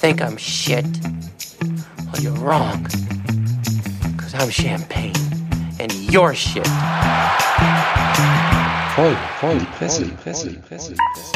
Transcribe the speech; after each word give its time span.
think 0.00 0.20
I'm 0.22 0.36
shit? 0.36 0.86
Well, 2.12 2.20
you're 2.22 2.32
wrong. 2.34 2.84
Because 4.16 4.34
I'm 4.34 4.50
champagne. 4.50 5.14
And 5.80 5.92
you're 6.12 6.34
shit. 6.34 6.66
Voll, 8.96 9.14
voll, 9.40 9.58
die 9.58 9.66
Presse, 9.78 10.04
die 10.04 10.10
Presse, 10.22 10.48
die 10.50 10.56
Presse, 10.56 10.92
die 10.94 10.98
Presse. 11.14 11.32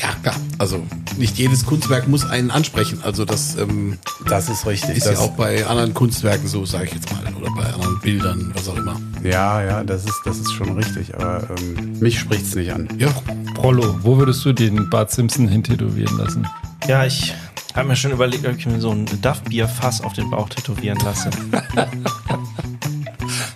Ja, 0.00 0.08
klar. 0.22 0.34
Also 0.58 0.84
nicht 1.16 1.38
jedes 1.38 1.64
Kunstwerk 1.64 2.08
muss 2.08 2.24
einen 2.28 2.50
ansprechen. 2.50 3.00
Also 3.02 3.24
das, 3.24 3.56
ähm, 3.56 3.98
Das 4.26 4.48
ist 4.48 4.66
richtig. 4.66 4.96
ist 4.96 5.06
das, 5.06 5.14
ja 5.14 5.20
auch 5.20 5.30
bei 5.32 5.64
anderen 5.66 5.94
Kunstwerken 5.94 6.48
so, 6.48 6.64
sage 6.66 6.86
ich 6.86 6.94
jetzt 6.94 7.10
mal. 7.12 7.22
Oder 7.40 7.50
bei 7.54 7.72
anderen 7.72 8.00
Bildern, 8.00 8.50
was 8.54 8.68
auch 8.68 8.76
immer. 8.76 9.00
ja, 9.22 9.62
ja, 9.62 9.84
das 9.84 10.04
ist, 10.04 10.20
das 10.24 10.38
ist 10.38 10.52
schon 10.52 10.72
richtig. 10.76 11.14
Aber 11.14 11.44
ähm, 11.58 11.98
mich 12.00 12.18
spricht's 12.18 12.54
nicht 12.56 12.72
an. 12.72 12.88
Ja, 12.98 13.08
Prollo, 13.56 13.96
wo 14.02 14.16
würdest 14.18 14.44
du 14.44 14.52
den 14.52 14.88
Bart 14.90 15.10
Simpson 15.10 15.48
hintätowieren 15.48 16.16
lassen? 16.18 16.46
Ja, 16.86 17.04
ich 17.04 17.34
habe 17.74 17.88
mir 17.88 17.96
schon 17.96 18.12
überlegt, 18.12 18.46
ob 18.46 18.56
ich 18.56 18.66
mir 18.66 18.80
so 18.80 18.90
ein 18.90 19.06
Duff-Bier-Fass 19.22 20.02
auf 20.02 20.12
den 20.12 20.30
Bauch 20.30 20.48
tätowieren 20.48 20.98
lasse. 21.04 21.30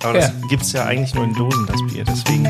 Aber 0.03 0.15
das 0.15 0.29
Ja. 0.29 0.35
gibt's 0.49 0.73
ja 0.73 0.85
eigentlich 0.87 1.15
nur 1.15 1.25
in 1.25 1.35
Dosen, 1.35 1.67
das 1.67 1.77
Bier. 1.93 2.05
Deswegen, 2.05 2.49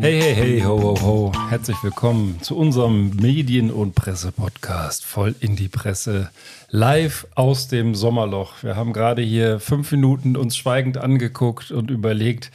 Hey, 0.00 0.18
hey, 0.18 0.34
hey, 0.34 0.60
ho, 0.62 0.80
ho, 0.80 1.00
ho. 1.02 1.32
Herzlich 1.50 1.76
willkommen 1.82 2.38
zu 2.40 2.56
unserem 2.56 3.10
Medien- 3.10 3.70
und 3.70 3.94
Presse-Podcast. 3.94 5.04
Voll 5.04 5.34
in 5.40 5.56
die 5.56 5.68
Presse. 5.68 6.30
Live 6.70 7.26
aus 7.34 7.68
dem 7.68 7.94
Sommerloch. 7.94 8.62
Wir 8.62 8.76
haben 8.76 8.94
gerade 8.94 9.20
hier 9.20 9.60
fünf 9.60 9.92
Minuten 9.92 10.38
uns 10.38 10.56
schweigend 10.56 10.96
angeguckt 10.96 11.70
und 11.70 11.90
überlegt, 11.90 12.50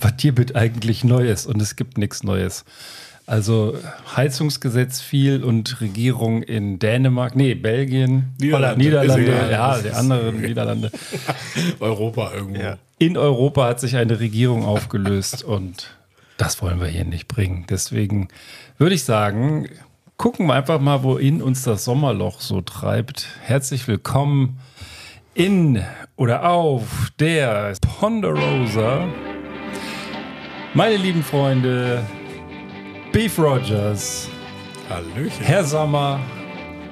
was 0.00 0.14
hier 0.18 0.36
wird 0.36 0.56
eigentlich 0.56 1.04
Neues? 1.04 1.46
Und 1.46 1.62
es 1.62 1.76
gibt 1.76 1.98
nichts 1.98 2.24
Neues. 2.24 2.64
Also 3.26 3.76
Heizungsgesetz 4.16 5.00
viel 5.00 5.44
und 5.44 5.80
Regierung 5.80 6.42
in 6.42 6.80
Dänemark, 6.80 7.36
nee, 7.36 7.54
Belgien, 7.54 8.34
Niederlande. 8.40 8.84
Niederlande, 8.84 9.26
Ja, 9.30 9.50
ja, 9.50 9.78
die 9.78 9.90
anderen 9.90 10.40
Niederlande. 10.40 10.90
Europa 11.78 12.32
irgendwo. 12.34 12.60
Ja. 12.60 12.78
In 12.98 13.16
Europa 13.16 13.68
hat 13.68 13.78
sich 13.78 13.94
eine 13.96 14.18
Regierung 14.18 14.64
aufgelöst 14.64 15.44
und 15.44 15.97
das 16.38 16.62
wollen 16.62 16.80
wir 16.80 16.86
hier 16.86 17.04
nicht 17.04 17.28
bringen. 17.28 17.66
Deswegen 17.68 18.28
würde 18.78 18.94
ich 18.94 19.04
sagen, 19.04 19.68
gucken 20.16 20.46
wir 20.46 20.54
einfach 20.54 20.80
mal, 20.80 21.02
wohin 21.02 21.42
uns 21.42 21.64
das 21.64 21.84
Sommerloch 21.84 22.40
so 22.40 22.62
treibt. 22.62 23.26
Herzlich 23.42 23.86
willkommen 23.88 24.58
in 25.34 25.84
oder 26.16 26.48
auf 26.48 27.12
der 27.18 27.74
Ponderosa. 27.98 29.06
Meine 30.74 30.96
lieben 30.96 31.22
Freunde, 31.22 32.04
Beef 33.12 33.38
Rogers, 33.38 34.28
Hallöchen. 34.88 35.44
Herr 35.44 35.64
Sommer 35.64 36.20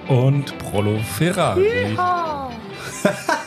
und 0.08 0.58
Prolo 0.58 0.98
Ferrari. 0.98 1.96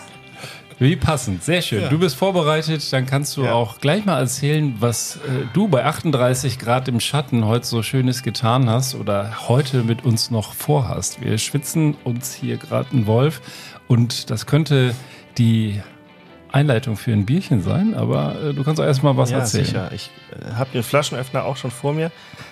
Wie 0.81 0.95
passend, 0.95 1.44
sehr 1.44 1.61
schön. 1.61 1.89
Du 1.89 1.99
bist 1.99 2.16
vorbereitet, 2.16 2.94
dann 2.94 3.05
kannst 3.05 3.35
du 3.35 3.45
auch 3.45 3.81
gleich 3.81 4.05
mal 4.05 4.17
erzählen, 4.17 4.77
was 4.80 5.17
äh, 5.17 5.45
du 5.52 5.67
bei 5.67 5.83
38 5.83 6.58
Grad 6.58 6.88
im 6.88 7.02
Schatten 7.02 7.45
heute 7.45 7.66
so 7.66 7.83
Schönes 7.83 8.23
getan 8.23 8.69
hast 8.69 8.95
oder 8.95 9.49
heute 9.49 9.83
mit 9.83 10.05
uns 10.05 10.31
noch 10.31 10.53
vorhast. 10.53 11.21
Wir 11.21 11.38
schwitzen 11.38 11.97
uns 12.05 12.33
hier 12.33 12.55
gerade 12.55 12.91
einen 12.91 13.08
Wolf 13.08 13.41
und 13.89 14.30
das 14.30 14.45
könnte 14.45 14.95
die 15.38 15.81
Einleitung 16.49 16.95
für 16.95 17.11
ein 17.11 17.25
Bierchen 17.25 17.61
sein, 17.61 17.93
aber 17.93 18.41
äh, 18.41 18.53
du 18.53 18.64
kannst 18.64 18.80
auch 18.80 18.86
erstmal 18.86 19.17
was 19.17 19.31
ja, 19.31 19.39
erzählen. 19.39 19.66
sicher. 19.66 19.91
Ich 19.93 20.09
äh, 20.31 20.53
habe 20.53 20.69
den 20.71 20.83
Flaschenöffner 20.83 21.43
auch 21.43 21.58
schon 21.58 21.71
vor 21.71 21.91
mir. 21.91 22.09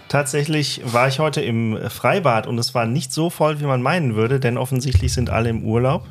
Tatsächlich 0.09 0.81
war 0.83 1.07
ich 1.07 1.19
heute 1.19 1.39
im 1.39 1.77
Freibad 1.89 2.45
und 2.45 2.57
es 2.57 2.75
war 2.75 2.87
nicht 2.87 3.13
so 3.13 3.29
voll, 3.29 3.61
wie 3.61 3.65
man 3.65 3.81
meinen 3.81 4.15
würde, 4.15 4.41
denn 4.41 4.57
offensichtlich 4.57 5.13
sind 5.13 5.29
alle 5.29 5.47
im 5.47 5.63
Urlaub. 5.63 6.09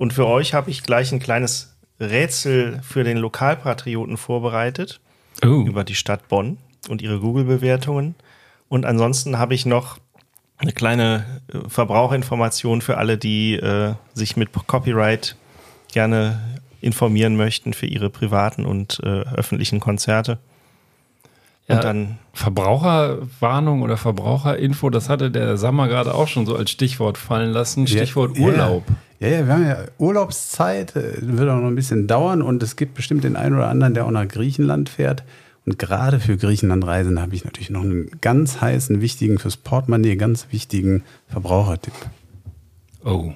Und 0.00 0.14
für 0.14 0.26
euch 0.26 0.54
habe 0.54 0.70
ich 0.70 0.82
gleich 0.82 1.12
ein 1.12 1.18
kleines 1.18 1.76
Rätsel 2.00 2.80
für 2.82 3.04
den 3.04 3.18
Lokalpatrioten 3.18 4.16
vorbereitet. 4.16 4.98
Oh, 5.44 5.66
über 5.66 5.84
die 5.84 5.94
Stadt 5.94 6.26
Bonn 6.28 6.56
und 6.88 7.02
ihre 7.02 7.20
Google-Bewertungen. 7.20 8.14
Und 8.70 8.86
ansonsten 8.86 9.38
habe 9.38 9.52
ich 9.52 9.66
noch 9.66 9.98
eine 10.56 10.72
kleine 10.72 11.42
äh, 11.52 11.68
Verbraucherinformation 11.68 12.80
für 12.80 12.96
alle, 12.96 13.18
die 13.18 13.56
äh, 13.56 13.92
sich 14.14 14.38
mit 14.38 14.48
Copyright 14.66 15.36
gerne 15.92 16.40
informieren 16.80 17.36
möchten 17.36 17.74
für 17.74 17.84
ihre 17.84 18.08
privaten 18.08 18.64
und 18.64 19.00
äh, 19.02 19.06
öffentlichen 19.06 19.80
Konzerte. 19.80 20.38
Und 21.70 21.76
Ja. 21.76 21.82
dann, 21.82 22.18
Verbraucherwarnung 22.32 23.82
oder 23.82 23.96
Verbraucherinfo, 23.96 24.90
das 24.90 25.08
hatte 25.08 25.30
der 25.30 25.56
Sammer 25.56 25.86
gerade 25.86 26.14
auch 26.14 26.26
schon 26.26 26.44
so 26.44 26.56
als 26.56 26.70
Stichwort 26.70 27.16
fallen 27.16 27.52
lassen. 27.52 27.86
Stichwort 27.86 28.36
Ja, 28.36 28.44
Urlaub. 28.46 28.82
Ja, 29.20 29.28
ja, 29.28 29.46
wir 29.46 29.52
haben 29.52 29.66
ja 29.66 29.76
Urlaubszeit, 29.98 30.96
äh, 30.96 31.14
wird 31.20 31.48
auch 31.48 31.60
noch 31.60 31.68
ein 31.68 31.76
bisschen 31.76 32.06
dauern 32.08 32.42
und 32.42 32.60
es 32.62 32.74
gibt 32.74 32.94
bestimmt 32.94 33.22
den 33.22 33.36
einen 33.36 33.54
oder 33.54 33.68
anderen, 33.68 33.94
der 33.94 34.04
auch 34.06 34.10
nach 34.10 34.26
Griechenland 34.26 34.88
fährt. 34.88 35.22
Und 35.64 35.78
gerade 35.78 36.18
für 36.18 36.36
Griechenlandreisen 36.36 37.20
habe 37.20 37.34
ich 37.36 37.44
natürlich 37.44 37.70
noch 37.70 37.82
einen 37.82 38.10
ganz 38.20 38.60
heißen, 38.60 39.00
wichtigen, 39.00 39.38
fürs 39.38 39.56
Portemonnaie 39.56 40.16
ganz 40.16 40.46
wichtigen 40.50 41.04
Verbrauchertipp. 41.28 41.94
Oh. 43.04 43.32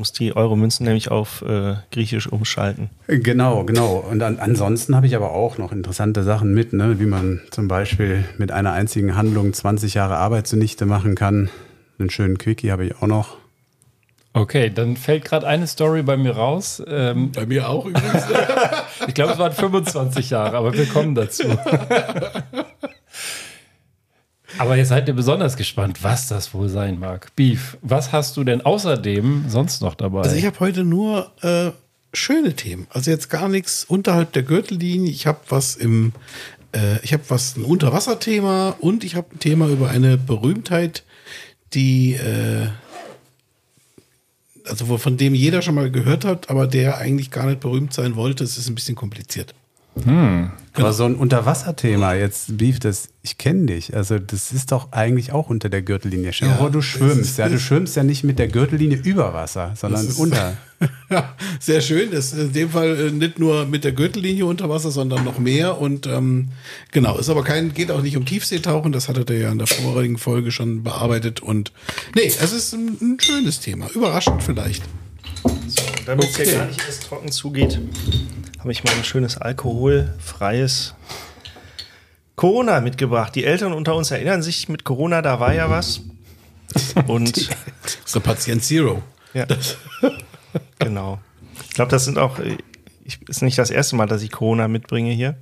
Muss 0.00 0.12
die 0.12 0.34
Euro-Münzen 0.34 0.86
nämlich 0.86 1.10
auf 1.10 1.42
äh, 1.42 1.74
Griechisch 1.92 2.26
umschalten. 2.26 2.88
Genau, 3.06 3.64
genau. 3.64 4.04
Und 4.10 4.22
an, 4.22 4.38
ansonsten 4.38 4.96
habe 4.96 5.06
ich 5.06 5.14
aber 5.14 5.32
auch 5.32 5.58
noch 5.58 5.72
interessante 5.72 6.22
Sachen 6.22 6.54
mit, 6.54 6.72
ne? 6.72 6.98
wie 6.98 7.04
man 7.06 7.42
zum 7.50 7.68
Beispiel 7.68 8.24
mit 8.38 8.50
einer 8.50 8.72
einzigen 8.72 9.14
Handlung 9.14 9.52
20 9.52 9.94
Jahre 9.94 10.16
Arbeit 10.16 10.46
zunichte 10.46 10.86
machen 10.86 11.14
kann. 11.14 11.50
Einen 11.98 12.08
schönen 12.08 12.38
Quickie 12.38 12.72
habe 12.72 12.86
ich 12.86 12.96
auch 12.96 13.06
noch. 13.06 13.36
Okay, 14.32 14.70
dann 14.70 14.96
fällt 14.96 15.26
gerade 15.26 15.46
eine 15.46 15.66
Story 15.66 16.02
bei 16.02 16.16
mir 16.16 16.32
raus. 16.32 16.82
Ähm, 16.86 17.32
Bei 17.32 17.44
mir 17.46 17.68
auch 17.68 17.84
übrigens. 17.84 18.24
ich 19.06 19.12
glaube, 19.12 19.32
es 19.32 19.38
waren 19.38 19.52
25 19.52 20.30
Jahre, 20.30 20.56
aber 20.56 20.72
wir 20.72 20.86
kommen 20.86 21.14
dazu. 21.14 21.44
aber 24.60 24.76
jetzt 24.76 24.88
seid 24.88 25.08
ihr 25.08 25.14
besonders 25.14 25.56
gespannt, 25.56 26.02
was 26.02 26.28
das 26.28 26.52
wohl 26.52 26.68
sein 26.68 26.98
mag. 26.98 27.34
Beef, 27.34 27.78
was 27.80 28.12
hast 28.12 28.36
du 28.36 28.44
denn 28.44 28.60
außerdem 28.60 29.46
sonst 29.48 29.80
noch 29.80 29.94
dabei? 29.94 30.20
Also 30.20 30.36
ich 30.36 30.44
habe 30.44 30.60
heute 30.60 30.84
nur 30.84 31.32
äh, 31.40 31.70
schöne 32.12 32.54
Themen. 32.54 32.86
Also 32.90 33.10
jetzt 33.10 33.30
gar 33.30 33.48
nichts 33.48 33.84
unterhalb 33.84 34.32
der 34.32 34.42
Gürtellinie. 34.42 35.10
Ich 35.10 35.26
habe 35.26 35.40
was 35.48 35.76
im, 35.76 36.12
äh, 36.72 37.02
ich 37.02 37.14
habe 37.14 37.22
was 37.28 37.56
ein 37.56 37.64
Unterwasserthema 37.64 38.76
und 38.80 39.02
ich 39.02 39.14
habe 39.14 39.34
ein 39.34 39.38
Thema 39.38 39.66
über 39.66 39.88
eine 39.88 40.18
Berühmtheit, 40.18 41.04
die 41.72 42.12
äh, 42.16 42.68
also 44.66 44.98
von 44.98 45.16
dem 45.16 45.34
jeder 45.34 45.62
schon 45.62 45.74
mal 45.74 45.90
gehört 45.90 46.26
hat, 46.26 46.50
aber 46.50 46.66
der 46.66 46.98
eigentlich 46.98 47.30
gar 47.30 47.46
nicht 47.46 47.60
berühmt 47.60 47.94
sein 47.94 48.14
wollte. 48.14 48.44
Es 48.44 48.58
ist 48.58 48.68
ein 48.68 48.74
bisschen 48.74 48.94
kompliziert. 48.94 49.54
Aber 50.74 50.92
so 50.92 51.04
ein 51.04 51.16
Unterwasserthema, 51.16 52.14
jetzt 52.14 52.56
Beef, 52.56 52.78
das, 52.78 53.08
ich 53.22 53.38
kenne 53.38 53.66
dich. 53.66 53.94
Also, 53.96 54.18
das 54.20 54.52
ist 54.52 54.70
doch 54.70 54.92
eigentlich 54.92 55.32
auch 55.32 55.50
unter 55.50 55.68
der 55.68 55.82
Gürtellinie. 55.82 56.32
Stell 56.32 56.48
dir 56.48 56.54
vor, 56.54 56.70
du 56.70 56.80
schwimmst. 56.80 57.38
Ja, 57.38 57.48
du 57.48 57.58
schwimmst 57.58 57.96
ja 57.96 58.04
nicht 58.04 58.22
mit 58.22 58.38
der 58.38 58.46
Gürtellinie 58.48 58.96
über 58.98 59.34
Wasser, 59.34 59.72
sondern 59.76 60.06
ist- 60.06 60.18
unter. 60.18 60.56
Ja, 61.10 61.34
sehr 61.58 61.82
schön. 61.82 62.10
Das 62.10 62.32
ist 62.32 62.38
in 62.38 62.52
dem 62.54 62.70
Fall 62.70 63.08
äh, 63.08 63.10
nicht 63.10 63.38
nur 63.38 63.66
mit 63.66 63.84
der 63.84 63.92
Gürtellinie 63.92 64.46
unter 64.46 64.70
Wasser, 64.70 64.90
sondern 64.90 65.24
noch 65.24 65.38
mehr. 65.38 65.78
Und 65.78 66.06
ähm, 66.06 66.48
genau, 66.90 67.18
ist 67.18 67.28
aber 67.28 67.44
kein, 67.44 67.74
geht 67.74 67.90
auch 67.90 68.00
nicht 68.00 68.16
um 68.16 68.24
Tiefseetauchen. 68.24 68.90
Das 68.90 69.06
hattet 69.06 69.28
ihr 69.28 69.38
ja 69.40 69.52
in 69.52 69.58
der 69.58 69.66
vorigen 69.66 70.16
Folge 70.16 70.50
schon 70.52 70.82
bearbeitet. 70.82 71.40
Und 71.40 71.72
nee, 72.14 72.22
es 72.24 72.52
ist 72.54 72.72
ein, 72.72 72.96
ein 73.02 73.18
schönes 73.20 73.60
Thema. 73.60 73.88
Überraschend 73.94 74.42
vielleicht. 74.42 74.82
Damit 76.10 76.24
es 76.24 76.34
Okay. 76.34 76.44
hier 76.44 76.58
gar 76.58 76.66
nicht 76.66 76.84
erst 76.84 77.04
trocken 77.04 77.30
zugeht, 77.30 77.78
habe 78.58 78.72
ich 78.72 78.82
mal 78.82 78.92
ein 78.92 79.04
schönes 79.04 79.38
alkoholfreies 79.38 80.96
Corona 82.34 82.80
mitgebracht. 82.80 83.32
Die 83.36 83.44
Eltern 83.44 83.72
unter 83.72 83.94
uns 83.94 84.10
erinnern 84.10 84.42
sich, 84.42 84.68
mit 84.68 84.82
Corona, 84.82 85.22
da 85.22 85.38
war 85.38 85.54
ja 85.54 85.70
was. 85.70 86.00
Und 87.06 87.48
der 88.12 88.20
Patient 88.20 88.64
Zero. 88.64 89.04
ja, 89.34 89.46
genau. 90.80 91.20
Ich 91.68 91.74
glaube, 91.74 91.92
das 91.92 92.06
sind 92.06 92.18
auch, 92.18 92.40
äh, 92.40 92.56
ich, 93.04 93.20
ist 93.28 93.42
nicht 93.42 93.56
das 93.56 93.70
erste 93.70 93.94
Mal, 93.94 94.06
dass 94.06 94.22
ich 94.22 94.32
Corona 94.32 94.66
mitbringe 94.66 95.12
hier. 95.12 95.36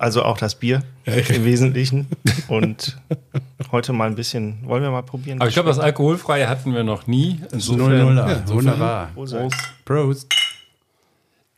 Also 0.00 0.22
auch 0.22 0.38
das 0.38 0.54
Bier 0.54 0.82
Ja. 1.04 1.12
im 1.12 1.44
Wesentlichen. 1.44 2.06
Und 2.48 2.96
heute 3.70 3.92
mal 3.92 4.06
ein 4.08 4.14
bisschen, 4.14 4.58
wollen 4.64 4.82
wir 4.82 4.90
mal 4.90 5.02
probieren? 5.02 5.38
aber 5.40 5.48
ich 5.48 5.54
glaube, 5.54 5.68
das 5.68 5.78
Alkoholfreie 5.78 6.48
hatten 6.48 6.72
wir 6.74 6.84
noch 6.84 7.06
nie. 7.06 7.38
Insofern 7.52 7.92
0-0. 7.92 8.16
Ja, 8.16 8.32
insofern- 8.32 8.56
Wunderbar. 8.56 9.10
Prost. 9.14 9.36
Prost. 9.84 10.26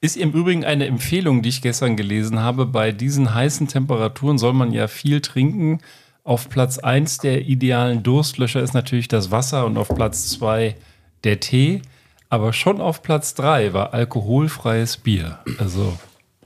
Ist 0.00 0.16
im 0.16 0.32
Übrigen 0.32 0.64
eine 0.64 0.86
Empfehlung, 0.86 1.42
die 1.42 1.50
ich 1.50 1.62
gestern 1.62 1.96
gelesen 1.96 2.40
habe. 2.40 2.66
Bei 2.66 2.90
diesen 2.90 3.32
heißen 3.32 3.68
Temperaturen 3.68 4.38
soll 4.38 4.52
man 4.54 4.72
ja 4.72 4.88
viel 4.88 5.20
trinken. 5.20 5.78
Auf 6.24 6.48
Platz 6.48 6.78
1 6.78 7.18
der 7.18 7.42
idealen 7.42 8.02
Durstlöscher 8.02 8.60
ist 8.60 8.74
natürlich 8.74 9.06
das 9.06 9.30
Wasser 9.30 9.64
und 9.66 9.76
auf 9.76 9.88
Platz 9.94 10.28
2 10.30 10.74
der 11.22 11.38
Tee. 11.38 11.82
Aber 12.28 12.52
schon 12.52 12.80
auf 12.80 13.04
Platz 13.04 13.34
3 13.34 13.72
war 13.72 13.94
alkoholfreies 13.94 14.96
Bier. 14.96 15.38
Also, 15.58 15.96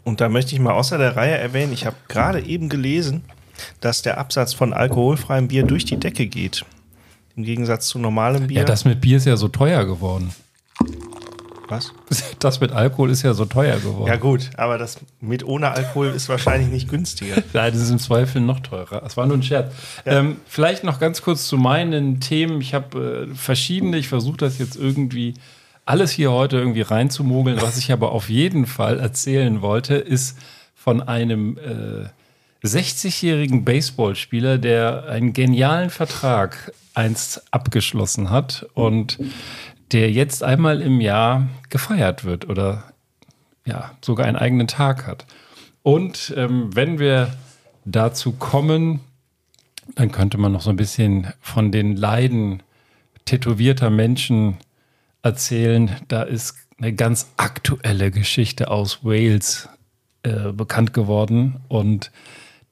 Und 0.06 0.20
da 0.20 0.28
möchte 0.28 0.54
ich 0.54 0.60
mal 0.60 0.72
außer 0.72 0.98
der 0.98 1.16
Reihe 1.16 1.36
erwähnen, 1.36 1.72
ich 1.72 1.84
habe 1.84 1.96
gerade 2.06 2.40
eben 2.40 2.68
gelesen, 2.68 3.24
dass 3.80 4.02
der 4.02 4.18
Absatz 4.18 4.54
von 4.54 4.72
alkoholfreiem 4.72 5.48
Bier 5.48 5.64
durch 5.64 5.84
die 5.84 5.96
Decke 5.96 6.28
geht. 6.28 6.64
Im 7.34 7.42
Gegensatz 7.42 7.88
zu 7.88 7.98
normalem 7.98 8.46
Bier. 8.46 8.58
Ja, 8.58 8.64
das 8.64 8.84
mit 8.84 9.00
Bier 9.00 9.16
ist 9.16 9.26
ja 9.26 9.36
so 9.36 9.48
teuer 9.48 9.84
geworden. 9.84 10.32
Was? 11.66 11.92
Das 12.38 12.60
mit 12.60 12.70
Alkohol 12.70 13.10
ist 13.10 13.22
ja 13.22 13.34
so 13.34 13.46
teuer 13.46 13.78
geworden. 13.78 14.06
Ja 14.06 14.16
gut, 14.16 14.50
aber 14.56 14.78
das 14.78 14.98
mit 15.20 15.42
ohne 15.42 15.72
Alkohol 15.72 16.08
ist 16.08 16.28
wahrscheinlich 16.28 16.68
nicht 16.68 16.88
günstiger. 16.88 17.42
Nein, 17.52 17.72
das 17.72 17.82
ist 17.82 17.90
im 17.90 17.98
Zweifel 17.98 18.40
noch 18.40 18.60
teurer. 18.60 19.00
Das 19.00 19.16
war 19.16 19.26
nur 19.26 19.36
ein 19.36 19.42
Scherz. 19.42 19.74
Ähm, 20.04 20.36
vielleicht 20.46 20.84
noch 20.84 21.00
ganz 21.00 21.22
kurz 21.22 21.48
zu 21.48 21.56
meinen 21.56 22.20
Themen. 22.20 22.60
Ich 22.60 22.74
habe 22.74 23.26
äh, 23.32 23.34
verschiedene. 23.34 23.96
Ich 23.96 24.06
versuche 24.06 24.36
das 24.36 24.58
jetzt 24.58 24.76
irgendwie 24.76 25.34
alles 25.86 26.10
hier 26.10 26.32
heute 26.32 26.58
irgendwie 26.58 26.82
reinzumogeln. 26.82 27.62
Was 27.62 27.78
ich 27.78 27.92
aber 27.92 28.12
auf 28.12 28.28
jeden 28.28 28.66
Fall 28.66 29.00
erzählen 29.00 29.62
wollte, 29.62 29.94
ist 29.94 30.36
von 30.74 31.00
einem 31.00 31.56
äh, 31.58 32.66
60-jährigen 32.66 33.64
Baseballspieler, 33.64 34.58
der 34.58 35.06
einen 35.06 35.32
genialen 35.32 35.90
Vertrag 35.90 36.72
einst 36.94 37.42
abgeschlossen 37.52 38.30
hat 38.30 38.66
und 38.74 39.18
der 39.92 40.10
jetzt 40.10 40.42
einmal 40.42 40.82
im 40.82 41.00
Jahr 41.00 41.48
gefeiert 41.70 42.24
wird 42.24 42.48
oder 42.48 42.92
ja, 43.64 43.92
sogar 44.04 44.26
einen 44.26 44.36
eigenen 44.36 44.66
Tag 44.66 45.06
hat. 45.06 45.26
Und 45.82 46.34
ähm, 46.36 46.74
wenn 46.74 46.98
wir 46.98 47.32
dazu 47.84 48.32
kommen, 48.32 49.00
dann 49.94 50.10
könnte 50.10 50.38
man 50.38 50.52
noch 50.52 50.62
so 50.62 50.70
ein 50.70 50.76
bisschen 50.76 51.32
von 51.40 51.70
den 51.70 51.96
Leiden 51.96 52.62
tätowierter 53.24 53.90
Menschen 53.90 54.56
erzählen. 55.22 55.90
Da 56.08 56.22
ist 56.22 56.56
eine 56.78 56.92
ganz 56.92 57.32
aktuelle 57.36 58.10
Geschichte 58.10 58.70
aus 58.70 59.04
Wales 59.04 59.68
äh, 60.22 60.52
bekannt 60.52 60.92
geworden 60.92 61.60
und 61.68 62.10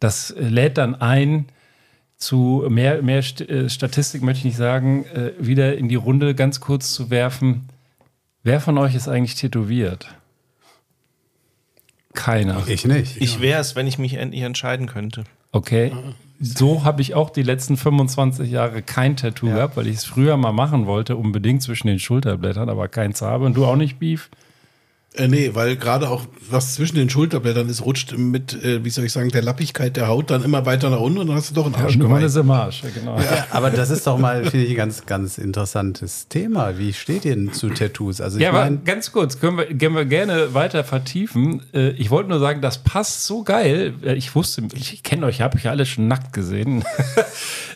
das 0.00 0.34
lädt 0.36 0.76
dann 0.76 0.94
ein, 0.94 1.46
zu 2.16 2.64
mehr, 2.68 3.02
mehr 3.02 3.22
St 3.22 3.42
äh, 3.42 3.68
Statistik 3.68 4.22
möchte 4.22 4.40
ich 4.40 4.44
nicht 4.44 4.56
sagen, 4.56 5.04
äh, 5.06 5.32
wieder 5.38 5.76
in 5.76 5.88
die 5.88 5.94
Runde 5.94 6.34
ganz 6.34 6.60
kurz 6.60 6.92
zu 6.92 7.10
werfen. 7.10 7.68
Wer 8.42 8.60
von 8.60 8.78
euch 8.78 8.94
ist 8.94 9.08
eigentlich 9.08 9.34
tätowiert? 9.34 10.06
Keiner. 12.12 12.66
Ich 12.68 12.84
nicht. 12.86 13.20
Ich 13.20 13.40
wäre 13.40 13.60
es, 13.60 13.74
wenn 13.74 13.86
ich 13.86 13.98
mich 13.98 14.14
endlich 14.14 14.42
entscheiden 14.42 14.86
könnte. 14.86 15.24
Okay. 15.52 15.92
So 16.46 16.84
habe 16.84 17.00
ich 17.00 17.14
auch 17.14 17.30
die 17.30 17.42
letzten 17.42 17.78
25 17.78 18.50
Jahre 18.50 18.82
kein 18.82 19.16
Tattoo 19.16 19.46
gehabt, 19.46 19.78
weil 19.78 19.86
ich 19.86 19.96
es 19.96 20.04
früher 20.04 20.36
mal 20.36 20.52
machen 20.52 20.84
wollte, 20.84 21.16
unbedingt 21.16 21.62
zwischen 21.62 21.86
den 21.86 21.98
Schulterblättern, 21.98 22.68
aber 22.68 22.88
keins 22.88 23.22
habe. 23.22 23.46
Und 23.46 23.56
du 23.56 23.64
auch 23.64 23.76
nicht, 23.76 23.98
Beef? 23.98 24.28
Äh, 25.16 25.28
nee, 25.28 25.50
weil 25.54 25.76
gerade 25.76 26.08
auch 26.08 26.22
was 26.50 26.74
zwischen 26.74 26.96
den 26.96 27.08
Schulterblättern 27.08 27.68
ist, 27.68 27.84
rutscht 27.84 28.18
mit, 28.18 28.52
äh, 28.64 28.84
wie 28.84 28.90
soll 28.90 29.04
ich 29.04 29.12
sagen, 29.12 29.28
der 29.28 29.42
Lappigkeit 29.42 29.96
der 29.96 30.08
Haut 30.08 30.30
dann 30.30 30.42
immer 30.42 30.66
weiter 30.66 30.90
nach 30.90 30.98
unten 30.98 31.18
und 31.18 31.28
dann 31.28 31.36
hast 31.36 31.50
du 31.50 31.54
doch 31.54 31.66
einen 31.66 31.76
Arsch. 31.76 31.96
Nummer 31.96 32.20
ist 32.20 32.34
im 32.36 32.50
Arsch, 32.50 32.82
ja, 32.82 32.90
genau. 32.92 33.16
Ja, 33.20 33.46
aber 33.50 33.70
das 33.70 33.90
ist 33.90 34.06
doch 34.08 34.18
mal, 34.18 34.44
finde 34.44 34.66
ich, 34.66 34.70
ein 34.72 34.76
ganz, 34.76 35.06
ganz 35.06 35.38
interessantes 35.38 36.26
Thema. 36.28 36.78
Wie 36.78 36.92
steht 36.92 37.24
ihr 37.24 37.36
denn 37.36 37.52
zu 37.52 37.68
Tattoos? 37.70 38.20
Also 38.20 38.38
ich 38.38 38.42
Ja, 38.42 38.50
aber 38.50 38.68
ganz 38.84 39.12
kurz, 39.12 39.38
können 39.38 39.56
wir, 39.58 39.66
können 39.66 39.94
wir 39.94 40.04
gerne 40.04 40.52
weiter 40.52 40.82
vertiefen. 40.82 41.62
Äh, 41.72 41.90
Ich 41.90 42.10
wollte 42.10 42.30
nur 42.30 42.40
sagen, 42.40 42.60
das 42.60 42.78
passt 42.78 43.24
so 43.24 43.44
geil. 43.44 43.94
Äh, 44.02 44.14
Ich 44.14 44.34
wusste, 44.34 44.64
ich 44.74 45.04
kenne 45.04 45.26
euch, 45.26 45.40
habe 45.40 45.56
euch 45.56 45.64
ja 45.64 45.70
alle 45.70 45.86
schon 45.86 46.08
nackt 46.08 46.32
gesehen. 46.32 46.82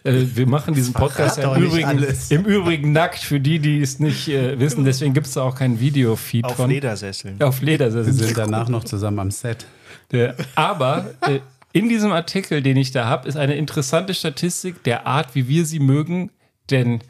Äh, 0.05 0.25
Wir 0.35 0.47
machen 0.47 0.75
diesen 0.75 0.95
Podcast 0.95 1.39
ja 1.39 1.55
im 1.55 1.63
Übrigen, 1.63 2.05
im 2.31 2.45
Übrigen 2.45 2.93
nackt 2.93 3.19
für 3.19 3.41
die, 3.41 3.59
die 3.59 3.81
es 3.81 3.99
nicht 3.99 4.29
äh, 4.29 4.59
wissen. 4.59 4.85
Deswegen 4.85 5.15
gibt 5.15 5.27
es 5.27 5.35
da 5.35 5.43
auch 5.43 5.55
kein 5.55 5.81
Videofeed 5.81 6.45
Auf 6.45 6.57
von. 6.57 6.71
Ledersesseln. 6.71 7.41
Auf 7.43 7.61
wir 7.61 7.67
Ledersesseln. 7.67 8.17
sind 8.17 8.39
danach 8.39 8.69
noch 8.69 8.85
zusammen 8.85 9.19
am 9.19 9.31
Set. 9.31 9.67
Der, 10.13 10.35
aber 10.55 11.11
äh, 11.23 11.41
in 11.73 11.89
diesem 11.89 12.13
Artikel, 12.13 12.63
den 12.63 12.77
ich 12.77 12.93
da 12.93 13.07
habe, 13.07 13.29
ist 13.29 13.37
eine 13.37 13.55
interessante 13.57 14.15
Statistik 14.15 14.83
der 14.85 15.07
Art, 15.07 15.35
wie 15.35 15.49
wir 15.49 15.65
sie 15.67 15.81
mögen, 15.81 16.31
denn 16.71 17.01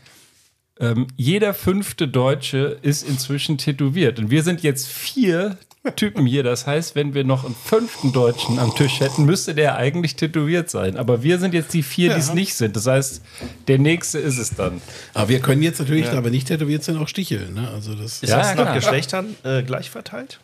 ähm, 0.81 1.07
jeder 1.17 1.55
fünfte 1.55 2.09
Deutsche 2.09 2.79
ist 2.83 3.09
inzwischen 3.09 3.59
tätowiert. 3.59 4.19
Und 4.19 4.31
wir 4.31 4.43
sind 4.43 4.63
jetzt 4.63 4.87
vier 4.89 5.59
Typen 5.97 6.27
hier. 6.27 6.43
Das 6.43 6.67
heißt, 6.67 6.95
wenn 6.95 7.15
wir 7.15 7.25
noch 7.25 7.45
einen 7.45 7.55
fünften 7.55 8.13
Deutschen 8.13 8.59
am 8.59 8.75
Tisch 8.75 9.01
hätten, 9.01 9.25
müsste 9.25 9.55
der 9.55 9.77
eigentlich 9.77 10.17
tätowiert 10.17 10.71
sein. 10.71 10.97
Aber 10.97 11.23
wir 11.23 11.39
sind 11.39 11.55
jetzt 11.55 11.73
die 11.75 11.83
vier, 11.83 12.15
die 12.15 12.21
es 12.21 12.35
nicht 12.35 12.55
sind. 12.55 12.77
Das 12.77 12.87
heißt, 12.87 13.23
der 13.69 13.79
nächste 13.79 14.19
ist 14.19 14.39
es 14.39 14.55
dann. 14.55 14.81
Aber 15.15 15.29
wir 15.29 15.41
können 15.41 15.63
jetzt 15.63 15.79
natürlich, 15.79 16.07
da 16.07 16.23
wir 16.23 16.31
nicht 16.31 16.49
tätowiert 16.49 16.85
sind, 16.85 16.99
auch 16.99 17.09
sticheln. 17.09 17.55
Ne? 17.55 17.69
Also 17.75 17.95
das 17.95 18.23
Ist 18.23 18.31
Ja, 18.31 18.39
das 18.39 18.55
ja, 18.55 18.65
nach. 18.65 18.75
Geschlechtern 18.75 19.35
äh, 19.45 19.63
gleich 19.63 19.91
verteilt? 19.91 20.41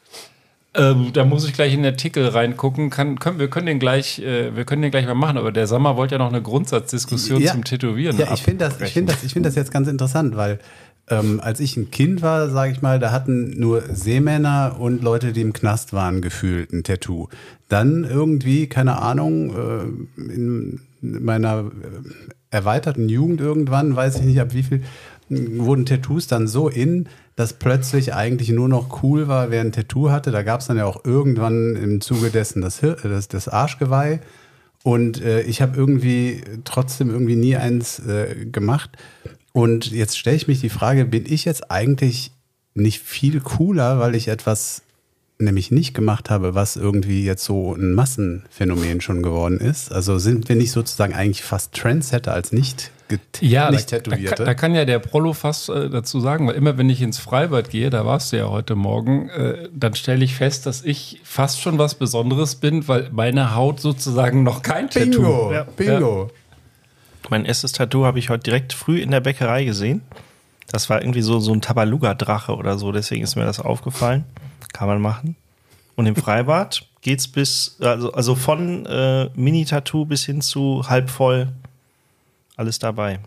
Ähm, 0.76 1.11
da 1.12 1.25
muss 1.25 1.46
ich 1.46 1.52
gleich 1.52 1.73
in 1.73 1.85
den 1.85 1.93
Artikel 1.93 2.26
reingucken. 2.26 2.91
Kann, 2.91 3.20
können, 3.20 3.38
wir, 3.38 3.49
können 3.49 3.67
den 3.67 3.79
gleich, 3.79 4.19
äh, 4.19 4.56
wir 4.56 4.64
können 4.64 4.82
den 4.82 4.91
gleich 4.91 5.06
mal 5.06 5.14
machen, 5.14 5.38
aber 5.38 5.52
der 5.52 5.69
Sommer 5.69 5.96
wollte 5.96 6.17
ja 6.17 6.19
noch 6.19 6.29
eine 6.31 6.43
Grundsatzdiskussion 6.43 7.41
Ja. 7.41 7.52
zum 7.52 7.62
Tätowieren 7.62 8.19
Ja, 8.19 8.32
ich 8.35 8.43
finde 8.43 8.64
das, 8.64 8.81
ich 8.81 8.93
finde 8.93 9.12
das, 9.12 9.23
ich 9.23 9.32
finde 9.32 9.49
das 9.49 9.55
jetzt 9.55 9.70
ganz 9.70 9.87
interessant, 9.87 10.37
weil 10.37 10.58
ähm, 11.11 11.41
als 11.43 11.61
ich 11.61 11.77
ein 11.77 11.91
Kind 11.91 12.23
war, 12.23 12.49
sage 12.49 12.73
ich 12.73 12.83
mal, 12.83 12.99
da 12.99 13.12
hatten 13.12 13.59
nur 13.59 13.83
Seemänner 13.93 14.77
und 14.79 15.03
Leute, 15.03 15.33
die 15.33 15.43
im 15.43 15.53
Knast 15.53 15.93
waren, 15.93 16.23
gefühlt 16.23 16.73
ein 16.73 16.83
Tattoo. 16.83 17.29
Dann 17.69 18.05
irgendwie, 18.05 18.69
keine 18.69 19.01
Ahnung, 19.01 19.55
äh, 19.55 20.33
in 20.33 20.81
meiner 21.03 21.61
äh, 21.61 21.65
erweiterten 22.51 23.09
Jugend 23.09 23.41
irgendwann, 23.41 23.95
weiß 23.95 24.17
ich 24.17 24.23
nicht 24.23 24.41
ab 24.41 24.55
wie 24.55 24.62
viel, 24.62 24.83
wurden 25.29 25.87
Tattoos 25.87 26.27
dann 26.27 26.47
so 26.47 26.69
in, 26.69 27.09
dass 27.37 27.55
plötzlich 27.55 28.15
eigentlich 28.15 28.51
nur 28.51 28.69
noch 28.69 29.03
cool 29.03 29.27
war, 29.29 29.51
wer 29.51 29.61
ein 29.61 29.73
Tattoo 29.73 30.11
hatte. 30.11 30.31
Da 30.31 30.43
gab 30.43 30.61
es 30.61 30.67
dann 30.67 30.77
ja 30.77 30.85
auch 30.85 31.05
irgendwann 31.05 31.77
im 31.77 32.01
Zuge 32.01 32.31
dessen 32.31 32.62
das, 32.62 32.81
das, 32.81 33.29
das 33.29 33.49
Arschgeweih. 33.49 34.21
Und 34.83 35.23
äh, 35.23 35.41
ich 35.43 35.62
habe 35.62 35.77
irgendwie 35.77 36.43
trotzdem 36.65 37.11
irgendwie 37.11 37.37
nie 37.37 37.56
eins 37.56 38.01
äh, 38.01 38.47
gemacht. 38.47 38.91
Und 39.55 39.93
jetzt 39.93 40.19
stelle 40.19 40.37
ich 40.37 40.49
mich 40.49 40.61
die 40.61 40.69
Frage, 40.69 41.05
bin 41.05 41.25
ich 41.27 41.45
jetzt 41.45 41.71
eigentlich 41.71 42.33
nicht 42.75 43.01
viel 43.01 43.41
cooler, 43.41 44.01
weil 44.01 44.17
ich 44.17 44.27
etwas 44.27 44.83
nämlich 45.39 45.71
nicht 45.71 45.95
gemacht 45.95 46.29
habe, 46.29 46.56
was 46.56 46.75
irgendwie 46.75 47.25
jetzt 47.25 47.45
so 47.45 47.75
ein 47.75 47.93
Massenphänomen 47.95 49.01
schon 49.01 49.23
geworden 49.23 49.59
ist? 49.59 49.93
Also 49.93 50.19
sind 50.19 50.49
wir 50.49 50.56
nicht 50.56 50.73
sozusagen 50.73 51.15
eigentlich 51.15 51.45
fast 51.45 51.73
Trendsetter 51.73 52.33
als 52.33 52.51
nicht, 52.53 52.91
Ja, 53.41 53.71
nicht 53.71 53.93
da, 53.93 53.99
da, 53.99 54.03
Tätowierte? 54.03 54.35
kann, 54.37 54.47
da 54.47 54.55
kann 54.55 54.75
ja 54.75 54.85
der 54.85 54.99
Prollo 54.99 55.33
fast 55.35 55.69
äh, 55.69 55.89
dazu 55.89 56.19
sagen, 56.19 56.49
weil 56.49 56.56
immer 56.56 56.77
wenn 56.77 56.91
ich 56.91 57.01
ins 57.01 57.19
Freibad 57.19 57.71
gehe, 57.71 57.91
da 57.91 58.05
warst 58.05 58.33
du 58.33 58.39
ja 58.39 58.49
heute 58.49 58.75
Morgen, 58.75 59.29
äh, 59.29 59.69
dann 59.73 59.95
stelle 59.95 60.25
ich 60.25 60.35
fest, 60.35 60.67
dass 60.67 60.83
ich 60.83 61.21
fast 61.23 61.61
schon 61.61 61.79
was 61.79 61.95
Besonderes 61.95 62.56
bin, 62.56 62.89
weil 62.89 63.09
meine 63.12 63.55
Haut 63.55 63.79
sozusagen 63.79 64.43
noch 64.43 64.62
kein 64.62 64.89
Bingo, 64.89 65.23
Tattoo. 65.23 65.53
Ja. 65.53 65.62
Bingo. 65.77 66.31
Mein 67.31 67.44
erstes 67.44 67.72
Tattoo 67.72 68.04
habe 68.04 68.19
ich 68.19 68.28
heute 68.28 68.44
direkt 68.44 68.72
früh 68.72 69.00
in 69.00 69.10
der 69.10 69.20
Bäckerei 69.20 69.64
gesehen. 69.64 70.02
Das 70.69 70.90
war 70.90 71.00
irgendwie 71.02 71.22
so, 71.22 71.40
so 71.40 71.52
ein 71.52 71.60
Tabaluga-Drache 71.60 72.54
oder 72.54 72.78
so, 72.78 72.93
deswegen 72.93 73.22
ist 73.22 73.36
mir 73.36 73.44
das 73.44 73.60
aufgefallen. 73.60 74.24
Kann 74.72 74.88
man 74.88 75.00
machen. 75.00 75.36
Und 75.94 76.06
im 76.06 76.16
Freibad 76.16 76.86
geht's 77.02 77.28
bis, 77.28 77.76
also, 77.81 78.12
also 78.12 78.34
von 78.34 78.84
äh, 78.86 79.28
Mini-Tattoo 79.34 80.04
bis 80.04 80.24
hin 80.24 80.40
zu 80.40 80.84
halb 80.88 81.10
voll. 81.10 81.48
Alles 82.56 82.78
dabei. 82.78 83.20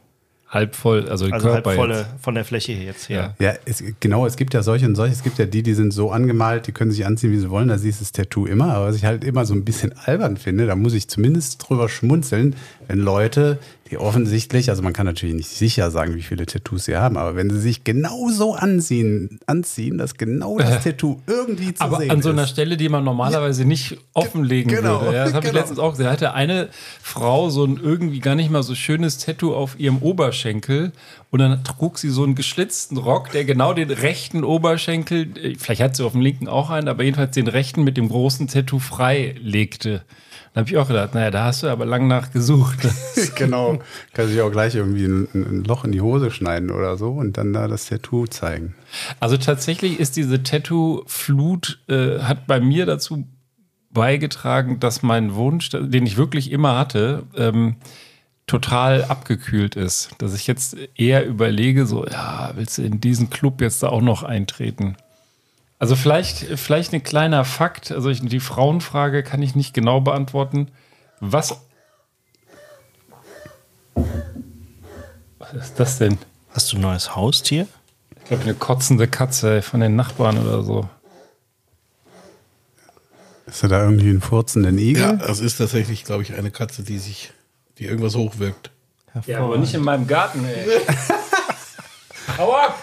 Halb 0.49 0.75
voll, 0.75 1.09
also, 1.09 1.25
Also 1.25 1.51
halb 1.51 1.63
Körper 1.65 1.75
volle 1.75 1.97
jetzt. 1.99 2.09
von 2.21 2.35
der 2.35 2.45
Fläche 2.45 2.71
jetzt 2.71 3.09
her. 3.09 3.35
Ja. 3.37 3.47
Ja, 3.51 3.53
es, 3.65 3.83
genau, 3.99 4.25
es 4.25 4.37
gibt 4.37 4.53
ja 4.53 4.63
solche 4.63 4.85
und 4.85 4.95
solche. 4.95 5.13
Es 5.13 5.21
gibt 5.21 5.37
ja 5.39 5.45
die, 5.45 5.61
die 5.61 5.73
sind 5.73 5.91
so 5.91 6.09
angemalt, 6.11 6.67
die 6.67 6.71
können 6.71 6.91
sich 6.91 7.05
anziehen, 7.05 7.33
wie 7.33 7.37
sie 7.37 7.49
wollen. 7.49 7.67
Da 7.67 7.77
siehst 7.77 7.99
du 7.99 8.05
das 8.05 8.13
Tattoo 8.13 8.45
immer. 8.45 8.73
Aber 8.73 8.87
was 8.87 8.95
ich 8.95 9.03
halt 9.03 9.25
immer 9.25 9.45
so 9.45 9.53
ein 9.53 9.65
bisschen 9.65 9.93
albern 10.05 10.37
finde, 10.37 10.65
da 10.65 10.75
muss 10.77 10.93
ich 10.93 11.09
zumindest 11.09 11.67
drüber 11.67 11.89
schmunzeln, 11.89 12.55
wenn 12.87 12.99
Leute, 12.99 13.59
die 13.89 13.97
offensichtlich, 13.97 14.69
also 14.69 14.81
man 14.81 14.93
kann 14.93 15.05
natürlich 15.05 15.35
nicht 15.35 15.49
sicher 15.49 15.91
sagen, 15.91 16.15
wie 16.15 16.21
viele 16.21 16.45
Tattoos 16.45 16.85
sie 16.85 16.97
haben, 16.97 17.17
aber 17.17 17.35
wenn 17.35 17.49
sie 17.49 17.59
sich 17.59 17.83
genau 17.83 18.29
so 18.29 18.53
anziehen, 18.53 19.39
anziehen, 19.45 19.97
dass 19.97 20.15
genau 20.15 20.57
das 20.57 20.83
Tattoo 20.83 21.21
irgendwie 21.27 21.73
zu 21.73 21.81
Aber 21.81 21.97
sehen 21.97 22.11
an 22.11 22.21
so 22.21 22.29
einer 22.29 22.43
ist. 22.43 22.49
Stelle, 22.49 22.77
die 22.77 22.89
man 22.89 23.03
normalerweise 23.03 23.65
nicht 23.65 23.97
offenlegen 24.13 24.73
genau, 24.73 25.01
würde. 25.01 25.15
Ja, 25.15 25.25
das 25.25 25.33
habe 25.33 25.45
ich 25.45 25.51
genau. 25.51 25.61
letztens 25.61 25.79
auch 25.79 25.91
gesehen. 25.91 26.05
Da 26.05 26.11
hatte 26.11 26.33
eine 26.33 26.69
Frau 27.01 27.49
so 27.49 27.63
ein 27.63 27.79
irgendwie 27.81 28.19
gar 28.19 28.35
nicht 28.35 28.49
mal 28.49 28.63
so 28.63 28.75
schönes 28.75 29.17
Tattoo 29.17 29.53
auf 29.53 29.79
ihrem 29.79 29.99
Oberschenkel 29.99 30.91
und 31.29 31.39
dann 31.39 31.63
trug 31.63 31.97
sie 31.97 32.09
so 32.09 32.23
einen 32.23 32.35
geschlitzten 32.35 32.97
Rock, 32.97 33.31
der 33.31 33.45
genau 33.45 33.73
den 33.73 33.91
rechten 33.91 34.43
Oberschenkel, 34.43 35.37
äh, 35.37 35.55
vielleicht 35.57 35.81
hat 35.81 35.95
sie 35.95 36.03
auf 36.03 36.13
dem 36.13 36.21
linken 36.21 36.47
auch 36.47 36.69
einen, 36.69 36.87
aber 36.87 37.03
jedenfalls 37.03 37.31
den 37.31 37.47
rechten 37.47 37.83
mit 37.83 37.97
dem 37.97 38.09
großen 38.09 38.47
Tattoo 38.47 38.79
frei 38.79 39.35
legte. 39.41 40.03
Da 40.57 40.61
habe 40.61 40.71
ich 40.71 40.77
auch 40.77 40.87
gedacht, 40.87 41.13
naja, 41.13 41.29
da 41.29 41.43
hast 41.43 41.61
du 41.61 41.67
aber 41.67 41.85
lang 41.85 42.07
nachgesucht. 42.07 42.79
genau. 43.35 43.77
Kann 44.13 44.27
sich 44.27 44.41
auch 44.41 44.49
gleich 44.51 44.73
irgendwie 44.73 45.05
ein, 45.05 45.27
ein 45.35 45.63
Loch 45.65 45.83
in 45.83 45.91
die 45.91 46.01
Hose 46.01 46.31
schneiden 46.31 46.71
oder 46.71 46.97
so 46.97 47.11
und 47.11 47.37
dann 47.37 47.53
da 47.53 47.67
das 47.67 47.85
Tattoo 47.85 48.25
zeigen. 48.25 48.73
Also 49.19 49.37
tatsächlich 49.37 49.99
ist 49.99 50.15
diese 50.15 50.41
Tattoo-Flut, 50.41 51.83
äh, 51.89 52.21
hat 52.21 52.47
bei 52.47 52.59
mir 52.59 52.87
dazu 52.87 53.27
beigetragen, 53.91 54.79
dass 54.79 55.03
mein 55.03 55.35
Wunsch, 55.35 55.69
den 55.69 56.07
ich 56.07 56.17
wirklich 56.17 56.51
immer 56.51 56.75
hatte, 56.75 57.21
ähm, 57.35 57.75
total 58.47 59.03
abgekühlt 59.03 59.75
ist. 59.75 60.09
Dass 60.17 60.33
ich 60.33 60.47
jetzt 60.47 60.75
eher 60.95 61.23
überlege, 61.27 61.85
so, 61.85 62.03
ja, 62.07 62.53
willst 62.55 62.79
du 62.79 62.81
in 62.81 62.99
diesen 62.99 63.29
Club 63.29 63.61
jetzt 63.61 63.83
da 63.83 63.89
auch 63.89 64.01
noch 64.01 64.23
eintreten? 64.23 64.97
Also 65.79 65.95
vielleicht, 65.95 66.37
vielleicht 66.59 66.93
ein 66.93 67.03
kleiner 67.03 67.45
Fakt. 67.45 67.91
Also 67.91 68.09
ich, 68.09 68.21
die 68.21 68.39
Frauenfrage 68.39 69.23
kann 69.23 69.41
ich 69.41 69.55
nicht 69.55 69.73
genau 69.73 70.01
beantworten. 70.01 70.71
Was, 71.19 71.61
was 75.37 75.53
ist 75.53 75.79
das 75.79 75.97
denn? 75.99 76.17
Hast 76.51 76.71
du 76.71 76.77
ein 76.77 76.81
neues 76.81 77.15
Haustier? 77.15 77.67
Ich 78.17 78.25
glaube, 78.25 78.43
eine 78.43 78.55
kotzende 78.55 79.07
Katze 79.07 79.61
von 79.61 79.79
den 79.79 79.95
Nachbarn 79.95 80.37
oder 80.37 80.63
so. 80.63 80.89
Ist 83.45 83.63
da 83.63 83.81
irgendwie 83.81 84.09
ein 84.09 84.21
furzenden 84.21 84.77
Igel? 84.77 85.03
Ja, 85.03 85.13
das 85.13 85.39
ist 85.39 85.57
tatsächlich, 85.57 86.03
glaube 86.03 86.23
ich, 86.23 86.33
eine 86.33 86.51
Katze, 86.51 86.83
die 86.83 86.97
sich, 86.97 87.31
die 87.77 87.85
irgendwas 87.85 88.15
hochwirkt. 88.15 88.71
Ja, 89.25 89.39
aber 89.39 89.57
nicht 89.57 89.73
in 89.73 89.81
meinem 89.81 90.05
Garten, 90.05 90.45
ey. 90.45 90.81
Aua! 92.37 92.75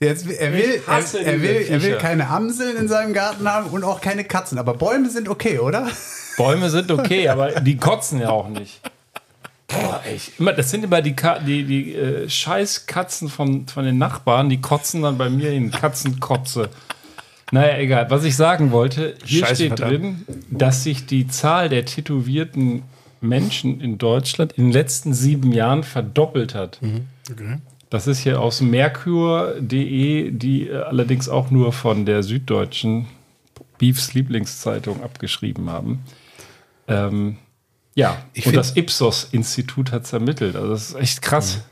Jetzt, 0.00 0.26
er 0.28 0.52
will, 0.52 0.80
Ich 0.80 0.86
hasse 0.86 1.20
er, 1.20 1.34
er, 1.34 1.42
will, 1.42 1.66
er 1.68 1.82
will 1.82 1.96
keine 1.98 2.28
Amseln 2.28 2.76
in 2.76 2.88
seinem 2.88 3.12
Garten 3.14 3.48
haben 3.48 3.70
und 3.70 3.84
auch 3.84 4.00
keine 4.00 4.24
Katzen. 4.24 4.58
Aber 4.58 4.74
Bäume 4.74 5.08
sind 5.08 5.28
okay, 5.28 5.58
oder? 5.58 5.88
Bäume 6.36 6.68
sind 6.68 6.90
okay, 6.90 7.28
aber 7.28 7.60
die 7.60 7.76
kotzen 7.76 8.20
ja 8.20 8.30
auch 8.30 8.48
nicht. 8.48 8.80
Boah, 9.68 10.02
echt. 10.06 10.38
Immer, 10.38 10.52
das 10.52 10.70
sind 10.70 10.84
immer 10.84 11.00
die, 11.00 11.14
Ka 11.16 11.38
die, 11.38 11.64
die 11.64 11.94
äh, 11.94 12.28
Scheißkatzen 12.28 13.28
von, 13.28 13.66
von 13.66 13.84
den 13.84 13.98
Nachbarn, 13.98 14.48
die 14.48 14.60
kotzen 14.60 15.02
dann 15.02 15.16
bei 15.16 15.30
mir 15.30 15.52
in 15.52 15.70
Katzenkotze. 15.70 16.68
Naja, 17.50 17.78
egal. 17.78 18.10
Was 18.10 18.24
ich 18.24 18.36
sagen 18.36 18.72
wollte, 18.72 19.14
hier 19.24 19.40
Scheiße, 19.40 19.54
steht 19.54 19.78
verdammt. 19.78 19.92
drin, 19.92 20.24
dass 20.50 20.82
sich 20.84 21.06
die 21.06 21.28
Zahl 21.28 21.68
der 21.68 21.84
tätowierten 21.84 22.82
Menschen 23.20 23.80
in 23.80 23.96
Deutschland 23.96 24.52
in 24.52 24.64
den 24.64 24.72
letzten 24.72 25.14
sieben 25.14 25.52
Jahren 25.52 25.82
verdoppelt 25.82 26.54
hat. 26.54 26.78
Okay. 27.30 27.58
Das 27.94 28.08
ist 28.08 28.18
hier 28.18 28.40
aus 28.40 28.60
merkur.de, 28.60 30.32
die 30.32 30.66
äh, 30.66 30.78
allerdings 30.78 31.28
auch 31.28 31.52
nur 31.52 31.72
von 31.72 32.04
der 32.04 32.24
Süddeutschen 32.24 33.06
Beefs 33.78 34.14
Lieblingszeitung 34.14 35.00
abgeschrieben 35.00 35.70
haben. 35.70 36.02
Ähm, 36.88 37.36
ja, 37.94 38.20
Ich 38.32 38.46
und 38.46 38.56
das 38.56 38.76
Ipsos-Institut 38.76 39.92
hat 39.92 40.06
es 40.06 40.12
ermittelt. 40.12 40.56
Also 40.56 40.70
das 40.70 40.88
ist 40.88 40.94
echt 40.96 41.22
krass. 41.22 41.62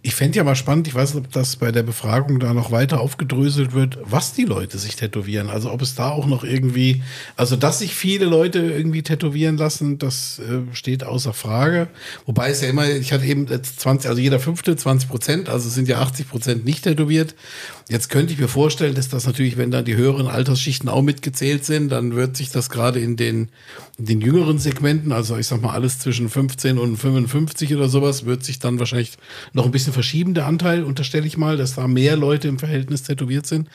Ich 0.00 0.14
fände 0.14 0.36
ja 0.36 0.44
mal 0.44 0.54
spannend, 0.54 0.86
ich 0.86 0.94
weiß 0.94 1.14
nicht, 1.14 1.26
ob 1.26 1.32
das 1.32 1.56
bei 1.56 1.72
der 1.72 1.82
Befragung 1.82 2.38
da 2.38 2.54
noch 2.54 2.70
weiter 2.70 3.00
aufgedröselt 3.00 3.72
wird, 3.72 3.98
was 4.04 4.32
die 4.32 4.44
Leute 4.44 4.78
sich 4.78 4.94
tätowieren. 4.94 5.50
Also 5.50 5.72
ob 5.72 5.82
es 5.82 5.96
da 5.96 6.10
auch 6.10 6.26
noch 6.26 6.44
irgendwie, 6.44 7.02
also 7.36 7.56
dass 7.56 7.80
sich 7.80 7.94
viele 7.94 8.26
Leute 8.26 8.60
irgendwie 8.60 9.02
tätowieren 9.02 9.56
lassen, 9.56 9.98
das 9.98 10.38
äh, 10.38 10.72
steht 10.72 11.02
außer 11.02 11.32
Frage. 11.32 11.88
Wobei 12.26 12.50
es 12.50 12.60
ja 12.60 12.68
immer, 12.68 12.88
ich 12.88 13.12
hatte 13.12 13.24
eben 13.24 13.48
jetzt 13.48 13.80
20, 13.80 14.08
also 14.08 14.22
jeder 14.22 14.38
fünfte, 14.38 14.76
20 14.76 15.08
Prozent, 15.08 15.48
also 15.48 15.68
sind 15.68 15.88
ja 15.88 15.98
80 16.00 16.28
Prozent 16.28 16.64
nicht 16.64 16.84
tätowiert. 16.84 17.34
Jetzt 17.90 18.08
könnte 18.10 18.34
ich 18.34 18.38
mir 18.38 18.48
vorstellen, 18.48 18.94
dass 18.94 19.08
das 19.08 19.26
natürlich, 19.26 19.56
wenn 19.56 19.70
dann 19.70 19.84
die 19.84 19.96
höheren 19.96 20.26
Altersschichten 20.26 20.88
auch 20.88 21.02
mitgezählt 21.02 21.64
sind, 21.64 21.88
dann 21.88 22.14
wird 22.14 22.36
sich 22.36 22.50
das 22.50 22.68
gerade 22.68 23.00
in 23.00 23.16
den, 23.16 23.48
in 23.98 24.04
den 24.04 24.20
jüngeren 24.20 24.58
Segmenten, 24.58 25.10
also 25.10 25.38
ich 25.38 25.46
sag 25.46 25.62
mal 25.62 25.72
alles 25.72 25.98
zwischen 25.98 26.28
15 26.28 26.78
und 26.78 26.98
55 26.98 27.74
oder 27.74 27.88
sowas, 27.88 28.26
wird 28.26 28.44
sich 28.44 28.58
dann 28.58 28.78
wahrscheinlich 28.78 29.12
noch 29.54 29.64
ein 29.64 29.70
bisschen 29.70 29.94
verschieben, 29.98 30.32
der 30.32 30.46
Anteil, 30.46 30.84
unterstelle 30.84 31.26
ich 31.26 31.36
mal, 31.36 31.56
dass 31.56 31.74
da 31.74 31.88
mehr 31.88 32.16
Leute 32.16 32.46
im 32.46 32.60
Verhältnis 32.60 33.02
tätowiert 33.02 33.46
sind. 33.46 33.68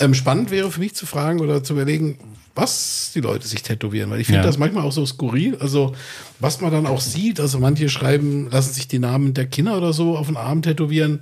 Ähm, 0.00 0.14
spannend 0.14 0.50
wäre 0.50 0.70
für 0.70 0.80
mich 0.80 0.94
zu 0.94 1.04
fragen 1.04 1.40
oder 1.40 1.62
zu 1.62 1.74
überlegen, 1.74 2.18
was 2.54 3.10
die 3.14 3.20
Leute 3.20 3.46
sich 3.46 3.62
tätowieren, 3.62 4.08
weil 4.10 4.20
ich 4.22 4.26
finde 4.28 4.40
Ja. 4.40 4.46
das 4.46 4.56
manchmal 4.56 4.84
auch 4.84 4.92
so 4.92 5.04
skurril, 5.04 5.58
also 5.60 5.94
was 6.40 6.62
man 6.62 6.72
dann 6.72 6.86
auch 6.86 7.02
sieht, 7.02 7.40
also 7.40 7.58
manche 7.58 7.90
schreiben, 7.90 8.48
lassen 8.50 8.72
sich 8.72 8.88
die 8.88 8.98
Namen 8.98 9.34
der 9.34 9.44
Kinder 9.46 9.76
oder 9.76 9.92
so 9.92 10.16
auf 10.16 10.28
den 10.28 10.38
Arm 10.38 10.62
tätowieren. 10.62 11.20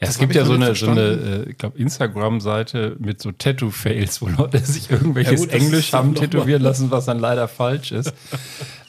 Ja, 0.00 0.06
Das 0.06 0.10
es 0.10 0.18
gibt 0.18 0.34
ja 0.34 0.44
so 0.44 0.54
eine, 0.54 0.74
so 0.74 0.90
eine 0.90 1.44
äh, 1.46 1.50
ich 1.50 1.58
glaube, 1.58 1.78
Instagram-Seite 1.78 2.96
mit 2.98 3.22
so 3.22 3.30
Tattoo-Fails, 3.30 4.20
wo 4.20 4.26
Leute 4.26 4.58
sich 4.58 4.90
irgendwelches 4.90 5.32
Ja 5.32 5.46
gut, 5.46 5.50
Englisch 5.54 5.92
haben 5.92 6.16
tätowieren 6.16 6.62
lassen, 6.62 6.90
was 6.90 7.04
dann 7.04 7.20
leider 7.20 7.46
falsch 7.46 7.92
ist. 7.92 8.12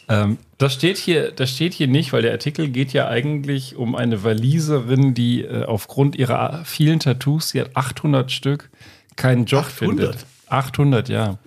ähm, 0.09 0.37
das 0.57 0.73
steht 0.73 0.97
hier, 0.97 1.31
das 1.31 1.51
steht 1.51 1.73
hier 1.73 1.87
nicht, 1.87 2.11
weil 2.11 2.23
der 2.23 2.31
Artikel 2.31 2.67
geht 2.69 2.91
ja 2.93 3.07
eigentlich 3.07 3.75
um 3.75 3.95
eine 3.95 4.23
Waliserin, 4.23 5.13
die 5.13 5.43
äh, 5.43 5.63
aufgrund 5.63 6.15
ihrer 6.15 6.65
vielen 6.65 6.99
Tattoos, 6.99 7.49
sie 7.49 7.61
hat 7.61 7.75
800 7.75 8.31
Stück, 8.31 8.69
keinen 9.15 9.45
Job 9.45 9.65
800? 9.65 9.77
findet. 9.77 10.25
800, 10.47 11.09
ja. 11.09 11.37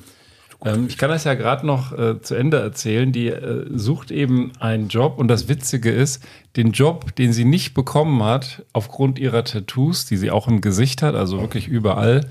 Ähm, 0.64 0.86
ich 0.88 0.96
kann 0.96 1.10
das 1.10 1.24
ja 1.24 1.34
gerade 1.34 1.66
noch 1.66 1.92
äh, 1.96 2.20
zu 2.20 2.34
Ende 2.34 2.60
erzählen. 2.60 3.12
Die 3.12 3.28
äh, 3.28 3.66
sucht 3.74 4.10
eben 4.10 4.52
einen 4.60 4.88
Job 4.88 5.18
und 5.18 5.28
das 5.28 5.48
Witzige 5.48 5.90
ist, 5.90 6.22
den 6.56 6.72
Job, 6.72 7.16
den 7.16 7.32
sie 7.32 7.44
nicht 7.44 7.74
bekommen 7.74 8.22
hat, 8.22 8.62
aufgrund 8.72 9.18
ihrer 9.18 9.44
Tattoos, 9.44 10.06
die 10.06 10.16
sie 10.16 10.30
auch 10.30 10.48
im 10.48 10.60
Gesicht 10.60 11.02
hat, 11.02 11.14
also 11.14 11.40
wirklich 11.40 11.66
überall, 11.66 12.28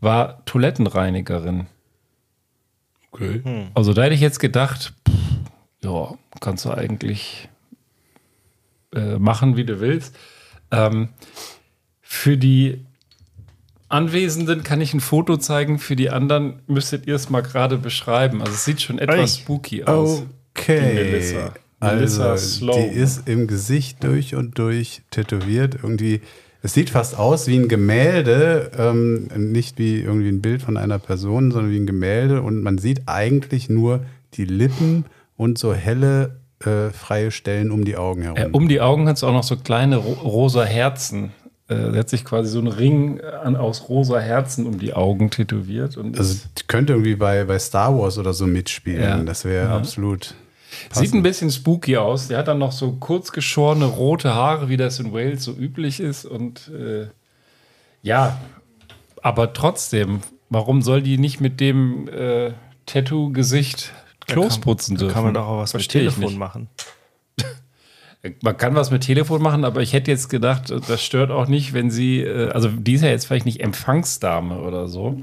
war 0.00 0.44
Toilettenreinigerin. 0.46 1.66
Okay. 3.12 3.42
Also 3.74 3.92
da 3.92 4.02
hätte 4.02 4.14
ich 4.14 4.20
jetzt 4.20 4.40
gedacht, 4.40 4.92
ja, 5.84 6.14
kannst 6.40 6.64
du 6.64 6.70
eigentlich 6.70 7.48
äh, 8.94 9.18
machen, 9.18 9.56
wie 9.56 9.64
du 9.64 9.80
willst. 9.80 10.16
Ähm, 10.70 11.10
für 12.00 12.36
die 12.36 12.84
Anwesenden 13.88 14.64
kann 14.64 14.80
ich 14.80 14.94
ein 14.94 15.00
Foto 15.00 15.36
zeigen, 15.36 15.78
für 15.78 15.94
die 15.94 16.10
anderen 16.10 16.60
müsstet 16.66 17.06
ihr 17.06 17.14
es 17.14 17.30
mal 17.30 17.42
gerade 17.42 17.76
beschreiben. 17.78 18.40
Also 18.40 18.52
es 18.52 18.64
sieht 18.64 18.82
schon 18.82 18.98
etwas 18.98 19.36
Ui. 19.36 19.42
spooky 19.42 19.84
aus. 19.84 20.22
Okay. 20.56 20.80
Die 20.80 20.94
Melissa. 20.94 21.54
Melissa 21.80 22.30
Also, 22.30 22.58
Sloan. 22.58 22.80
die 22.90 22.96
ist 22.96 23.28
im 23.28 23.46
Gesicht 23.46 24.02
durch 24.02 24.34
und 24.34 24.58
durch 24.58 25.02
tätowiert. 25.10 25.74
Irgendwie, 25.82 26.22
es 26.62 26.72
sieht 26.72 26.90
fast 26.90 27.18
aus 27.18 27.46
wie 27.46 27.56
ein 27.56 27.68
Gemälde, 27.68 28.70
ähm, 28.76 29.28
nicht 29.36 29.78
wie 29.78 30.00
irgendwie 30.00 30.28
ein 30.28 30.40
Bild 30.40 30.62
von 30.62 30.76
einer 30.76 30.98
Person, 30.98 31.50
sondern 31.50 31.70
wie 31.70 31.78
ein 31.78 31.86
Gemälde. 31.86 32.42
Und 32.42 32.62
man 32.62 32.78
sieht 32.78 33.02
eigentlich 33.06 33.68
nur 33.68 34.04
die 34.34 34.46
Lippen 34.46 35.04
und 35.36 35.58
so 35.58 35.74
helle, 35.74 36.40
äh, 36.64 36.90
freie 36.90 37.30
Stellen 37.30 37.70
um 37.70 37.84
die 37.84 37.96
Augen 37.96 38.22
herum. 38.22 38.36
Äh, 38.38 38.48
um 38.52 38.68
die 38.68 38.80
Augen 38.80 39.08
hat 39.08 39.16
es 39.16 39.24
auch 39.24 39.32
noch 39.32 39.42
so 39.44 39.56
kleine 39.56 39.96
ro 39.96 40.12
rosa 40.12 40.64
Herzen. 40.64 41.32
Äh, 41.68 41.92
sie 41.92 41.98
hat 41.98 42.08
sich 42.08 42.24
quasi 42.24 42.50
so 42.50 42.58
einen 42.58 42.68
Ring 42.68 43.20
an, 43.20 43.56
aus 43.56 43.88
rosa 43.88 44.18
Herzen 44.18 44.66
um 44.66 44.78
die 44.78 44.94
Augen 44.94 45.30
tätowiert. 45.30 45.96
Und 45.96 46.18
also 46.18 46.46
könnte 46.66 46.92
irgendwie 46.92 47.16
bei, 47.16 47.44
bei 47.44 47.58
Star 47.58 47.98
Wars 47.98 48.18
oder 48.18 48.32
so 48.32 48.46
mitspielen. 48.46 49.02
Ja. 49.02 49.22
Das 49.22 49.44
wäre 49.44 49.66
Ja. 49.68 49.76
absolut. 49.76 50.34
Sieht 50.92 51.14
ein 51.14 51.22
bisschen 51.22 51.50
spooky 51.50 51.96
aus. 51.96 52.28
Der 52.28 52.38
hat 52.38 52.48
dann 52.48 52.58
noch 52.58 52.72
so 52.72 52.92
kurz 52.92 53.30
geschorene 53.32 53.84
rote 53.84 54.34
Haare, 54.34 54.68
wie 54.68 54.76
das 54.76 54.98
in 54.98 55.12
Wales 55.12 55.44
so 55.44 55.52
üblich 55.52 56.00
ist. 56.00 56.24
Und 56.24 56.68
äh, 56.68 57.06
ja, 58.02 58.38
aber 59.22 59.52
trotzdem, 59.52 60.20
warum 60.50 60.82
soll 60.82 61.00
die 61.00 61.16
nicht 61.16 61.40
mit 61.40 61.60
dem 61.60 62.08
äh, 62.08 62.52
Tattoo-Gesicht 62.86 63.92
Klos 64.26 64.58
putzen 64.58 64.94
Da 64.96 65.00
dürfen? 65.00 65.14
kann 65.14 65.24
man 65.24 65.34
doch 65.34 65.46
auch 65.46 65.58
was 65.58 65.72
Verstehe 65.72 66.04
mit 66.04 66.14
Telefon 66.14 66.38
machen. 66.38 66.68
Man 68.40 68.56
kann 68.56 68.74
was 68.74 68.90
mit 68.90 69.02
Telefon 69.02 69.42
machen, 69.42 69.66
aber 69.66 69.82
ich 69.82 69.92
hätte 69.92 70.10
jetzt 70.10 70.30
gedacht, 70.30 70.72
das 70.88 71.02
stört 71.02 71.30
auch 71.30 71.46
nicht, 71.46 71.74
wenn 71.74 71.90
sie, 71.90 72.20
äh, 72.20 72.48
also 72.52 72.68
die 72.68 72.94
ist 72.94 73.02
ja 73.02 73.10
jetzt 73.10 73.26
vielleicht 73.26 73.44
nicht 73.44 73.60
Empfangsdame 73.60 74.60
oder 74.60 74.88
so. 74.88 75.20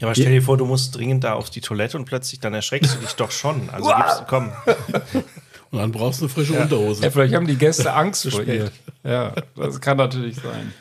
Ja, 0.00 0.06
aber 0.06 0.14
stell 0.14 0.32
dir 0.32 0.40
vor, 0.40 0.56
du 0.56 0.64
musst 0.64 0.96
dringend 0.96 1.24
da 1.24 1.34
auf 1.34 1.50
die 1.50 1.60
Toilette 1.60 1.98
und 1.98 2.06
plötzlich 2.06 2.40
dann 2.40 2.54
erschreckst 2.54 2.94
du 2.94 3.00
dich 3.00 3.14
doch 3.16 3.32
schon. 3.32 3.68
Also 3.70 3.90
gib's, 3.94 4.22
komm. 4.28 4.52
Und 5.70 5.80
dann 5.80 5.92
brauchst 5.92 6.20
du 6.20 6.24
eine 6.24 6.32
frische 6.32 6.54
Unterhose. 6.54 7.02
Ja, 7.02 7.10
vielleicht 7.10 7.34
haben 7.34 7.46
die 7.46 7.56
Gäste 7.56 7.92
Angst 7.92 8.26
vor 8.30 8.42
ihr. 8.42 8.70
Ja, 9.04 9.34
das 9.54 9.78
kann 9.82 9.98
natürlich 9.98 10.36
sein. 10.36 10.72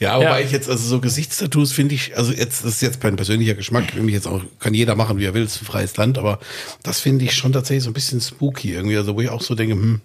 Ja, 0.00 0.16
wobei 0.16 0.40
Ja. 0.40 0.46
ich 0.46 0.50
jetzt, 0.50 0.68
also 0.68 0.82
so 0.82 0.98
Gesichtstattoos 1.00 1.72
finde 1.72 1.94
ich, 1.94 2.16
also 2.16 2.32
jetzt, 2.32 2.64
das 2.64 2.72
ist 2.72 2.80
jetzt 2.82 3.02
mein 3.02 3.16
persönlicher 3.16 3.54
Geschmack, 3.54 3.94
nämlich 3.94 4.14
jetzt 4.14 4.26
auch, 4.26 4.40
kann 4.58 4.72
jeder 4.74 4.96
machen, 4.96 5.18
wie 5.18 5.26
er 5.26 5.34
will, 5.34 5.42
es 5.42 5.56
ist 5.56 5.62
ein 5.62 5.66
freies 5.66 5.96
Land, 5.98 6.16
aber 6.16 6.40
das 6.82 7.00
finde 7.00 7.26
ich 7.26 7.34
schon 7.34 7.52
tatsächlich 7.52 7.84
so 7.84 7.90
ein 7.90 7.94
bisschen 7.94 8.20
spooky 8.20 8.72
irgendwie, 8.72 8.96
also 8.96 9.14
wo 9.14 9.20
ich 9.20 9.28
auch 9.28 9.42
so 9.42 9.54
denke, 9.54 9.74
hm, 9.74 10.00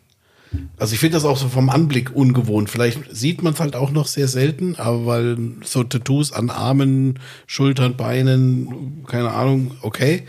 also 0.77 0.93
ich 0.93 1.00
finde 1.00 1.15
das 1.15 1.25
auch 1.25 1.38
so 1.38 1.47
vom 1.47 1.69
Anblick 1.69 2.15
ungewohnt. 2.15 2.69
Vielleicht 2.69 3.15
sieht 3.15 3.41
man 3.41 3.53
es 3.53 3.59
halt 3.59 3.75
auch 3.75 3.91
noch 3.91 4.07
sehr 4.07 4.27
selten, 4.27 4.75
aber 4.75 5.05
weil 5.05 5.38
so 5.63 5.83
Tattoos 5.83 6.31
an 6.31 6.50
Armen, 6.50 7.19
Schultern, 7.47 7.95
Beinen, 7.95 9.03
keine 9.07 9.31
Ahnung, 9.31 9.71
okay, 9.81 10.24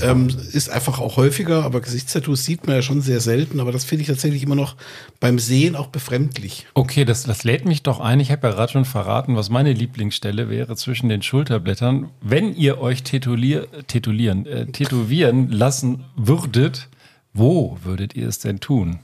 ähm, 0.00 0.28
ist 0.52 0.70
einfach 0.70 0.98
auch 0.98 1.16
häufiger, 1.16 1.64
aber 1.64 1.80
Gesichtstattoos 1.80 2.44
sieht 2.44 2.66
man 2.66 2.76
ja 2.76 2.82
schon 2.82 3.00
sehr 3.00 3.20
selten, 3.20 3.60
aber 3.60 3.72
das 3.72 3.84
finde 3.84 4.02
ich 4.02 4.08
tatsächlich 4.08 4.42
immer 4.42 4.54
noch 4.54 4.76
beim 5.20 5.38
Sehen 5.38 5.76
auch 5.76 5.88
befremdlich. 5.88 6.66
Okay, 6.74 7.04
das, 7.04 7.22
das 7.24 7.44
lädt 7.44 7.64
mich 7.64 7.82
doch 7.82 8.00
ein. 8.00 8.20
Ich 8.20 8.30
habe 8.30 8.48
ja 8.48 8.54
gerade 8.54 8.72
schon 8.72 8.84
verraten, 8.84 9.36
was 9.36 9.50
meine 9.50 9.72
Lieblingsstelle 9.72 10.48
wäre 10.48 10.76
zwischen 10.76 11.08
den 11.08 11.22
Schulterblättern. 11.22 12.10
Wenn 12.20 12.54
ihr 12.54 12.80
euch 12.80 13.02
tätowier, 13.02 13.68
tätowieren, 13.86 14.46
äh, 14.46 14.66
tätowieren 14.66 15.50
lassen 15.50 16.04
würdet, 16.16 16.88
wo 17.32 17.78
würdet 17.82 18.14
ihr 18.14 18.28
es 18.28 18.40
denn 18.40 18.60
tun? 18.60 19.00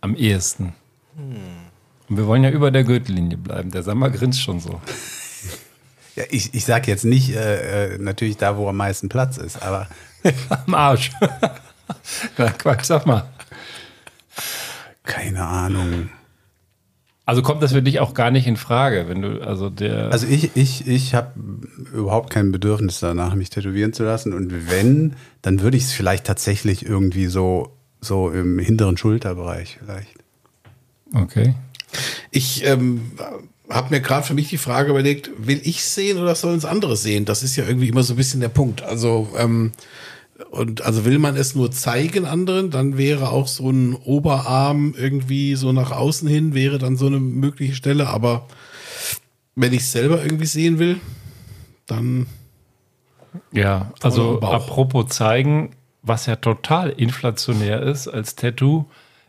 Am 0.00 0.14
ehesten. 0.14 0.72
Und 2.08 2.16
wir 2.16 2.26
wollen 2.26 2.42
ja 2.44 2.50
über 2.50 2.70
der 2.70 2.84
Gürtellinie 2.84 3.36
bleiben. 3.38 3.70
Der 3.70 3.82
Sammer 3.82 4.10
grinst 4.10 4.42
schon 4.42 4.60
so. 4.60 4.80
Ja, 6.16 6.24
ich, 6.28 6.54
ich 6.54 6.64
sage 6.64 6.90
jetzt 6.90 7.04
nicht 7.04 7.30
äh, 7.36 7.94
äh, 7.94 7.98
natürlich 7.98 8.36
da, 8.36 8.56
wo 8.56 8.68
am 8.68 8.76
meisten 8.76 9.08
Platz 9.08 9.36
ist, 9.36 9.62
aber 9.62 9.86
Am 10.66 10.74
Arsch. 10.74 11.10
Ja, 12.38 12.50
Quatsch, 12.50 12.84
sag 12.84 13.04
mal. 13.04 13.28
keine 15.02 15.44
Ahnung. 15.44 16.08
Also 17.26 17.42
kommt 17.42 17.64
das 17.64 17.72
für 17.72 17.82
dich 17.82 17.98
auch 17.98 18.14
gar 18.14 18.30
nicht 18.30 18.46
in 18.46 18.56
Frage, 18.56 19.08
wenn 19.08 19.22
du, 19.22 19.40
also 19.44 19.70
der. 19.70 20.12
Also 20.12 20.28
ich, 20.28 20.56
ich, 20.56 20.86
ich 20.86 21.14
habe 21.16 21.32
überhaupt 21.92 22.30
kein 22.30 22.52
Bedürfnis 22.52 23.00
danach, 23.00 23.34
mich 23.34 23.50
tätowieren 23.50 23.92
zu 23.92 24.04
lassen. 24.04 24.32
Und 24.32 24.70
wenn, 24.70 25.16
dann 25.42 25.62
würde 25.62 25.76
ich 25.76 25.84
es 25.84 25.92
vielleicht 25.92 26.26
tatsächlich 26.26 26.86
irgendwie 26.86 27.26
so, 27.26 27.76
so 28.00 28.30
im 28.30 28.58
hinteren 28.58 28.96
Schulterbereich 28.96 29.78
vielleicht. 29.78 30.14
okay. 31.14 31.54
Ich 32.30 32.64
ähm, 32.64 33.12
habe 33.68 33.90
mir 33.90 34.00
gerade 34.00 34.26
für 34.26 34.34
mich 34.34 34.48
die 34.48 34.58
Frage 34.58 34.90
überlegt, 34.90 35.30
will 35.38 35.60
ich 35.64 35.84
sehen 35.84 36.18
oder 36.18 36.34
sollen 36.34 36.58
es 36.58 36.64
andere 36.64 36.96
sehen? 36.96 37.24
Das 37.24 37.42
ist 37.42 37.56
ja 37.56 37.66
irgendwie 37.66 37.88
immer 37.88 38.02
so 38.02 38.14
ein 38.14 38.16
bisschen 38.16 38.40
der 38.40 38.48
Punkt. 38.48 38.82
Also 38.82 39.28
ähm, 39.36 39.72
und 40.50 40.82
also 40.82 41.04
will 41.04 41.18
man 41.18 41.36
es 41.36 41.54
nur 41.54 41.70
zeigen 41.70 42.24
anderen, 42.24 42.70
dann 42.70 42.96
wäre 42.96 43.30
auch 43.30 43.46
so 43.46 43.70
ein 43.70 43.94
Oberarm 43.94 44.94
irgendwie 44.96 45.54
so 45.54 45.72
nach 45.72 45.90
außen 45.90 46.28
hin, 46.28 46.54
wäre 46.54 46.78
dann 46.78 46.96
so 46.96 47.06
eine 47.06 47.20
mögliche 47.20 47.74
Stelle. 47.74 48.08
Aber 48.08 48.46
wenn 49.54 49.72
ich 49.72 49.80
es 49.80 49.92
selber 49.92 50.22
irgendwie 50.22 50.46
sehen 50.46 50.78
will, 50.78 50.96
dann 51.86 52.26
Ja, 53.52 53.92
also 54.02 54.40
apropos 54.40 55.08
zeigen, 55.08 55.70
was 56.02 56.26
ja 56.26 56.36
total 56.36 56.90
inflationär 56.90 57.82
ist 57.82 58.08
als 58.08 58.36
Tattoo, 58.36 58.86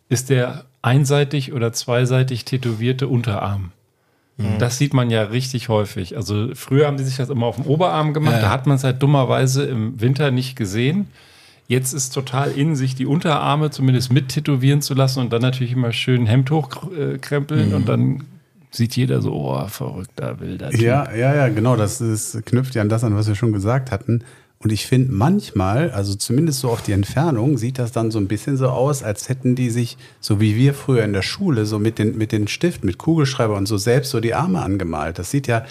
ist 0.09 0.29
der 0.29 0.65
einseitig 0.81 1.53
oder 1.53 1.73
zweiseitig 1.73 2.45
tätowierte 2.45 3.07
Unterarm. 3.07 3.71
Mhm. 4.37 4.57
Das 4.59 4.77
sieht 4.77 4.93
man 4.93 5.09
ja 5.09 5.23
richtig 5.23 5.69
häufig. 5.69 6.15
Also 6.17 6.49
früher 6.55 6.87
haben 6.87 6.97
die 6.97 7.03
sich 7.03 7.17
das 7.17 7.29
immer 7.29 7.45
auf 7.45 7.57
dem 7.57 7.65
Oberarm 7.65 8.13
gemacht, 8.13 8.35
Ja, 8.35 8.41
da 8.41 8.49
hat 8.49 8.67
man 8.67 8.77
es 8.77 8.83
halt 8.83 9.01
dummerweise 9.03 9.63
im 9.65 9.99
Winter 10.01 10.31
nicht 10.31 10.55
gesehen. 10.55 11.07
Jetzt 11.67 11.93
ist 11.93 12.13
total 12.13 12.51
in 12.51 12.75
sich 12.75 12.95
die 12.95 13.05
Unterarme 13.05 13.69
zumindest 13.69 14.11
mit 14.11 14.29
tätowieren 14.29 14.81
zu 14.81 14.93
lassen 14.93 15.19
und 15.19 15.31
dann 15.31 15.41
natürlich 15.41 15.71
immer 15.73 15.93
schön 15.93 16.25
Hemd 16.25 16.51
hochkrempeln 16.51 17.69
Mhm. 17.69 17.75
und 17.75 17.87
dann 17.89 18.23
sieht 18.71 18.95
jeder 18.95 19.21
so, 19.21 19.33
oh, 19.33 19.67
verrückter, 19.67 20.39
wilder 20.39 20.69
Typ. 20.71 20.81
Ja, 20.81 21.13
ja, 21.13 21.35
ja, 21.35 21.49
genau. 21.49 21.75
Das 21.75 21.99
ist, 22.01 22.45
knüpft 22.45 22.73
ja 22.75 22.81
an 22.81 22.89
das 22.89 23.03
an, 23.03 23.15
was 23.15 23.27
wir 23.27 23.35
schon 23.35 23.51
gesagt 23.51 23.91
hatten. 23.91 24.23
Und 24.63 24.71
ich 24.71 24.85
finde 24.85 25.11
manchmal, 25.11 25.89
also 25.91 26.13
zumindest 26.13 26.59
so 26.59 26.69
auf 26.69 26.81
die 26.83 26.91
Entfernung, 26.91 27.57
sieht 27.57 27.79
das 27.79 27.91
dann 27.91 28.11
so 28.11 28.19
ein 28.19 28.27
bisschen 28.27 28.57
so 28.57 28.67
aus, 28.69 29.01
als 29.01 29.27
hätten 29.27 29.55
die 29.55 29.69
sich, 29.71 29.97
so 30.19 30.39
wie 30.39 30.55
wir 30.55 30.73
früher 30.75 31.03
in 31.03 31.13
der 31.13 31.23
Schule, 31.23 31.65
so 31.65 31.79
mit 31.79 31.97
den, 31.97 32.17
mit 32.17 32.31
den 32.31 32.47
Stift, 32.47 32.83
mit 32.83 32.97
Kugelschreiber 32.99 33.55
und 33.55 33.67
so 33.67 33.77
selbst 33.77 34.11
so 34.11 34.19
die 34.19 34.35
Arme 34.35 34.61
angemalt. 34.61 35.17
Das 35.17 35.31
sieht 35.31 35.47
ja 35.47 35.65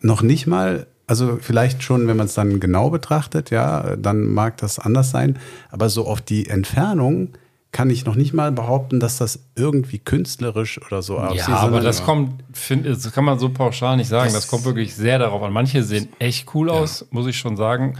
noch 0.00 0.22
nicht 0.22 0.48
mal, 0.48 0.86
also 1.06 1.38
vielleicht 1.40 1.84
schon, 1.84 2.08
wenn 2.08 2.16
man 2.16 2.26
es 2.26 2.34
dann 2.34 2.58
genau 2.58 2.90
betrachtet, 2.90 3.50
ja, 3.50 3.94
dann 3.96 4.24
mag 4.24 4.56
das 4.56 4.80
anders 4.80 5.10
sein. 5.10 5.38
Aber 5.70 5.88
so 5.88 6.06
auf 6.08 6.20
die 6.20 6.48
Entfernung 6.48 7.28
kann 7.70 7.88
ich 7.88 8.04
noch 8.04 8.16
nicht 8.16 8.34
mal 8.34 8.52
behaupten, 8.52 9.00
dass 9.00 9.16
das 9.16 9.38
irgendwie 9.56 9.98
künstlerisch 9.98 10.78
oder 10.84 11.00
so 11.00 11.18
aussieht. 11.18 11.48
Ja, 11.48 11.56
aber 11.56 11.80
das 11.80 12.04
kommt, 12.04 12.42
find, 12.52 12.84
das 12.86 13.10
kann 13.12 13.24
man 13.24 13.38
so 13.38 13.48
pauschal 13.48 13.96
nicht 13.96 14.08
sagen. 14.08 14.26
Das, 14.32 14.42
Das- 14.42 14.48
kommt 14.48 14.64
wirklich 14.66 14.94
sehr 14.94 15.18
darauf 15.18 15.42
an. 15.42 15.52
Manche 15.54 15.82
sehen 15.82 16.08
echt 16.18 16.54
cool 16.54 16.68
aus, 16.68 17.06
muss 17.10 17.26
ich 17.26 17.38
schon 17.38 17.56
sagen. 17.56 17.94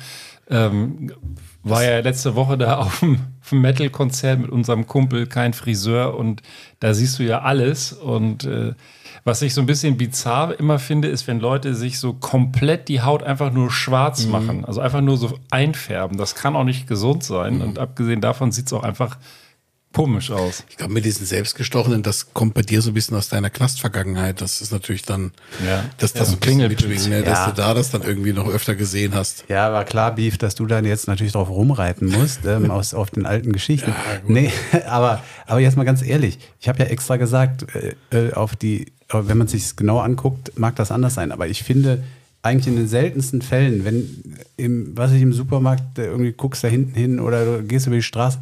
Ähm, 0.50 1.12
war 1.62 1.84
ja 1.84 2.00
letzte 2.00 2.34
Woche 2.34 2.58
da 2.58 2.76
auf 2.78 3.00
dem, 3.00 3.20
Metal-Konzert 3.50 4.40
mit 4.40 4.50
unserem 4.50 4.86
Kumpel, 4.86 5.26
kein 5.26 5.52
Friseur, 5.52 6.16
und 6.16 6.42
da 6.80 6.94
siehst 6.94 7.18
du 7.18 7.22
ja 7.22 7.42
alles. 7.42 7.92
Und 7.92 8.44
äh, 8.44 8.72
was 9.24 9.42
ich 9.42 9.52
so 9.52 9.60
ein 9.60 9.66
bisschen 9.66 9.96
bizarr 9.96 10.58
immer 10.58 10.78
finde, 10.78 11.08
ist, 11.08 11.26
wenn 11.26 11.38
Leute 11.38 11.74
sich 11.74 12.00
so 12.00 12.14
komplett 12.14 12.88
die 12.88 13.02
Haut 13.02 13.22
einfach 13.22 13.52
nur 13.52 13.70
schwarz 13.70 14.26
machen, 14.26 14.64
also 14.64 14.80
einfach 14.80 15.02
nur 15.02 15.16
so 15.16 15.38
einfärben. 15.50 16.16
Das 16.16 16.34
kann 16.34 16.56
auch 16.56 16.64
nicht 16.64 16.86
gesund 16.86 17.22
sein. 17.24 17.60
Und 17.60 17.78
abgesehen 17.78 18.20
davon 18.20 18.52
sieht 18.52 18.66
es 18.66 18.72
auch 18.72 18.82
einfach 18.82 19.18
komisch 19.92 20.30
aus. 20.30 20.64
Ich 20.70 20.76
glaube, 20.76 20.92
mit 20.92 21.04
diesen 21.04 21.26
Selbstgestochenen, 21.26 22.02
das 22.02 22.32
kommt 22.34 22.54
bei 22.54 22.62
dir 22.62 22.80
so 22.82 22.90
ein 22.90 22.94
bisschen 22.94 23.16
aus 23.16 23.28
deiner 23.28 23.50
Knastvergangenheit. 23.50 24.40
Das 24.40 24.60
ist 24.60 24.72
natürlich 24.72 25.02
dann, 25.02 25.32
Ja. 25.66 25.84
dass 25.98 26.12
das 26.12 26.28
Ja, 26.32 26.38
so 26.38 26.68
mitschwingt, 26.68 27.08
ne? 27.08 27.22
dass 27.22 27.38
Ja. 27.40 27.50
du 27.50 27.56
da 27.56 27.74
das 27.74 27.90
dann 27.90 28.02
irgendwie 28.02 28.32
noch 28.32 28.48
öfter 28.48 28.74
gesehen 28.74 29.14
hast. 29.14 29.44
Ja, 29.48 29.72
war 29.72 29.84
klar, 29.84 30.14
Beef, 30.14 30.38
dass 30.38 30.54
du 30.54 30.66
dann 30.66 30.84
jetzt 30.84 31.08
natürlich 31.08 31.32
drauf 31.32 31.48
rumreiten 31.48 32.08
musst, 32.08 32.44
ähm, 32.46 32.70
aus, 32.70 32.94
auf 32.94 33.10
den 33.10 33.26
alten 33.26 33.52
Geschichten. 33.52 33.92
nee, 34.26 34.50
aber, 34.86 35.22
aber 35.46 35.60
jetzt 35.60 35.76
mal 35.76 35.84
ganz 35.84 36.02
ehrlich, 36.02 36.38
ich 36.60 36.68
habe 36.68 36.78
ja 36.80 36.86
extra 36.86 37.16
gesagt, 37.16 37.66
äh, 37.74 37.94
äh, 38.28 38.32
auf 38.32 38.56
die, 38.56 38.92
wenn 39.12 39.36
man 39.38 39.46
sich 39.48 39.76
genau 39.76 39.98
anguckt, 39.98 40.58
mag 40.58 40.76
das 40.76 40.90
anders 40.90 41.14
sein. 41.14 41.32
Aber 41.32 41.46
ich 41.48 41.62
finde, 41.62 42.02
eigentlich 42.44 42.66
in 42.66 42.76
den 42.76 42.88
seltensten 42.88 43.40
Fällen, 43.40 43.84
wenn 43.84 44.36
im, 44.56 44.96
was 44.96 45.12
ich 45.12 45.22
im 45.22 45.32
Supermarkt 45.32 45.98
äh, 45.98 46.06
irgendwie 46.06 46.32
guckst 46.32 46.64
da 46.64 46.68
hinten 46.68 46.94
hin 46.94 47.20
oder 47.20 47.44
du 47.58 47.62
gehst 47.62 47.86
über 47.86 47.94
die 47.96 48.02
Straße, 48.02 48.38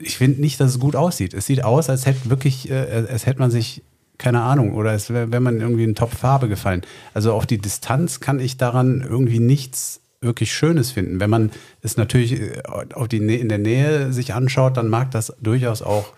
ich 0.00 0.18
finde 0.18 0.40
nicht, 0.40 0.60
dass 0.60 0.72
es 0.72 0.80
gut 0.80 0.96
aussieht. 0.96 1.34
Es 1.34 1.46
sieht 1.46 1.64
aus, 1.64 1.88
als 1.88 2.06
hätte 2.06 2.30
wirklich, 2.30 2.70
äh, 2.70 3.06
als 3.08 3.26
hätte 3.26 3.38
man 3.38 3.50
sich 3.50 3.82
keine 4.18 4.42
Ahnung, 4.42 4.74
oder 4.74 4.92
es 4.92 5.10
wäre, 5.10 5.32
wenn 5.32 5.42
man 5.42 5.60
irgendwie 5.60 5.82
einen 5.82 5.94
Topf 5.94 6.16
Farbe 6.16 6.48
gefallen. 6.48 6.82
Also 7.14 7.32
auf 7.32 7.46
die 7.46 7.58
Distanz 7.58 8.20
kann 8.20 8.38
ich 8.38 8.56
daran 8.56 9.00
irgendwie 9.02 9.40
nichts 9.40 10.00
wirklich 10.20 10.52
Schönes 10.52 10.92
finden. 10.92 11.20
Wenn 11.20 11.30
man 11.30 11.50
es 11.82 11.96
natürlich 11.96 12.40
äh, 12.40 12.62
auf 12.94 13.08
die, 13.08 13.18
in 13.18 13.48
der 13.48 13.58
Nähe 13.58 14.12
sich 14.12 14.34
anschaut, 14.34 14.76
dann 14.76 14.88
mag 14.88 15.10
das 15.10 15.34
durchaus 15.40 15.82
auch 15.82 16.12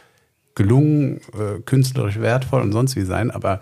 gelungen, 0.54 1.20
äh, 1.34 1.60
künstlerisch 1.64 2.20
wertvoll 2.20 2.62
und 2.62 2.72
sonst 2.72 2.96
wie 2.96 3.02
sein, 3.02 3.30
aber 3.30 3.60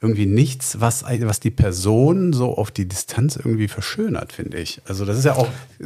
irgendwie 0.00 0.26
nichts, 0.26 0.80
was, 0.80 1.04
was 1.04 1.40
die 1.40 1.50
Person 1.50 2.32
so 2.32 2.56
auf 2.56 2.70
die 2.70 2.86
Distanz 2.86 3.36
irgendwie 3.36 3.68
verschönert, 3.68 4.32
finde 4.32 4.58
ich. 4.58 4.82
Also 4.86 5.04
das 5.04 5.18
ist 5.18 5.24
ja 5.24 5.34
auch, 5.34 5.48
äh, 5.80 5.84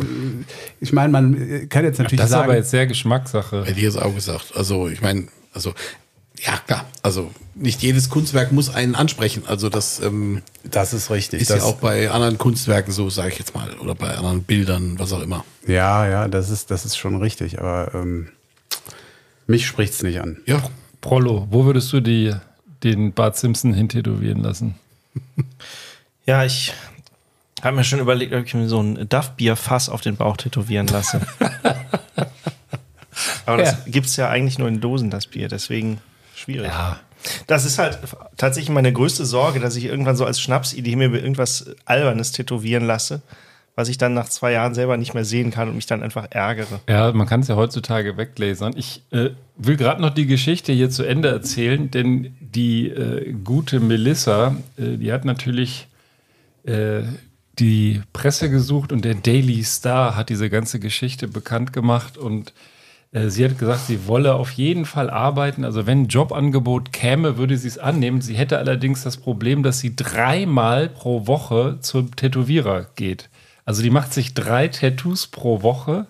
ich 0.81 0.93
meine, 0.93 1.13
man 1.13 1.35
äh, 1.35 1.67
kann 1.67 1.85
jetzt 1.85 1.99
natürlich 1.99 2.19
Das 2.19 2.27
ist 2.27 2.33
sagen, 2.33 2.45
aber 2.45 2.57
jetzt 2.57 2.71
sehr 2.71 2.87
Geschmackssache. 2.87 3.63
Bei 3.63 3.73
dir 3.73 3.89
ist 3.89 3.97
auch 3.97 4.15
gesagt. 4.15 4.53
Also, 4.57 4.89
ich 4.89 5.01
meine, 5.01 5.29
also, 5.53 5.75
ja, 6.41 6.57
klar. 6.67 6.87
Also, 7.03 7.31
nicht 7.55 7.83
jedes 7.83 8.09
Kunstwerk 8.09 8.51
muss 8.51 8.75
einen 8.75 8.95
ansprechen. 8.95 9.45
Also, 9.47 9.69
das 9.69 10.01
ähm, 10.01 10.43
das 10.65 10.93
ist 10.93 11.11
richtig. 11.11 11.43
ist 11.43 11.51
das, 11.51 11.59
ja 11.59 11.65
auch 11.65 11.77
bei 11.77 12.11
anderen 12.11 12.39
Kunstwerken 12.39 12.93
so, 12.93 13.11
sage 13.11 13.31
ich 13.31 13.39
jetzt 13.39 13.55
mal. 13.55 13.69
Oder 13.79 13.95
bei 13.95 14.17
anderen 14.17 14.43
Bildern, 14.43 14.99
was 14.99 15.13
auch 15.13 15.21
immer. 15.21 15.45
Ja, 15.67 16.09
ja, 16.09 16.29
das 16.29 16.51
ist, 16.51 16.71
das 16.71 16.85
ist 16.85 16.97
schon 16.97 17.17
richtig, 17.17 17.61
aber 17.61 17.93
ähm, 17.95 18.29
mich 19.47 19.67
spricht 19.67 19.93
es 19.93 20.03
nicht 20.03 20.21
an. 20.21 20.39
Ja, 20.47 20.63
Prollo, 21.01 21.47
wo 21.51 21.65
würdest 21.65 21.93
du 21.93 22.01
die, 22.01 22.35
den 22.83 23.13
Bart 23.13 23.37
Simpson 23.37 23.73
hintätowieren 23.75 24.43
lassen? 24.43 24.75
Ja, 26.27 26.45
ich 26.45 26.73
habe 27.63 27.75
mir 27.77 27.83
schon 27.83 27.99
überlegt, 27.99 28.33
ob 28.33 28.45
ich 28.45 28.55
mir 28.55 28.69
so 28.69 28.81
ein 28.81 29.09
Duff-Bier-Fass 29.09 29.89
auf 29.89 30.01
den 30.03 30.17
Bauch 30.17 30.37
tätowieren 30.37 30.87
lasse. 30.87 31.21
Aber 33.47 33.57
das 33.57 33.73
Ja. 33.73 33.79
gibt's 33.87 34.17
ja 34.17 34.29
eigentlich 34.29 34.59
nur 34.59 34.69
in 34.69 34.81
Dosen, 34.81 35.11
das 35.11 35.27
Bier, 35.27 35.49
deswegen 35.49 35.99
schwierig. 36.37 36.69
Ja. 36.69 37.01
Das 37.49 37.65
ist 37.65 37.79
halt 37.79 37.99
tatsächlich 38.37 38.71
meine 38.71 38.93
größte 38.93 39.27
Sorge, 39.27 39.61
dass 39.61 39.77
ich 39.77 39.85
irgendwann 39.85 40.17
so 40.17 40.25
als 40.25 40.41
Schnapsidee 40.41 40.97
mir 40.97 41.07
irgendwas 41.13 41.71
Albernes 41.85 42.33
tätowieren 42.33 42.87
lasse, 42.87 43.21
was 43.75 43.89
ich 43.89 43.99
dann 43.99 44.15
nach 44.15 44.29
zwei 44.29 44.53
Jahren 44.53 44.75
selber 44.75 44.97
nicht 44.97 45.15
mehr 45.15 45.25
sehen 45.25 45.51
kann 45.51 45.69
und 45.69 45.77
mich 45.77 45.87
dann 45.87 46.03
einfach 46.03 46.27
ärgere. 46.31 46.81
Ja, 46.89 47.13
man 47.13 47.27
kann 47.27 47.41
es 47.41 47.49
ja 47.49 47.57
heutzutage 47.57 48.17
weglasern. 48.17 48.75
Ich 48.77 49.03
äh, 49.11 49.31
will 49.57 49.77
gerade 49.77 50.01
noch 50.01 50.11
die 50.11 50.27
Geschichte 50.27 50.73
hier 50.73 50.91
zu 50.91 51.05
Ende 51.05 51.29
erzählen, 51.29 51.91
denn 51.91 52.35
die 52.41 52.89
äh, 52.89 53.33
gute 53.45 53.81
Melissa, 53.81 54.57
äh, 54.77 54.97
die 54.97 55.13
hat 55.13 55.25
natürlich 55.25 55.89
äh, 56.65 57.03
die 57.59 58.03
Presse 58.13 58.51
gesucht 58.51 58.93
und 58.93 59.05
der 59.05 59.15
Daily 59.15 59.63
Star 59.65 60.17
hat 60.17 60.29
diese 60.29 60.51
ganze 60.51 60.81
Geschichte 60.81 61.29
bekannt 61.29 61.73
gemacht 61.73 62.17
und 62.19 62.53
äh, 63.13 63.29
sie 63.29 63.45
hat 63.45 63.59
gesagt, 63.59 63.87
sie 63.87 64.07
wolle 64.07 64.35
auf 64.35 64.53
jeden 64.53 64.85
Fall 64.85 65.11
arbeiten. 65.11 65.65
Also 65.65 65.87
wenn 65.87 66.03
ein 66.03 66.09
Jobangebot 66.09 66.93
käme, 66.93 67.37
würde 67.39 67.57
sie 67.57 67.69
es 67.69 67.79
annehmen. 67.79 68.21
Sie 68.21 68.35
hätte 68.35 68.59
allerdings 68.59 69.03
das 69.03 69.17
Problem, 69.17 69.63
dass 69.63 69.81
sie 69.81 69.97
dreimal 69.97 70.89
pro 70.89 71.27
Woche 71.27 71.79
zum 71.81 72.15
Tätowierer 72.15 72.87
geht. 72.95 73.30
Also 73.71 73.83
die 73.83 73.91
macht 73.91 74.13
sich 74.13 74.35
drei 74.35 74.67
Tattoos 74.67 75.29
pro 75.29 75.63
Woche 75.63 76.09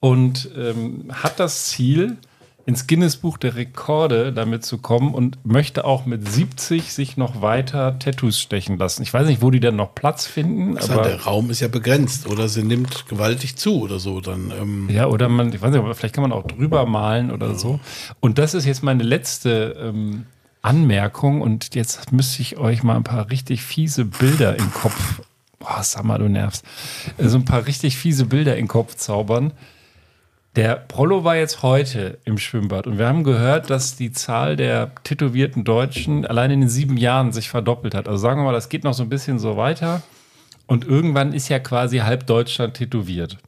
und 0.00 0.48
ähm, 0.56 1.12
hat 1.12 1.38
das 1.38 1.66
Ziel, 1.66 2.16
ins 2.64 2.86
Guinness-Buch 2.86 3.36
der 3.36 3.56
Rekorde 3.56 4.32
damit 4.32 4.64
zu 4.64 4.78
kommen 4.78 5.12
und 5.12 5.44
möchte 5.44 5.84
auch 5.84 6.06
mit 6.06 6.26
70 6.26 6.94
sich 6.94 7.18
noch 7.18 7.42
weiter 7.42 7.98
Tattoos 7.98 8.40
stechen 8.40 8.78
lassen. 8.78 9.02
Ich 9.02 9.12
weiß 9.12 9.26
nicht, 9.26 9.42
wo 9.42 9.50
die 9.50 9.60
dann 9.60 9.76
noch 9.76 9.94
Platz 9.94 10.24
finden, 10.24 10.78
also 10.78 10.94
aber 10.94 11.02
der 11.02 11.20
Raum 11.24 11.50
ist 11.50 11.60
ja 11.60 11.68
begrenzt. 11.68 12.28
Oder 12.28 12.48
sie 12.48 12.62
nimmt 12.62 13.10
gewaltig 13.10 13.56
zu 13.56 13.82
oder 13.82 13.98
so. 13.98 14.22
Dann, 14.22 14.50
ähm, 14.58 14.88
ja, 14.88 15.06
oder 15.06 15.28
man, 15.28 15.52
ich 15.52 15.60
weiß 15.60 15.70
nicht, 15.70 15.80
aber 15.80 15.94
vielleicht 15.94 16.14
kann 16.14 16.22
man 16.22 16.32
auch 16.32 16.46
drüber 16.46 16.86
malen 16.86 17.30
oder 17.30 17.56
so. 17.56 17.78
Und 18.20 18.38
das 18.38 18.54
ist 18.54 18.64
jetzt 18.64 18.82
meine 18.82 19.02
letzte 19.02 19.76
ähm, 19.78 20.24
Anmerkung 20.62 21.42
und 21.42 21.74
jetzt 21.74 22.10
müsste 22.10 22.40
ich 22.40 22.56
euch 22.56 22.82
mal 22.82 22.96
ein 22.96 23.04
paar 23.04 23.28
richtig 23.28 23.62
fiese 23.62 24.06
Bilder 24.06 24.58
im 24.58 24.72
Kopf, 24.72 25.20
boah, 25.64 25.82
sag 25.82 26.04
mal, 26.04 26.18
du 26.18 26.28
nervst, 26.28 26.64
äh, 27.18 27.28
so 27.28 27.38
ein 27.38 27.44
paar 27.44 27.66
richtig 27.66 27.96
fiese 27.96 28.26
Bilder 28.26 28.56
im 28.56 28.68
Kopf 28.68 28.94
zaubern. 28.96 29.52
Der 30.56 30.76
Prollo 30.76 31.24
war 31.24 31.34
jetzt 31.34 31.62
heute 31.62 32.18
im 32.24 32.38
Schwimmbad 32.38 32.86
und 32.86 32.98
wir 32.98 33.08
haben 33.08 33.24
gehört, 33.24 33.70
dass 33.70 33.96
die 33.96 34.12
Zahl 34.12 34.54
der 34.54 34.94
tätowierten 35.02 35.64
Deutschen 35.64 36.24
allein 36.24 36.52
in 36.52 36.60
den 36.60 36.68
sieben 36.68 36.96
Jahren 36.96 37.32
sich 37.32 37.48
verdoppelt 37.48 37.94
hat. 37.94 38.06
Also 38.06 38.18
sagen 38.18 38.40
wir 38.40 38.44
mal, 38.44 38.52
das 38.52 38.68
geht 38.68 38.84
noch 38.84 38.94
so 38.94 39.02
ein 39.02 39.08
bisschen 39.08 39.40
so 39.40 39.56
weiter 39.56 40.02
und 40.66 40.84
irgendwann 40.84 41.32
ist 41.32 41.48
ja 41.48 41.58
quasi 41.58 41.98
halb 41.98 42.26
Deutschland 42.26 42.74
tätowiert. 42.74 43.38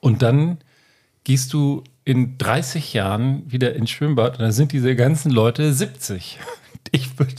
Und 0.00 0.22
dann 0.22 0.58
gehst 1.24 1.52
du 1.52 1.82
in 2.04 2.38
30 2.38 2.92
Jahren 2.94 3.42
wieder 3.50 3.74
ins 3.74 3.90
Schwimmbad 3.90 4.34
und 4.34 4.42
dann 4.42 4.52
sind 4.52 4.70
diese 4.70 4.94
ganzen 4.94 5.32
Leute 5.32 5.72
70. 5.72 6.38
Ich 6.92 7.18
würde 7.18 7.34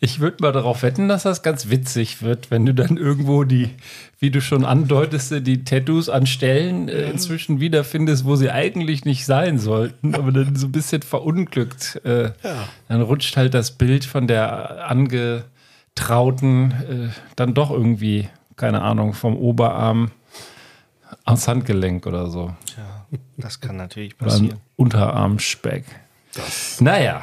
ich 0.00 0.20
würd 0.20 0.40
mal 0.40 0.52
darauf 0.52 0.82
wetten, 0.82 1.08
dass 1.08 1.22
das 1.24 1.42
ganz 1.42 1.70
witzig 1.70 2.22
wird, 2.22 2.50
wenn 2.50 2.66
du 2.66 2.74
dann 2.74 2.96
irgendwo 2.96 3.44
die, 3.44 3.70
wie 4.18 4.30
du 4.30 4.40
schon 4.40 4.64
andeutest, 4.64 5.32
die 5.46 5.64
Tattoos 5.64 6.08
an 6.08 6.26
Stellen 6.26 6.88
äh, 6.88 7.10
inzwischen 7.10 7.60
wiederfindest, 7.60 8.24
wo 8.24 8.36
sie 8.36 8.50
eigentlich 8.50 9.04
nicht 9.04 9.24
sein 9.26 9.58
sollten, 9.58 10.14
aber 10.14 10.32
dann 10.32 10.56
so 10.56 10.66
ein 10.66 10.72
bisschen 10.72 11.02
verunglückt. 11.02 12.00
Äh, 12.04 12.32
Dann 12.88 13.02
rutscht 13.02 13.36
halt 13.36 13.54
das 13.54 13.72
Bild 13.72 14.04
von 14.04 14.26
der 14.26 14.88
angetrauten 14.88 16.70
äh, 16.72 17.08
dann 17.36 17.54
doch 17.54 17.70
irgendwie, 17.70 18.28
keine 18.56 18.82
Ahnung, 18.82 19.14
vom 19.14 19.36
Oberarm 19.36 20.10
ans 21.24 21.48
Handgelenk 21.48 22.06
oder 22.06 22.28
so. 22.28 22.54
Ja, 22.76 23.18
das 23.36 23.60
kann 23.60 23.76
natürlich 23.76 24.16
passieren. 24.16 24.58
Unterarmspeck. 24.76 25.84
Naja. 26.80 27.22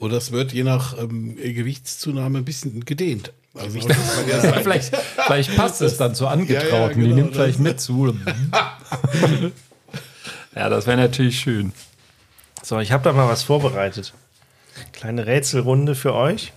Oder 0.00 0.16
es 0.16 0.32
wird 0.32 0.52
je 0.52 0.64
nach 0.64 0.98
ähm, 0.98 1.36
Gewichtszunahme 1.36 2.38
ein 2.38 2.44
bisschen 2.44 2.84
gedehnt. 2.84 3.32
Also 3.54 3.78
ja 3.78 3.94
vielleicht, 4.62 4.96
vielleicht 5.26 5.54
passt 5.56 5.80
es 5.82 5.96
dann 5.98 6.14
zur 6.14 6.30
Angetrauten. 6.30 6.70
Ja, 6.72 6.78
ja, 6.80 6.88
Die 6.88 7.00
genau, 7.00 7.14
nimmt 7.14 7.34
vielleicht 7.34 7.54
das- 7.58 7.64
mit 7.64 7.80
zu. 7.80 8.14
ja, 10.54 10.68
das 10.68 10.86
wäre 10.86 10.96
natürlich 10.96 11.38
schön. 11.40 11.72
So, 12.62 12.78
ich 12.80 12.92
habe 12.92 13.04
da 13.04 13.12
mal 13.12 13.28
was 13.28 13.42
vorbereitet. 13.42 14.12
Kleine 14.92 15.26
Rätselrunde 15.26 15.94
für 15.94 16.14
euch. 16.14 16.52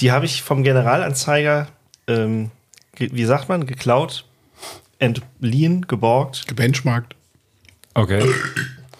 Die 0.00 0.10
habe 0.12 0.26
ich 0.26 0.42
vom 0.42 0.62
Generalanzeiger, 0.64 1.68
ähm, 2.08 2.50
wie 2.98 3.24
sagt 3.24 3.48
man, 3.48 3.66
geklaut, 3.66 4.24
entliehen, 4.98 5.86
geborgt. 5.86 6.48
Gebenchmarkt. 6.48 7.14
Okay. 7.94 8.24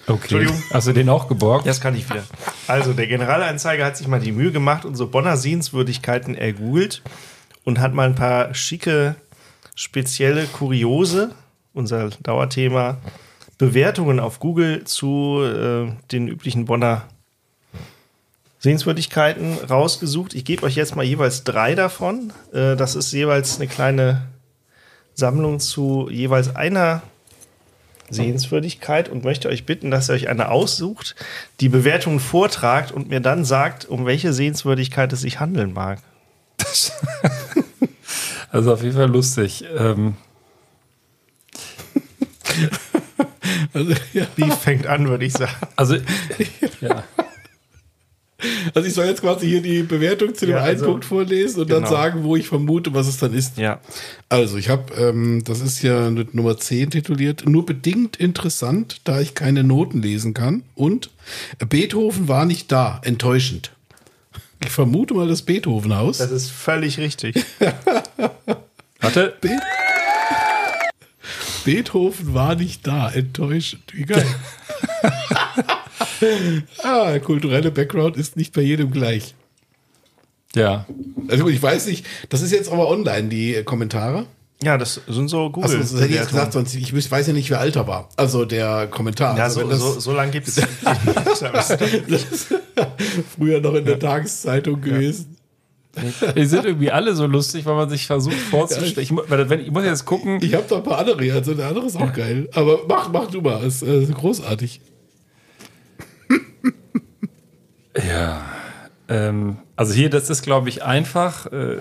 Okay. 0.06 0.20
Entschuldigung. 0.20 0.62
Hast 0.72 0.88
du 0.88 0.92
den 0.92 1.08
auch 1.08 1.28
geborgt? 1.28 1.66
Das 1.66 1.80
kann 1.80 1.94
ich 1.94 2.08
wieder. 2.10 2.24
Also, 2.66 2.92
der 2.92 3.06
Generalanzeiger 3.06 3.84
hat 3.84 3.96
sich 3.96 4.08
mal 4.08 4.20
die 4.20 4.32
Mühe 4.32 4.52
gemacht 4.52 4.84
und 4.84 4.96
so 4.96 5.06
Bonner 5.06 5.36
Sehenswürdigkeiten 5.36 6.34
ergoogelt 6.34 7.02
und 7.64 7.78
hat 7.78 7.94
mal 7.94 8.08
ein 8.08 8.14
paar 8.14 8.54
schicke, 8.54 9.14
spezielle, 9.74 10.46
kuriose, 10.46 11.30
unser 11.72 12.10
Dauerthema, 12.22 12.98
Bewertungen 13.58 14.18
auf 14.18 14.40
Google 14.40 14.84
zu 14.84 15.40
äh, 15.42 15.92
den 16.10 16.28
üblichen 16.28 16.64
Bonner 16.64 17.04
Sehenswürdigkeiten 18.58 19.58
rausgesucht. 19.58 20.34
Ich 20.34 20.44
gebe 20.44 20.64
euch 20.64 20.76
jetzt 20.76 20.96
mal 20.96 21.04
jeweils 21.04 21.44
drei 21.44 21.74
davon. 21.74 22.32
Äh, 22.52 22.76
das 22.76 22.94
ist 22.94 23.12
jeweils 23.12 23.56
eine 23.56 23.68
kleine 23.68 24.22
Sammlung 25.14 25.60
zu 25.60 26.08
jeweils 26.10 26.54
einer 26.54 27.02
Sehenswürdigkeit 28.10 29.08
und 29.08 29.24
möchte 29.24 29.48
euch 29.48 29.64
bitten, 29.64 29.90
dass 29.90 30.10
ihr 30.10 30.14
euch 30.14 30.28
eine 30.28 30.50
aussucht, 30.50 31.14
die 31.60 31.68
Bewertung 31.68 32.20
vortragt 32.20 32.92
und 32.92 33.08
mir 33.08 33.20
dann 33.20 33.44
sagt, 33.44 33.84
um 33.84 34.06
welche 34.06 34.32
Sehenswürdigkeit 34.32 35.12
es 35.12 35.20
sich 35.20 35.40
handeln 35.40 35.72
mag. 35.72 36.00
Also 38.50 38.74
auf 38.74 38.82
jeden 38.82 38.96
Fall 38.96 39.08
lustig. 39.08 39.64
Ähm, 39.78 40.14
Also, 43.72 43.94
ja. 44.12 44.26
Die 44.36 44.50
fängt 44.50 44.86
an, 44.86 45.08
würde 45.08 45.24
ich 45.24 45.32
sagen. 45.32 45.52
also, 45.76 45.96
ja. 46.80 47.04
Also 48.74 48.88
ich 48.88 48.94
soll 48.94 49.06
jetzt 49.06 49.20
quasi 49.22 49.48
hier 49.48 49.62
die 49.62 49.82
Bewertung 49.82 50.34
zu 50.34 50.46
dem 50.46 50.56
Ja, 50.56 50.62
einen 50.62 50.74
also- 50.76 50.86
Punkt 50.86 51.04
vorlesen 51.04 51.62
und 51.62 51.70
dann 51.70 51.84
genau. 51.84 51.90
sagen, 51.90 52.24
wo 52.24 52.36
ich 52.36 52.48
vermute, 52.48 52.92
was 52.94 53.06
es 53.06 53.18
dann 53.18 53.34
ist. 53.34 53.58
Ja. 53.58 53.80
Also 54.28 54.56
ich 54.56 54.68
habe, 54.68 54.92
ähm, 54.94 55.42
das 55.44 55.60
ist 55.60 55.82
ja 55.82 56.10
mit 56.10 56.34
Nummer 56.34 56.56
10 56.58 56.90
tituliert, 56.90 57.48
nur 57.48 57.64
bedingt 57.66 58.16
interessant, 58.16 59.00
da 59.04 59.20
ich 59.20 59.34
keine 59.34 59.64
Noten 59.64 60.02
lesen 60.02 60.34
kann. 60.34 60.62
Und 60.74 61.10
Beethoven 61.68 62.28
war 62.28 62.44
nicht 62.44 62.70
da, 62.72 63.00
enttäuschend. 63.04 63.72
Ich 64.64 64.70
vermute 64.70 65.14
mal 65.14 65.26
das 65.28 65.42
Beethovenhaus. 65.42 66.18
Das 66.18 66.30
ist 66.30 66.50
völlig 66.50 66.98
richtig. 66.98 67.34
Warte. 69.00 69.34
Beethoven 71.64 72.34
war 72.34 72.54
nicht 72.54 72.86
da, 72.86 73.10
enttäuschend. 73.10 73.82
Wie 73.92 74.04
geil. 74.04 74.26
ah, 76.82 77.10
der 77.10 77.20
kulturelle 77.20 77.70
Background 77.70 78.16
ist 78.16 78.36
nicht 78.36 78.52
bei 78.52 78.62
jedem 78.62 78.90
gleich. 78.90 79.34
Ja. 80.54 80.86
Also 81.28 81.48
ich 81.48 81.62
weiß 81.62 81.86
nicht, 81.86 82.06
das 82.28 82.42
ist 82.42 82.52
jetzt 82.52 82.70
aber 82.70 82.88
online, 82.88 83.28
die 83.28 83.62
Kommentare. 83.64 84.26
Ja, 84.62 84.78
das 84.78 85.00
sind 85.08 85.28
so 85.28 85.50
Google. 85.50 85.76
Also, 85.76 85.78
das 85.78 86.00
hätte 86.00 86.12
ich 86.12 86.20
jetzt 86.20 86.28
gesagt, 86.28 86.52
sonst 86.52 86.74
ich 86.74 87.10
weiß 87.10 87.26
ja 87.26 87.32
nicht, 87.32 87.50
wer 87.50 87.58
alt 87.60 87.74
er 87.74 87.86
war. 87.88 88.08
Also 88.16 88.44
der 88.44 88.86
Kommentar. 88.86 89.36
ja, 89.36 89.44
also, 89.44 89.62
so, 89.62 89.68
das 89.68 89.80
so, 89.80 90.00
so 90.00 90.12
lange 90.12 90.30
gibt 90.30 90.46
es. 90.46 90.60
früher 93.36 93.60
noch 93.60 93.74
in 93.74 93.84
der 93.84 93.98
Tageszeitung 93.98 94.80
gewesen. 94.80 95.36
Die 96.36 96.46
sind 96.46 96.64
irgendwie 96.64 96.90
alle 96.90 97.14
so 97.14 97.26
lustig, 97.26 97.66
weil 97.66 97.74
man 97.74 97.90
sich 97.90 98.06
versucht 98.06 98.36
vorzustellen. 98.36 98.98
Ich, 98.98 99.12
wenn, 99.28 99.60
ich 99.60 99.70
muss 99.70 99.84
jetzt 99.84 100.06
gucken. 100.06 100.38
Ich 100.40 100.54
habe 100.54 100.64
da 100.68 100.76
ein 100.76 100.82
paar 100.82 100.98
andere, 100.98 101.32
also 101.32 101.54
der 101.54 101.68
andere 101.68 101.86
ist 101.86 101.96
auch 101.96 102.12
geil. 102.12 102.48
Aber 102.54 102.80
mach, 102.88 103.10
mach 103.12 103.30
du 103.30 103.40
mal, 103.42 103.62
ist 103.64 103.82
äh, 103.82 104.06
großartig. 104.06 104.80
Ja. 107.96 108.42
Ähm, 109.08 109.58
also 109.76 109.92
hier, 109.92 110.10
das 110.10 110.30
ist, 110.30 110.42
glaube 110.42 110.68
ich, 110.68 110.82
einfach. 110.82 111.46
Äh, 111.46 111.78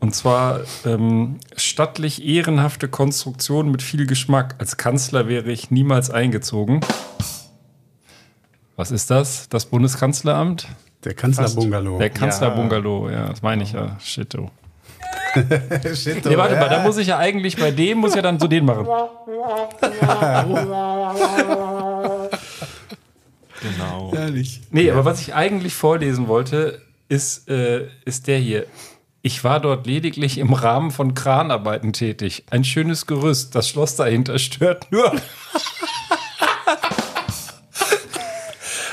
und 0.00 0.14
zwar 0.14 0.60
ähm, 0.84 1.38
stattlich 1.56 2.24
ehrenhafte 2.24 2.88
Konstruktion 2.88 3.70
mit 3.70 3.82
viel 3.82 4.06
Geschmack. 4.06 4.56
Als 4.58 4.76
Kanzler 4.76 5.28
wäre 5.28 5.50
ich 5.52 5.70
niemals 5.70 6.10
eingezogen. 6.10 6.80
Was 8.76 8.90
ist 8.90 9.10
das? 9.10 9.48
Das 9.48 9.66
Bundeskanzleramt? 9.66 10.66
Der 11.04 11.14
Kanzlerbungalow. 11.14 11.98
Der 11.98 12.10
Kanzlerbungalow, 12.10 13.10
ja, 13.10 13.28
das 13.28 13.42
meine 13.42 13.62
ich 13.62 13.72
ja. 13.72 13.96
Shit, 14.00 14.34
oh. 14.36 14.50
Shit, 15.94 16.24
Nee, 16.24 16.36
warte 16.36 16.56
mal, 16.56 16.68
da 16.68 16.82
muss 16.82 16.98
ich 16.98 17.08
ja 17.08 17.18
eigentlich 17.18 17.56
bei 17.56 17.70
dem, 17.70 17.98
muss 17.98 18.14
ja 18.14 18.22
dann 18.22 18.38
so 18.38 18.48
den 18.48 18.64
machen. 18.64 18.86
genau. 23.62 24.12
Ehrlich. 24.14 24.60
Nee, 24.70 24.90
aber 24.90 25.04
was 25.04 25.20
ich 25.20 25.34
eigentlich 25.34 25.74
vorlesen 25.74 26.28
wollte, 26.28 26.82
ist, 27.08 27.48
äh, 27.48 27.88
ist 28.04 28.26
der 28.26 28.38
hier. 28.38 28.66
Ich 29.22 29.44
war 29.44 29.60
dort 29.60 29.86
lediglich 29.86 30.38
im 30.38 30.52
Rahmen 30.52 30.90
von 30.90 31.14
Kranarbeiten 31.14 31.92
tätig. 31.92 32.44
Ein 32.50 32.64
schönes 32.64 33.06
Gerüst. 33.06 33.54
Das 33.54 33.68
Schloss 33.68 33.94
dahinter 33.96 34.38
stört 34.38 34.90
nur. 34.90 35.12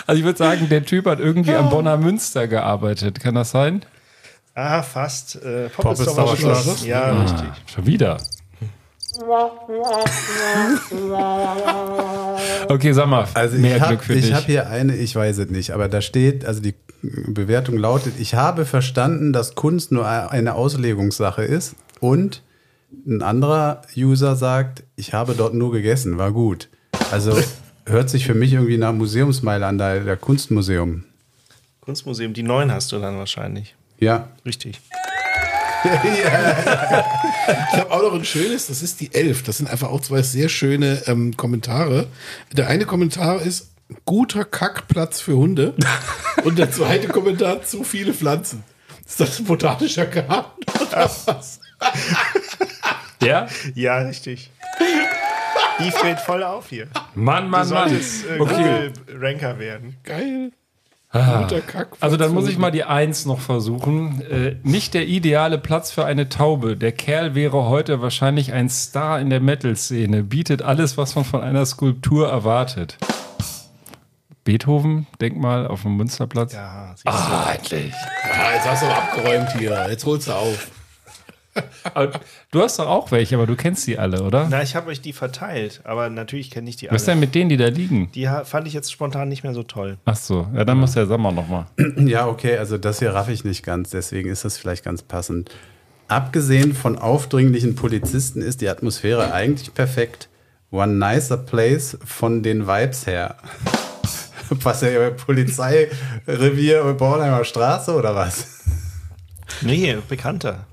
Also 0.05 0.19
ich 0.19 0.25
würde 0.25 0.39
sagen, 0.39 0.69
der 0.69 0.86
Typ 0.86 1.05
hat 1.05 1.19
irgendwie 1.19 1.53
am 1.53 1.69
Bonner 1.69 1.95
Münster 1.95 2.47
gearbeitet. 2.47 3.19
Kann 3.19 3.36
das 3.36 3.51
sein? 3.51 3.86
Ah, 4.55 4.82
fast. 4.82 5.36
Äh, 5.36 5.69
Poppelsdauer 5.69 6.36
Schloss. 6.36 6.84
Ja, 6.84 7.21
richtig. 7.21 7.47
Schon 7.71 7.86
wieder. 7.86 8.17
Okay, 12.69 12.93
sag 12.93 13.08
mal, 13.08 13.27
Also 13.34 13.58
mehr 13.58 13.77
ich 13.77 13.84
Glück 13.84 13.99
habe 13.99 14.03
für 14.03 14.15
dich. 14.15 14.34
hab 14.34 14.45
hier 14.45 14.69
eine, 14.69 14.95
ich 14.95 15.15
weiß 15.15 15.38
es 15.39 15.49
nicht, 15.49 15.71
aber 15.71 15.88
da 15.89 16.01
steht, 16.01 16.45
also 16.45 16.62
die 16.62 16.75
Bewertung 17.01 17.77
lautet, 17.77 18.13
ich 18.19 18.36
habe 18.36 18.65
verstanden, 18.65 19.34
dass 19.34 19.55
Kunst 19.55 19.91
nur 19.91 20.08
eine 20.08 20.55
Auslegungssache 20.55 21.43
ist 21.43 21.75
und 21.99 22.43
ein 23.08 23.21
anderer 23.21 23.82
User 23.95 24.36
sagt, 24.36 24.84
ich 24.95 25.13
habe 25.13 25.34
dort 25.36 25.53
nur 25.53 25.71
gegessen, 25.71 26.17
war 26.17 26.32
gut. 26.32 26.69
Also 27.12 27.38
hört 27.86 28.10
sich 28.10 28.25
für 28.25 28.36
mich 28.36 28.53
irgendwie 28.53 28.77
nach 28.77 28.93
Museumsmeile 28.93 29.65
an, 29.65 29.77
da 29.77 29.99
der 29.99 30.17
Kunstmuseum. 30.17 31.03
Kunstmuseum, 31.82 32.34
die 32.34 32.43
neuen 32.43 32.71
hast 32.71 32.91
du 32.91 32.99
dann 32.99 33.17
wahrscheinlich. 33.17 33.75
Ja, 33.99 34.29
Richtig. 34.45 34.79
Ich 37.72 37.78
habe 37.80 37.92
auch 37.92 38.02
noch 38.04 38.13
ein 38.13 38.26
schönes, 38.26 38.68
das 38.68 38.82
ist 38.82 39.00
die 39.00 39.13
11. 39.13 39.44
Das 39.44 39.58
sind 39.58 39.70
einfach 39.70 39.89
auch 39.89 40.02
zwei 40.02 40.22
sehr 40.22 40.50
schöne 40.50 41.02
ähm, 41.08 41.36
Kommentare. 41.38 42.08
Der 42.52 42.68
eine 42.68 42.86
Kommentar 42.86 43.42
ist 43.42 43.72
guter 44.06 44.46
Kackplatz 44.46 45.20
für 45.22 45.36
Hunde 45.36 45.74
und 46.44 46.60
der 46.60 46.72
zweite 46.72 47.08
Kommentar 47.08 47.63
zu 47.63 47.84
viele 47.84 48.13
Pflanzen. 48.13 48.63
Ist 49.06 49.20
das 49.20 49.39
ein 49.39 49.46
botanischer 49.46 50.06
Garten 50.06 50.62
oder 50.80 51.10
was? 51.26 51.60
ja? 53.24 53.48
Ja, 53.74 53.98
richtig. 54.00 54.52
Die 55.80 55.92
fällt 55.92 56.20
voll 56.20 56.44
auf 56.44 56.70
hier. 56.70 56.88
Mann, 57.15 57.46
Du 57.46 57.50
Mann, 57.50 57.68
Mann. 57.70 57.89
solltest 57.89 58.26
äh, 58.26 58.38
Okay. 58.39 58.92
Google-Ranker 59.08 59.58
werden. 59.60 59.98
Geil. 60.04 60.52
Ah. 61.12 61.48
Also 62.00 62.17
dann 62.17 62.34
muss 62.34 62.48
ich 62.48 62.60
mal 62.60 62.69
die 62.69 62.84
Eins 62.84 63.26
noch 63.26 63.39
versuchen. 63.39 64.22
Äh, 64.22 64.58
nicht 64.62 64.93
der 64.93 65.08
ideale 65.08 65.58
Platz 65.58 65.89
für 65.89 66.06
eine 66.06 66.30
Taube. 66.30 66.78
Der 66.78 66.91
Kerl 66.91 67.34
wäre 67.34 67.67
heute 67.67 68.00
wahrscheinlich 68.02 68.54
ein 68.54 68.69
Star 68.69 69.19
in 69.19 69.32
der 69.32 69.39
Metal-Szene. 69.39 70.22
Bietet 70.24 70.62
alles, 70.62 70.98
was 70.98 71.15
man 71.15 71.26
von 71.26 71.41
einer 71.41 71.65
Skulptur 71.65 72.30
erwartet. 72.30 72.98
Beethoven, 74.43 75.08
Denkmal 75.19 75.67
auf 75.67 75.82
dem 75.82 75.98
Münsterplatz. 75.98 76.54
Ja. 76.54 76.95
Ah, 77.06 77.54
endlich. 77.56 77.93
Ah, 78.24 78.54
jetzt 78.54 78.69
hast 78.69 78.84
du 78.84 78.86
aber 78.88 78.98
abgeräumt 78.98 79.50
hier. 79.58 79.88
Jetzt 79.89 80.06
holst 80.06 80.28
du 80.28 80.34
auf. 80.34 80.72
Aber 81.93 82.12
du 82.51 82.62
hast 82.62 82.79
doch 82.79 82.88
auch 82.88 83.12
welche, 83.12 83.35
aber 83.35 83.47
du 83.47 83.55
kennst 83.55 83.85
die 83.88 83.97
alle, 83.97 84.23
oder? 84.23 84.47
Na, 84.49 84.62
ich 84.62 84.75
habe 84.75 84.89
euch 84.91 85.01
die 85.01 85.13
verteilt, 85.13 85.81
aber 85.83 86.09
natürlich 86.09 86.51
kenne 86.51 86.69
ich 86.69 86.75
die 86.77 86.88
Was 86.89 87.01
ist 87.01 87.07
denn 87.07 87.13
alle. 87.13 87.21
mit 87.21 87.35
denen, 87.35 87.49
die 87.49 87.57
da 87.57 87.67
liegen? 87.67 88.12
Die 88.13 88.29
fand 88.45 88.67
ich 88.67 88.73
jetzt 88.73 88.91
spontan 88.91 89.29
nicht 89.29 89.43
mehr 89.43 89.53
so 89.53 89.63
toll. 89.63 89.97
Ach 90.05 90.15
so, 90.15 90.47
ja, 90.55 90.63
dann 90.63 90.77
muss 90.77 90.93
der 90.93 91.07
Sommer 91.07 91.31
noch 91.31 91.47
mal. 91.47 91.65
Ja, 91.97 92.27
okay, 92.27 92.57
also 92.57 92.77
das 92.77 92.99
hier 92.99 93.13
raff 93.13 93.29
ich 93.29 93.43
nicht 93.43 93.63
ganz, 93.63 93.89
deswegen 93.89 94.29
ist 94.29 94.45
das 94.45 94.57
vielleicht 94.57 94.85
ganz 94.85 95.01
passend. 95.01 95.49
Abgesehen 96.07 96.73
von 96.73 96.97
aufdringlichen 96.97 97.75
Polizisten 97.75 98.41
ist 98.41 98.62
die 98.62 98.69
Atmosphäre 98.69 99.31
eigentlich 99.33 99.73
perfekt. 99.73 100.29
One 100.71 100.93
nicer 100.93 101.38
place 101.38 101.97
von 102.05 102.41
den 102.43 102.67
Vibes 102.67 103.05
her. 103.07 103.35
Was 104.49 104.81
ja 104.81 105.09
Polizeirevier 105.12 106.83
Bornheimer 106.93 107.43
Straße 107.43 107.93
oder 107.93 108.15
was? 108.15 108.47
Nee, 109.62 109.97
bekannter. 110.07 110.65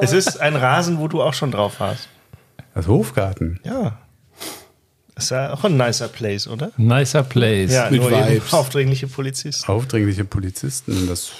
Es 0.00 0.12
ist 0.12 0.40
ein 0.40 0.56
Rasen, 0.56 0.98
wo 0.98 1.08
du 1.08 1.22
auch 1.22 1.34
schon 1.34 1.50
drauf 1.50 1.80
warst. 1.80 2.08
Das 2.74 2.88
Hofgarten. 2.88 3.60
Ja. 3.64 3.98
Ist 5.16 5.30
ja 5.30 5.52
auch 5.52 5.62
ein 5.62 5.76
nicer 5.76 6.08
Place, 6.08 6.48
oder? 6.48 6.72
Nicer 6.76 7.22
Place. 7.22 7.72
Ja, 7.72 7.88
mit 7.88 8.00
nur 8.00 8.10
eben 8.10 8.28
Vibes. 8.28 8.52
aufdringliche 8.52 9.06
Polizisten. 9.06 9.70
Aufdringliche 9.70 10.24
Polizisten, 10.24 11.06
das 11.06 11.30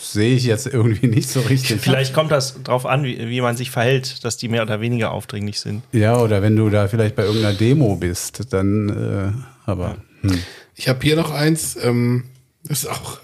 sehe 0.00 0.36
ich 0.36 0.44
jetzt 0.44 0.68
irgendwie 0.68 1.08
nicht 1.08 1.28
so 1.28 1.40
richtig. 1.40 1.80
Vielleicht 1.80 2.14
kommt 2.14 2.30
das 2.30 2.62
drauf 2.62 2.86
an, 2.86 3.02
wie, 3.02 3.28
wie 3.28 3.40
man 3.40 3.56
sich 3.56 3.72
verhält, 3.72 4.24
dass 4.24 4.36
die 4.36 4.48
mehr 4.48 4.62
oder 4.62 4.80
weniger 4.80 5.10
aufdringlich 5.10 5.58
sind. 5.58 5.82
Ja, 5.90 6.16
oder 6.18 6.40
wenn 6.40 6.54
du 6.54 6.70
da 6.70 6.86
vielleicht 6.86 7.16
bei 7.16 7.24
irgendeiner 7.24 7.56
Demo 7.56 7.96
bist, 7.96 8.52
dann 8.52 9.34
äh, 9.66 9.68
aber. 9.68 9.96
Hm. 10.20 10.40
Ich 10.76 10.88
habe 10.88 11.00
hier 11.02 11.16
noch 11.16 11.32
eins, 11.32 11.76
ähm, 11.82 12.24
das 12.62 12.84
ist 12.84 12.86
auch 12.86 13.18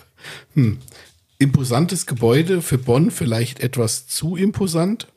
hm, 0.54 0.78
imposantes 1.42 2.06
Gebäude 2.06 2.62
für 2.62 2.78
Bonn, 2.78 3.10
vielleicht 3.10 3.60
etwas 3.60 4.06
zu 4.06 4.36
imposant. 4.36 5.08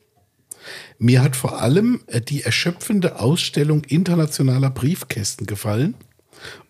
Mir 0.98 1.22
hat 1.22 1.36
vor 1.36 1.60
allem 1.62 2.00
äh, 2.08 2.20
die 2.20 2.42
erschöpfende 2.42 3.20
Ausstellung 3.20 3.84
internationaler 3.84 4.70
Briefkästen 4.70 5.46
gefallen. 5.46 5.94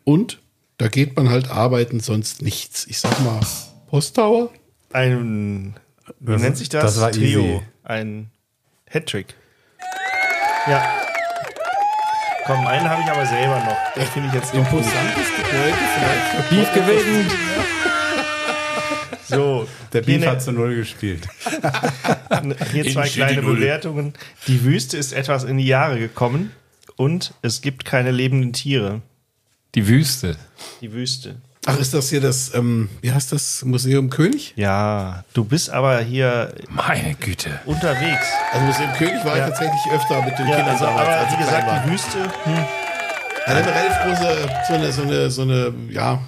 Und 0.05 0.41
da 0.79 0.89
geht 0.89 1.17
man 1.17 1.31
halt 1.31 1.49
arbeiten, 1.51 2.01
sonst 2.01 2.43
nichts. 2.43 2.87
Ich 2.87 2.99
sag 3.01 3.19
mal, 3.25 3.41
Posttower? 3.89 4.51
Ein, 4.93 5.75
wie 6.21 6.33
Das- 6.33 6.43
nennt 6.43 6.57
sich 6.59 6.69
das? 6.69 6.83
das 6.83 7.01
war 7.01 7.11
Trio. 7.13 7.41
easy. 7.41 7.61
Ein 7.85 8.31
Hattrick. 8.89 9.35
Ja. 10.69 10.85
Komm, 12.45 12.67
einen 12.67 12.89
habe 12.89 13.03
ich 13.03 13.09
aber 13.09 13.27
selber 13.27 13.59
noch. 13.65 13.93
Den 13.95 14.07
finde 14.07 14.29
ich 14.29 14.35
jetzt. 14.35 14.55
Imposantes 14.55 15.27
Gebäude, 15.37 15.75
vielleicht. 15.97 16.51
Beef 16.51 16.75
gewinnt. 16.75 17.33
So, 19.29 19.67
Der 19.93 20.03
Beef 20.03 20.25
hat 20.27 20.43
zu 20.43 20.53
Null 20.53 20.77
gespielt. 20.77 21.27
hier 22.73 22.85
zwei 22.93 23.09
kleine 23.09 23.43
Bewertungen. 23.43 24.15
Die 24.47 24.63
Wüste 24.65 24.97
ist 24.97 25.13
etwas 25.13 25.45
in 25.45 25.59
die 25.59 25.67
Jahre 25.67 25.99
gekommen 25.99 26.53
und 26.97 27.35
es 27.43 27.61
gibt 27.61 27.85
keine 27.85 28.11
lebenden 28.11 28.53
Tiere. 28.53 29.03
Die 29.75 29.89
Wüste. 29.89 30.37
Die 30.81 30.93
Wüste. 30.93 31.37
Ach, 31.69 31.77
ist 31.81 31.93
das 31.95 32.11
hier 32.11 32.21
das, 32.21 32.55
ähm, 32.55 32.89
wie 33.03 33.11
heißt 33.11 33.33
das, 33.33 33.65
Museum 33.65 34.09
König? 34.09 34.53
Ja, 34.55 35.25
du 35.35 35.45
bist 35.45 35.69
aber 35.71 35.99
hier 36.01 36.55
Meine 36.71 37.15
Güte. 37.17 37.59
unterwegs. 37.67 38.27
Also 38.53 38.67
Museum 38.67 38.93
König 38.93 39.25
war 39.25 39.37
Ja. 39.37 39.45
ich 39.49 39.51
tatsächlich 39.55 39.93
öfter 39.93 40.23
mit 40.23 40.39
den 40.39 40.47
Ja, 40.47 40.57
Kindern 40.57 40.75
also, 40.75 40.87
aber 40.87 41.09
als 41.09 41.33
wie 41.33 41.37
gesagt, 41.39 41.67
war. 41.67 41.83
die 41.85 41.91
Wüste, 41.91 42.19
hm, 42.45 42.65
Eine 43.47 43.61
relativ 43.67 43.97
große, 44.05 44.49
so 44.69 44.75
eine, 44.75 44.93
so 44.93 45.03
eine, 45.03 45.31
so 45.31 45.43
eine, 45.43 45.75
ja, 45.91 46.21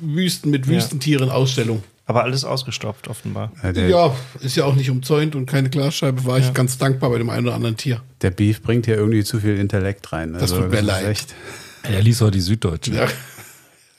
Wüsten 0.00 0.50
mit 0.50 0.66
Wüstentieren 0.68 1.30
Ausstellung. 1.30 1.82
aber 2.06 2.22
alles 2.24 2.44
ausgestopft 2.44 3.08
offenbar. 3.08 3.52
Ja, 3.62 3.72
der, 3.72 3.88
Ja, 3.88 4.16
ist 4.40 4.56
ja 4.56 4.64
auch 4.64 4.74
nicht 4.74 4.90
umzäunt 4.90 5.34
und 5.34 5.46
keine 5.46 5.68
Glasscheibe, 5.70 6.24
war 6.24 6.38
ich 6.38 6.52
ganz 6.54 6.78
dankbar 6.78 7.10
bei 7.10 7.18
dem 7.18 7.28
einen 7.30 7.46
oder 7.46 7.54
anderen 7.54 7.76
Tier. 7.76 8.00
der 8.22 8.30
Beef 8.30 8.62
bringt 8.62 8.86
hier 8.86 8.96
irgendwie 8.96 9.24
zu 9.24 9.40
viel 9.40 9.58
Intellekt 9.58 10.10
rein. 10.12 10.34
Also, 10.34 10.56
Das 10.56 10.64
tut 10.64 10.70
mir 10.72 10.80
leid. 10.80 11.06
Echt. 11.06 11.34
Er 11.82 12.02
liest 12.02 12.22
auch 12.22 12.30
die 12.30 12.40
Süddeutsche. 12.40 12.92
Ja. 12.94 13.06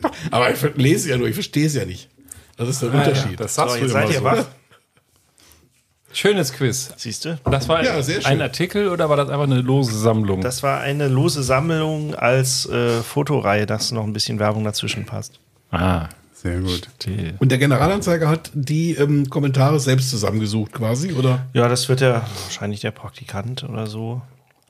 Aber 0.32 0.52
ich 0.52 0.60
lese 0.76 1.10
ja 1.10 1.18
nur, 1.18 1.28
ich 1.28 1.34
verstehe 1.36 1.66
es 1.68 1.74
ja 1.76 1.86
nicht. 1.86 2.10
Das 2.58 2.68
ist 2.70 2.82
der 2.82 2.94
Unterschied. 2.94 3.40
Das 3.40 3.56
So, 3.56 3.62
sagst 3.62 3.76
du 3.78 3.82
jetzt 3.82 3.92
immer 3.92 4.02
seid 4.02 4.10
ihr 4.12 4.18
so. 4.20 4.24
wach. 4.26 4.46
Schönes 6.12 6.52
Quiz. 6.54 6.90
Siehst 6.98 7.26
du? 7.26 7.40
Das 7.46 7.70
war 7.70 7.84
Ja, 7.84 8.02
sehr 8.02 8.22
schön. 8.22 8.32
ein 8.32 8.42
Artikel 8.42 8.90
oder 8.90 9.10
war 9.10 9.18
das 9.18 9.30
einfach 9.30 9.44
eine 9.44 9.62
lose 9.62 9.98
Sammlung? 9.98 10.42
Das 10.42 10.64
war 10.64 10.80
eine 10.82 11.08
lose 11.08 11.44
Sammlung 11.44 12.16
als 12.16 12.66
äh, 12.68 13.02
Fotoreihe, 13.04 13.66
dass 13.68 13.92
noch 13.92 14.04
ein 14.06 14.14
bisschen 14.14 14.40
Werbung 14.40 14.64
dazwischen 14.64 15.06
passt. 15.06 15.40
Ah, 15.72 16.08
Sehr 16.34 16.60
gut. 16.60 16.90
die. 17.02 17.34
Und 17.40 17.50
der 17.52 17.58
Generalanzeiger 17.58 18.30
hat 18.30 18.52
die 18.54 18.94
ähm, 18.94 19.30
Kommentare 19.30 19.80
selbst 19.80 20.10
zusammengesucht, 20.10 20.72
quasi, 20.74 21.14
oder? 21.14 21.46
Ja, 21.54 21.68
das 21.68 21.90
wird 21.90 22.02
ja 22.02 22.26
wahrscheinlich 22.46 22.82
der 22.82 22.92
Praktikant 22.92 23.64
oder 23.64 23.88
so. 23.88 24.22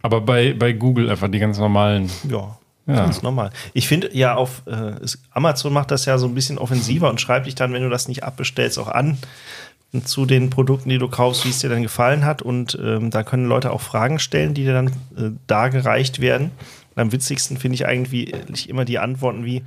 Aber 0.01 0.21
bei, 0.21 0.53
bei 0.53 0.71
Google 0.73 1.09
einfach 1.09 1.29
die 1.29 1.39
ganz 1.39 1.57
normalen. 1.59 2.09
Ja, 2.29 2.57
Ja. 2.87 2.95
ganz 2.95 3.21
normal. 3.21 3.51
Ich 3.73 3.87
finde 3.87 4.15
ja 4.15 4.35
auf 4.35 4.63
äh, 4.65 4.93
Amazon 5.31 5.73
macht 5.73 5.91
das 5.91 6.05
ja 6.05 6.17
so 6.17 6.25
ein 6.27 6.33
bisschen 6.35 6.57
offensiver 6.57 7.09
und 7.09 7.19
schreibt 7.21 7.45
dich 7.47 7.55
dann, 7.55 7.73
wenn 7.73 7.83
du 7.83 7.89
das 7.89 8.07
nicht 8.07 8.23
abbestellst, 8.23 8.79
auch 8.79 8.87
an 8.87 9.17
zu 10.05 10.25
den 10.27 10.51
Produkten, 10.51 10.89
die 10.89 10.99
du 10.99 11.07
kaufst, 11.07 11.45
wie 11.45 11.49
es 11.49 11.59
dir 11.59 11.69
dann 11.69 11.81
gefallen 11.81 12.23
hat. 12.23 12.41
Und 12.43 12.77
ähm, 12.81 13.09
da 13.09 13.23
können 13.23 13.45
Leute 13.47 13.71
auch 13.71 13.81
Fragen 13.81 14.19
stellen, 14.19 14.53
die 14.53 14.63
dir 14.63 14.73
dann 14.73 14.87
äh, 14.87 15.31
dargereicht 15.47 16.21
werden. 16.21 16.51
Und 16.99 17.03
am 17.05 17.11
witzigsten 17.13 17.55
finde 17.55 17.75
ich 17.75 17.85
eigentlich 17.85 18.67
immer 18.67 18.83
die 18.83 18.99
Antworten 18.99 19.45
wie, 19.45 19.63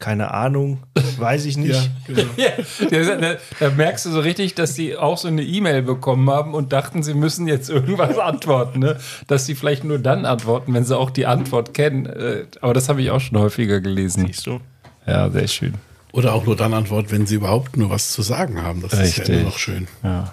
keine 0.00 0.34
Ahnung, 0.34 0.82
weiß 1.16 1.44
ich 1.44 1.56
nicht. 1.56 1.90
genau. 2.08 2.22
Ja, 2.36 3.16
da, 3.16 3.36
da, 3.60 3.70
merkst 3.70 4.06
du 4.06 4.10
so 4.10 4.18
richtig, 4.18 4.56
dass 4.56 4.74
die 4.74 4.96
auch 4.96 5.16
so 5.16 5.28
eine 5.28 5.44
E-Mail 5.44 5.82
bekommen 5.82 6.28
haben 6.28 6.54
und 6.54 6.72
dachten, 6.72 7.04
sie 7.04 7.14
müssen 7.14 7.46
jetzt 7.46 7.70
irgendwas 7.70 8.18
antworten. 8.18 8.80
Ne? 8.80 8.98
Dass 9.28 9.46
sie 9.46 9.54
vielleicht 9.54 9.84
nur 9.84 10.00
dann 10.00 10.26
antworten, 10.26 10.74
wenn 10.74 10.82
sie 10.82 10.98
auch 10.98 11.10
die 11.10 11.24
Antwort 11.24 11.72
kennen. 11.72 12.06
Äh, 12.06 12.46
Aber 12.60 12.74
das 12.74 12.88
habe 12.88 13.00
ich 13.00 13.12
auch 13.12 13.20
schon 13.20 13.38
häufiger 13.38 13.80
gelesen. 13.80 14.26
Siehst 14.26 14.48
du? 14.48 14.58
Ja, 15.06 15.30
sehr 15.30 15.46
schön. 15.46 15.74
Oder 16.10 16.34
auch 16.34 16.44
nur 16.44 16.56
dann 16.56 16.74
Antwort, 16.74 17.12
wenn 17.12 17.26
sie 17.26 17.36
überhaupt 17.36 17.76
nur 17.76 17.90
was 17.90 18.10
zu 18.10 18.22
sagen 18.22 18.60
haben. 18.60 18.82
Das 18.82 18.92
ist 18.94 18.98
ja 18.98 19.22
Richtig. 19.22 19.28
immer 19.28 19.44
noch 19.44 19.58
schön. 19.58 19.86
Ja, 20.02 20.32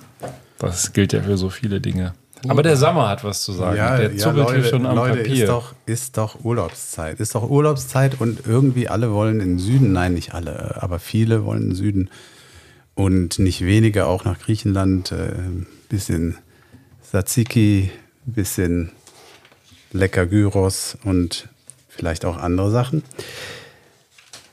das 0.57 0.93
gilt 0.93 1.13
ja 1.13 1.21
für 1.21 1.37
so 1.37 1.51
viele 1.51 1.79
Dinge. 1.79 2.13
Aber 2.47 2.63
der 2.63 2.77
Sommer 2.77 3.09
hat 3.09 3.23
was 3.23 3.43
zu 3.43 3.51
sagen. 3.51 3.75
der 3.75 4.17
zuppelt 4.17 4.51
hier 4.51 4.63
schon 4.63 4.85
am 4.85 4.95
Leute 4.95 5.17
Papier. 5.17 5.43
ist, 5.43 5.49
doch, 5.49 5.73
ist 5.85 6.17
doch 6.17 6.43
Urlaubszeit. 6.43 7.19
Ist 7.19 7.35
doch 7.35 7.49
Urlaubszeit 7.49 8.19
und 8.21 8.47
irgendwie 8.47 8.87
alle 8.87 9.11
wollen 9.11 9.41
in 9.41 9.49
den 9.49 9.59
Süden. 9.59 9.91
Nein, 9.91 10.13
nicht 10.13 10.33
alle, 10.33 10.81
aber 10.81 10.99
viele 10.99 11.43
wollen 11.43 11.63
in 11.63 11.69
den 11.69 11.75
Süden. 11.75 12.09
Und 12.95 13.39
nicht 13.39 13.65
wenige 13.65 14.05
auch 14.05 14.25
nach 14.25 14.39
Griechenland. 14.39 15.11
Ein 15.11 15.67
bisschen 15.89 16.37
Tzatziki, 17.03 17.91
ein 18.27 18.33
bisschen 18.33 18.91
lecker 19.91 20.25
Gyros 20.25 20.97
und 21.03 21.49
vielleicht 21.87 22.25
auch 22.25 22.37
andere 22.37 22.71
Sachen. 22.71 23.03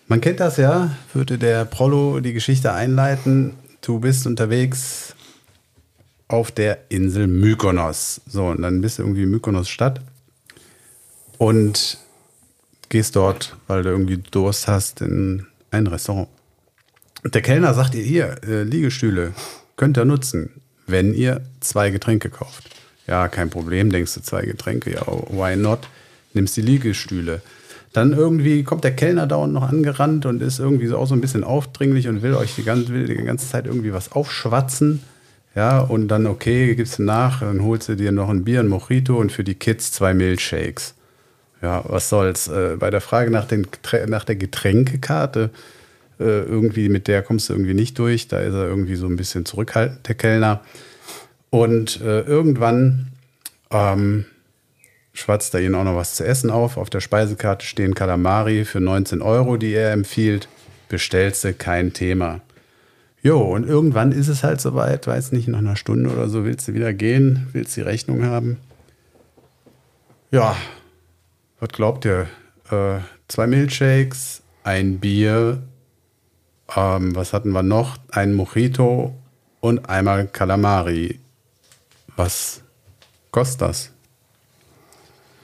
Man 0.08 0.20
kennt 0.20 0.40
das 0.40 0.56
ja, 0.56 0.96
würde 1.12 1.36
der 1.36 1.64
Prollo 1.64 2.20
die 2.20 2.32
Geschichte 2.32 2.72
einleiten. 2.72 3.54
Du 3.80 3.98
bist 3.98 4.26
unterwegs 4.26 5.14
auf 6.28 6.50
der 6.50 6.78
Insel 6.88 7.26
Mykonos. 7.26 8.20
So, 8.26 8.46
und 8.46 8.62
dann 8.62 8.80
bist 8.80 8.98
du 8.98 9.02
irgendwie 9.02 9.22
in 9.22 9.30
Mykonos 9.30 9.68
Stadt 9.68 10.00
und 11.38 11.98
gehst 12.88 13.16
dort, 13.16 13.56
weil 13.66 13.82
du 13.82 13.90
irgendwie 13.90 14.18
Durst 14.18 14.68
hast, 14.68 15.00
in 15.00 15.46
ein 15.70 15.86
Restaurant. 15.86 16.28
Und 17.22 17.34
der 17.34 17.42
Kellner 17.42 17.74
sagt 17.74 17.94
dir, 17.94 18.02
hier, 18.02 18.36
äh, 18.46 18.62
Liegestühle 18.62 19.32
könnt 19.76 19.98
ihr 19.98 20.04
nutzen, 20.04 20.50
wenn 20.86 21.14
ihr 21.14 21.42
zwei 21.60 21.90
Getränke 21.90 22.30
kauft. 22.30 22.70
Ja, 23.06 23.28
kein 23.28 23.50
Problem, 23.50 23.90
denkst 23.90 24.14
du, 24.14 24.20
zwei 24.20 24.42
Getränke, 24.42 24.92
ja, 24.92 25.06
why 25.06 25.56
not? 25.56 25.88
Nimmst 26.34 26.56
die 26.56 26.62
Liegestühle. 26.62 27.40
Dann 27.92 28.12
irgendwie 28.12 28.62
kommt 28.62 28.84
der 28.84 28.94
Kellner 28.94 29.26
dauernd 29.26 29.54
noch 29.54 29.68
angerannt 29.68 30.26
und 30.26 30.42
ist 30.42 30.58
irgendwie 30.58 30.86
so 30.86 30.98
auch 30.98 31.06
so 31.06 31.14
ein 31.14 31.20
bisschen 31.20 31.44
aufdringlich 31.44 32.08
und 32.08 32.22
will 32.22 32.34
euch 32.34 32.54
die 32.54 32.62
ganze, 32.62 32.90
will 32.90 33.06
die 33.06 33.14
ganze 33.14 33.48
Zeit 33.48 33.66
irgendwie 33.66 33.92
was 33.92 34.12
aufschwatzen. 34.12 35.02
Ja, 35.56 35.80
und 35.80 36.08
dann, 36.08 36.26
okay, 36.26 36.74
gibst 36.74 36.98
du 36.98 37.02
nach, 37.02 37.40
dann 37.40 37.62
holst 37.62 37.88
du 37.88 37.96
dir 37.96 38.12
noch 38.12 38.28
ein 38.28 38.44
Bier, 38.44 38.60
ein 38.60 38.68
Mojito 38.68 39.16
und 39.16 39.32
für 39.32 39.42
die 39.42 39.54
Kids 39.54 39.90
zwei 39.90 40.12
Milchshakes. 40.12 40.94
Ja, 41.62 41.82
was 41.88 42.10
soll's. 42.10 42.46
Äh, 42.46 42.76
bei 42.78 42.90
der 42.90 43.00
Frage 43.00 43.30
nach, 43.30 43.46
den, 43.46 43.66
nach 44.06 44.24
der 44.24 44.36
Getränkekarte, 44.36 45.48
äh, 46.20 46.24
irgendwie 46.42 46.90
mit 46.90 47.08
der 47.08 47.22
kommst 47.22 47.48
du 47.48 47.54
irgendwie 47.54 47.72
nicht 47.72 47.98
durch. 47.98 48.28
Da 48.28 48.40
ist 48.40 48.52
er 48.52 48.68
irgendwie 48.68 48.96
so 48.96 49.06
ein 49.06 49.16
bisschen 49.16 49.46
zurückhaltend, 49.46 50.06
der 50.06 50.14
Kellner. 50.14 50.60
Und 51.48 52.02
äh, 52.02 52.20
irgendwann 52.20 53.12
ähm, 53.70 54.26
schwatzt 55.14 55.54
er 55.54 55.62
ihnen 55.62 55.74
auch 55.74 55.84
noch 55.84 55.96
was 55.96 56.16
zu 56.16 56.26
essen 56.26 56.50
auf. 56.50 56.76
Auf 56.76 56.90
der 56.90 57.00
Speisekarte 57.00 57.64
stehen 57.64 57.94
Kalamari 57.94 58.66
für 58.66 58.80
19 58.80 59.22
Euro, 59.22 59.56
die 59.56 59.72
er 59.72 59.92
empfiehlt. 59.92 60.48
Bestellst 60.90 61.44
du, 61.44 61.54
kein 61.54 61.94
Thema. 61.94 62.42
Jo, 63.26 63.40
und 63.40 63.66
irgendwann 63.66 64.12
ist 64.12 64.28
es 64.28 64.44
halt 64.44 64.60
soweit, 64.60 65.08
weiß 65.08 65.32
nicht, 65.32 65.48
nach 65.48 65.58
einer 65.58 65.74
Stunde 65.74 66.10
oder 66.10 66.28
so 66.28 66.44
willst 66.44 66.68
du 66.68 66.74
wieder 66.74 66.92
gehen, 66.94 67.48
willst 67.50 67.76
die 67.76 67.80
Rechnung 67.80 68.22
haben. 68.22 68.58
Ja, 70.30 70.54
was 71.58 71.70
glaubt 71.70 72.04
ihr? 72.04 72.28
Äh, 72.70 73.00
zwei 73.26 73.48
Milchshakes, 73.48 74.42
ein 74.62 75.00
Bier 75.00 75.60
Ähm, 76.76 77.16
was 77.16 77.32
hatten 77.32 77.50
wir 77.50 77.64
noch? 77.64 77.96
Ein 78.12 78.32
Mojito 78.32 79.16
und 79.58 79.88
einmal 79.88 80.28
Calamari. 80.28 81.18
Was 82.14 82.62
kostet 83.32 83.62
das? 83.62 83.90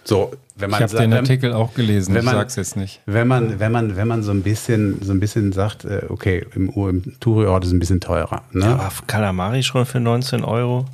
So, 0.05 0.33
wenn 0.57 0.69
Ich 0.69 0.73
man 0.73 0.81
habe 0.83 0.89
sagt, 0.91 1.03
den 1.03 1.11
wenn- 1.13 1.19
Artikel 1.19 1.53
auch 1.53 1.75
gelesen, 1.75 2.13
wenn 2.15 2.21
ich 2.21 2.27
man- 2.27 2.35
sag's 2.35 2.57
jetzt 2.57 2.77
nicht. 2.77 3.01
Wenn 3.07 3.29
man, 3.29 3.59
wenn 3.61 3.73
man, 3.73 3.97
wenn 3.97 4.09
man 4.09 4.23
so 4.23 4.33
ein 4.33 4.43
bisschen, 4.43 5.01
so 5.03 5.13
ein 5.13 5.21
bisschen 5.21 5.53
sagt, 5.53 5.85
äh, 5.85 6.07
okay, 6.09 6.45
im, 6.55 6.69
im 6.71 7.21
Touri-Ort 7.21 7.65
ist 7.65 7.69
es 7.69 7.75
ein 7.75 7.79
bisschen 7.79 8.01
teurer. 8.01 8.43
Ne? 8.53 8.67
Aber 8.67 8.91
Kalamari 9.07 9.63
schon 9.63 9.87
für 9.87 10.01
19 10.01 10.45
Euro 10.45 10.87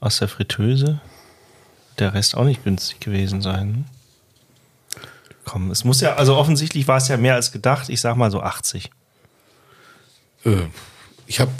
aus 0.00 0.18
der 0.18 0.28
Fritteuse. 0.28 1.00
Der 1.98 2.14
Rest 2.14 2.36
auch 2.36 2.44
nicht 2.44 2.64
günstig 2.64 3.00
gewesen 3.00 3.42
sein. 3.42 3.70
ne? 3.72 3.84
Komm, 5.44 5.70
es 5.72 5.84
muss 5.84 6.00
ja, 6.00 6.14
also 6.14 6.36
offensichtlich 6.36 6.86
war 6.88 6.96
es 6.98 7.08
ja 7.08 7.16
mehr 7.16 7.34
als 7.34 7.50
gedacht. 7.52 7.88
Ich 7.88 8.00
sag 8.00 8.16
mal 8.16 8.30
so 8.30 8.40
80. 8.40 8.90
Äh, 10.44 10.50
ich 11.26 11.40
habe, 11.40 11.50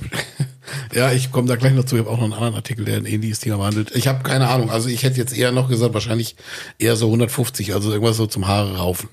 ja, 0.95 1.13
ich 1.13 1.33
komme 1.33 1.49
da 1.49 1.57
gleich 1.57 1.75
noch 1.75 1.85
zu. 1.85 1.97
Ich 1.97 2.01
habe 2.01 2.11
auch 2.11 2.17
noch 2.17 2.25
einen 2.25 2.33
anderen 2.33 2.55
Artikel, 2.55 2.85
der 2.85 2.97
ein 2.97 3.07
ähnliches 3.07 3.41
Thema 3.41 3.59
behandelt. 3.59 3.95
Ich 3.95 4.09
habe 4.09 4.23
keine 4.23 4.49
Ahnung. 4.49 4.71
Also 4.71 4.89
ich 4.89 5.03
hätte 5.03 5.19
jetzt 5.19 5.37
eher 5.37 5.53
noch 5.53 5.69
gesagt, 5.69 5.95
wahrscheinlich 5.95 6.37
eher 6.79 6.97
so 6.97 7.07
150, 7.07 7.75
also 7.75 7.93
irgendwas 7.93 8.17
so 8.17 8.27
zum 8.27 8.47
Haare 8.47 8.77
raufen. 8.77 9.09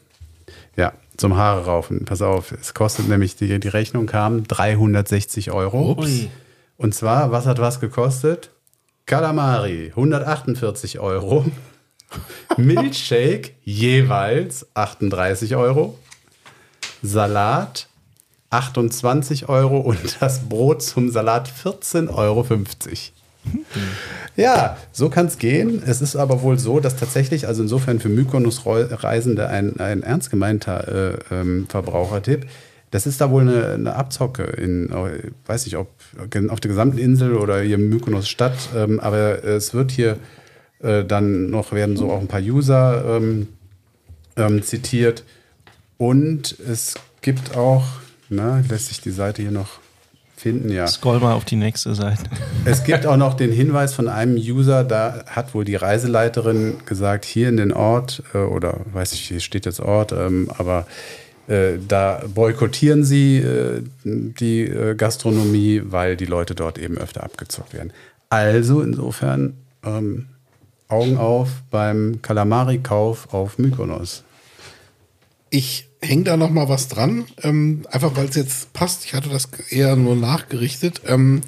Ja, 0.75 0.93
zum 1.17 1.35
Haare 1.35 1.65
raufen. 1.65 2.05
Pass 2.05 2.21
auf, 2.21 2.51
es 2.51 2.73
kostet 2.73 3.09
nämlich, 3.09 3.35
die, 3.35 3.59
die 3.59 3.67
Rechnung 3.67 4.05
kam 4.05 4.45
360 4.45 5.51
Euro. 5.51 5.97
Ui. 5.99 6.29
Und 6.77 6.95
zwar, 6.95 7.31
was 7.31 7.45
hat 7.45 7.59
was 7.59 7.81
gekostet? 7.81 8.51
Calamari, 9.05 9.87
148 9.89 10.99
Euro. 10.99 11.45
Milchshake, 12.57 13.51
jeweils 13.63 14.67
38 14.75 15.55
Euro. 15.55 15.99
Salat, 17.01 17.88
28 18.49 19.49
Euro. 19.49 19.77
Und 19.79 20.21
das 20.21 20.41
Brot 20.49 20.81
zum 20.81 21.09
Salat, 21.11 21.49
14,50 21.49 22.09
Euro. 22.09 22.45
Ja, 24.35 24.77
so 24.91 25.09
kann 25.09 25.25
es 25.27 25.37
gehen. 25.37 25.81
Es 25.85 26.01
ist 26.01 26.15
aber 26.15 26.41
wohl 26.41 26.59
so, 26.59 26.79
dass 26.79 26.95
tatsächlich, 26.95 27.47
also 27.47 27.61
insofern 27.61 27.99
für 27.99 28.09
Mykonos-Reisende 28.09 29.47
ein, 29.47 29.79
ein 29.79 30.03
ernst 30.03 30.29
gemeinter 30.29 30.87
äh, 30.87 31.17
ähm, 31.31 31.67
Verbrauchertipp. 31.69 32.45
Das 32.91 33.05
ist 33.05 33.21
da 33.21 33.29
wohl 33.29 33.43
eine, 33.43 33.65
eine 33.73 33.95
Abzocke 33.95 34.43
in, 34.43 34.89
äh, 34.91 35.31
weiß 35.45 35.67
ich, 35.67 35.77
ob 35.77 35.89
auf 36.49 36.59
der 36.59 36.69
gesamten 36.69 36.97
Insel 36.97 37.35
oder 37.35 37.61
hier 37.61 37.77
Mykonos 37.77 38.27
Stadt, 38.27 38.57
ähm, 38.75 38.99
aber 38.99 39.43
es 39.43 39.73
wird 39.73 39.91
hier 39.91 40.17
äh, 40.81 41.03
dann 41.05 41.49
noch 41.49 41.71
werden 41.71 41.97
so 41.97 42.11
auch 42.11 42.19
ein 42.19 42.27
paar 42.27 42.41
User 42.41 43.17
ähm, 43.17 43.47
ähm, 44.37 44.63
zitiert 44.63 45.23
und 45.97 46.57
es 46.59 46.95
gibt 47.21 47.55
auch, 47.55 47.83
na, 48.29 48.63
lässt 48.69 48.87
sich 48.87 49.01
die 49.01 49.11
Seite 49.11 49.41
hier 49.41 49.51
noch 49.51 49.79
finden, 50.39 50.71
ja. 50.71 50.87
Scroll 50.87 51.19
mal 51.19 51.33
auf 51.33 51.45
die 51.45 51.57
nächste 51.57 51.93
Seite. 51.93 52.23
Es 52.65 52.83
gibt 52.83 53.05
auch 53.05 53.17
noch 53.17 53.33
den 53.33 53.51
Hinweis 53.51 53.93
von 53.93 54.07
einem 54.07 54.35
User, 54.37 54.83
da 54.83 55.25
hat 55.27 55.53
wohl 55.53 55.65
die 55.65 55.75
Reiseleiterin 55.75 56.77
gesagt, 56.85 57.25
hier 57.25 57.49
in 57.49 57.57
den 57.57 57.73
Ort, 57.73 58.23
äh, 58.33 58.37
oder 58.37 58.81
weiß 58.93 59.13
ich, 59.13 59.21
hier 59.21 59.41
steht 59.41 59.65
jetzt 59.65 59.81
Ort, 59.81 60.13
ähm, 60.13 60.49
aber 60.57 60.87
äh, 61.47 61.73
da 61.85 62.23
boykottieren 62.33 63.03
sie 63.03 63.37
äh, 63.37 63.83
die 64.03 64.71
Gastronomie, 64.95 65.81
weil 65.83 66.15
die 66.15 66.25
Leute 66.25 66.55
dort 66.55 66.77
eben 66.77 66.97
öfter 66.97 67.23
abgezockt 67.23 67.73
werden. 67.73 67.91
Also 68.29 68.81
insofern 68.81 69.57
ähm, 69.83 70.27
Augen 70.87 71.17
auf 71.17 71.49
beim 71.69 72.21
Kalamari-Kauf 72.21 73.33
auf 73.33 73.57
Mykonos. 73.57 74.23
Ich 75.49 75.88
hänge 76.01 76.23
da 76.23 76.37
noch 76.37 76.49
mal 76.49 76.69
was 76.69 76.87
dran, 76.87 77.25
ähm, 77.43 77.85
einfach 77.91 78.15
weil 78.15 78.27
es 78.27 78.35
jetzt 78.35 78.73
passt. 78.73 79.05
Ich 79.05 79.13
hatte 79.13 79.29
das 79.29 79.49
eher 79.69 79.95
nur 79.95 80.15
nachgerichtet. 80.15 81.01
Ähm, 81.05 81.41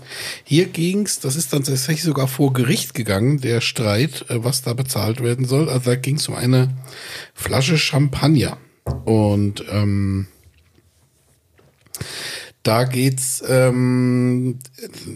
hier 0.44 0.66
ging's, 0.66 1.20
das 1.20 1.36
ist 1.36 1.54
dann 1.54 1.64
tatsächlich 1.64 2.04
sogar 2.04 2.28
vor 2.28 2.52
Gericht 2.54 2.94
gegangen, 2.94 3.40
der 3.40 3.62
Streit, 3.62 4.26
äh, 4.30 4.44
was 4.44 4.62
da 4.62 4.74
bezahlt 4.74 5.24
werden 5.24 5.46
soll. 5.46 5.70
Also 5.70 5.92
da 5.92 5.96
ging's 5.96 6.28
um 6.28 6.36
eine 6.36 6.76
Flasche 7.34 7.78
Champagner. 7.78 8.58
Und 9.06 9.64
ähm, 9.70 10.28
da 12.64 12.84
geht's, 12.84 13.44
ähm, 13.48 14.60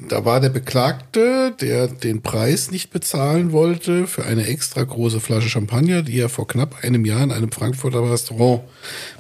da 0.10 0.26
war 0.26 0.40
der 0.40 0.50
Beklagte, 0.50 1.54
der 1.62 1.88
den 1.88 2.24
Preis 2.24 2.72
nicht 2.72 2.90
bezahlen 2.90 3.52
wollte 3.52 4.08
für 4.08 4.26
eine 4.26 4.48
extra 4.48 4.84
große 4.84 5.20
Flasche 5.20 5.50
Champagner, 5.50 6.02
die 6.02 6.20
er 6.20 6.30
vor 6.30 6.48
knapp 6.48 6.84
einem 6.84 7.06
Jahr 7.06 7.22
in 7.22 7.32
einem 7.32 7.52
Frankfurter 7.52 8.10
Restaurant 8.12 8.62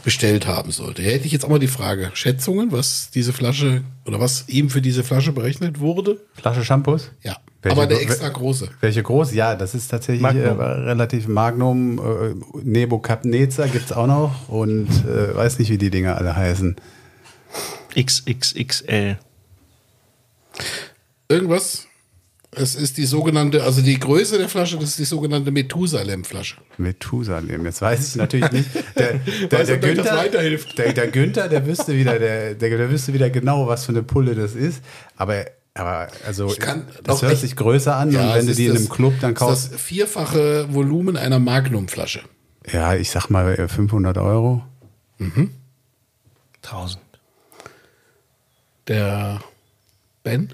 bestellt 0.03 0.47
haben 0.47 0.71
sollte. 0.71 1.03
Hier 1.03 1.11
hätte 1.11 1.27
ich 1.27 1.33
jetzt 1.33 1.45
auch 1.45 1.49
mal 1.49 1.59
die 1.59 1.67
Frage, 1.67 2.09
Schätzungen, 2.15 2.71
was 2.71 3.11
diese 3.13 3.31
Flasche 3.31 3.83
oder 4.07 4.19
was 4.19 4.45
ihm 4.47 4.71
für 4.71 4.81
diese 4.81 5.03
Flasche 5.03 5.31
berechnet 5.31 5.79
wurde? 5.79 6.19
Flasche 6.33 6.65
Shampoos? 6.65 7.11
Ja, 7.21 7.37
Welche 7.61 7.77
aber 7.77 7.85
der 7.85 8.01
extra 8.01 8.29
große. 8.29 8.69
Welche 8.81 9.03
groß? 9.03 9.35
Ja, 9.35 9.55
das 9.55 9.75
ist 9.75 9.89
tatsächlich 9.89 10.23
Magnum. 10.23 10.59
Äh, 10.59 10.63
relativ 10.63 11.27
Magnum. 11.27 11.99
Äh, 11.99 12.59
Nebukadnezar 12.63 13.67
gibt 13.67 13.85
es 13.85 13.91
auch 13.91 14.07
noch 14.07 14.49
und 14.49 14.87
äh, 15.05 15.35
weiß 15.35 15.59
nicht, 15.59 15.69
wie 15.69 15.77
die 15.77 15.91
Dinger 15.91 16.17
alle 16.17 16.35
heißen. 16.35 16.75
XXXL. 17.97 19.17
Irgendwas. 21.29 21.87
Es 22.57 22.73
ist 22.75 22.97
die 22.97 23.05
sogenannte, 23.05 23.63
also 23.63 23.81
die 23.81 23.99
Größe 23.99 24.37
der 24.37 24.47
Flasche, 24.47 24.77
das 24.77 24.89
ist 24.91 24.99
die 24.99 25.03
sogenannte 25.05 25.51
Methusalem-Flasche. 25.51 26.55
Methusalem. 26.77 27.65
Jetzt 27.65 27.81
weiß 27.81 28.07
ich 28.09 28.15
natürlich 28.15 28.49
nicht. 28.51 28.69
Der, 28.97 29.13
der, 29.49 29.59
Weiß 29.59 29.67
der, 29.67 29.77
Günther, 29.77 30.15
weiterhilft. 30.15 30.77
der, 30.77 30.93
der 30.93 31.07
Günther, 31.09 31.49
der 31.49 31.65
wüsste 31.67 31.97
wieder, 31.97 32.17
der, 32.17 32.53
der, 32.55 32.77
der 32.77 32.89
wüsste 32.89 33.11
wieder 33.13 33.29
genau, 33.29 33.67
was 33.67 33.83
für 33.85 33.91
eine 33.91 34.03
Pulle 34.03 34.35
das 34.35 34.55
ist. 34.55 34.81
Aber, 35.17 35.43
aber 35.73 36.07
also, 36.25 36.47
kann 36.57 36.87
das 37.03 37.21
hört 37.23 37.33
echt- 37.33 37.41
sich 37.41 37.57
größer 37.57 37.93
an 37.97 38.09
und 38.09 38.15
es 38.15 38.35
wenn 38.35 38.47
du 38.47 38.55
die 38.55 38.65
in 38.67 38.71
das- 38.73 38.81
einem 38.83 38.89
Club 38.89 39.13
dann 39.19 39.33
ist 39.33 39.39
kaufst. 39.39 39.73
Das 39.73 39.81
vierfache 39.81 40.73
Volumen 40.73 41.17
einer 41.17 41.39
Magnum-Flasche. 41.39 42.21
Ja, 42.71 42.95
ich 42.95 43.09
sag 43.11 43.29
mal 43.29 43.53
äh, 43.59 43.67
500 43.67 44.17
Euro. 44.17 44.63
1000. 46.63 47.01
Der 48.87 49.41
Ben? 50.23 50.53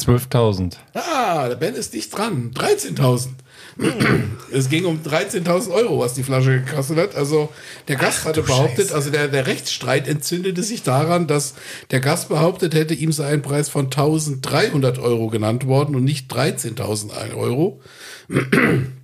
12.000. 0.00 0.76
Ah, 0.94 1.48
der 1.48 1.56
Ben 1.56 1.74
ist 1.74 1.92
dicht 1.92 2.16
dran. 2.16 2.52
13.000. 2.54 3.30
es 4.52 4.68
ging 4.68 4.84
um 4.84 5.00
13.000 5.02 5.72
Euro, 5.72 5.98
was 5.98 6.14
die 6.14 6.22
Flasche 6.22 6.62
gekostet 6.62 6.98
hat. 6.98 7.16
Also 7.16 7.48
der 7.88 7.96
Gast 7.96 8.24
hatte 8.24 8.42
behauptet, 8.42 8.92
also 8.92 9.10
der, 9.10 9.28
der 9.28 9.46
Rechtsstreit 9.46 10.06
entzündete 10.06 10.62
sich 10.62 10.84
daran, 10.84 11.26
dass 11.26 11.54
der 11.90 12.00
Gast 12.00 12.28
behauptet 12.28 12.74
hätte, 12.74 12.94
ihm 12.94 13.12
sei 13.12 13.28
ein 13.28 13.42
Preis 13.42 13.68
von 13.68 13.90
1.300 13.90 15.00
Euro 15.00 15.28
genannt 15.28 15.66
worden 15.66 15.96
und 15.96 16.04
nicht 16.04 16.32
13.000 16.32 17.34
Euro. 17.34 17.80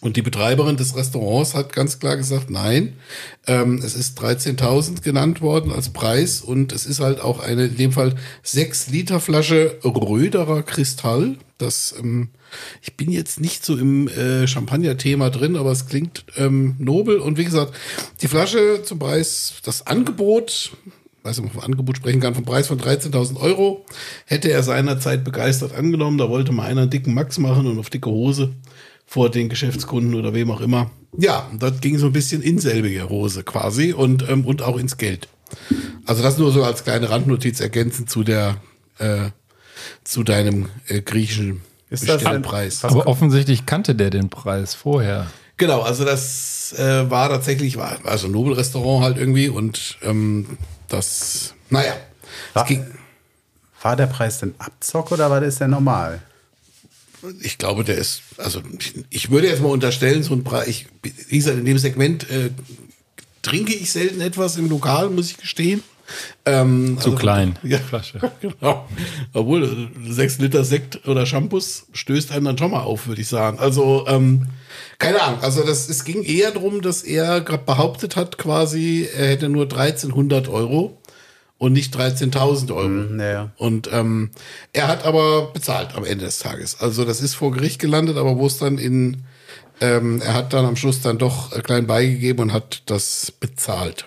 Und 0.00 0.16
die 0.16 0.22
Betreiberin 0.22 0.78
des 0.78 0.96
Restaurants 0.96 1.54
hat 1.54 1.74
ganz 1.74 1.98
klar 1.98 2.16
gesagt, 2.16 2.48
nein, 2.48 2.94
ähm, 3.46 3.80
es 3.84 3.94
ist 3.94 4.18
13.000 4.18 5.02
genannt 5.02 5.42
worden 5.42 5.72
als 5.72 5.90
Preis 5.90 6.40
und 6.40 6.72
es 6.72 6.86
ist 6.86 7.00
halt 7.00 7.20
auch 7.20 7.40
eine, 7.40 7.66
in 7.66 7.76
dem 7.76 7.92
Fall 7.92 8.14
6 8.42 8.88
Liter 8.88 9.20
Flasche 9.20 9.78
Röderer 9.84 10.62
Kristall. 10.62 11.36
Das, 11.58 11.94
ähm, 11.98 12.30
ich 12.80 12.96
bin 12.96 13.10
jetzt 13.10 13.40
nicht 13.40 13.62
so 13.62 13.76
im 13.76 14.08
äh, 14.08 14.46
Champagner-Thema 14.46 15.28
drin, 15.28 15.56
aber 15.56 15.70
es 15.70 15.86
klingt 15.86 16.24
ähm, 16.38 16.76
nobel. 16.78 17.18
Und 17.18 17.36
wie 17.36 17.44
gesagt, 17.44 17.74
die 18.22 18.28
Flasche 18.28 18.82
zum 18.82 18.98
Preis, 18.98 19.56
das 19.64 19.86
Angebot, 19.86 20.72
weiß 21.24 21.36
nicht, 21.36 21.46
ob 21.46 21.52
man 21.52 21.62
vom 21.62 21.72
Angebot 21.72 21.98
sprechen 21.98 22.20
kann, 22.20 22.34
vom 22.34 22.46
Preis 22.46 22.68
von 22.68 22.80
13.000 22.80 23.36
Euro, 23.36 23.84
hätte 24.24 24.50
er 24.50 24.62
seinerzeit 24.62 25.24
begeistert 25.24 25.74
angenommen. 25.74 26.16
Da 26.16 26.30
wollte 26.30 26.52
mal 26.52 26.64
einer 26.64 26.80
einen 26.82 26.90
dicken 26.90 27.12
Max 27.12 27.36
machen 27.36 27.66
und 27.66 27.78
auf 27.78 27.90
dicke 27.90 28.08
Hose 28.08 28.54
vor 29.12 29.28
den 29.28 29.48
Geschäftskunden 29.48 30.14
oder 30.14 30.34
wem 30.34 30.52
auch 30.52 30.60
immer. 30.60 30.88
Ja, 31.18 31.48
und 31.50 31.60
das 31.60 31.80
ging 31.80 31.98
so 31.98 32.06
ein 32.06 32.12
bisschen 32.12 32.42
in 32.42 32.60
selbige 32.60 33.08
Hose 33.08 33.42
quasi 33.42 33.92
und, 33.92 34.28
ähm, 34.28 34.46
und 34.46 34.62
auch 34.62 34.78
ins 34.78 34.98
Geld. 34.98 35.26
Also 36.06 36.22
das 36.22 36.38
nur 36.38 36.52
so 36.52 36.62
als 36.62 36.84
kleine 36.84 37.10
Randnotiz 37.10 37.58
ergänzend 37.58 38.08
zu 38.08 38.22
der 38.22 38.58
äh, 38.98 39.30
zu 40.04 40.22
deinem 40.22 40.68
äh, 40.86 41.00
griechischen 41.02 41.62
Ist 41.90 42.04
das 42.04 42.18
denn- 42.18 42.18
Bestellpreis. 42.18 42.84
Was 42.84 42.92
Aber 42.92 43.08
offensichtlich 43.08 43.66
kannte 43.66 43.96
der 43.96 44.10
den 44.10 44.28
Preis 44.28 44.74
vorher. 44.74 45.26
Genau, 45.56 45.80
also 45.80 46.04
das 46.04 46.72
äh, 46.78 47.10
war 47.10 47.30
tatsächlich, 47.30 47.76
war 47.78 47.98
also 48.04 48.28
ein 48.28 48.32
Nobelrestaurant 48.32 49.02
halt 49.04 49.16
irgendwie 49.16 49.48
und 49.48 49.98
ähm, 50.02 50.46
das, 50.86 51.54
naja, 51.68 51.94
es 52.50 52.54
War- 52.54 52.64
ging, 52.66 52.86
War 53.82 53.96
der 53.96 54.06
Preis 54.06 54.38
denn 54.38 54.54
Abzock 54.58 55.10
oder 55.10 55.30
war 55.30 55.40
das 55.40 55.58
der 55.58 55.66
normal? 55.66 56.22
Ich 57.42 57.58
glaube, 57.58 57.84
der 57.84 57.96
ist, 57.96 58.22
also 58.36 58.60
ich, 58.78 58.94
ich 59.10 59.30
würde 59.30 59.48
jetzt 59.48 59.62
mal 59.62 59.68
unterstellen, 59.68 60.22
so 60.22 60.34
ein 60.34 60.44
Preis, 60.44 60.68
ich, 60.68 60.86
wie 61.28 61.36
gesagt, 61.36 61.58
in 61.58 61.64
dem 61.64 61.78
Segment 61.78 62.28
äh, 62.30 62.50
trinke 63.42 63.74
ich 63.74 63.90
selten 63.92 64.20
etwas 64.20 64.56
im 64.56 64.68
Lokal, 64.68 65.10
muss 65.10 65.30
ich 65.30 65.36
gestehen. 65.36 65.82
Ähm, 66.44 66.98
Zu 67.00 67.14
klein. 67.14 67.56
Ja, 67.62 67.78
Flasche. 67.78 68.18
genau. 68.40 68.88
Obwohl, 69.32 69.88
sechs 70.08 70.38
Liter 70.38 70.64
Sekt 70.64 71.06
oder 71.06 71.24
Shampoos 71.24 71.86
stößt 71.92 72.32
einem 72.32 72.46
dann 72.46 72.58
schon 72.58 72.72
mal 72.72 72.80
auf, 72.80 73.06
würde 73.06 73.20
ich 73.20 73.28
sagen. 73.28 73.58
Also, 73.60 74.06
ähm, 74.08 74.46
Keine 74.98 75.22
Ahnung, 75.22 75.40
also 75.40 75.62
das, 75.64 75.88
es 75.88 76.04
ging 76.04 76.22
eher 76.24 76.50
darum, 76.50 76.82
dass 76.82 77.02
er 77.02 77.40
gerade 77.42 77.64
behauptet 77.64 78.16
hat, 78.16 78.38
quasi, 78.38 79.08
er 79.16 79.28
hätte 79.28 79.48
nur 79.48 79.64
1300 79.64 80.48
Euro 80.48 80.99
und 81.60 81.74
nicht 81.74 81.94
13.000 81.94 82.74
Euro. 82.74 82.88
naja. 82.88 83.50
Und 83.58 83.90
ähm, 83.92 84.30
er 84.72 84.88
hat 84.88 85.04
aber 85.04 85.52
bezahlt 85.52 85.94
am 85.94 86.06
Ende 86.06 86.24
des 86.24 86.38
Tages. 86.38 86.80
Also 86.80 87.04
das 87.04 87.20
ist 87.20 87.34
vor 87.34 87.52
Gericht 87.52 87.78
gelandet, 87.78 88.16
aber 88.16 88.38
wo 88.38 88.46
es 88.46 88.56
dann 88.56 88.78
in, 88.78 89.24
ähm, 89.82 90.22
er 90.22 90.32
hat 90.32 90.54
dann 90.54 90.64
am 90.64 90.76
Schluss 90.76 91.02
dann 91.02 91.18
doch 91.18 91.52
äh, 91.52 91.60
klein 91.60 91.86
beigegeben 91.86 92.44
und 92.44 92.52
hat 92.54 92.82
das 92.86 93.30
bezahlt. 93.30 94.06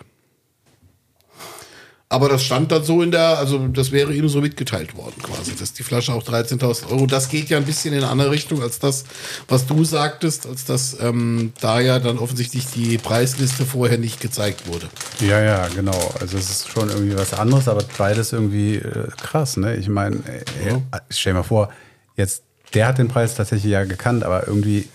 Aber 2.09 2.29
das 2.29 2.43
stand 2.43 2.71
dann 2.71 2.83
so 2.83 3.01
in 3.01 3.09
der, 3.09 3.39
also 3.39 3.67
das 3.69 3.91
wäre 3.91 4.13
ihm 4.13 4.29
so 4.29 4.39
mitgeteilt 4.39 4.95
worden 4.95 5.15
quasi, 5.23 5.55
dass 5.55 5.73
die 5.73 5.81
Flasche 5.81 6.13
auch 6.13 6.23
13.000 6.23 6.91
Euro, 6.91 7.07
das 7.07 7.27
geht 7.27 7.49
ja 7.49 7.57
ein 7.57 7.65
bisschen 7.65 7.91
in 7.93 8.03
eine 8.03 8.11
andere 8.11 8.29
Richtung 8.29 8.61
als 8.61 8.77
das, 8.77 9.05
was 9.47 9.65
du 9.65 9.83
sagtest, 9.83 10.45
als 10.45 10.63
dass 10.65 10.95
ähm, 10.99 11.53
da 11.59 11.79
ja 11.79 11.97
dann 11.97 12.19
offensichtlich 12.19 12.67
die 12.67 12.99
Preisliste 12.99 13.65
vorher 13.65 13.97
nicht 13.97 14.19
gezeigt 14.21 14.67
wurde. 14.67 14.89
Ja, 15.21 15.41
ja, 15.41 15.67
genau. 15.69 16.13
Also 16.21 16.37
es 16.37 16.51
ist 16.51 16.69
schon 16.69 16.89
irgendwie 16.89 17.17
was 17.17 17.33
anderes, 17.33 17.67
aber 17.67 17.83
beides 17.97 18.31
irgendwie 18.31 18.75
äh, 18.75 19.07
krass, 19.19 19.57
ne? 19.57 19.75
Ich 19.75 19.89
meine, 19.89 20.17
äh, 20.17 20.69
äh, 20.69 20.79
stell 21.09 21.33
dir 21.33 21.39
mal 21.39 21.43
vor, 21.43 21.69
jetzt, 22.15 22.43
der 22.75 22.87
hat 22.87 22.99
den 22.99 23.07
Preis 23.07 23.33
tatsächlich 23.33 23.71
ja 23.71 23.85
gekannt, 23.85 24.23
aber 24.23 24.47
irgendwie, 24.47 24.87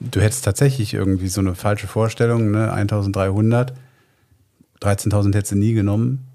du 0.00 0.20
hättest 0.20 0.44
tatsächlich 0.44 0.92
irgendwie 0.92 1.28
so 1.28 1.40
eine 1.40 1.54
falsche 1.54 1.86
Vorstellung, 1.86 2.50
ne? 2.50 2.72
1300, 2.72 3.74
13.000 4.82 5.34
hättest 5.34 5.52
du 5.52 5.56
nie 5.56 5.72
genommen. 5.74 6.26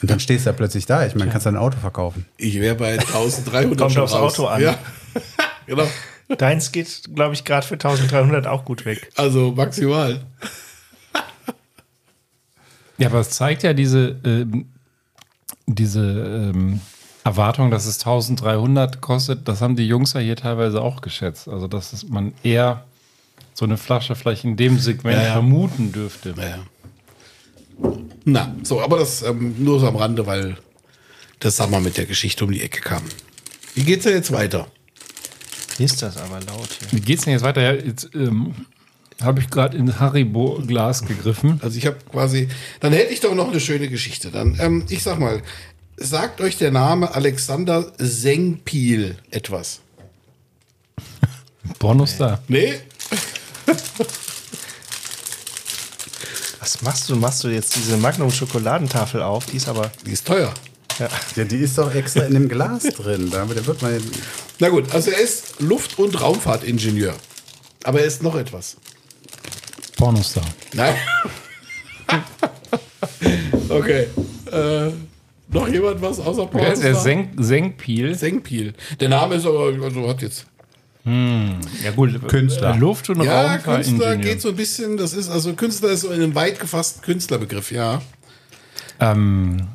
Und 0.00 0.10
dann 0.10 0.20
stehst 0.20 0.46
du 0.46 0.50
da 0.50 0.56
plötzlich 0.56 0.86
da. 0.86 1.04
Ich 1.06 1.14
meine, 1.14 1.30
kannst 1.30 1.44
du 1.46 1.50
ein 1.50 1.56
Auto 1.56 1.76
verkaufen. 1.78 2.24
Ich 2.38 2.58
wäre 2.60 2.74
bei 2.76 2.92
1300 2.98 3.78
Kommt 3.78 3.92
schon 3.92 4.02
aufs 4.02 4.14
raus. 4.14 4.34
Auto 4.38 4.46
an. 4.48 4.62
Ja, 4.62 4.78
genau. 5.66 5.86
Deins 6.38 6.72
geht, 6.72 7.02
glaube 7.14 7.34
ich, 7.34 7.44
gerade 7.44 7.66
für 7.66 7.74
1300 7.74 8.46
auch 8.46 8.64
gut 8.64 8.84
weg. 8.84 9.10
Also 9.16 9.52
maximal. 9.52 10.22
Ja, 12.98 13.08
aber 13.08 13.20
es 13.20 13.30
zeigt 13.30 13.62
ja 13.62 13.74
diese, 13.74 14.16
ähm, 14.24 14.70
diese 15.66 16.00
ähm, 16.54 16.80
Erwartung, 17.24 17.70
dass 17.70 17.86
es 17.86 17.98
1300 17.98 19.00
kostet. 19.00 19.46
Das 19.46 19.60
haben 19.60 19.76
die 19.76 19.86
Jungs 19.86 20.14
ja 20.14 20.20
hier 20.20 20.36
teilweise 20.36 20.80
auch 20.80 21.00
geschätzt. 21.02 21.48
Also, 21.48 21.68
dass 21.68 22.08
man 22.08 22.32
eher 22.42 22.84
so 23.52 23.64
eine 23.66 23.76
Flasche 23.76 24.14
vielleicht 24.14 24.44
in 24.44 24.56
dem 24.56 24.78
Segment 24.78 25.16
Ja, 25.18 25.22
ja. 25.24 25.32
vermuten 25.34 25.92
dürfte. 25.92 26.34
Naja. 26.36 26.58
Na, 28.24 28.54
so, 28.62 28.80
aber 28.80 28.98
das 28.98 29.22
ähm, 29.22 29.54
nur 29.58 29.78
so 29.80 29.86
am 29.86 29.96
Rande, 29.96 30.26
weil 30.26 30.56
das 31.38 31.56
Sommer 31.56 31.80
mit 31.80 31.96
der 31.96 32.06
Geschichte 32.06 32.44
um 32.44 32.50
die 32.50 32.62
Ecke 32.62 32.80
kam. 32.80 33.02
Wie 33.74 33.84
geht's 33.84 34.04
denn 34.04 34.14
jetzt 34.14 34.32
weiter? 34.32 34.66
Ist 35.78 36.02
das 36.02 36.16
aber 36.16 36.40
laut 36.40 36.68
hier. 36.78 36.92
Wie 36.92 37.00
geht's 37.00 37.24
denn 37.24 37.34
jetzt 37.34 37.42
weiter? 37.42 37.60
Ja, 37.60 37.72
jetzt 37.72 38.10
ähm, 38.14 38.54
habe 39.22 39.40
ich 39.40 39.50
gerade 39.50 39.76
in 39.76 40.00
Haribo-Glas 40.00 41.04
gegriffen. 41.04 41.60
Also 41.62 41.78
ich 41.78 41.86
habe 41.86 41.98
quasi, 42.10 42.48
dann 42.80 42.92
hätte 42.92 43.12
ich 43.12 43.20
doch 43.20 43.34
noch 43.34 43.48
eine 43.48 43.60
schöne 43.60 43.88
Geschichte. 43.88 44.30
Dann, 44.30 44.56
ähm, 44.58 44.84
ich 44.88 45.02
sag 45.02 45.18
mal, 45.18 45.42
sagt 45.96 46.40
euch 46.40 46.56
der 46.56 46.70
Name 46.70 47.14
Alexander 47.14 47.92
Sengpiel 47.98 49.16
etwas? 49.30 49.80
Pornostar. 51.78 52.42
Nee? 52.48 52.74
Was 56.66 56.82
machst 56.82 57.08
du? 57.08 57.14
Machst 57.14 57.44
du 57.44 57.48
jetzt 57.48 57.76
diese 57.76 57.96
Magnum-Schokoladentafel 57.96 59.22
auf? 59.22 59.46
Die 59.46 59.56
ist 59.56 59.68
aber. 59.68 59.92
Die 60.04 60.10
ist 60.10 60.26
teuer. 60.26 60.52
Ja. 60.98 61.08
Ja, 61.36 61.44
die 61.44 61.58
ist 61.58 61.78
doch 61.78 61.94
extra 61.94 62.22
in 62.22 62.34
dem 62.34 62.48
Glas 62.48 62.82
drin. 62.82 63.30
Da 63.30 63.44
da 63.44 63.66
wird 63.66 63.82
man. 63.82 64.02
Na 64.58 64.68
gut, 64.70 64.92
also 64.92 65.12
er 65.12 65.20
ist 65.20 65.60
Luft- 65.60 65.96
und 65.96 66.20
Raumfahrtingenieur. 66.20 67.14
Aber 67.84 68.00
er 68.00 68.06
ist 68.06 68.20
noch 68.20 68.34
etwas. 68.34 68.78
Pornostar. 69.96 70.42
Nein. 70.72 70.96
okay. 73.68 74.08
Äh, 74.50 74.90
noch 75.48 75.68
jemand 75.68 76.02
was 76.02 76.18
außer 76.18 76.50
ist 76.72 76.82
der? 76.82 76.96
Senk 76.96 77.28
Senkpiel? 77.38 78.16
Sengpiel. 78.16 78.74
Der 78.98 79.08
Name 79.08 79.36
ist 79.36 79.46
aber, 79.46 79.66
also 79.84 80.08
hat 80.08 80.20
jetzt. 80.20 80.46
Ja 81.06 81.90
gut, 81.94 82.26
Künstler. 82.28 82.76
Luft- 82.76 83.08
und 83.10 83.22
Ja, 83.22 83.58
Künstler 83.58 83.74
Raumfahrtingenieur. 83.74 84.16
geht 84.16 84.40
so 84.40 84.48
ein 84.48 84.56
bisschen, 84.56 84.96
das 84.96 85.12
ist, 85.12 85.28
also 85.30 85.52
Künstler 85.54 85.90
ist 85.90 86.00
so 86.00 86.08
in 86.08 86.20
einem 86.20 86.34
weit 86.34 86.58
gefassten 86.58 87.00
Künstlerbegriff, 87.02 87.70
ja. 87.70 88.02
Ähm, 88.98 89.68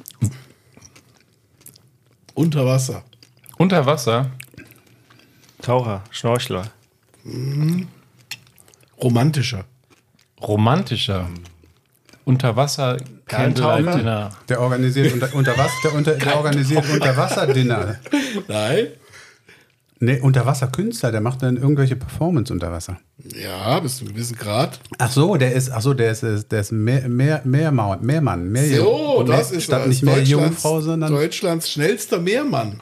Unter 2.34 2.66
Wasser. 2.66 3.04
unter 3.58 3.86
Wasser. 3.86 4.32
Taucher, 5.62 6.04
Schnorchler. 6.10 6.66
Romantischer. 9.02 9.66
romantischer 10.42 11.30
Unterwasser? 12.26 12.98
Candlelight 13.28 14.00
Dinner. 14.00 14.30
Der 14.50 14.60
organisiert 14.60 15.14
unter, 15.14 15.34
unter 15.34 15.58
was? 15.58 15.72
Der, 15.84 15.94
unter, 15.94 16.16
der 16.16 16.36
organisiert 16.36 16.90
Unterwasserdinner. 16.90 18.00
Nein. 18.48 18.88
Nee, 20.04 20.20
Unterwasserkünstler, 20.20 21.12
der 21.12 21.22
macht 21.22 21.44
dann 21.44 21.58
irgendwelche 21.58 21.96
Performance 21.96 22.52
unter 22.52 22.72
Wasser. 22.72 23.00
Ja, 23.40 23.80
bis 23.80 23.98
zu 23.98 24.06
einem 24.06 24.16
gewissen 24.16 24.36
Grad. 24.36 24.80
Ach 24.98 25.12
so, 25.12 25.36
der 25.36 25.54
ist, 25.54 25.72
ach 25.72 25.84
so, 25.84 25.94
der 25.94 26.12
ist, 26.12 26.24
der 26.24 26.60
ist 26.60 26.72
mehr, 26.72 27.08
mehr, 27.08 27.44
Mehrmann, 27.46 28.04
Mehrmann, 28.04 28.52
mehr 28.52 28.78
So, 28.78 29.24
das 29.28 29.52
ist 29.52 29.66
statt 29.66 29.88
nicht 29.88 30.02
mehr 30.02 30.16
Deutschlands- 30.16 30.30
Jungfrau, 30.32 30.82
sondern 30.82 31.12
Deutschlands 31.12 31.70
schnellster 31.70 32.20
Meermann. 32.20 32.82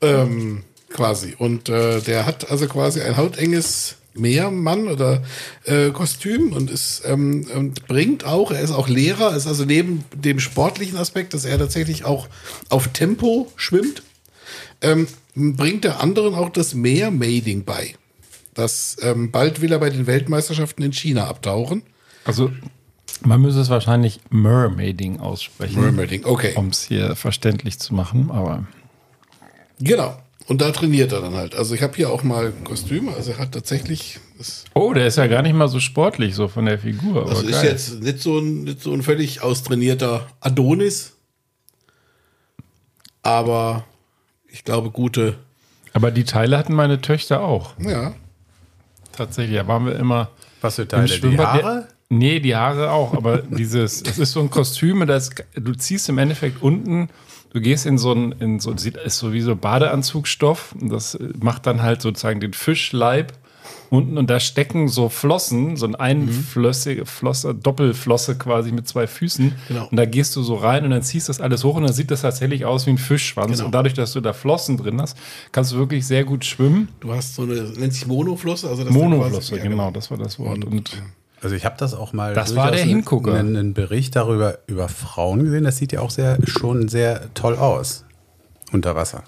Ähm, 0.00 0.64
quasi. 0.90 1.36
Und 1.38 1.68
äh, 1.68 2.00
der 2.00 2.26
hat 2.26 2.50
also 2.50 2.66
quasi 2.66 3.00
ein 3.00 3.16
hautenges 3.16 3.94
Meermann 4.14 4.88
oder 4.88 5.22
äh, 5.66 5.90
Kostüm 5.90 6.52
und 6.52 6.68
ist 6.68 7.02
ähm, 7.04 7.46
und 7.54 7.86
bringt 7.86 8.24
auch, 8.24 8.50
er 8.50 8.60
ist 8.60 8.72
auch 8.72 8.88
Lehrer, 8.88 9.36
ist 9.36 9.46
also 9.46 9.64
neben 9.64 10.04
dem 10.12 10.40
sportlichen 10.40 10.98
Aspekt, 10.98 11.32
dass 11.32 11.44
er 11.44 11.58
tatsächlich 11.58 12.04
auch 12.04 12.26
auf 12.70 12.88
Tempo 12.88 13.52
schwimmt, 13.54 14.02
ähm, 14.80 15.06
bringt 15.38 15.84
der 15.84 16.00
anderen 16.02 16.34
auch 16.34 16.50
das 16.50 16.74
Meermading 16.74 17.64
bei. 17.64 17.94
Das 18.54 18.96
ähm, 19.02 19.30
bald 19.30 19.60
will 19.60 19.72
er 19.72 19.78
bei 19.78 19.90
den 19.90 20.06
Weltmeisterschaften 20.06 20.82
in 20.82 20.92
China 20.92 21.28
abtauchen. 21.28 21.82
Also 22.24 22.50
man 23.24 23.40
müsste 23.40 23.60
es 23.60 23.70
wahrscheinlich 23.70 24.20
Mermaiding 24.30 25.20
aussprechen, 25.20 25.80
Mermaiding, 25.80 26.24
okay. 26.24 26.52
um 26.56 26.68
es 26.68 26.82
hier 26.82 27.16
verständlich 27.16 27.78
zu 27.78 27.94
machen. 27.94 28.30
Aber 28.30 28.66
Genau. 29.80 30.16
Und 30.46 30.62
da 30.62 30.70
trainiert 30.70 31.12
er 31.12 31.20
dann 31.20 31.34
halt. 31.34 31.54
Also 31.54 31.74
ich 31.74 31.82
habe 31.82 31.94
hier 31.94 32.10
auch 32.10 32.22
mal 32.22 32.52
Kostüme. 32.64 33.12
Also 33.14 33.32
er 33.32 33.38
hat 33.38 33.52
tatsächlich, 33.52 34.18
oh, 34.74 34.94
der 34.94 35.06
ist 35.06 35.18
ja 35.18 35.26
gar 35.26 35.42
nicht 35.42 35.54
mal 35.54 35.68
so 35.68 35.78
sportlich 35.78 36.34
so 36.34 36.48
von 36.48 36.64
der 36.64 36.78
Figur. 36.78 37.26
Das 37.26 37.42
ist 37.42 37.50
geil. 37.50 37.64
jetzt 37.66 38.00
nicht 38.00 38.20
so, 38.20 38.38
ein, 38.38 38.64
nicht 38.64 38.80
so 38.80 38.92
ein 38.92 39.02
völlig 39.02 39.42
austrainierter 39.42 40.26
Adonis. 40.40 41.16
Aber 43.22 43.84
ich 44.58 44.64
glaube, 44.64 44.90
gute, 44.90 45.36
aber 45.92 46.10
die 46.10 46.24
Teile 46.24 46.58
hatten 46.58 46.74
meine 46.74 47.00
Töchter 47.00 47.42
auch. 47.42 47.74
ja. 47.78 48.12
Tatsächlich, 49.12 49.56
da 49.56 49.66
waren 49.66 49.86
wir 49.86 49.96
immer 49.96 50.30
was 50.60 50.76
für 50.76 50.82
im 50.82 50.88
Teile? 50.88 51.06
Die. 51.06 51.38
Haare? 51.38 51.88
Nee, 52.08 52.40
die 52.40 52.54
Haare 52.54 52.90
auch, 52.90 53.14
aber 53.14 53.38
dieses, 53.50 54.02
es 54.02 54.18
ist 54.18 54.32
so 54.32 54.40
ein 54.40 54.50
Kostüm, 54.50 55.06
das 55.06 55.30
du 55.54 55.74
ziehst 55.74 56.08
im 56.08 56.18
Endeffekt 56.18 56.60
unten, 56.62 57.08
du 57.52 57.60
gehst 57.60 57.86
in 57.86 57.98
so 57.98 58.12
ein, 58.12 58.32
in 58.32 58.60
so, 58.60 58.76
sieht, 58.76 58.96
ist 58.96 59.18
so 59.18 59.32
wie 59.32 59.40
so 59.40 59.54
Badeanzugstoff, 59.54 60.74
und 60.80 60.90
das 60.90 61.18
macht 61.40 61.66
dann 61.66 61.82
halt 61.82 62.02
sozusagen 62.02 62.40
den 62.40 62.52
Fischleib 62.52 63.32
unten 63.90 64.18
und 64.18 64.28
da 64.30 64.38
stecken 64.40 64.88
so 64.88 65.08
Flossen, 65.08 65.76
so 65.76 65.86
ein 65.86 65.94
einflössige 65.94 67.06
Flosse, 67.06 67.54
Doppelflosse 67.54 68.36
quasi 68.36 68.72
mit 68.72 68.86
zwei 68.88 69.06
Füßen. 69.06 69.52
Genau. 69.68 69.88
Und 69.90 69.96
da 69.96 70.04
gehst 70.04 70.36
du 70.36 70.42
so 70.42 70.56
rein 70.56 70.84
und 70.84 70.90
dann 70.90 71.02
ziehst 71.02 71.28
das 71.28 71.40
alles 71.40 71.64
hoch 71.64 71.76
und 71.76 71.84
dann 71.84 71.92
sieht 71.92 72.10
das 72.10 72.22
tatsächlich 72.22 72.64
aus 72.64 72.86
wie 72.86 72.90
ein 72.90 72.98
Fischschwanz. 72.98 73.52
Genau. 73.52 73.66
Und 73.66 73.72
dadurch, 73.72 73.94
dass 73.94 74.12
du 74.12 74.20
da 74.20 74.32
Flossen 74.32 74.76
drin 74.76 75.00
hast, 75.00 75.16
kannst 75.52 75.72
du 75.72 75.76
wirklich 75.76 76.06
sehr 76.06 76.24
gut 76.24 76.44
schwimmen. 76.44 76.88
Du 77.00 77.12
hast 77.12 77.34
so 77.34 77.42
eine, 77.42 77.54
nennt 77.62 77.94
sich 77.94 78.06
Monoflosse. 78.06 78.68
Also 78.68 78.82
das 78.84 78.90
ist 78.92 79.00
dann 79.00 79.10
Monoflosse, 79.10 79.52
quasi- 79.52 79.56
ja, 79.64 79.70
genau, 79.70 79.90
das 79.90 80.10
war 80.10 80.18
das 80.18 80.38
Wort. 80.38 80.64
Und 80.64 80.90
Also 81.40 81.54
ich 81.54 81.64
habe 81.64 81.76
das 81.78 81.94
auch 81.94 82.12
mal. 82.12 82.34
Das 82.34 82.56
war 82.56 82.70
der 82.70 82.82
Hingucker. 82.84 83.34
Einen, 83.34 83.56
einen 83.56 83.74
Bericht 83.74 84.16
darüber 84.16 84.58
über 84.66 84.88
Frauen 84.88 85.44
gesehen. 85.44 85.64
Das 85.64 85.76
sieht 85.76 85.92
ja 85.92 86.00
auch 86.00 86.10
sehr 86.10 86.38
schon 86.46 86.88
sehr 86.88 87.32
toll 87.34 87.56
aus 87.56 88.04
unter 88.72 88.94
Wasser. 88.96 89.22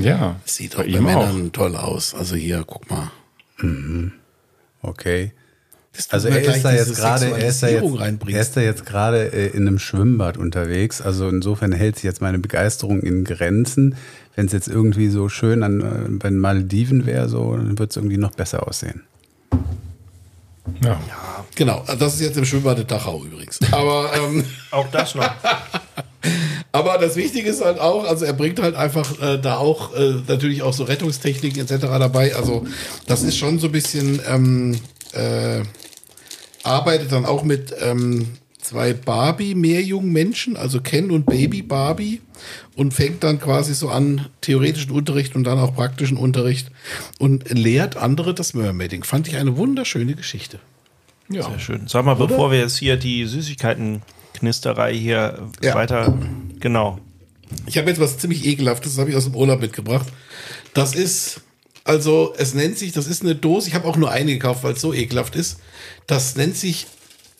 ja, 0.00 0.36
Sieht 0.44 0.76
bei 0.76 0.84
auch 0.84 0.92
bei 0.92 1.00
Männern 1.00 1.52
toll 1.52 1.76
aus. 1.76 2.14
Also 2.14 2.34
hier, 2.36 2.64
guck 2.66 2.88
mal. 2.90 3.10
Okay. 4.82 5.32
Das 5.96 6.10
Also 6.10 6.28
er 6.28 6.40
ist 6.40 6.62
gerade, 6.94 7.26
er 7.26 7.48
ist 7.48 7.62
da 7.62 7.68
jetzt, 7.68 7.98
reinbringst. 8.00 8.36
er 8.36 8.40
ist 8.42 8.56
da 8.56 8.60
jetzt 8.60 8.86
gerade 8.86 9.32
äh, 9.32 9.48
in 9.48 9.66
einem 9.66 9.78
Schwimmbad 9.78 10.36
unterwegs. 10.36 11.00
Also 11.00 11.28
insofern 11.28 11.72
hält 11.72 11.96
sich 11.96 12.04
jetzt 12.04 12.20
meine 12.20 12.38
Begeisterung 12.38 13.00
in 13.00 13.24
Grenzen. 13.24 13.96
Wenn 14.36 14.46
es 14.46 14.52
jetzt 14.52 14.68
irgendwie 14.68 15.08
so 15.08 15.28
schön 15.28 15.62
an 15.64 15.80
äh, 15.80 16.08
bei 16.10 16.28
den 16.28 16.38
Malediven 16.38 17.06
wäre, 17.06 17.28
so, 17.28 17.56
dann 17.56 17.78
wird 17.78 17.90
es 17.90 17.96
irgendwie 17.96 18.18
noch 18.18 18.30
besser 18.32 18.68
aussehen. 18.68 19.02
ja. 20.84 21.00
Genau, 21.56 21.84
das 21.98 22.14
ist 22.14 22.20
jetzt 22.20 22.36
im 22.36 22.44
Schwimmbad 22.44 22.78
in 22.78 22.86
Dachau 22.86 23.24
übrigens. 23.24 23.58
Aber, 23.72 24.12
ähm, 24.14 24.44
Auch 24.70 24.88
das 24.92 25.16
noch. 25.16 25.28
Aber 26.72 26.98
das 26.98 27.16
Wichtige 27.16 27.48
ist 27.48 27.64
halt 27.64 27.78
auch, 27.78 28.04
also 28.04 28.24
er 28.24 28.34
bringt 28.34 28.60
halt 28.60 28.74
einfach 28.74 29.20
äh, 29.22 29.38
da 29.38 29.56
auch 29.56 29.94
äh, 29.94 30.16
natürlich 30.28 30.62
auch 30.62 30.74
so 30.74 30.84
Rettungstechniken 30.84 31.60
etc. 31.62 31.80
dabei. 31.80 32.34
Also 32.36 32.66
das 33.06 33.22
ist 33.22 33.36
schon 33.38 33.58
so 33.58 33.66
ein 33.68 33.72
bisschen, 33.72 34.20
ähm, 34.28 34.78
äh, 35.12 35.62
arbeitet 36.62 37.12
dann 37.12 37.24
auch 37.24 37.42
mit 37.42 37.74
ähm, 37.80 38.28
zwei 38.60 38.92
Barbie-Mehrjungen 38.92 40.12
Menschen, 40.12 40.56
also 40.58 40.80
Ken 40.80 41.10
und 41.10 41.24
Baby 41.24 41.62
Barbie 41.62 42.20
und 42.76 42.92
fängt 42.92 43.24
dann 43.24 43.40
quasi 43.40 43.72
so 43.72 43.88
an 43.88 44.26
theoretischen 44.42 44.92
Unterricht 44.92 45.34
und 45.34 45.44
dann 45.44 45.58
auch 45.58 45.74
praktischen 45.74 46.18
Unterricht 46.18 46.70
und 47.18 47.48
lehrt 47.50 47.96
andere 47.96 48.34
das 48.34 48.52
Mermaiding. 48.52 49.04
Fand 49.04 49.26
ich 49.26 49.36
eine 49.36 49.56
wunderschöne 49.56 50.14
Geschichte. 50.14 50.58
Ja. 51.30 51.48
Sehr 51.48 51.58
schön. 51.58 51.82
Sag 51.88 52.04
mal, 52.04 52.14
bevor 52.14 52.50
wir 52.50 52.58
jetzt 52.58 52.76
hier 52.76 52.96
die 52.96 53.24
Süßigkeiten-Knisterei 53.24 54.92
hier 54.94 55.48
Ja. 55.62 55.74
weiter. 55.74 56.18
Genau. 56.60 56.98
Ich 57.66 57.78
habe 57.78 57.88
jetzt 57.88 58.00
was 58.00 58.18
ziemlich 58.18 58.44
ekelhaftes, 58.44 58.92
das 58.92 59.00
habe 59.00 59.10
ich 59.10 59.16
aus 59.16 59.24
dem 59.24 59.34
Urlaub 59.34 59.60
mitgebracht. 59.60 60.06
Das 60.74 60.94
ist, 60.94 61.40
also 61.84 62.34
es 62.36 62.54
nennt 62.54 62.78
sich, 62.78 62.92
das 62.92 63.06
ist 63.06 63.22
eine 63.22 63.34
Dose, 63.34 63.68
ich 63.68 63.74
habe 63.74 63.88
auch 63.88 63.96
nur 63.96 64.10
eine 64.10 64.32
gekauft, 64.32 64.64
weil 64.64 64.74
es 64.74 64.80
so 64.80 64.92
ekelhaft 64.92 65.34
ist. 65.34 65.58
Das 66.06 66.36
nennt 66.36 66.56
sich 66.56 66.86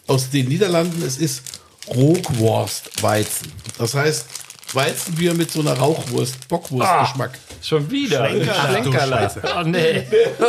aus 0.06 0.30
den 0.30 0.48
Niederlanden, 0.48 1.02
es 1.02 1.18
ist 1.18 1.42
Rogwurstweizen. 1.88 3.52
Das 3.78 3.94
heißt 3.94 4.26
Weizenbier 4.74 5.34
mit 5.34 5.50
so 5.50 5.60
einer 5.60 5.72
Rauchwurst, 5.74 6.48
Bockwurstgeschmack. 6.48 7.38
Schon 7.62 7.90
wieder. 7.90 8.28
Schlenkerler. 8.28 9.30
Oh 9.58 9.62
nee. 9.64 10.02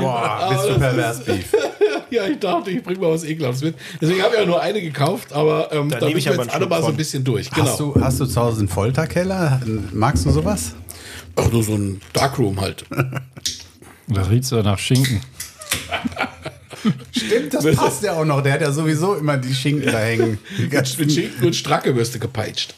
Boah, 0.00 0.48
bist 0.50 0.68
du 0.68 0.78
pervers, 0.78 1.20
Beef. 1.20 1.54
Ja, 2.10 2.26
ich 2.26 2.38
dachte, 2.38 2.70
ich 2.70 2.80
bringe 2.82 3.00
mal 3.00 3.10
was 3.10 3.24
Ekelhaftes 3.24 3.62
mit. 3.62 3.74
Deswegen 4.00 4.22
habe 4.22 4.34
ich 4.34 4.40
ja 4.40 4.46
nur 4.46 4.60
eine 4.60 4.80
gekauft, 4.80 5.32
aber 5.32 5.72
ähm, 5.72 5.88
Da 5.88 5.98
da 5.98 6.06
nehme 6.06 6.14
müssen 6.16 6.28
ich 6.28 6.34
aber 6.34 6.44
jetzt 6.44 6.54
alle 6.54 6.66
mal 6.66 6.80
so 6.82 6.88
ein 6.88 6.96
bisschen 6.96 7.24
durch. 7.24 7.50
Hast, 7.50 7.78
Genau. 7.78 7.92
du, 7.94 8.00
hast 8.00 8.20
du 8.20 8.26
zu 8.26 8.40
Hause 8.40 8.58
einen 8.60 8.68
Folterkeller? 8.68 9.60
Magst 9.92 10.24
du 10.24 10.30
sowas? 10.30 10.72
Ach, 11.34 11.50
nur 11.50 11.64
so 11.64 11.74
ein 11.74 12.00
Darkroom 12.12 12.60
halt. 12.60 12.84
Da 14.06 14.22
riecht 14.22 14.44
so 14.44 14.60
nach 14.62 14.78
Schinken. 14.78 15.22
Stimmt, 17.12 17.54
das 17.54 17.64
passt 17.76 18.02
ja 18.02 18.12
auch 18.14 18.24
noch. 18.24 18.42
Der 18.42 18.52
hat 18.54 18.60
ja 18.60 18.72
sowieso 18.72 19.14
immer 19.14 19.36
die 19.36 19.54
Schinken 19.54 19.90
da 19.90 19.98
hängen. 19.98 20.38
Mit 20.58 20.88
Schinken 21.12 21.46
und 21.46 21.54
Stracke 21.56 21.94
wirst 21.96 22.14
du 22.14 22.18
gepeitscht. 22.18 22.74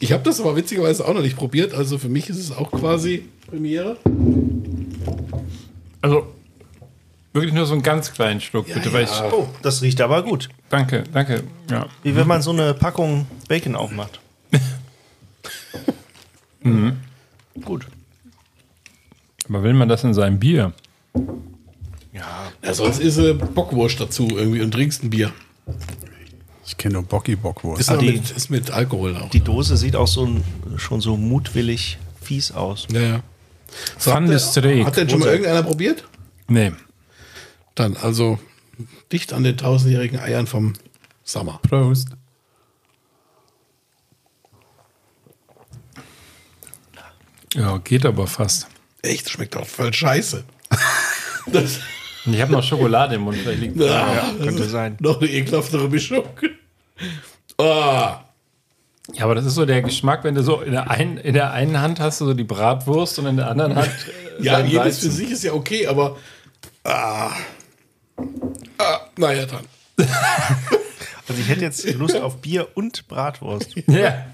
Ich 0.00 0.12
habe 0.12 0.22
das 0.24 0.40
aber 0.40 0.56
witzigerweise 0.56 1.06
auch 1.06 1.14
noch 1.14 1.22
nicht 1.22 1.36
probiert, 1.36 1.74
also 1.74 1.96
für 1.98 2.08
mich 2.08 2.28
ist 2.28 2.38
es 2.38 2.50
auch 2.50 2.70
quasi 2.72 3.28
Premiere. 3.48 3.98
Also 6.00 6.26
wirklich 7.32 7.54
nur 7.54 7.66
so 7.66 7.74
einen 7.74 7.82
ganz 7.84 8.12
kleinen 8.12 8.40
Schluck, 8.40 8.66
bitte. 8.66 8.92
Weil 8.92 9.04
ich, 9.04 9.10
Oh, 9.32 9.48
das 9.62 9.80
riecht 9.82 10.00
aber 10.00 10.22
gut. 10.24 10.48
danke, 10.70 11.04
danke. 11.12 11.44
Ja. 11.70 11.86
Wie 12.02 12.16
wenn 12.16 12.26
man 12.26 12.42
so 12.42 12.50
eine 12.50 12.74
Packung 12.74 13.26
Bacon 13.48 13.76
aufmacht. 13.76 14.18
Gut. 17.64 17.86
Aber 19.48 19.62
will 19.62 19.74
man 19.74 19.88
das 19.88 20.04
in 20.04 20.14
seinem 20.14 20.38
Bier? 20.38 20.72
Ja, 22.12 22.74
sonst 22.74 23.00
ist 23.00 23.18
äh, 23.18 23.34
Bockwurst 23.34 24.00
dazu 24.00 24.28
irgendwie 24.36 24.60
und 24.60 24.70
trinkst 24.72 25.02
ein 25.02 25.10
Bier. 25.10 25.32
Ich 26.66 26.76
kenne 26.76 26.94
nur 26.94 27.02
Bocki-Bockwurst. 27.02 27.80
Ist, 27.80 27.88
Ah, 27.90 27.94
aber 27.94 28.02
die- 28.02 28.12
mit, 28.12 28.30
ist 28.30 28.50
mit 28.50 28.70
Alkohol 28.70 29.16
auch. 29.16 29.30
Die 29.30 29.40
Dose 29.40 29.76
sieht 29.76 29.96
auch 29.96 30.06
so 30.06 30.26
ein, 30.26 30.44
schon 30.76 31.00
so 31.00 31.16
mutwillig 31.16 31.98
fies 32.20 32.52
aus. 32.52 32.86
ja, 32.92 33.00
ja. 33.00 33.22
So, 33.98 34.10
Van 34.12 34.30
hat, 34.30 34.56
de 34.56 34.62
der, 34.76 34.84
hat 34.86 34.96
denn 34.98 35.08
schon 35.08 35.20
mal 35.20 35.28
irgendeiner 35.30 35.62
probiert? 35.62 36.04
Nee. 36.46 36.72
Dann 37.74 37.96
also 37.96 38.38
dicht 39.10 39.32
an 39.32 39.44
den 39.44 39.56
tausendjährigen 39.56 40.20
Eiern 40.20 40.46
vom 40.46 40.74
Sommer. 41.24 41.58
Prost. 41.62 42.08
Ja, 47.54 47.78
geht 47.78 48.06
aber 48.06 48.26
fast. 48.26 48.66
Echt, 49.02 49.28
schmeckt 49.30 49.56
auch 49.56 49.66
voll 49.66 49.92
scheiße. 49.92 50.44
Das, 51.46 51.80
Und 52.24 52.34
ich 52.34 52.40
habe 52.40 52.52
noch 52.52 52.62
Schokolade 52.62 53.16
im 53.16 53.22
Mund. 53.22 53.36
Vielleicht 53.36 53.60
liegt 53.60 53.76
ja, 53.76 54.32
könnte 54.40 54.68
sein. 54.68 54.96
Noch 55.00 55.20
eine 55.20 55.28
ekelhaftere 55.28 55.88
Mischung. 55.88 56.22
Ah, 57.58 58.20
Ja, 59.12 59.24
aber 59.24 59.34
das 59.34 59.44
ist 59.44 59.56
so 59.56 59.66
der 59.66 59.82
Geschmack, 59.82 60.22
wenn 60.22 60.36
du 60.36 60.42
so 60.44 60.60
in 60.60 60.70
der 60.70 60.88
einen, 60.88 61.16
in 61.16 61.34
der 61.34 61.50
einen 61.52 61.80
Hand 61.80 61.98
hast 61.98 62.20
du 62.20 62.26
so 62.26 62.34
die 62.34 62.44
Bratwurst 62.44 63.18
und 63.18 63.26
in 63.26 63.36
der 63.38 63.48
anderen 63.48 63.74
Hand. 63.74 63.90
äh, 64.38 64.44
ja, 64.44 64.60
jedes 64.60 64.98
für 65.00 65.06
Weizen. 65.06 65.10
sich 65.10 65.30
ist 65.32 65.42
ja 65.42 65.52
okay, 65.52 65.88
aber. 65.88 66.16
Ah, 66.84 67.32
ah, 68.78 69.00
naja, 69.16 69.44
dann. 69.46 69.66
Also 71.28 71.40
ich 71.40 71.48
hätte 71.48 71.62
jetzt 71.62 71.92
Lust 71.94 72.16
auf 72.16 72.36
Bier 72.40 72.68
und 72.74 73.08
Bratwurst. 73.08 73.74
Ja. 73.88 74.26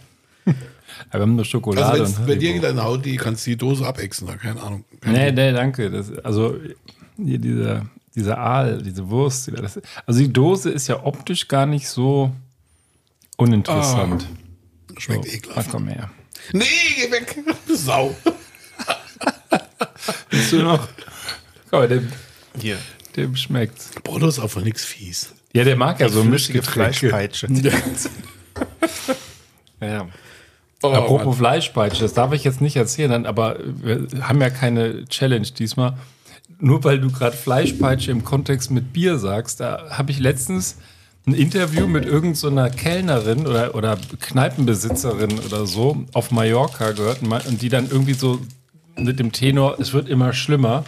Aber 1.10 1.18
wir 1.18 1.22
haben 1.22 1.36
nur 1.36 1.44
Schokolade. 1.44 2.00
Also, 2.00 2.26
wenn 2.26 2.38
dir 2.38 2.60
deine 2.60 2.82
Haut, 2.82 3.04
die 3.04 3.16
kannst 3.16 3.46
du 3.46 3.50
die 3.50 3.56
Dose 3.56 3.86
abexen, 3.86 4.26
da, 4.26 4.36
keine 4.36 4.60
Ahnung. 4.60 4.84
Nee, 5.04 5.32
nee, 5.32 5.52
danke. 5.52 5.90
Das, 5.90 6.12
also 6.24 6.56
hier 7.16 7.38
dieser, 7.38 7.86
dieser 8.14 8.38
Aal, 8.38 8.82
diese 8.82 9.08
Wurst. 9.08 9.50
Das, 9.56 9.80
also 10.06 10.20
die 10.20 10.32
Dose 10.32 10.70
ist 10.70 10.88
ja 10.88 11.04
optisch 11.04 11.48
gar 11.48 11.66
nicht 11.66 11.88
so 11.88 12.32
uninteressant. 13.36 14.26
Schmeckt 14.96 15.26
so, 15.26 15.32
ekelhaft. 15.32 15.68
ach, 15.68 15.72
komm 15.72 15.88
her. 15.88 16.10
Nee, 16.52 16.64
geh 16.96 17.10
weg. 17.10 17.44
Sau. 17.68 18.14
Bist 20.30 20.52
du 20.52 20.62
noch? 20.62 20.88
Guck 21.70 21.72
mal, 21.72 21.88
dem, 21.88 22.08
Hier. 22.60 22.78
dem 23.16 23.36
schmeckt's. 23.36 23.90
Brotto 24.02 24.28
ist 24.28 24.38
auch 24.38 24.50
von 24.50 24.64
nix 24.64 24.84
fies. 24.84 25.34
Ja, 25.52 25.64
der 25.64 25.76
mag 25.76 26.00
ja 26.00 26.08
so 26.08 26.24
Mischgetränke. 26.24 27.08
Fleischpeitsche. 27.08 27.48
Ja. 29.80 30.08
Oh, 30.82 30.90
Apropos 30.90 31.26
Mann. 31.26 31.36
Fleischpeitsche, 31.36 32.02
das 32.02 32.14
darf 32.14 32.32
ich 32.32 32.44
jetzt 32.44 32.60
nicht 32.60 32.76
erzählen, 32.76 33.26
aber 33.26 33.56
wir 33.64 34.06
haben 34.20 34.40
ja 34.40 34.50
keine 34.50 35.06
Challenge 35.06 35.46
diesmal. 35.46 35.94
Nur 36.60 36.84
weil 36.84 37.00
du 37.00 37.10
gerade 37.10 37.36
Fleischpeitsche 37.36 38.10
im 38.10 38.24
Kontext 38.24 38.70
mit 38.70 38.92
Bier 38.92 39.18
sagst, 39.18 39.60
da 39.60 39.90
habe 39.90 40.10
ich 40.12 40.20
letztens 40.20 40.78
ein 41.26 41.34
Interview 41.34 41.86
mit 41.86 42.06
irgendeiner 42.06 42.70
Kellnerin 42.70 43.46
oder, 43.46 43.74
oder 43.74 43.98
Kneipenbesitzerin 44.20 45.40
oder 45.40 45.66
so 45.66 46.04
auf 46.14 46.30
Mallorca 46.30 46.92
gehört 46.92 47.22
und 47.22 47.60
die 47.60 47.68
dann 47.68 47.90
irgendwie 47.90 48.14
so 48.14 48.40
mit 48.96 49.18
dem 49.18 49.32
Tenor, 49.32 49.78
es 49.78 49.92
wird 49.92 50.08
immer 50.08 50.32
schlimmer, 50.32 50.84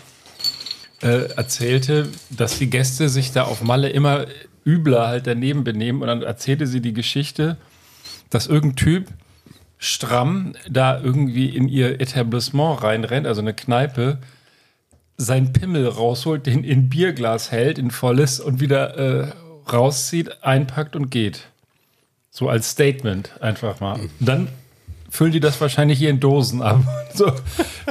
äh, 1.02 1.30
erzählte, 1.34 2.08
dass 2.30 2.58
die 2.58 2.70
Gäste 2.70 3.08
sich 3.08 3.32
da 3.32 3.44
auf 3.44 3.62
Malle 3.62 3.90
immer 3.90 4.26
übler 4.64 5.08
halt 5.08 5.26
daneben 5.26 5.64
benehmen 5.64 6.02
und 6.02 6.08
dann 6.08 6.22
erzählte 6.22 6.66
sie 6.66 6.80
die 6.80 6.92
Geschichte, 6.92 7.56
dass 8.30 8.46
irgendein 8.46 8.76
Typ 8.76 9.06
stramm 9.80 10.52
da 10.68 11.00
irgendwie 11.00 11.48
in 11.48 11.66
ihr 11.66 12.00
Etablissement 12.00 12.82
reinrennt, 12.82 13.26
also 13.26 13.40
eine 13.40 13.54
Kneipe, 13.54 14.18
sein 15.16 15.52
Pimmel 15.52 15.88
rausholt, 15.88 16.46
den 16.46 16.64
in 16.64 16.90
Bierglas 16.90 17.50
hält, 17.50 17.78
in 17.78 17.90
volles 17.90 18.40
und 18.40 18.60
wieder 18.60 18.96
äh, 18.96 19.32
rauszieht, 19.72 20.44
einpackt 20.44 20.94
und 20.96 21.10
geht. 21.10 21.48
So 22.30 22.48
als 22.48 22.70
Statement 22.70 23.32
einfach 23.40 23.80
mal. 23.80 24.00
Dann 24.20 24.48
füllen 25.08 25.32
die 25.32 25.40
das 25.40 25.60
wahrscheinlich 25.60 25.98
hier 25.98 26.10
in 26.10 26.20
Dosen 26.20 26.62
ab. 26.62 26.80
So, 27.12 27.32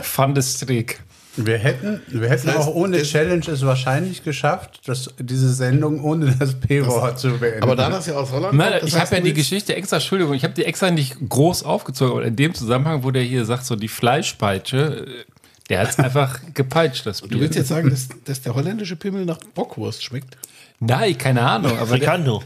Fandestrick. 0.01 1.01
Wir 1.45 1.57
hätten, 1.57 2.01
wir 2.07 2.29
hätten 2.29 2.47
Das 2.47 2.55
heißt, 2.57 2.67
auch 2.67 2.73
ohne 2.75 2.99
das- 2.99 3.07
Challenge 3.09 3.43
es 3.47 3.65
wahrscheinlich 3.65 4.23
geschafft, 4.23 4.81
dass 4.87 5.09
diese 5.19 5.53
Sendung 5.53 6.03
ohne 6.03 6.35
das 6.37 6.55
P-Wort 6.55 7.19
zu 7.19 7.37
beenden. 7.37 7.63
Aber 7.63 7.75
da 7.75 7.89
das 7.89 8.07
ja 8.07 8.15
aus 8.15 8.31
Holland 8.31 8.53
Nein, 8.57 8.81
ich 8.85 8.95
habe 8.99 9.15
ja 9.15 9.21
die 9.21 9.33
Geschichte 9.33 9.75
extra, 9.75 9.97
Entschuldigung, 9.97 10.33
ich 10.33 10.43
habe 10.43 10.53
die 10.53 10.65
extra 10.65 10.91
nicht 10.91 11.17
groß 11.27 11.63
aufgezogen, 11.63 12.11
aber 12.17 12.25
in 12.25 12.35
dem 12.35 12.53
Zusammenhang, 12.53 13.03
wo 13.03 13.11
der 13.11 13.23
hier 13.23 13.45
sagt, 13.45 13.65
so 13.65 13.75
die 13.75 13.87
Fleischpeitsche, 13.87 15.05
äh, 15.07 15.23
der 15.69 15.79
hat 15.81 15.89
es 15.89 15.99
einfach 15.99 16.39
gepeitscht, 16.53 17.05
das 17.05 17.21
Bier. 17.21 17.29
Du 17.29 17.39
willst 17.41 17.55
jetzt 17.55 17.67
sagen, 17.69 17.89
dass, 17.89 18.07
dass 18.25 18.41
der 18.41 18.55
holländische 18.55 18.95
Pimmel 18.95 19.25
nach 19.25 19.37
Bockwurst 19.53 20.03
schmeckt? 20.03 20.35
Nein, 20.79 21.17
keine 21.17 21.41
Ahnung, 21.41 21.71
aber 21.77 21.97
der, 21.97 22.09
Frikando. 22.09 22.43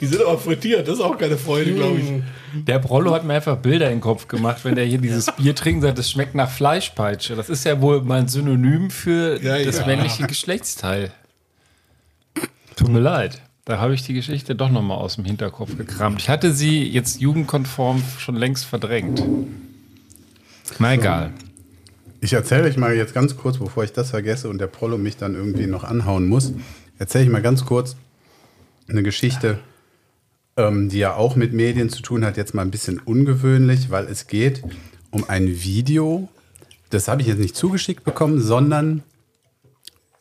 Die 0.00 0.06
sind 0.06 0.20
aber 0.22 0.38
frittiert, 0.38 0.86
das 0.86 0.96
ist 0.96 1.00
auch 1.00 1.16
keine 1.16 1.36
Freude, 1.38 1.72
glaube 1.72 1.98
ich. 1.98 2.64
der 2.64 2.78
Brollo 2.78 3.14
hat 3.14 3.24
mir 3.24 3.34
einfach 3.34 3.56
Bilder 3.56 3.86
in 3.86 3.96
den 3.96 4.00
Kopf 4.00 4.28
gemacht, 4.28 4.64
wenn 4.64 4.74
der 4.74 4.84
hier 4.84 4.98
dieses 4.98 5.26
Bier 5.36 5.54
trinkt 5.54 5.78
und 5.82 5.88
sagt, 5.88 5.98
das 5.98 6.10
schmeckt 6.10 6.34
nach 6.34 6.50
Fleischpeitsche. 6.50 7.36
Das 7.36 7.48
ist 7.48 7.64
ja 7.64 7.80
wohl 7.80 8.02
mal 8.02 8.20
ein 8.20 8.28
Synonym 8.28 8.90
für 8.90 9.42
Ja, 9.42 9.62
das 9.62 9.78
ja. 9.78 9.86
männliche 9.86 10.26
Geschlechtsteil. 10.26 11.12
Tut 12.76 12.88
mir 12.88 13.00
leid. 13.00 13.40
Da 13.64 13.78
habe 13.78 13.94
ich 13.94 14.02
die 14.02 14.12
Geschichte 14.14 14.54
doch 14.56 14.70
noch 14.70 14.82
mal 14.82 14.96
aus 14.96 15.14
dem 15.16 15.24
Hinterkopf 15.24 15.76
gekramt. 15.76 16.20
Ich 16.20 16.28
hatte 16.28 16.52
sie 16.52 16.82
jetzt 16.82 17.20
jugendkonform 17.20 18.02
schon 18.18 18.34
längst 18.34 18.64
verdrängt. 18.64 19.22
Na 20.78 20.94
egal. 20.94 21.32
Ich 22.20 22.32
erzähle 22.32 22.64
euch 22.64 22.76
mal 22.76 22.94
jetzt 22.94 23.14
ganz 23.14 23.36
kurz, 23.36 23.58
bevor 23.58 23.84
ich 23.84 23.92
das 23.92 24.10
vergesse 24.10 24.48
und 24.48 24.58
der 24.58 24.66
Prollo 24.66 24.98
mich 24.98 25.16
dann 25.16 25.34
irgendwie 25.34 25.66
noch 25.66 25.84
anhauen 25.84 26.26
muss, 26.28 26.52
erzähle 26.98 27.24
ich 27.24 27.30
mal 27.30 27.42
ganz 27.42 27.64
kurz 27.64 27.96
eine 28.92 29.02
Geschichte, 29.02 29.58
ähm, 30.56 30.88
die 30.88 30.98
ja 30.98 31.14
auch 31.14 31.34
mit 31.36 31.52
Medien 31.52 31.88
zu 31.90 32.02
tun 32.02 32.24
hat, 32.24 32.36
jetzt 32.36 32.54
mal 32.54 32.62
ein 32.62 32.70
bisschen 32.70 32.98
ungewöhnlich, 33.00 33.90
weil 33.90 34.06
es 34.06 34.26
geht 34.26 34.62
um 35.10 35.28
ein 35.28 35.46
Video, 35.62 36.28
das 36.90 37.08
habe 37.08 37.22
ich 37.22 37.28
jetzt 37.28 37.38
nicht 37.40 37.56
zugeschickt 37.56 38.04
bekommen, 38.04 38.40
sondern 38.40 39.02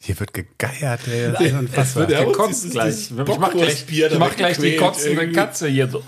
Hier 0.04 0.20
wird 0.20 0.34
gegeiert, 0.34 1.02
ey. 1.08 1.32
Das 1.32 1.42
ist 1.42 1.54
unfassbar. 1.54 2.02
wird 2.08 2.12
ja- 2.12 2.18
Der 2.20 2.28
uns 2.30 2.38
kotzt 2.38 2.72
gleich. 2.72 3.12
Ich 3.12 3.38
mach 3.38 3.52
gleich, 3.52 3.86
ich 3.88 4.18
mach 4.18 4.36
gleich 4.36 4.58
die 4.58 4.76
kotzende 4.76 5.22
irgendwie. 5.22 5.36
Katze 5.36 5.68
hier 5.68 5.88
so. 5.90 6.02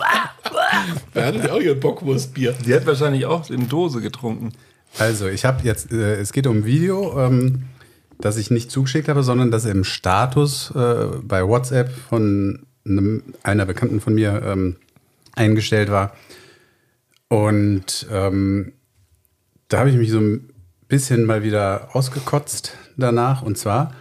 Er 1.13 1.25
hat 1.27 1.35
ja 1.35 1.53
auch 1.53 1.59
hier 1.61 1.73
ein 1.73 1.79
Bockwurstbier. 1.79 2.53
Die 2.65 2.73
hat 2.73 2.87
wahrscheinlich 2.87 3.25
auch 3.27 3.47
in 3.51 3.69
Dose 3.69 4.01
getrunken. 4.01 4.51
Also, 4.97 5.27
ich 5.27 5.45
habe 5.45 5.63
jetzt, 5.63 5.91
äh, 5.91 6.15
es 6.15 6.31
geht 6.33 6.47
um 6.47 6.57
ein 6.57 6.65
Video, 6.65 7.19
ähm, 7.19 7.65
das 8.23 8.37
ich 8.37 8.49
nicht 8.49 8.71
zugeschickt 8.71 9.09
habe, 9.09 9.21
sondern 9.21 9.51
das 9.51 9.65
im 9.65 9.83
Status 9.83 10.71
äh, 10.73 11.07
bei 11.21 11.45
WhatsApp 11.45 11.91
von 11.91 12.65
einem, 12.85 13.21
einer 13.43 13.65
Bekannten 13.65 13.99
von 13.99 14.13
mir 14.13 14.41
ähm, 14.45 14.77
eingestellt 15.35 15.91
war. 15.91 16.15
Und 17.27 18.07
ähm, 18.09 18.71
da 19.67 19.79
habe 19.79 19.89
ich 19.89 19.97
mich 19.97 20.09
so 20.09 20.19
ein 20.19 20.53
bisschen 20.87 21.25
mal 21.25 21.43
wieder 21.43 21.89
ausgekotzt 21.91 22.77
danach. 22.95 23.41
Und 23.41 23.57
zwar 23.57 23.93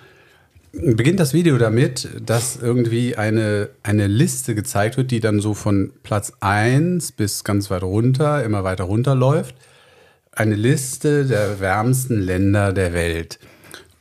beginnt 0.70 1.18
das 1.18 1.34
Video 1.34 1.58
damit, 1.58 2.08
dass 2.24 2.56
irgendwie 2.62 3.16
eine, 3.16 3.70
eine 3.82 4.06
Liste 4.06 4.54
gezeigt 4.54 4.98
wird, 4.98 5.10
die 5.10 5.18
dann 5.18 5.40
so 5.40 5.52
von 5.52 5.94
Platz 6.04 6.32
1 6.38 7.10
bis 7.10 7.42
ganz 7.42 7.72
weit 7.72 7.82
runter, 7.82 8.44
immer 8.44 8.62
weiter 8.62 8.84
runter 8.84 9.16
läuft. 9.16 9.56
Eine 10.30 10.54
Liste 10.54 11.26
der 11.26 11.58
wärmsten 11.58 12.20
Länder 12.20 12.72
der 12.72 12.92
Welt. 12.92 13.40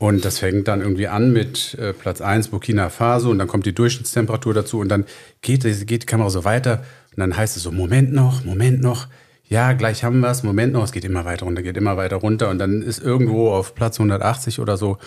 Und 0.01 0.25
das 0.25 0.39
fängt 0.39 0.67
dann 0.67 0.81
irgendwie 0.81 1.07
an 1.07 1.31
mit 1.31 1.75
äh, 1.75 1.93
Platz 1.93 2.21
1 2.21 2.47
Burkina 2.47 2.89
Faso 2.89 3.29
und 3.29 3.37
dann 3.37 3.47
kommt 3.47 3.67
die 3.67 3.73
Durchschnittstemperatur 3.75 4.51
dazu 4.55 4.79
und 4.79 4.89
dann 4.89 5.05
geht, 5.41 5.63
die- 5.63 5.85
geht 5.85 6.01
die 6.01 6.05
Kamera 6.07 6.31
so 6.31 6.43
weiter 6.43 6.83
und 7.11 7.19
dann 7.19 7.37
heißt 7.37 7.55
es 7.55 7.61
so, 7.61 7.71
Moment 7.71 8.11
noch, 8.11 8.43
Moment 8.43 8.81
noch, 8.81 9.07
ja, 9.47 9.73
gleich 9.73 10.03
haben 10.03 10.21
wir 10.21 10.29
es, 10.31 10.41
Moment 10.41 10.73
noch, 10.73 10.83
es 10.85 10.91
geht 10.91 11.05
immer 11.05 11.23
weiter 11.25 11.45
runter, 11.45 11.61
geht 11.61 11.77
immer 11.77 11.97
weiter 11.97 12.15
runter 12.15 12.49
und 12.49 12.57
dann 12.57 12.81
ist 12.81 12.97
irgendwo 12.97 13.51
auf 13.51 13.75
Platz 13.75 13.99
180 13.99 14.59
oder 14.59 14.75
so, 14.75 14.97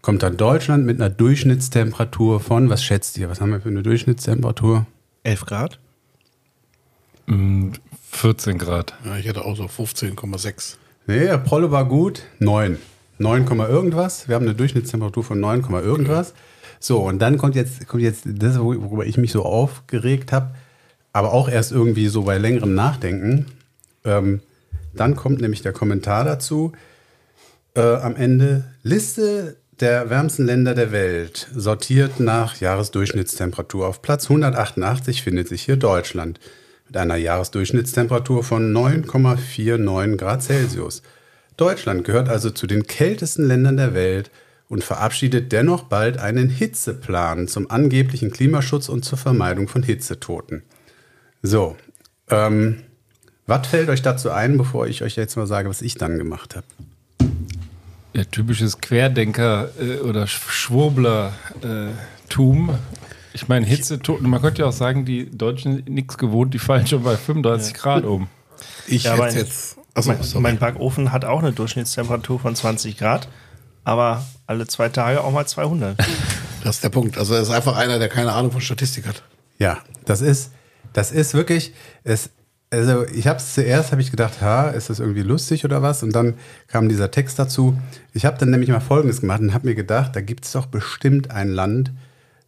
kommt 0.00 0.22
dann 0.22 0.38
Deutschland 0.38 0.86
mit 0.86 0.98
einer 0.98 1.10
Durchschnittstemperatur 1.10 2.40
von, 2.40 2.70
was 2.70 2.82
schätzt 2.82 3.18
ihr, 3.18 3.28
was 3.28 3.42
haben 3.42 3.50
wir 3.50 3.60
für 3.60 3.68
eine 3.68 3.82
Durchschnittstemperatur? 3.82 4.86
11 5.22 5.44
Grad? 5.44 5.78
14 8.12 8.56
Grad. 8.58 8.94
Ja, 9.04 9.16
ich 9.18 9.26
hätte 9.26 9.44
auch 9.44 9.54
so 9.56 9.64
15,6. 9.64 10.76
Nee, 11.06 11.28
Apollo 11.28 11.70
war 11.70 11.84
gut. 11.84 12.22
9. 12.38 12.78
9, 13.20 13.44
Komma 13.44 13.68
irgendwas. 13.68 14.28
Wir 14.28 14.34
haben 14.34 14.46
eine 14.46 14.54
Durchschnittstemperatur 14.54 15.22
von 15.22 15.40
9, 15.40 15.62
Komma 15.62 15.80
irgendwas. 15.80 16.34
So, 16.78 17.00
und 17.00 17.18
dann 17.20 17.36
kommt 17.36 17.54
jetzt, 17.54 17.86
kommt 17.86 18.02
jetzt 18.02 18.22
das, 18.26 18.58
worüber 18.58 19.04
ich 19.04 19.18
mich 19.18 19.32
so 19.32 19.44
aufgeregt 19.44 20.32
habe, 20.32 20.54
aber 21.12 21.32
auch 21.32 21.48
erst 21.48 21.72
irgendwie 21.72 22.08
so 22.08 22.22
bei 22.22 22.38
längerem 22.38 22.74
Nachdenken. 22.74 23.46
Ähm, 24.04 24.40
dann 24.94 25.16
kommt 25.16 25.40
nämlich 25.40 25.62
der 25.62 25.72
Kommentar 25.72 26.24
dazu. 26.24 26.72
Äh, 27.74 27.82
am 27.82 28.16
Ende 28.16 28.64
Liste 28.82 29.56
der 29.80 30.10
wärmsten 30.10 30.44
Länder 30.44 30.74
der 30.74 30.92
Welt, 30.92 31.48
sortiert 31.54 32.20
nach 32.20 32.56
Jahresdurchschnittstemperatur. 32.60 33.86
Auf 33.86 34.02
Platz 34.02 34.24
188 34.24 35.22
findet 35.22 35.48
sich 35.48 35.62
hier 35.62 35.76
Deutschland 35.76 36.38
mit 36.86 36.96
einer 36.96 37.16
Jahresdurchschnittstemperatur 37.16 38.44
von 38.44 38.74
9,49 38.74 40.16
Grad 40.16 40.42
Celsius. 40.42 41.02
Deutschland 41.60 42.04
gehört 42.04 42.30
also 42.30 42.50
zu 42.50 42.66
den 42.66 42.86
kältesten 42.86 43.46
Ländern 43.46 43.76
der 43.76 43.92
Welt 43.94 44.30
und 44.68 44.82
verabschiedet 44.82 45.52
dennoch 45.52 45.82
bald 45.84 46.16
einen 46.16 46.48
Hitzeplan 46.48 47.48
zum 47.48 47.70
angeblichen 47.70 48.30
Klimaschutz 48.30 48.88
und 48.88 49.04
zur 49.04 49.18
Vermeidung 49.18 49.68
von 49.68 49.82
Hitzetoten. 49.82 50.62
So, 51.42 51.76
ähm, 52.30 52.80
was 53.46 53.66
fällt 53.66 53.90
euch 53.90 54.00
dazu 54.00 54.30
ein, 54.30 54.56
bevor 54.56 54.86
ich 54.86 55.02
euch 55.02 55.16
jetzt 55.16 55.36
mal 55.36 55.46
sage, 55.46 55.68
was 55.68 55.82
ich 55.82 55.96
dann 55.96 56.16
gemacht 56.16 56.56
habe? 56.56 56.64
Ja, 58.14 58.24
typisches 58.24 58.80
Querdenker- 58.80 59.68
äh, 59.80 59.98
oder 59.98 60.26
Schwurbler-Tum. 60.26 62.70
ich 63.34 63.48
meine, 63.48 63.66
Hitzetoten, 63.66 64.30
man 64.30 64.40
könnte 64.40 64.62
ja 64.62 64.68
auch 64.68 64.72
sagen, 64.72 65.04
die 65.04 65.30
Deutschen 65.30 65.84
nichts 65.88 66.16
gewohnt, 66.16 66.54
die 66.54 66.58
fallen 66.58 66.86
schon 66.86 67.02
bei 67.02 67.16
35 67.16 67.74
Grad 67.74 68.04
um. 68.04 68.28
Ich 68.86 69.02
Ja, 69.04 69.16
hätte 69.16 69.38
jetzt. 69.38 69.79
Achso, 70.08 70.40
mein, 70.40 70.54
mein 70.54 70.58
Backofen 70.58 71.12
hat 71.12 71.24
auch 71.24 71.40
eine 71.40 71.52
Durchschnittstemperatur 71.52 72.38
von 72.38 72.54
20 72.54 72.96
Grad, 72.96 73.28
aber 73.84 74.24
alle 74.46 74.66
zwei 74.66 74.88
Tage 74.88 75.22
auch 75.22 75.32
mal 75.32 75.46
200. 75.46 75.96
Das 76.62 76.76
ist 76.76 76.84
der 76.84 76.90
Punkt. 76.90 77.16
Also 77.16 77.34
er 77.34 77.40
ist 77.40 77.48
einfach 77.48 77.74
einer, 77.74 77.98
der 77.98 78.10
keine 78.10 78.32
Ahnung 78.32 78.52
von 78.52 78.60
Statistik 78.60 79.06
hat. 79.06 79.22
Ja, 79.58 79.78
das 80.04 80.20
ist, 80.20 80.52
das 80.92 81.10
ist 81.10 81.34
wirklich, 81.34 81.72
es, 82.04 82.30
also 82.70 83.06
ich 83.06 83.26
habe 83.26 83.38
es 83.38 83.54
zuerst, 83.54 83.92
habe 83.92 84.00
ich 84.00 84.10
gedacht, 84.10 84.40
ha, 84.40 84.68
ist 84.68 84.90
das 84.90 85.00
irgendwie 85.00 85.22
lustig 85.22 85.64
oder 85.64 85.82
was? 85.82 86.02
Und 86.02 86.14
dann 86.14 86.34
kam 86.68 86.88
dieser 86.88 87.10
Text 87.10 87.38
dazu. 87.38 87.78
Ich 88.12 88.24
habe 88.24 88.38
dann 88.38 88.50
nämlich 88.50 88.70
mal 88.70 88.80
Folgendes 88.80 89.20
gemacht 89.20 89.40
und 89.40 89.54
habe 89.54 89.68
mir 89.68 89.74
gedacht, 89.74 90.14
da 90.14 90.20
gibt 90.20 90.44
es 90.44 90.52
doch 90.52 90.66
bestimmt 90.66 91.30
ein 91.30 91.48
Land, 91.48 91.92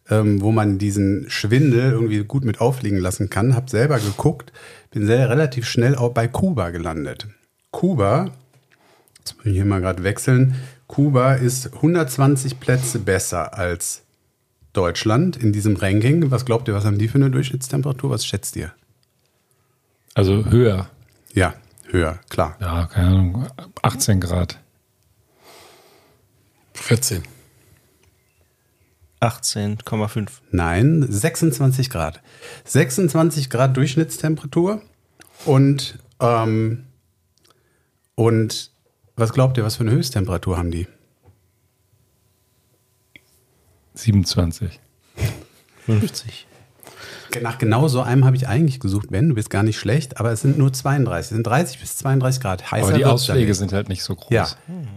ähm, 0.09 0.41
wo 0.41 0.51
man 0.51 0.77
diesen 0.77 1.29
Schwindel 1.29 1.91
irgendwie 1.91 2.23
gut 2.23 2.45
mit 2.45 2.61
aufliegen 2.61 2.99
lassen 2.99 3.29
kann. 3.29 3.55
Habe 3.55 3.69
selber 3.69 3.99
geguckt, 3.99 4.51
bin 4.91 5.05
sehr 5.05 5.29
relativ 5.29 5.67
schnell 5.67 5.95
auch 5.95 6.11
bei 6.11 6.27
Kuba 6.27 6.69
gelandet. 6.69 7.27
Kuba, 7.73 8.29
jetzt 9.17 9.35
muss 9.35 9.47
ich 9.47 9.53
hier 9.53 9.65
mal 9.65 9.81
gerade 9.81 10.03
wechseln, 10.03 10.55
Kuba 10.87 11.33
ist 11.33 11.73
120 11.73 12.59
Plätze 12.59 12.99
besser 12.99 13.57
als 13.57 14.03
Deutschland 14.73 15.35
in 15.35 15.51
diesem 15.51 15.75
Ranking. 15.75 16.29
Was 16.31 16.45
glaubt 16.45 16.67
ihr, 16.67 16.75
was 16.75 16.85
haben 16.85 16.99
die 16.99 17.07
für 17.07 17.17
eine 17.17 17.31
Durchschnittstemperatur? 17.31 18.11
Was 18.11 18.25
schätzt 18.25 18.55
ihr? 18.55 18.71
Also 20.13 20.45
höher. 20.45 20.87
Ja, 21.33 21.55
höher, 21.89 22.19
klar. 22.29 22.55
Ja, 22.61 22.85
keine 22.85 23.07
Ahnung, 23.07 23.47
18 23.81 24.21
Grad. 24.21 24.59
14. 26.75 27.23
18,5. 29.19 30.29
Nein, 30.51 31.05
26 31.09 31.89
Grad. 31.89 32.21
26 32.65 33.49
Grad 33.49 33.75
Durchschnittstemperatur 33.75 34.81
und, 35.45 35.97
ähm, 36.19 36.85
und 38.15 38.71
was 39.15 39.33
glaubt 39.33 39.57
ihr, 39.57 39.63
was 39.63 39.75
für 39.75 39.83
eine 39.83 39.91
Höchsttemperatur 39.91 40.57
haben 40.57 40.71
die? 40.71 40.87
27. 43.95 44.79
50. 45.85 46.47
Nach 47.41 47.57
genau 47.57 47.87
so 47.87 48.01
einem 48.01 48.25
habe 48.25 48.35
ich 48.35 48.47
eigentlich 48.47 48.79
gesucht, 48.79 49.09
Ben, 49.09 49.29
du 49.29 49.35
bist 49.35 49.49
gar 49.49 49.63
nicht 49.63 49.79
schlecht, 49.79 50.19
aber 50.19 50.31
es 50.31 50.41
sind 50.41 50.57
nur 50.57 50.71
32, 50.71 51.31
es 51.31 51.35
sind 51.35 51.47
30 51.47 51.79
bis 51.79 51.97
32 51.97 52.41
Grad. 52.41 52.71
Heißer 52.71 52.87
Aber 52.87 52.97
die 52.97 53.05
Ausschläge 53.05 53.55
sind 53.55 53.73
halt 53.73 53.89
nicht 53.89 54.03
so 54.03 54.15
groß. 54.15 54.29
Ja, 54.29 54.47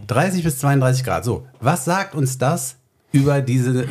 30 0.05 0.43
bis 0.43 0.59
32 0.59 1.03
Grad. 1.03 1.25
So, 1.25 1.47
was 1.59 1.85
sagt 1.85 2.13
uns 2.13 2.37
das 2.37 2.75
über 3.11 3.41
diese, 3.41 3.87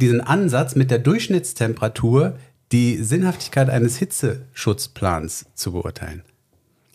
diesen 0.00 0.20
Ansatz 0.20 0.74
mit 0.74 0.90
der 0.90 0.98
Durchschnittstemperatur, 0.98 2.36
die 2.72 3.02
Sinnhaftigkeit 3.02 3.70
eines 3.70 3.96
Hitzeschutzplans 3.96 5.46
zu 5.54 5.72
beurteilen? 5.72 6.22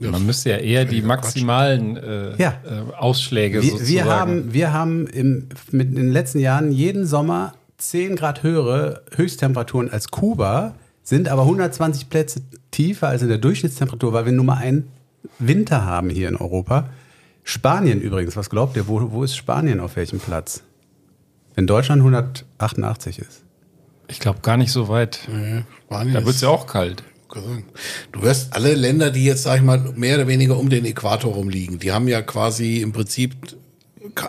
Man 0.10 0.26
müsste 0.26 0.50
ja 0.50 0.58
eher 0.58 0.86
die 0.86 1.02
maximalen 1.02 1.98
äh, 1.98 2.36
Ja. 2.42 2.56
äh, 2.66 2.94
Ausschläge 2.98 3.62
Wir, 3.62 3.70
sozusagen. 3.72 3.88
wir 3.94 4.06
haben, 4.06 4.54
wir 4.54 4.74
haben 4.74 5.08
im, 5.08 5.50
mit 5.72 5.90
in 5.90 5.96
den 5.96 6.12
letzten 6.12 6.40
Jahren 6.40 6.72
jeden 6.72 7.06
Sommer 7.06 7.54
10 7.78 8.16
Grad 8.16 8.42
höhere 8.44 9.04
Höchsttemperaturen 9.16 9.92
als 9.92 10.10
Kuba, 10.10 10.76
sind 11.04 11.30
aber 11.30 11.44
120 11.44 12.10
Plätze 12.10 12.42
tiefer 12.72 13.08
als 13.10 13.22
in 13.22 13.28
der 13.28 13.38
Durchschnittstemperatur, 13.38 14.14
weil 14.14 14.26
wir 14.26 14.32
nur 14.32 14.46
mal 14.46 14.58
einen 14.58 14.88
Winter 15.40 15.86
haben 15.86 16.10
hier 16.10 16.30
in 16.30 16.36
Europa. 16.36 16.90
Spanien 17.44 18.00
übrigens, 18.02 18.36
was 18.36 18.50
glaubt 18.50 18.76
ihr, 18.78 18.88
wo, 18.88 19.12
wo 19.12 19.24
ist 19.24 19.36
Spanien 19.36 19.80
auf 19.80 19.96
welchem 19.96 20.20
Platz? 20.20 20.62
Wenn 21.56 21.68
Deutschland 21.68 22.02
188 22.02 23.20
ist. 23.20 23.44
ich 24.08 24.20
glaube 24.20 24.40
gar 24.42 24.58
nicht 24.58 24.72
so 24.72 24.88
weit. 24.88 25.28
Ja, 25.28 25.64
Spanien 25.86 26.14
Da 26.14 26.26
wird 26.26 26.36
es 26.36 26.42
ja 26.42 26.50
auch 26.50 26.66
kalt. 26.68 27.04
Du 28.12 28.22
wirst 28.22 28.54
alle 28.54 28.74
Länder, 28.74 29.12
die 29.12 29.26
jetzt, 29.26 29.44
sag 29.44 29.58
ich 29.58 29.64
mal, 29.64 29.80
mehr 29.96 30.16
oder 30.18 30.28
weniger 30.28 30.58
um 30.58 30.70
den 30.70 30.86
Äquator 30.86 31.34
rumliegen, 31.34 31.80
die 31.80 31.92
haben 31.92 32.08
ja 32.08 32.22
quasi 32.22 32.82
im 32.82 32.92
Prinzip 32.92 33.36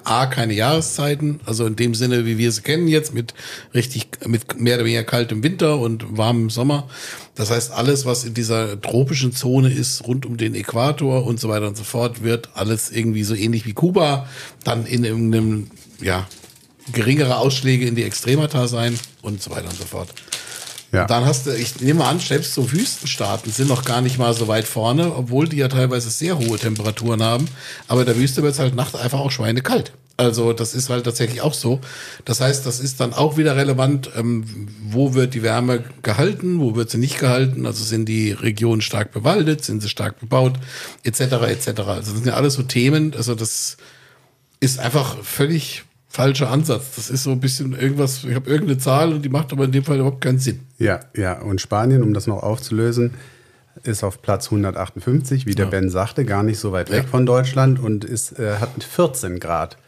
A, 0.04 0.26
keine 0.26 0.52
Jahreszeiten, 0.52 1.40
also 1.44 1.66
in 1.66 1.76
dem 1.76 1.94
Sinne, 1.94 2.26
wie 2.26 2.38
wir 2.38 2.52
sie 2.52 2.62
kennen 2.62 2.88
jetzt, 2.88 3.14
mit 3.14 3.34
richtig, 3.74 4.08
mit 4.26 4.60
mehr 4.60 4.76
oder 4.76 4.84
weniger 4.84 5.02
kaltem 5.02 5.42
Winter 5.42 5.78
und 5.78 6.16
warmem 6.16 6.50
Sommer. 6.50 6.88
Das 7.34 7.50
heißt, 7.50 7.72
alles, 7.72 8.04
was 8.04 8.24
in 8.24 8.34
dieser 8.34 8.80
tropischen 8.80 9.32
Zone 9.32 9.72
ist, 9.72 10.06
rund 10.06 10.26
um 10.26 10.36
den 10.36 10.54
Äquator 10.54 11.24
und 11.26 11.40
so 11.40 11.48
weiter 11.48 11.68
und 11.68 11.76
so 11.76 11.84
fort, 11.84 12.22
wird 12.22 12.50
alles 12.54 12.90
irgendwie 12.90 13.24
so 13.24 13.34
ähnlich 13.34 13.66
wie 13.66 13.72
Kuba, 13.72 14.28
dann 14.62 14.86
in 14.86 15.04
irgendeinem, 15.04 15.70
ja, 16.00 16.28
geringere 16.92 17.38
Ausschläge 17.38 17.86
in 17.86 17.94
die 17.94 18.02
Extremata 18.02 18.68
sein 18.68 18.98
und 19.22 19.42
so 19.42 19.50
weiter 19.50 19.68
und 19.68 19.76
so 19.76 19.84
fort. 19.84 20.08
Ja. 20.92 21.06
Dann 21.06 21.24
hast 21.24 21.46
du, 21.46 21.56
ich 21.56 21.80
nehme 21.80 22.04
an, 22.04 22.20
selbst 22.20 22.52
so 22.52 22.70
Wüstenstaaten 22.70 23.50
sind 23.50 23.68
noch 23.68 23.84
gar 23.84 24.02
nicht 24.02 24.18
mal 24.18 24.34
so 24.34 24.46
weit 24.46 24.66
vorne, 24.66 25.14
obwohl 25.16 25.48
die 25.48 25.56
ja 25.56 25.68
teilweise 25.68 26.10
sehr 26.10 26.38
hohe 26.38 26.58
Temperaturen 26.58 27.22
haben. 27.22 27.48
Aber 27.88 28.00
in 28.00 28.06
der 28.06 28.16
Wüste 28.16 28.42
wird 28.42 28.52
es 28.52 28.58
halt 28.58 28.74
nachts 28.74 28.94
einfach 28.94 29.18
auch 29.18 29.30
schweinekalt. 29.30 29.92
Also 30.18 30.52
das 30.52 30.74
ist 30.74 30.90
halt 30.90 31.04
tatsächlich 31.04 31.40
auch 31.40 31.54
so. 31.54 31.80
Das 32.26 32.42
heißt, 32.42 32.66
das 32.66 32.78
ist 32.78 33.00
dann 33.00 33.14
auch 33.14 33.38
wieder 33.38 33.56
relevant, 33.56 34.10
ähm, 34.14 34.68
wo 34.84 35.14
wird 35.14 35.32
die 35.32 35.42
Wärme 35.42 35.82
gehalten, 36.02 36.60
wo 36.60 36.76
wird 36.76 36.90
sie 36.90 36.98
nicht 36.98 37.18
gehalten. 37.18 37.64
Also 37.64 37.82
sind 37.82 38.06
die 38.06 38.32
Regionen 38.32 38.82
stark 38.82 39.12
bewaldet, 39.12 39.64
sind 39.64 39.82
sie 39.82 39.88
stark 39.88 40.20
bebaut, 40.20 40.54
etc. 41.04 41.20
etc. 41.20 41.68
Also 41.68 42.12
das 42.12 42.12
sind 42.12 42.26
ja 42.26 42.34
alles 42.34 42.54
so 42.54 42.62
Themen. 42.62 43.14
Also 43.16 43.34
das 43.34 43.78
ist 44.60 44.78
einfach 44.78 45.16
völlig 45.24 45.84
falscher 46.12 46.50
Ansatz. 46.50 46.94
Das 46.96 47.08
ist 47.10 47.22
so 47.24 47.30
ein 47.30 47.40
bisschen 47.40 47.72
irgendwas, 47.72 48.22
ich 48.24 48.34
habe 48.34 48.48
irgendeine 48.50 48.78
Zahl 48.78 49.12
und 49.12 49.22
die 49.22 49.30
macht 49.30 49.50
aber 49.52 49.64
in 49.64 49.72
dem 49.72 49.82
Fall 49.82 49.96
überhaupt 49.96 50.20
keinen 50.20 50.38
Sinn. 50.38 50.60
Ja, 50.78 51.00
ja. 51.16 51.40
Und 51.40 51.60
Spanien, 51.60 52.02
um 52.02 52.12
das 52.12 52.26
noch 52.26 52.42
aufzulösen, 52.42 53.14
ist 53.82 54.04
auf 54.04 54.20
Platz 54.20 54.46
158, 54.46 55.46
wie 55.46 55.54
der 55.54 55.66
Ben 55.66 55.88
sagte, 55.88 56.24
gar 56.26 56.42
nicht 56.42 56.58
so 56.58 56.70
weit 56.72 56.90
weg 56.90 57.04
Ja. 57.04 57.08
von 57.10 57.24
Deutschland 57.24 57.78
und 57.80 58.04
ist, 58.04 58.38
äh, 58.38 58.56
hat 58.60 58.70
14 58.84 59.40
Grad 59.40 59.78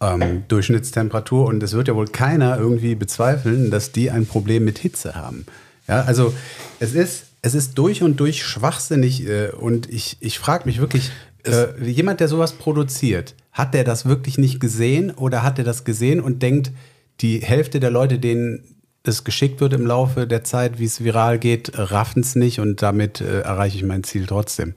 ähm, 0.00 0.42
Durchschnittstemperatur. 0.48 1.46
Und 1.46 1.62
es 1.62 1.72
wird 1.72 1.86
ja 1.86 1.94
wohl 1.94 2.08
keiner 2.08 2.58
irgendwie 2.58 2.96
bezweifeln, 2.96 3.70
dass 3.70 3.92
die 3.92 4.10
ein 4.10 4.26
Problem 4.26 4.64
mit 4.64 4.78
Hitze 4.78 5.14
haben. 5.14 5.46
Ja, 5.86 6.02
also 6.02 6.34
es 6.80 6.94
ist, 6.94 7.26
es 7.42 7.54
ist 7.54 7.78
durch 7.78 8.02
und 8.02 8.18
durch 8.18 8.44
schwachsinnig 8.44 9.26
äh, 9.28 9.50
und 9.50 9.88
ich, 9.88 10.16
ich 10.18 10.38
frage 10.40 10.64
mich 10.66 10.80
wirklich, 10.80 11.12
äh, 11.46 11.66
jemand, 11.88 12.18
der 12.20 12.26
sowas 12.28 12.52
produziert, 12.54 13.34
hat 13.52 13.74
der 13.74 13.84
das 13.84 14.06
wirklich 14.06 14.38
nicht 14.38 14.60
gesehen 14.60 15.10
oder 15.10 15.42
hat 15.42 15.58
er 15.58 15.64
das 15.64 15.84
gesehen 15.84 16.20
und 16.20 16.42
denkt, 16.42 16.72
die 17.20 17.40
Hälfte 17.40 17.80
der 17.80 17.90
Leute, 17.90 18.18
denen 18.18 18.62
das 19.02 19.24
geschickt 19.24 19.60
wird 19.60 19.72
im 19.72 19.86
Laufe 19.86 20.26
der 20.26 20.44
Zeit, 20.44 20.78
wie 20.78 20.84
es 20.84 21.02
viral 21.02 21.38
geht, 21.38 21.72
raffen 21.74 22.20
es 22.20 22.36
nicht 22.36 22.60
und 22.60 22.82
damit 22.82 23.20
äh, 23.20 23.40
erreiche 23.40 23.76
ich 23.76 23.82
mein 23.82 24.04
Ziel 24.04 24.26
trotzdem. 24.26 24.74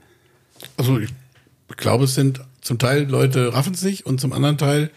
Also 0.76 0.98
ich 0.98 1.10
glaube, 1.76 2.04
es 2.04 2.14
sind 2.14 2.40
zum 2.60 2.78
Teil 2.78 3.04
Leute 3.04 3.52
raffen 3.52 3.74
es 3.74 3.82
nicht 3.82 4.06
und 4.06 4.20
zum 4.20 4.32
anderen 4.32 4.56
Teil 4.56 4.90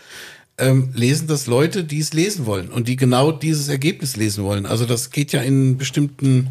ähm, 0.57 0.89
lesen 0.93 1.27
das 1.27 1.45
Leute, 1.47 1.83
die 1.83 1.99
es 1.99 2.13
lesen 2.13 2.45
wollen 2.45 2.69
und 2.69 2.87
die 2.87 2.95
genau 2.95 3.31
dieses 3.31 3.67
Ergebnis 3.67 4.15
lesen 4.15 4.43
wollen. 4.43 4.65
Also 4.65 4.85
das 4.85 5.11
geht 5.11 5.33
ja 5.33 5.41
in 5.41 5.77
bestimmten 5.77 6.49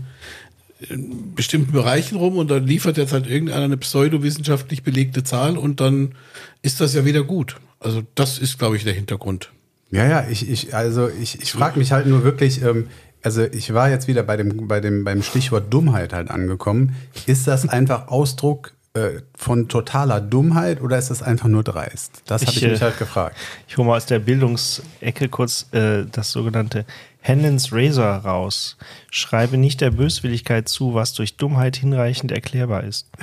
in 0.80 1.34
bestimmten 1.34 1.72
Bereichen 1.72 2.16
rum 2.16 2.36
und 2.36 2.50
dann 2.50 2.66
liefert 2.66 2.96
jetzt 2.96 3.12
halt 3.12 3.26
irgendeiner 3.26 3.64
eine 3.64 3.76
pseudowissenschaftlich 3.76 4.82
belegte 4.82 5.24
Zahl 5.24 5.56
und 5.56 5.80
dann 5.80 6.14
ist 6.62 6.80
das 6.80 6.94
ja 6.94 7.04
wieder 7.04 7.22
gut. 7.22 7.56
Also 7.80 8.02
das 8.14 8.38
ist, 8.38 8.58
glaube 8.58 8.76
ich, 8.76 8.84
der 8.84 8.92
Hintergrund. 8.92 9.52
Ja, 9.90 10.06
ja, 10.06 10.26
ich, 10.28 10.48
ich 10.48 10.74
also 10.74 11.08
ich, 11.08 11.40
ich 11.40 11.52
frage 11.52 11.78
mich 11.78 11.92
halt 11.92 12.06
nur 12.06 12.24
wirklich, 12.24 12.62
ähm, 12.62 12.88
also 13.22 13.42
ich 13.42 13.72
war 13.72 13.90
jetzt 13.90 14.08
wieder 14.08 14.22
bei 14.22 14.36
dem, 14.36 14.68
bei 14.68 14.80
dem, 14.80 15.04
beim 15.04 15.22
Stichwort 15.22 15.72
Dummheit 15.72 16.12
halt 16.12 16.30
angekommen. 16.30 16.96
Ist 17.26 17.46
das 17.46 17.68
einfach 17.68 18.08
Ausdruck 18.08 18.72
äh, 18.94 19.20
von 19.34 19.68
totaler 19.68 20.20
Dummheit 20.20 20.80
oder 20.80 20.98
ist 20.98 21.10
das 21.10 21.22
einfach 21.22 21.48
nur 21.48 21.62
dreist? 21.62 22.22
Das 22.26 22.42
habe 22.42 22.52
Ich, 22.52 22.62
ich 22.62 22.70
mich 22.70 22.80
äh, 22.80 22.84
halt 22.84 22.98
gefragt. 22.98 23.36
Ich 23.68 23.76
hole 23.76 23.86
mal 23.88 23.96
aus 23.96 24.06
der 24.06 24.18
Bildungsecke 24.18 25.28
kurz 25.28 25.66
äh, 25.72 26.04
das 26.10 26.32
sogenannte 26.32 26.84
Hennens 27.26 27.72
Razor 27.72 28.06
raus. 28.06 28.76
Schreibe 29.10 29.56
nicht 29.56 29.80
der 29.80 29.90
Böswilligkeit 29.90 30.68
zu, 30.68 30.94
was 30.94 31.12
durch 31.12 31.36
Dummheit 31.36 31.76
hinreichend 31.76 32.30
erklärbar 32.30 32.84
ist. 32.84 33.08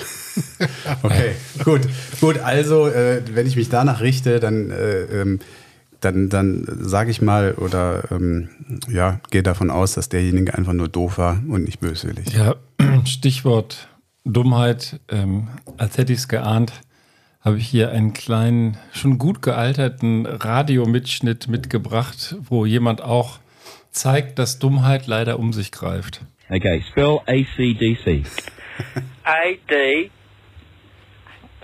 Okay, 1.03 1.33
gut, 1.63 1.81
gut. 2.21 2.39
Also, 2.39 2.87
äh, 2.87 3.21
wenn 3.33 3.45
ich 3.45 3.55
mich 3.55 3.69
danach 3.69 4.01
richte, 4.01 4.39
dann, 4.39 4.71
äh, 4.71 5.01
ähm, 5.21 5.39
dann, 5.99 6.29
dann 6.29 6.65
sage 6.81 7.11
ich 7.11 7.21
mal 7.21 7.53
oder 7.53 8.11
ähm, 8.11 8.49
ja, 8.89 9.19
gehe 9.29 9.43
davon 9.43 9.69
aus, 9.69 9.93
dass 9.93 10.09
derjenige 10.09 10.53
einfach 10.53 10.73
nur 10.73 10.87
doof 10.87 11.17
war 11.17 11.41
und 11.47 11.65
nicht 11.65 11.79
böswillig. 11.79 12.33
Ja, 12.33 12.55
Stichwort 13.05 13.89
Dummheit. 14.23 14.99
Ähm, 15.09 15.49
als 15.77 15.97
hätte 15.97 16.13
ich 16.13 16.19
es 16.19 16.27
geahnt, 16.27 16.71
habe 17.41 17.57
ich 17.57 17.67
hier 17.67 17.91
einen 17.91 18.13
kleinen, 18.13 18.77
schon 18.93 19.17
gut 19.17 19.41
gealterten 19.41 20.25
Radiomitschnitt 20.25 21.47
mitgebracht, 21.47 22.37
wo 22.41 22.65
jemand 22.65 23.01
auch 23.01 23.39
zeigt, 23.93 24.37
dass 24.39 24.59
Dummheit 24.59 25.07
leider 25.07 25.39
um 25.39 25.53
sich 25.53 25.71
greift. 25.71 26.21
Okay, 26.49 26.83
spell 26.91 27.19
ACDC. 27.25 28.25
A 29.23 29.55
D 29.69 30.09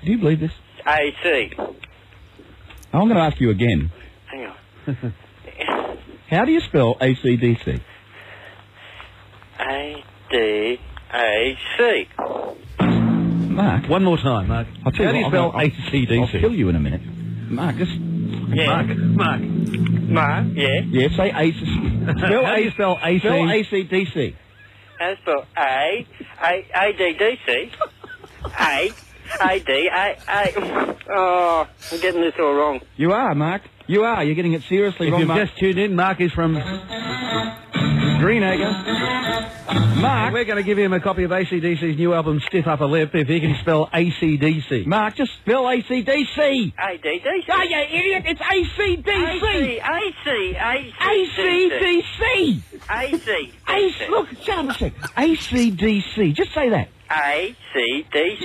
Do 0.04 0.12
you 0.12 0.18
believe 0.20 0.40
this? 0.40 0.52
A 0.86 1.12
C. 1.22 1.52
I'm 2.94 3.02
going 3.08 3.16
to 3.16 3.20
ask 3.22 3.40
you 3.40 3.50
again. 3.52 3.92
Hang 4.28 4.46
on. 4.48 4.96
How 6.30 6.46
do 6.46 6.52
you 6.52 6.62
spell 6.62 6.96
ACDC? 7.00 7.82
A 9.60 10.04
D 10.32 10.80
A 11.14 11.58
C. 11.78 12.08
Mark. 12.80 13.90
One 13.90 14.04
more 14.04 14.18
time, 14.18 14.48
Mark. 14.48 14.68
I'll 14.86 14.92
tell 14.92 15.06
How 15.08 15.12
do 15.12 15.18
you 15.18 15.26
you 15.26 15.26
what, 15.26 15.32
spell 15.32 15.52
I'll- 15.52 15.60
I'll- 15.60 15.70
ACDC? 15.70 16.22
I'll 16.22 16.40
kill 16.40 16.54
you 16.56 16.70
in 16.70 16.76
a 16.76 16.80
minute. 16.80 17.02
Marcus. 17.50 17.90
Yeah. 18.54 18.66
Mark. 18.68 18.98
Mark. 18.98 19.42
Mark. 19.42 20.48
Yeah. 20.54 20.82
Yeah, 20.88 21.08
say 21.16 21.32
ACDC. 21.32 22.18
Spell 22.18 22.46
How 22.46 22.56
do 22.56 22.62
you 22.62 22.72
spell 22.72 23.00
AC? 23.02 23.20
Spell 23.20 23.32
ACDC. 23.34 24.36
How 25.00 25.06
uh, 25.06 25.16
to 25.16 25.22
spell 25.22 25.46
A 25.58 26.08
A 26.42 26.66
A 26.76 26.94
D 26.94 27.14
D 27.14 27.40
C. 27.46 27.72
A 28.60 28.92
A 29.42 29.60
D 29.60 29.90
A 29.92 30.18
A. 30.28 30.96
Oh, 31.12 31.68
I'm 31.92 32.00
getting 32.00 32.22
this 32.22 32.34
all 32.40 32.54
wrong. 32.54 32.82
You 32.98 33.12
are, 33.14 33.34
Mark. 33.36 33.62
You 33.88 34.04
are. 34.04 34.24
You're 34.24 34.36
getting 34.36 34.54
it 34.54 34.64
seriously 34.70 35.08
If 35.08 35.14
wrong, 35.14 35.22
you've 35.22 35.36
just 35.36 35.58
tuned 35.58 35.80
in, 35.80 35.96
Mark 35.96 36.22
is 36.22 36.32
from 36.32 36.54
Greenacre. 38.20 39.29
Mark. 39.74 40.34
We're 40.34 40.46
going 40.46 40.58
to 40.58 40.64
give 40.64 40.78
him 40.78 40.94
a 40.94 41.00
copy 41.00 41.24
of 41.24 41.32
ACDC's 41.32 41.98
new 41.98 42.14
album, 42.14 42.40
Stiff 42.48 42.66
Upper 42.68 42.86
Lip, 42.86 43.14
if 43.14 43.28
he 43.28 43.40
can 43.40 43.56
spell 43.62 43.88
ACDC. 43.94 44.86
Mark, 44.86 45.16
just 45.16 45.32
spell 45.42 45.64
ACDC. 45.64 46.74
A 46.78 46.98
D 46.98 47.20
D 47.20 47.44
C. 47.46 47.52
Oh, 47.52 47.62
you 47.64 47.78
idiot. 47.78 48.24
It's 48.26 48.42
A 48.42 48.44
ACDC. 48.44 49.42
C 49.42 49.80
A 49.80 50.14
C 50.24 50.56
A 50.60 50.92
C 51.36 51.42
ACDC. 51.70 52.62
A 52.90 53.18
C 53.18 53.54
AC, 53.68 54.10
look, 54.10 54.28
sec. 54.78 54.94
ACDC. 55.16 56.34
Just 56.36 56.54
say 56.54 56.70
that. 56.70 56.88
A 57.12 57.56
C 57.74 58.06
D 58.12 58.38
C. 58.40 58.44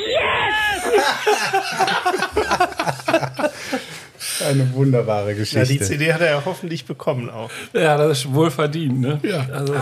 Eine 4.48 4.72
wunderbare 4.72 5.30
Ja, 5.32 5.36
Geschichte. 5.36 5.66
die 5.74 5.78
CD 5.80 6.12
hat 6.12 6.20
er 6.20 6.30
ja 6.30 6.42
hoffentlich 6.44 6.84
bekommen 6.86 7.30
auch. 7.30 7.50
Ja, 7.72 7.96
das 7.96 8.18
ist 8.20 8.34
wohl 8.34 8.50
verdient, 8.50 9.00
ne? 9.00 9.20
Ja. 9.22 9.46
Also, 9.52 9.74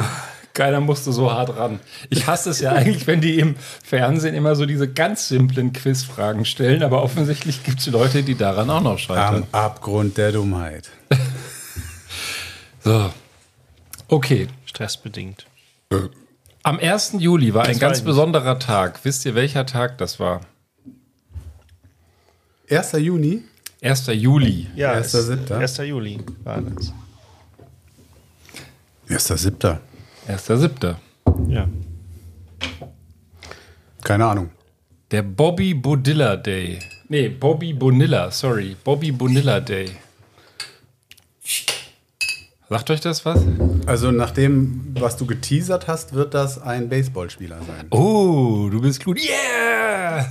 keiner 0.54 0.80
musste 0.80 1.12
so 1.12 1.30
hart 1.32 1.56
ran. 1.56 1.80
Ich 2.10 2.26
hasse 2.26 2.50
es 2.50 2.60
ja 2.60 2.72
eigentlich, 2.72 3.06
wenn 3.06 3.20
die 3.20 3.38
im 3.38 3.56
Fernsehen 3.84 4.34
immer 4.34 4.54
so 4.56 4.66
diese 4.66 4.88
ganz 4.88 5.28
simplen 5.28 5.72
Quizfragen 5.72 6.44
stellen, 6.44 6.82
aber 6.82 7.02
offensichtlich 7.02 7.62
gibt 7.64 7.80
es 7.80 7.86
Leute, 7.86 8.22
die 8.22 8.34
daran 8.34 8.70
auch 8.70 8.82
noch 8.82 8.98
scheitern. 8.98 9.34
Am 9.34 9.46
Abgrund 9.52 10.16
der 10.18 10.32
Dummheit. 10.32 10.90
So. 12.84 13.12
Okay. 14.08 14.48
Stressbedingt. 14.64 15.46
Am 16.64 16.80
1. 16.80 17.14
Juli 17.18 17.54
war 17.54 17.62
ein 17.62 17.70
Das 17.70 17.78
ganz 17.78 17.90
weiß 17.92 17.98
ich. 18.00 18.04
besonderer 18.06 18.58
Tag. 18.58 18.98
Wisst 19.04 19.24
ihr, 19.24 19.36
welcher 19.36 19.66
Tag 19.66 19.98
das 19.98 20.18
war? 20.18 20.40
1. 22.68 22.92
Juni? 22.94 23.44
1. 23.82 24.06
Juli. 24.08 24.66
Ja, 24.74 24.94
1.7.. 24.94 25.54
1. 25.56 25.76
Juli 25.78 26.18
war 26.42 26.60
das. 26.60 26.92
1.7. 29.08 29.78
1.7. 30.28 30.94
Ja. 31.48 31.68
Keine 34.02 34.26
Ahnung. 34.26 34.50
Der 35.10 35.22
Bobby 35.22 35.74
Bonilla 35.74 36.36
Day. 36.36 36.78
Nee, 37.08 37.28
Bobby 37.28 37.72
Bonilla, 37.72 38.30
sorry. 38.30 38.76
Bobby 38.82 39.12
Bonilla 39.12 39.60
Day. 39.60 39.90
Sagt 42.68 42.90
euch 42.90 43.00
das 43.00 43.24
was? 43.26 43.44
Also 43.84 44.10
nach 44.12 44.30
dem, 44.30 44.94
was 44.98 45.16
du 45.18 45.26
geteasert 45.26 45.88
hast, 45.88 46.14
wird 46.14 46.32
das 46.32 46.62
ein 46.62 46.88
Baseballspieler 46.88 47.58
sein. 47.66 47.86
Oh, 47.90 48.68
du 48.70 48.80
bist 48.80 49.04
gut. 49.04 49.18
Yeah! 49.22 50.26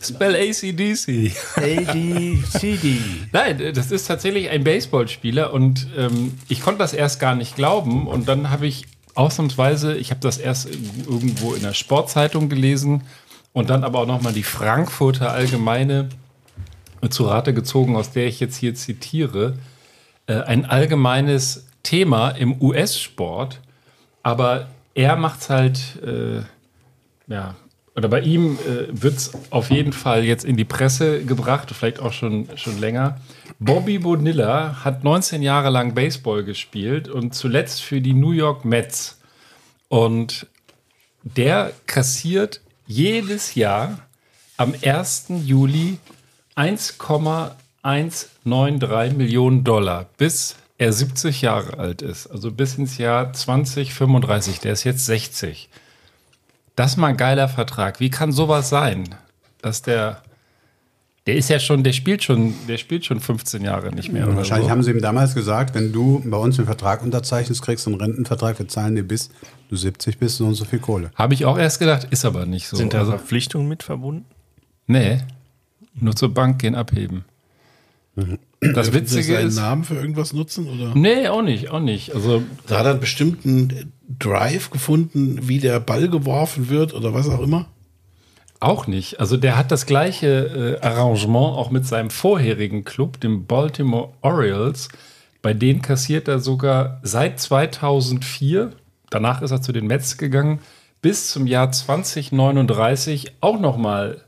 Spell 0.00 0.36
ACDC. 0.36 1.32
ADCD. 1.56 3.00
Nein, 3.32 3.72
das 3.74 3.90
ist 3.90 4.06
tatsächlich 4.06 4.50
ein 4.50 4.62
Baseballspieler 4.62 5.52
und 5.52 5.88
ähm, 5.96 6.34
ich 6.48 6.60
konnte 6.60 6.78
das 6.78 6.92
erst 6.92 7.18
gar 7.18 7.34
nicht 7.34 7.56
glauben 7.56 8.06
und 8.06 8.28
dann 8.28 8.50
habe 8.50 8.66
ich 8.66 8.84
ausnahmsweise, 9.14 9.96
ich 9.96 10.10
habe 10.10 10.20
das 10.20 10.38
erst 10.38 10.68
irgendwo 10.68 11.54
in 11.54 11.62
der 11.62 11.74
Sportzeitung 11.74 12.48
gelesen 12.48 13.02
und 13.52 13.70
dann 13.70 13.84
aber 13.84 14.00
auch 14.00 14.06
nochmal 14.06 14.32
die 14.32 14.42
Frankfurter 14.42 15.32
Allgemeine 15.32 16.08
zu 17.10 17.26
Rate 17.26 17.54
gezogen, 17.54 17.96
aus 17.96 18.12
der 18.12 18.26
ich 18.26 18.40
jetzt 18.40 18.56
hier 18.56 18.74
zitiere. 18.74 19.58
Äh, 20.26 20.40
ein 20.40 20.64
allgemeines 20.64 21.66
Thema 21.82 22.30
im 22.30 22.60
US-Sport, 22.60 23.60
aber 24.22 24.68
er 24.94 25.16
macht 25.16 25.40
es 25.40 25.50
halt, 25.50 25.80
äh, 26.02 26.42
ja, 27.26 27.54
oder 27.96 28.08
bei 28.08 28.20
ihm 28.20 28.58
äh, 28.58 28.88
wird 28.90 29.16
es 29.16 29.32
auf 29.50 29.70
jeden 29.70 29.92
Fall 29.92 30.24
jetzt 30.24 30.44
in 30.44 30.56
die 30.56 30.64
Presse 30.64 31.24
gebracht, 31.24 31.70
vielleicht 31.70 32.00
auch 32.00 32.12
schon, 32.12 32.48
schon 32.56 32.80
länger. 32.80 33.20
Bobby 33.60 33.98
Bonilla 33.98 34.84
hat 34.84 35.04
19 35.04 35.42
Jahre 35.42 35.70
lang 35.70 35.94
Baseball 35.94 36.42
gespielt 36.42 37.08
und 37.08 37.34
zuletzt 37.34 37.82
für 37.82 38.00
die 38.00 38.14
New 38.14 38.32
York 38.32 38.64
Mets. 38.64 39.20
Und 39.88 40.48
der 41.22 41.72
kassiert 41.86 42.60
jedes 42.86 43.54
Jahr 43.54 43.98
am 44.56 44.74
1. 44.82 45.26
Juli 45.44 45.98
1,193 46.56 49.16
Millionen 49.16 49.64
Dollar, 49.64 50.06
bis 50.16 50.56
er 50.78 50.92
70 50.92 51.42
Jahre 51.42 51.78
alt 51.78 52.02
ist. 52.02 52.26
Also 52.26 52.50
bis 52.50 52.76
ins 52.76 52.98
Jahr 52.98 53.32
2035. 53.32 54.58
Der 54.60 54.72
ist 54.72 54.82
jetzt 54.84 55.06
60. 55.06 55.68
Das 56.76 56.92
ist 56.92 56.96
mal 56.96 57.08
ein 57.08 57.16
geiler 57.16 57.48
Vertrag. 57.48 58.00
Wie 58.00 58.10
kann 58.10 58.32
sowas 58.32 58.68
sein, 58.68 59.14
dass 59.62 59.82
der 59.82 60.22
Der 61.26 61.36
ist 61.36 61.48
ja 61.48 61.58
schon, 61.58 61.82
der 61.84 61.92
spielt 61.92 62.22
schon, 62.22 62.54
der 62.68 62.76
spielt 62.76 63.06
schon 63.06 63.18
15 63.20 63.62
Jahre 63.62 63.94
nicht 63.94 64.12
mehr. 64.12 64.24
Und 64.24 64.30
oder 64.30 64.38
wahrscheinlich 64.38 64.66
so. 64.66 64.70
haben 64.70 64.82
sie 64.82 64.90
ihm 64.90 65.00
damals 65.00 65.34
gesagt, 65.34 65.74
wenn 65.74 65.92
du 65.92 66.22
bei 66.24 66.36
uns 66.36 66.58
einen 66.58 66.66
Vertrag 66.66 67.02
unterzeichnest, 67.02 67.62
kriegst 67.62 67.86
du 67.86 67.90
einen 67.90 68.00
Rentenvertrag, 68.00 68.58
wir 68.58 68.68
zahlen 68.68 68.94
dir 68.96 69.04
bis 69.04 69.30
du 69.70 69.76
70 69.76 70.18
bist 70.18 70.36
so 70.36 70.46
und 70.46 70.54
so 70.54 70.64
viel 70.64 70.80
Kohle. 70.80 71.10
Habe 71.14 71.34
ich 71.34 71.46
auch 71.46 71.56
erst 71.56 71.78
gedacht, 71.78 72.08
ist 72.10 72.24
aber 72.24 72.44
nicht 72.44 72.68
so. 72.68 72.76
Sind 72.76 72.92
da 72.92 72.98
also, 73.00 73.12
Verpflichtungen 73.12 73.68
mit 73.68 73.82
verbunden? 73.82 74.26
nee, 74.86 75.18
nur 75.94 76.14
zur 76.14 76.34
Bank 76.34 76.60
gehen 76.60 76.74
abheben. 76.74 77.24
Das 78.16 78.26
Dürfen 78.60 78.84
Sie 78.84 78.94
Witzige 78.94 79.34
seinen 79.34 79.48
ist, 79.48 79.56
Namen 79.56 79.84
für 79.84 79.94
irgendwas 79.94 80.32
nutzen? 80.32 80.68
Oder? 80.68 80.92
nee, 80.94 81.28
auch 81.28 81.42
nicht, 81.42 81.70
auch 81.70 81.80
nicht. 81.80 82.14
Also 82.14 82.42
Da 82.66 82.78
hat 82.78 82.86
er 82.86 82.92
einen 82.92 83.00
bestimmten 83.00 83.92
Drive 84.18 84.70
gefunden, 84.70 85.48
wie 85.48 85.58
der 85.58 85.80
Ball 85.80 86.08
geworfen 86.08 86.68
wird 86.68 86.94
oder 86.94 87.12
was 87.12 87.28
auch 87.28 87.40
immer. 87.40 87.66
Auch 88.60 88.86
nicht. 88.86 89.20
Also 89.20 89.36
der 89.36 89.58
hat 89.58 89.70
das 89.70 89.84
gleiche 89.84 90.78
äh, 90.80 90.86
Arrangement 90.86 91.56
auch 91.56 91.70
mit 91.70 91.86
seinem 91.86 92.10
vorherigen 92.10 92.84
Club, 92.84 93.20
dem 93.20 93.46
Baltimore 93.46 94.12
Orioles. 94.22 94.88
Bei 95.42 95.52
denen 95.52 95.82
kassiert 95.82 96.28
er 96.28 96.38
sogar 96.38 97.00
seit 97.02 97.40
2004, 97.40 98.70
danach 99.10 99.42
ist 99.42 99.50
er 99.50 99.60
zu 99.60 99.72
den 99.72 99.86
Mets 99.86 100.16
gegangen, 100.16 100.60
bis 101.02 101.30
zum 101.30 101.46
Jahr 101.46 101.70
2039 101.70 103.32
auch 103.42 103.60
nochmal 103.60 104.22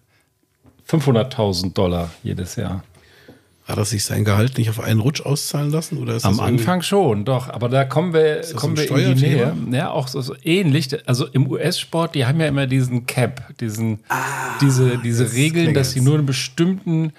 500.000 0.86 1.72
Dollar 1.72 2.10
jedes 2.22 2.56
Jahr. 2.56 2.84
Hat 3.66 3.78
er 3.78 3.84
sich 3.84 4.04
sein 4.04 4.24
Gehalt 4.24 4.58
nicht 4.58 4.70
auf 4.70 4.78
einen 4.78 5.00
Rutsch 5.00 5.20
auszahlen 5.20 5.72
lassen? 5.72 5.98
Oder 5.98 6.14
ist 6.14 6.24
Am 6.24 6.38
Anfang 6.38 6.82
schon, 6.82 7.24
doch. 7.24 7.48
Aber 7.48 7.68
da 7.68 7.84
kommen 7.84 8.12
wir, 8.12 8.42
kommen 8.54 8.76
wir 8.76 8.88
in 8.88 9.16
die 9.16 9.22
Nähe. 9.22 9.56
Ja, 9.72 9.90
auch 9.90 10.06
so, 10.06 10.20
so 10.20 10.36
ähnlich. 10.44 10.88
Also 11.08 11.26
im 11.26 11.50
US-Sport, 11.50 12.14
die 12.14 12.26
haben 12.26 12.40
ja 12.40 12.46
immer 12.46 12.68
diesen 12.68 13.06
Cap, 13.06 13.56
diesen, 13.58 13.98
diese, 14.60 14.98
diese 14.98 15.32
Regeln, 15.32 15.74
dass 15.74 15.90
sie 15.90 16.00
nur 16.00 16.14
einen 16.14 16.26
bestimmten 16.26 17.12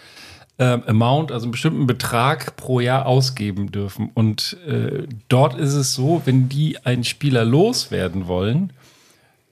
ähm, 0.57 0.83
Amount, 0.87 1.33
also 1.33 1.43
einen 1.45 1.51
bestimmten 1.51 1.85
Betrag 1.85 2.55
pro 2.55 2.79
Jahr 2.79 3.05
ausgeben 3.07 3.69
dürfen. 3.71 4.09
Und 4.13 4.55
äh, 4.65 5.03
dort 5.27 5.59
ist 5.59 5.73
es 5.73 5.93
so, 5.93 6.21
wenn 6.23 6.47
die 6.47 6.83
einen 6.85 7.03
Spieler 7.03 7.43
loswerden 7.43 8.27
wollen, 8.27 8.71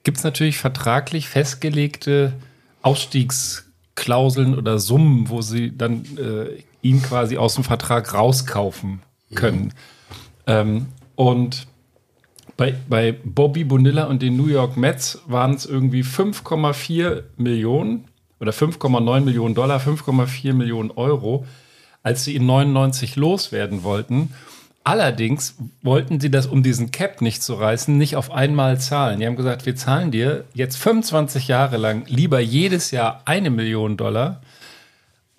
gibt 0.03 0.17
es 0.19 0.23
natürlich 0.23 0.57
vertraglich 0.57 1.27
festgelegte 1.27 2.33
Ausstiegsklauseln 2.81 4.55
oder 4.55 4.79
Summen, 4.79 5.27
wo 5.27 5.41
sie 5.41 5.75
dann 5.75 6.05
äh, 6.17 6.63
ihn 6.85 7.01
quasi 7.01 7.37
aus 7.37 7.55
dem 7.55 7.63
Vertrag 7.63 8.13
rauskaufen 8.13 9.01
können. 9.33 9.73
Ähm, 10.45 10.87
und 11.15 11.67
bei, 12.57 12.75
bei 12.87 13.11
Bobby 13.23 13.63
Bonilla 13.63 14.05
und 14.05 14.21
den 14.21 14.37
New 14.37 14.47
York 14.47 14.77
Mets 14.77 15.19
waren 15.25 15.55
es 15.55 15.65
irgendwie 15.65 16.03
5,4 16.03 17.23
Millionen 17.37 18.05
oder 18.39 18.51
5,9 18.51 19.21
Millionen 19.21 19.55
Dollar, 19.55 19.79
5,4 19.79 20.53
Millionen 20.53 20.91
Euro, 20.91 21.45
als 22.03 22.23
sie 22.23 22.35
ihn 22.35 22.45
99 22.45 23.15
loswerden 23.15 23.83
wollten. 23.83 24.33
Allerdings 24.83 25.55
wollten 25.81 26.19
sie 26.19 26.29
das, 26.29 26.45
um 26.45 26.61
diesen 26.61 26.91
Cap 26.91 27.19
nicht 27.21 27.41
zu 27.41 27.55
reißen, 27.55 27.97
nicht 27.97 28.15
auf 28.15 28.31
einmal 28.31 28.79
zahlen. 28.79 29.19
Die 29.19 29.25
haben 29.25 29.35
gesagt, 29.35 29.65
wir 29.65 29.75
zahlen 29.75 30.11
dir 30.11 30.45
jetzt 30.53 30.77
25 30.77 31.47
Jahre 31.47 31.77
lang 31.77 32.05
lieber 32.05 32.39
jedes 32.39 32.91
Jahr 32.91 33.23
eine 33.25 33.49
Million 33.49 33.97
Dollar 33.97 34.41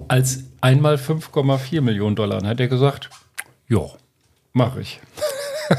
als 0.08 0.44
einmal 0.60 0.96
5,4 0.96 1.80
Millionen 1.80 2.16
Dollar. 2.16 2.40
Dann 2.40 2.48
hat 2.48 2.60
er 2.60 2.68
gesagt, 2.68 3.10
jo, 3.68 3.92
mache 4.52 4.80
ich. 4.80 5.00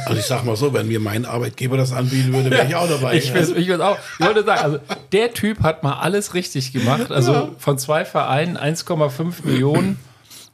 Also 0.05 0.20
ich 0.20 0.26
sag 0.26 0.43
mal 0.43 0.55
so, 0.55 0.74
wenn 0.74 0.88
mir 0.88 0.99
mein 0.99 1.26
Arbeitgeber 1.26 1.78
das 1.78 1.93
anbieten 1.93 2.34
würde, 2.34 2.51
wäre 2.51 2.68
ich 2.68 2.76
auch 2.76 2.89
dabei. 2.89 3.15
Ich, 3.15 3.32
find's 3.32 3.51
auch, 3.51 3.55
ich 3.55 3.70
wollte 4.26 4.43
sagen, 4.43 4.61
also 4.61 4.80
der 5.11 5.34
Typ 5.34 5.61
hat 5.61 5.84
mal 5.84 5.93
alles 5.93 6.34
richtig 6.34 6.74
gemacht. 6.74 7.11
Also 7.11 7.55
von 7.57 7.78
zwei 7.78 8.03
Vereinen 8.03 8.57
1,5 8.57 9.45
Millionen 9.45 9.97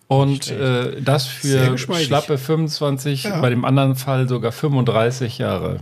und 0.07 0.51
äh, 0.51 1.01
das 1.01 1.26
für 1.26 1.78
schlappe 1.78 2.38
25, 2.38 3.30
bei 3.41 3.49
dem 3.49 3.66
anderen 3.66 3.95
Fall 3.95 4.28
sogar 4.28 4.51
35 4.51 5.39
Jahre. 5.39 5.80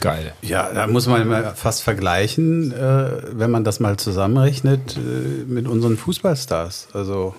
Geil. 0.00 0.32
Ja, 0.40 0.72
da 0.72 0.86
muss 0.86 1.06
man 1.06 1.28
mal 1.28 1.54
fast 1.54 1.82
vergleichen, 1.82 2.72
äh, 2.72 3.22
wenn 3.32 3.50
man 3.50 3.64
das 3.64 3.80
mal 3.80 3.98
zusammenrechnet 3.98 4.96
äh, 4.96 5.44
mit 5.44 5.68
unseren 5.68 5.98
Fußballstars. 5.98 6.88
Also 6.94 7.34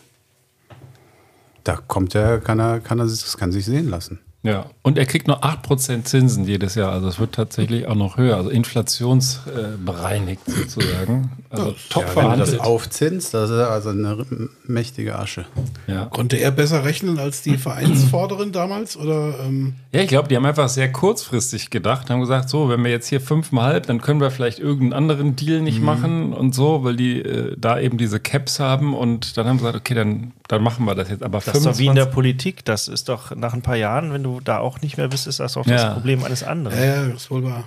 da 1.63 1.75
kommt 1.75 2.15
er, 2.15 2.39
kann 2.39 2.59
er, 2.59 2.79
kann 2.79 2.99
er, 2.99 3.05
das 3.05 3.37
kann 3.37 3.51
sich 3.51 3.65
sehen 3.65 3.89
lassen. 3.89 4.19
Ja, 4.43 4.65
und 4.81 4.97
er 4.97 5.05
kriegt 5.05 5.27
nur 5.27 5.43
8% 5.43 6.03
Zinsen 6.03 6.45
jedes 6.45 6.73
Jahr. 6.73 6.91
Also 6.91 7.07
es 7.07 7.19
wird 7.19 7.33
tatsächlich 7.33 7.85
auch 7.85 7.95
noch 7.95 8.17
höher, 8.17 8.37
also 8.37 8.49
inflationsbereinigt 8.49 10.41
sozusagen. 10.47 11.31
Also 11.51 11.75
top 11.89 12.05
Ja, 12.07 12.15
wenn 12.15 12.31
du 12.31 12.37
das 12.37 12.59
aufzinst, 12.59 13.35
das 13.35 13.51
ist 13.51 13.59
also 13.59 13.89
eine 13.89 14.25
mächtige 14.65 15.19
Asche. 15.19 15.45
Ja. 15.85 16.05
Konnte 16.05 16.37
er 16.37 16.49
besser 16.49 16.83
rechnen 16.85 17.19
als 17.19 17.43
die 17.43 17.57
Vereinsvorderin 17.57 18.51
damals? 18.51 18.97
Oder 18.97 19.35
ähm, 19.45 19.75
Ja, 19.91 20.01
ich 20.01 20.07
glaube, 20.07 20.27
die 20.27 20.35
haben 20.35 20.45
einfach 20.45 20.69
sehr 20.69 20.91
kurzfristig 20.91 21.69
gedacht, 21.69 22.09
haben 22.09 22.21
gesagt, 22.21 22.49
so, 22.49 22.67
wenn 22.67 22.83
wir 22.83 22.89
jetzt 22.89 23.07
hier 23.07 23.21
fünfmal, 23.21 23.79
dann 23.79 24.01
können 24.01 24.21
wir 24.21 24.31
vielleicht 24.31 24.57
irgendeinen 24.57 24.93
anderen 24.93 25.35
Deal 25.35 25.61
nicht 25.61 25.81
machen 25.81 26.33
und 26.33 26.55
so, 26.55 26.83
weil 26.83 26.95
die 26.95 27.19
äh, 27.19 27.55
da 27.59 27.79
eben 27.79 27.99
diese 27.99 28.19
Caps 28.19 28.59
haben 28.59 28.95
und 28.95 29.37
dann 29.37 29.45
haben 29.45 29.59
sie 29.59 29.65
gesagt, 29.65 29.77
okay, 29.77 29.93
dann, 29.93 30.31
dann 30.47 30.63
machen 30.63 30.85
wir 30.85 30.95
das 30.95 31.09
jetzt. 31.09 31.21
Aber 31.21 31.41
Das 31.45 31.55
ist 31.55 31.65
doch 31.65 31.77
wie 31.77 31.85
in 31.85 31.95
der 31.95 32.05
25 32.05 32.13
Politik. 32.13 32.65
Das 32.65 32.87
ist 32.87 33.07
doch 33.07 33.35
nach 33.35 33.53
ein 33.53 33.61
paar 33.61 33.75
Jahren, 33.75 34.11
wenn 34.13 34.23
du 34.23 34.30
da 34.39 34.59
auch 34.59 34.81
nicht 34.81 34.97
mehr 34.97 35.09
bist, 35.09 35.27
ist 35.27 35.39
das 35.39 35.53
das 35.53 35.65
Ja. 35.67 35.93
Problem 35.93 36.23
eines 36.23 36.43
anderen. 36.43 36.77
ja, 36.77 36.85
ja, 36.85 37.05
das 37.07 37.23
ist 37.23 37.31
wohl 37.31 37.43
wahr. 37.43 37.65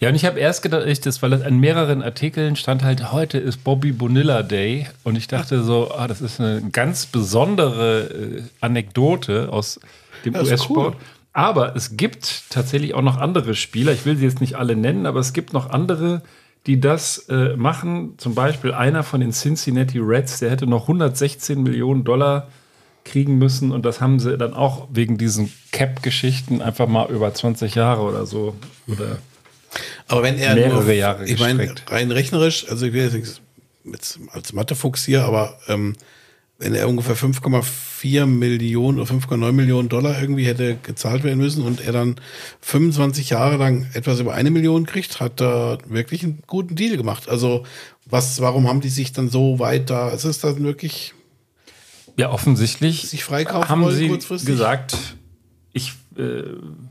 Ja, 0.00 0.08
und 0.08 0.16
ich 0.16 0.24
habe 0.24 0.40
erst 0.40 0.62
gedacht, 0.62 0.84
ich, 0.86 1.00
das, 1.00 1.22
weil 1.22 1.30
das 1.30 1.42
an 1.42 1.60
mehreren 1.60 2.02
Artikeln 2.02 2.56
stand 2.56 2.82
halt, 2.82 3.12
heute 3.12 3.38
ist 3.38 3.62
Bobby 3.62 3.92
Bonilla 3.92 4.42
Day. 4.42 4.88
Und 5.04 5.16
ich 5.16 5.28
dachte 5.28 5.62
so, 5.62 5.92
ah, 5.94 6.08
das 6.08 6.20
ist 6.20 6.40
eine 6.40 6.60
ganz 6.72 7.06
besondere 7.06 8.00
äh, 8.10 8.42
Anekdote 8.60 9.48
aus 9.52 9.78
dem 10.24 10.32
Das 10.32 10.48
US-Sport. 10.48 10.94
cool. 10.94 11.00
Aber 11.34 11.76
es 11.76 11.96
gibt 11.96 12.50
tatsächlich 12.50 12.94
auch 12.94 13.02
noch 13.02 13.18
andere 13.18 13.54
Spieler, 13.54 13.92
ich 13.92 14.04
will 14.04 14.16
sie 14.16 14.24
jetzt 14.24 14.40
nicht 14.40 14.56
alle 14.56 14.74
nennen, 14.76 15.06
aber 15.06 15.20
es 15.20 15.32
gibt 15.32 15.52
noch 15.52 15.70
andere, 15.70 16.22
die 16.66 16.80
das 16.80 17.18
äh, 17.28 17.56
machen. 17.56 18.14
Zum 18.18 18.34
Beispiel 18.34 18.72
einer 18.74 19.02
von 19.04 19.20
den 19.20 19.32
Cincinnati 19.32 19.98
Reds, 19.98 20.40
der 20.40 20.50
hätte 20.50 20.66
noch 20.66 20.82
116 20.82 21.62
Millionen 21.62 22.04
Dollar 22.04 22.48
kriegen 23.04 23.38
müssen. 23.38 23.72
Und 23.72 23.84
das 23.84 24.00
haben 24.00 24.20
sie 24.20 24.36
dann 24.36 24.54
auch 24.54 24.88
wegen 24.92 25.18
diesen 25.18 25.52
Cap-Geschichten 25.72 26.62
einfach 26.62 26.88
mal 26.88 27.10
über 27.10 27.32
20 27.32 27.74
Jahre 27.74 28.02
oder 28.02 28.26
so. 28.26 28.54
Oder 28.86 29.18
Aber 30.08 30.22
wenn 30.22 30.38
er 30.38 30.54
Mehrere 30.54 30.82
nur, 30.82 30.92
Jahre 30.92 31.24
ich 31.24 31.40
meine, 31.40 31.74
rein 31.88 32.10
rechnerisch, 32.10 32.68
also 32.68 32.86
ich 32.86 32.92
will 32.92 33.04
jetzt 33.04 33.14
nichts 33.14 33.40
mit, 33.84 34.18
als 34.32 34.52
Mathefuchs 34.52 35.04
hier, 35.04 35.24
aber 35.24 35.58
ähm, 35.68 35.94
wenn 36.58 36.74
er 36.74 36.88
ungefähr 36.88 37.16
5,4 37.16 38.24
Millionen 38.26 39.00
oder 39.00 39.10
5,9 39.10 39.50
Millionen 39.50 39.88
Dollar 39.88 40.20
irgendwie 40.20 40.46
hätte 40.46 40.76
gezahlt 40.80 41.24
werden 41.24 41.40
müssen 41.40 41.64
und 41.64 41.84
er 41.84 41.92
dann 41.92 42.16
25 42.60 43.30
Jahre 43.30 43.56
lang 43.56 43.88
etwas 43.94 44.20
über 44.20 44.34
eine 44.34 44.52
Million 44.52 44.86
kriegt, 44.86 45.18
hat 45.18 45.40
er 45.40 45.78
wirklich 45.88 46.22
einen 46.22 46.42
guten 46.46 46.76
Deal 46.76 46.96
gemacht. 46.96 47.28
Also 47.28 47.64
was, 48.04 48.40
warum 48.40 48.68
haben 48.68 48.80
die 48.80 48.90
sich 48.90 49.12
dann 49.12 49.28
so 49.28 49.58
weit 49.58 49.90
da, 49.90 50.10
ist 50.10 50.24
es 50.24 50.38
dann 50.38 50.62
wirklich, 50.62 51.14
Ja, 52.16 52.30
offensichtlich 52.30 53.08
Sich 53.08 53.24
freikaufen 53.24 53.68
haben 53.68 53.82
wollen 53.82 53.96
sie 53.96 54.08
kurzfristig? 54.08 54.48
gesagt, 54.48 54.96
ich 55.72 55.92
äh, 56.16 56.42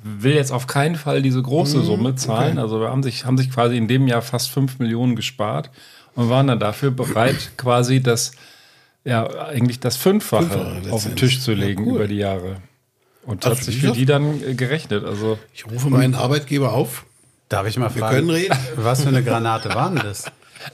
will 0.03 0.33
jetzt 0.33 0.51
auf 0.51 0.65
keinen 0.67 0.95
Fall 0.95 1.21
diese 1.21 1.41
große 1.41 1.77
Mhm, 1.79 1.83
Summe 1.85 2.15
zahlen. 2.15 2.57
Also 2.57 2.79
wir 2.79 2.89
haben 2.89 3.03
sich, 3.03 3.25
haben 3.25 3.37
sich 3.37 3.51
quasi 3.51 3.77
in 3.77 3.87
dem 3.87 4.07
Jahr 4.07 4.21
fast 4.23 4.49
5 4.49 4.79
Millionen 4.79 5.15
gespart 5.15 5.69
und 6.15 6.29
waren 6.29 6.47
dann 6.47 6.59
dafür 6.59 6.89
bereit, 6.91 7.51
quasi 7.57 8.01
das, 8.01 8.31
ja, 9.03 9.27
eigentlich 9.47 9.79
das 9.79 9.95
Fünffache, 9.97 10.45
Fünffache 10.49 10.91
auf 10.91 11.03
den. 11.03 11.15
Tisch 11.15 11.39
zu 11.41 11.51
Ja, 11.51 11.57
legen 11.65 11.83
cool. 11.85 11.95
über 11.97 12.07
die 12.07 12.15
Jahre. 12.17 12.57
Und 13.23 13.45
Also 13.45 13.57
hat 13.57 13.63
sich 13.63 13.77
für 13.77 13.91
die 13.91 14.05
dann 14.05 14.43
äh, 14.43 14.55
gerechnet. 14.55 15.05
Also 15.05 15.37
ich 15.53 15.67
rufe 15.67 15.89
meinen 15.91 16.15
Arbeitgeber 16.15 16.73
auf, 16.73 17.05
Darf 17.49 17.67
ich 17.67 17.77
mal 17.77 17.93
wir 17.93 17.99
fragen, 17.99 18.15
können 18.15 18.29
reden. 18.31 18.57
was 18.77 19.03
für 19.03 19.09
eine 19.09 19.23
Granate 19.23 19.69
waren 19.75 19.97
das? 19.97 20.25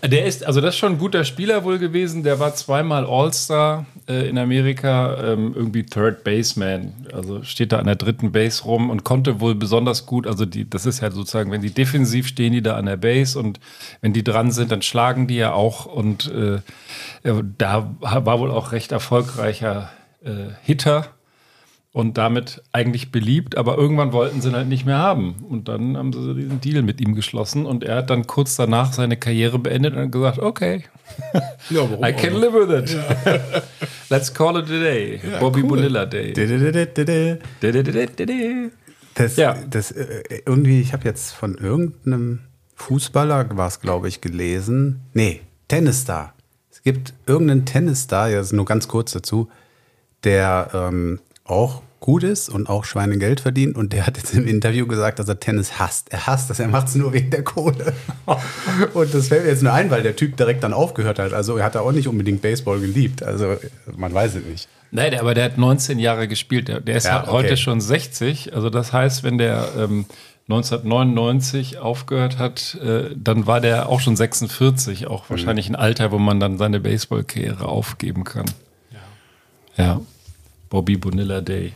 Der 0.04 0.26
ist, 0.26 0.46
also 0.46 0.62
das 0.62 0.76
ist 0.76 0.80
schon 0.80 0.94
ein 0.94 0.98
guter 0.98 1.24
Spieler 1.24 1.64
wohl 1.64 1.80
gewesen. 1.80 2.24
Der 2.24 2.40
war 2.40 2.54
zweimal 2.56 3.06
All-Star 3.06 3.86
äh, 4.08 4.28
in 4.30 4.38
Amerika, 4.38 5.18
ähm, 5.24 5.54
irgendwie 5.56 5.84
Third 5.84 6.24
Baseman. 6.24 6.94
Also 7.14 7.44
steht 7.44 7.72
da 7.72 7.80
an 7.80 7.86
der 7.86 7.96
dritten 7.96 8.32
Base 8.32 8.64
rum 8.64 8.90
und 8.90 9.04
konnte 9.04 9.40
wohl 9.40 9.56
besonders 9.56 10.06
gut, 10.06 10.28
also 10.28 10.46
die, 10.46 10.70
das 10.70 10.86
ist 10.86 11.02
ja 11.02 11.12
sozusagen, 11.12 11.52
wenn 11.52 11.62
die 11.62 11.74
defensiv 11.74 12.28
stehen, 12.28 12.54
die 12.54 12.62
da 12.62 12.76
an 12.76 12.86
der 12.86 12.98
Base 12.98 13.38
und 13.40 13.60
wenn 14.02 14.14
die 14.14 14.24
dran 14.24 14.52
sind, 14.52 14.72
dann 14.72 14.82
schlagen 14.82 15.28
die 15.28 15.38
ja 15.38 15.54
auch 15.54 15.86
und 15.86 16.32
äh, 16.32 16.60
da 17.58 17.96
war 18.00 18.40
wohl 18.40 18.52
auch 18.52 18.72
recht 18.72 18.92
erfolgreicher 18.92 19.90
äh, 20.24 20.54
Hitter 20.64 21.06
und 21.98 22.16
damit 22.20 22.62
eigentlich 22.74 23.12
beliebt, 23.12 23.58
aber 23.58 23.76
irgendwann 23.76 24.14
wollten 24.14 24.40
sie 24.40 24.50
ihn 24.50 24.56
halt 24.56 24.68
nicht 24.68 24.86
mehr 24.86 25.00
haben. 25.00 25.34
Und 25.50 25.68
dann 25.68 25.98
haben 25.98 26.14
sie 26.14 26.36
diesen 26.36 26.62
Deal 26.62 26.84
mit 26.84 27.02
ihm 27.02 27.16
geschlossen 27.16 27.66
und 27.66 27.84
er 27.84 27.96
hat 27.96 28.12
dann 28.12 28.28
kurz 28.28 28.56
danach 28.56 28.94
seine 28.94 29.18
Karriere 29.18 29.58
beendet 29.58 29.96
und 29.96 30.12
gesagt, 30.12 30.38
okay, 30.38 30.84
Ja, 31.72 31.82
I 32.08 32.14
can 32.14 32.36
live 32.36 32.54
with 32.54 32.92
it. 32.92 32.96
Let's 34.12 34.32
call 34.32 34.60
it 34.60 34.66
a 34.66 34.80
day. 34.80 35.20
Bobby 35.40 35.62
cool. 35.64 35.70
Bonilla 35.70 36.06
Day. 36.06 36.34
Das, 39.16 39.36
Ja. 39.36 39.58
das 39.68 39.90
äh, 39.90 40.22
irgendwie, 40.46 40.80
ich 40.80 40.94
habe 40.94 41.04
jetzt 41.06 41.32
von 41.32 41.56
irgendeinem 41.56 42.42
Fußballer, 42.76 43.58
war 43.58 43.70
es 43.70 43.80
glaube 43.82 44.08
ich, 44.08 44.22
gelesen. 44.22 45.00
Nee, 45.16 45.42
Tennisstar. 45.68 46.36
Es 46.70 46.84
gibt 46.84 47.16
irgendeinen 47.26 47.66
Tennisstar, 47.66 48.30
jetzt 48.30 48.54
nur 48.54 48.66
ganz 48.66 48.88
kurz 48.88 49.14
dazu, 49.14 49.50
der 50.24 50.70
ähm, 50.76 51.22
auch 51.44 51.82
gut 52.00 52.24
ist 52.24 52.50
und 52.50 52.70
auch 52.70 52.86
Schweinegeld 52.86 53.40
verdient. 53.40 53.76
Und 53.76 53.94
der 53.94 54.06
hat 54.06 54.18
jetzt 54.18 54.34
im 54.34 54.48
Interview 54.48 54.88
gesagt, 54.88 55.20
dass 55.20 55.28
er 55.28 55.40
Tennis 55.40 55.80
hasst. 55.80 56.12
Er 56.12 56.28
hasst 56.28 56.50
das, 56.50 56.60
er 56.60 56.68
macht 56.68 56.88
es 56.88 56.96
nur 56.96 57.14
wegen 57.14 57.30
der 57.30 57.44
Kohle. 57.44 57.94
und 58.94 59.14
das 59.14 59.28
fällt 59.28 59.44
mir 59.44 59.50
jetzt 59.50 59.64
nur 59.64 59.74
ein, 59.74 59.90
weil 59.90 60.04
der 60.04 60.16
Typ 60.16 60.38
direkt 60.38 60.64
dann 60.64 60.74
aufgehört 60.74 61.20
hat. 61.20 61.34
Also 61.34 61.58
er 61.58 61.66
hat 61.66 61.76
auch 61.76 61.92
nicht 61.92 62.08
unbedingt 62.08 62.42
Baseball 62.42 62.80
geliebt. 62.80 63.24
Also 63.24 63.56
man 63.96 64.14
weiß 64.14 64.36
es 64.36 64.46
nicht. 64.46 64.70
Nein, 64.92 65.20
aber 65.20 65.34
der 65.34 65.46
hat 65.46 65.58
19 65.58 66.00
Jahre 66.00 66.28
gespielt. 66.28 66.70
Der, 66.70 66.96
ist 66.96 67.06
Ja, 67.06 67.20
halt 67.20 67.28
heute 67.28 67.48
okay. 67.50 67.58
schon 67.58 67.82
60. 67.82 68.54
Also 68.54 68.70
das 68.70 68.94
heißt, 68.94 69.24
wenn 69.24 69.38
der 69.38 69.68
ähm, 69.78 70.06
1999 70.50 71.78
aufgehört 71.78 72.38
hat, 72.38 72.76
äh, 72.76 73.10
dann 73.16 73.48
war 73.48 73.60
der 73.60 73.90
auch 73.90 74.00
schon 74.00 74.16
46. 74.16 75.08
Auch 75.08 75.30
wahrscheinlich 75.30 75.68
ein 75.68 75.76
Alter, 75.76 76.12
wo 76.12 76.20
man 76.20 76.40
dann 76.40 76.58
seine 76.58 76.80
Baseballkarriere 76.80 77.66
aufgeben 77.66 78.24
kann. 78.24 78.46
Ja. 79.78 79.84
Ja. 79.84 80.02
Bobby 80.70 80.96
Bonilla 80.96 81.42
Day. 81.42 81.74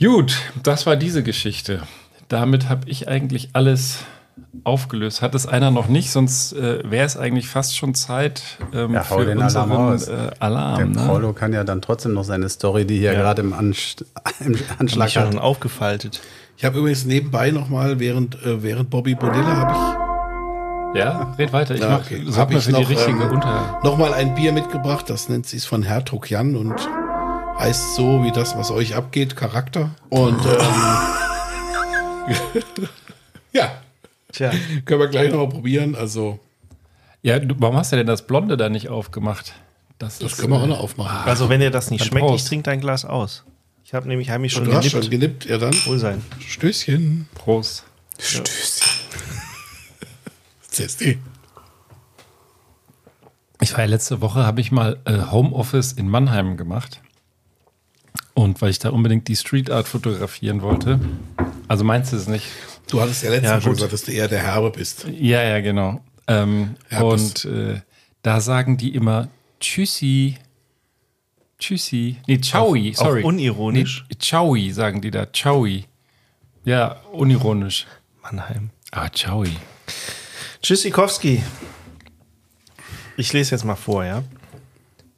Gut, 0.00 0.36
das 0.62 0.86
war 0.86 0.96
diese 0.96 1.22
Geschichte. 1.22 1.82
Damit 2.28 2.68
habe 2.68 2.88
ich 2.88 3.08
eigentlich 3.08 3.50
alles 3.54 4.00
aufgelöst. 4.64 5.22
Hat 5.22 5.34
es 5.34 5.46
einer 5.46 5.70
noch 5.70 5.88
nicht, 5.88 6.10
sonst 6.10 6.52
äh, 6.52 6.88
wäre 6.90 7.06
es 7.06 7.16
eigentlich 7.16 7.48
fast 7.48 7.76
schon 7.76 7.94
Zeit 7.94 8.42
ähm, 8.74 8.92
Ja, 8.92 9.08
hau 9.08 9.18
für 9.20 9.24
den 9.26 9.40
Alarm 9.40 9.70
unseren 9.70 9.72
raus. 9.72 10.08
äh, 10.08 10.30
Alarm. 10.38 10.76
Der 10.94 11.02
ne? 11.02 11.08
Paulo 11.08 11.32
kann 11.32 11.52
ja 11.52 11.64
dann 11.64 11.80
trotzdem 11.80 12.12
noch 12.12 12.24
seine 12.24 12.48
Story, 12.48 12.84
die 12.84 12.98
hier 12.98 13.12
Ja. 13.14 13.20
gerade 13.20 13.40
im, 13.42 13.52
Anst 13.54 14.04
im 14.40 14.58
Anschlag 14.78 15.08
ich 15.08 15.14
schon 15.14 15.34
hat. 15.36 15.38
aufgefaltet. 15.38 16.20
Ich 16.58 16.64
habe 16.64 16.78
übrigens 16.78 17.04
nebenbei 17.06 17.50
nochmal, 17.50 17.98
während, 17.98 18.34
äh, 18.44 18.62
während 18.62 18.90
Bobby 18.90 19.14
Bonilla, 19.14 19.56
habe 19.56 20.98
Ja, 20.98 21.34
red 21.38 21.52
weiter. 21.52 21.74
Ich 21.74 21.80
Ja, 21.80 21.96
okay. 21.98 22.22
sag 22.26 22.40
Hab 22.42 22.50
mal 22.50 22.58
ich 22.58 22.64
für 22.64 22.72
die 22.72 22.82
noch, 22.82 22.90
richtige 22.90 23.22
ähm, 23.22 23.30
Unter. 23.30 23.76
ich 23.78 23.84
nochmal 23.84 24.12
ein 24.14 24.34
Bier 24.34 24.52
mitgebracht. 24.52 25.08
Das 25.08 25.28
nennt 25.30 25.46
sich 25.46 25.64
von 25.66 25.82
Hertog 25.82 26.30
Jan 26.30 26.56
und 26.56 26.74
heißt 27.58 27.94
so 27.96 28.22
wie 28.24 28.32
das, 28.32 28.56
was 28.56 28.70
euch 28.70 28.94
abgeht, 28.94 29.36
Charakter. 29.36 29.90
Und 30.10 30.38
ähm, 30.44 32.36
ja, 33.52 33.70
Tja, 34.32 34.50
können 34.84 35.00
wir 35.00 35.08
gleich 35.08 35.30
nochmal 35.30 35.48
probieren. 35.48 35.94
Also, 35.94 36.38
Ja, 37.22 37.38
du, 37.38 37.54
warum 37.58 37.76
hast 37.76 37.92
du 37.92 37.96
denn 37.96 38.06
das 38.06 38.26
Blonde 38.26 38.56
da 38.56 38.68
nicht 38.68 38.88
aufgemacht? 38.88 39.54
Das, 39.98 40.18
das 40.18 40.32
ist, 40.32 40.38
können 40.38 40.52
wir 40.52 40.58
auch 40.58 40.64
äh, 40.64 40.68
noch 40.68 40.80
aufmachen. 40.80 41.26
also 41.28 41.48
wenn 41.48 41.60
dir 41.60 41.70
das 41.70 41.90
nicht 41.90 42.02
Dann 42.02 42.08
schmeckt, 42.08 42.26
ich 42.26 42.30
Prost. 42.32 42.48
trinke 42.48 42.64
dein 42.64 42.80
Glas 42.80 43.04
aus. 43.06 43.44
Ich 43.84 43.94
habe 43.94 44.08
nämlich 44.08 44.28
heimlich 44.30 44.52
schon 44.52 44.64
du 44.64 44.74
hast 44.74 44.82
gelippt. 44.90 45.04
schon 45.04 45.10
genippt, 45.10 45.44
ja 45.46 45.56
dann. 45.58 45.72
Wohl 45.86 45.98
sein. 45.98 46.22
Stößchen. 46.46 47.28
Prost. 47.34 47.84
CSD. 50.68 51.18
Ich 53.62 53.72
war 53.72 53.80
ja 53.80 53.86
letzte 53.86 54.20
Woche, 54.20 54.44
habe 54.44 54.60
ich 54.60 54.70
mal 54.70 54.98
äh, 55.06 55.18
Homeoffice 55.30 55.92
in 55.94 56.10
Mannheim 56.10 56.58
gemacht. 56.58 57.00
Und 58.36 58.60
weil 58.60 58.68
ich 58.70 58.78
da 58.78 58.90
unbedingt 58.90 59.28
die 59.28 59.34
Street 59.36 59.70
Art 59.70 59.88
fotografieren 59.88 60.60
wollte. 60.60 61.00
Also 61.68 61.84
meinst 61.84 62.12
du 62.12 62.16
es 62.16 62.28
nicht? 62.28 62.44
Du 62.88 63.00
hattest 63.00 63.22
ja 63.22 63.30
letztes 63.30 63.50
Ja, 63.50 63.60
schon 63.62 63.72
gesagt, 63.72 63.92
dass 63.94 64.04
du 64.04 64.12
eher 64.12 64.28
der 64.28 64.42
Herbe 64.42 64.70
bist. 64.70 65.06
Ja, 65.10 65.42
ja, 65.42 65.60
genau. 65.60 66.00
Ähm, 66.28 66.74
und 67.00 67.46
äh, 67.46 67.80
da 68.22 68.40
sagen 68.42 68.76
die 68.76 68.94
immer 68.94 69.28
Tschüssi. 69.58 70.36
Tschüssi. 71.58 72.18
Nee, 72.26 72.38
Ciaui, 72.42 72.92
Auch- 72.96 73.00
auch 73.00 73.04
sorry. 73.06 73.22
unironisch? 73.22 74.04
Nee, 74.10 74.16
Ciaui 74.20 74.70
sagen 74.70 75.00
die 75.00 75.10
da. 75.10 75.26
Ciaui. 75.32 75.86
Ja, 76.64 77.00
unironisch. 77.12 77.86
Mannheim. 78.22 78.68
Ah, 78.90 79.08
Ciaui. 79.08 79.56
Tschüssikowski. 80.60 81.42
Ich 83.16 83.32
lese 83.32 83.52
jetzt 83.52 83.64
mal 83.64 83.76
vor, 83.76 84.04
ja. 84.04 84.22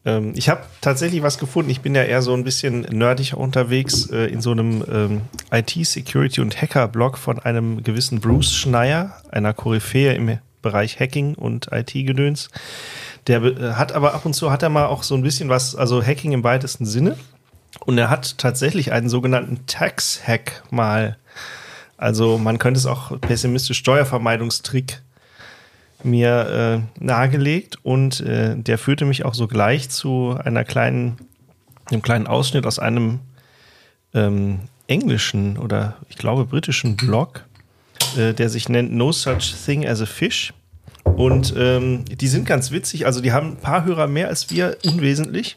Ähm, 0.05 0.33
ich 0.37 0.49
habe 0.49 0.63
tatsächlich 0.81 1.23
was 1.23 1.39
gefunden. 1.39 1.71
Ich 1.71 1.81
bin 1.81 1.95
ja 1.95 2.03
eher 2.03 2.23
so 2.23 2.35
ein 2.35 2.45
bisschen 2.45 2.83
nerdig 2.83 3.35
unterwegs 3.35 4.11
äh, 4.11 4.27
in 4.27 4.41
so 4.41 4.53
einem 4.53 4.85
ähm, 4.91 5.21
IT-Security- 5.51 6.41
und 6.41 6.61
Hacker-Blog 6.61 7.19
von 7.19 7.39
einem 7.39 7.83
gewissen 7.83 8.21
Bruce 8.21 8.55
Schneier, 8.55 9.15
einer 9.31 9.55
Koryphäe 9.55 10.15
im 10.15 10.39
Bereich 10.63 10.99
Hacking 10.99 11.35
und 11.35 11.69
IT-Gedöns. 11.73 12.49
Der 13.27 13.43
äh, 13.43 13.73
hat 13.75 13.93
aber 13.93 14.15
ab 14.15 14.25
und 14.25 14.35
zu 14.35 14.51
hat 14.51 14.63
er 14.63 14.69
mal 14.69 14.87
auch 14.87 15.03
so 15.03 15.15
ein 15.15 15.23
bisschen 15.23 15.49
was, 15.49 15.75
also 15.77 16.03
Hacking 16.03 16.33
im 16.33 16.45
weitesten 16.45 16.87
Sinne. 16.87 17.17
Und 17.85 17.99
er 17.99 18.11
hat 18.11 18.39
tatsächlich 18.39 18.93
einen 18.93 19.09
sogenannten 19.09 19.67
Tax-Hack 19.67 20.65
mal, 20.71 21.17
also 21.97 22.39
man 22.39 22.59
könnte 22.59 22.79
es 22.79 22.87
auch 22.87 23.21
pessimistisch 23.21 23.79
Steuervermeidungstrick 23.79 25.03
mir 26.03 26.85
äh, 27.01 27.05
nahegelegt 27.05 27.79
und 27.83 28.21
äh, 28.21 28.57
der 28.57 28.79
führte 28.79 29.05
mich 29.05 29.25
auch 29.25 29.35
sogleich 29.35 29.89
zu 29.89 30.37
einer 30.43 30.65
kleinen, 30.65 31.17
einem 31.91 32.03
kleinen 32.03 32.27
Ausschnitt 32.27 32.67
aus 32.67 32.79
einem 32.79 33.21
ähm, 34.15 34.61
englischen 34.87 35.59
oder 35.59 35.97
ich 36.09 36.17
glaube 36.17 36.45
britischen 36.45 36.97
Blog, 36.97 37.45
äh, 38.17 38.33
der 38.33 38.49
sich 38.49 38.69
nennt 38.69 38.93
No 38.93 39.13
Such 39.13 39.55
Thing 39.65 39.87
as 39.87 40.01
a 40.01 40.07
Fish. 40.07 40.53
Und 41.05 41.55
ähm, 41.57 42.05
die 42.05 42.29
sind 42.29 42.47
ganz 42.47 42.71
witzig, 42.71 43.07
also 43.07 43.21
die 43.21 43.33
haben 43.33 43.53
ein 43.53 43.57
paar 43.57 43.85
Hörer 43.85 44.07
mehr 44.07 44.29
als 44.29 44.51
wir, 44.51 44.77
unwesentlich. 44.85 45.57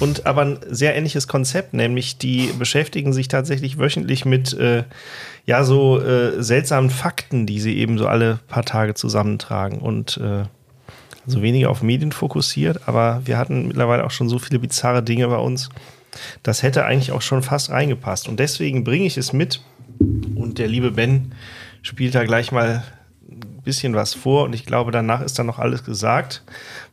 Und 0.00 0.26
aber 0.26 0.42
ein 0.42 0.58
sehr 0.68 0.96
ähnliches 0.96 1.28
Konzept, 1.28 1.74
nämlich 1.74 2.18
die 2.18 2.50
beschäftigen 2.58 3.12
sich 3.12 3.28
tatsächlich 3.28 3.78
wöchentlich 3.78 4.24
mit 4.24 4.52
äh, 4.54 4.84
ja 5.46 5.64
so 5.64 6.00
äh, 6.00 6.42
seltsamen 6.42 6.90
Fakten, 6.90 7.46
die 7.46 7.60
sie 7.60 7.76
eben 7.76 7.98
so 7.98 8.08
alle 8.08 8.40
paar 8.48 8.64
Tage 8.64 8.94
zusammentragen 8.94 9.78
und 9.78 10.16
äh, 10.16 10.44
also 11.26 11.42
weniger 11.42 11.70
auf 11.70 11.82
Medien 11.82 12.12
fokussiert, 12.12 12.86
aber 12.86 13.22
wir 13.24 13.38
hatten 13.38 13.68
mittlerweile 13.68 14.04
auch 14.04 14.10
schon 14.10 14.28
so 14.28 14.38
viele 14.38 14.58
bizarre 14.58 15.02
Dinge 15.02 15.28
bei 15.28 15.38
uns. 15.38 15.70
Das 16.42 16.62
hätte 16.62 16.84
eigentlich 16.84 17.12
auch 17.12 17.22
schon 17.22 17.42
fast 17.42 17.70
reingepasst. 17.70 18.28
Und 18.28 18.38
deswegen 18.40 18.84
bringe 18.84 19.06
ich 19.06 19.16
es 19.16 19.32
mit. 19.32 19.60
Und 20.34 20.58
der 20.58 20.68
liebe 20.68 20.90
Ben 20.90 21.32
spielt 21.82 22.14
da 22.14 22.24
gleich 22.24 22.52
mal 22.52 22.84
ein 23.28 23.62
bisschen 23.64 23.94
was 23.94 24.14
vor. 24.14 24.44
Und 24.44 24.54
ich 24.54 24.66
glaube, 24.66 24.92
danach 24.92 25.22
ist 25.22 25.38
dann 25.38 25.46
noch 25.46 25.58
alles 25.58 25.84
gesagt. 25.84 26.42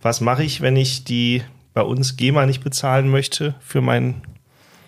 Was 0.01 0.21
mache 0.21 0.43
ich, 0.43 0.61
wenn 0.61 0.75
ich 0.75 1.03
die 1.03 1.43
bei 1.73 1.81
uns 1.81 2.17
GEMA 2.17 2.45
nicht 2.45 2.63
bezahlen 2.63 3.09
möchte 3.09 3.55
für 3.59 3.81
mein 3.81 4.21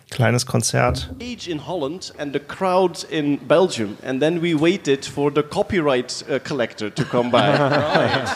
kleines 0.09 0.45
Konzert? 0.45 1.09
in 1.19 1.65
Holland 1.67 2.13
and 2.17 2.33
the 2.33 2.39
crowd 2.39 3.03
in 3.09 3.37
Belgium, 3.47 3.97
and 4.05 4.21
then 4.21 4.41
we 4.41 4.53
waited 4.53 5.05
for 5.05 5.31
the 5.33 5.41
copyright 5.43 6.23
uh, 6.29 6.39
collector 6.39 6.89
to 6.93 7.03
come 7.03 7.31
by. 7.31 7.49
right. 7.57 8.29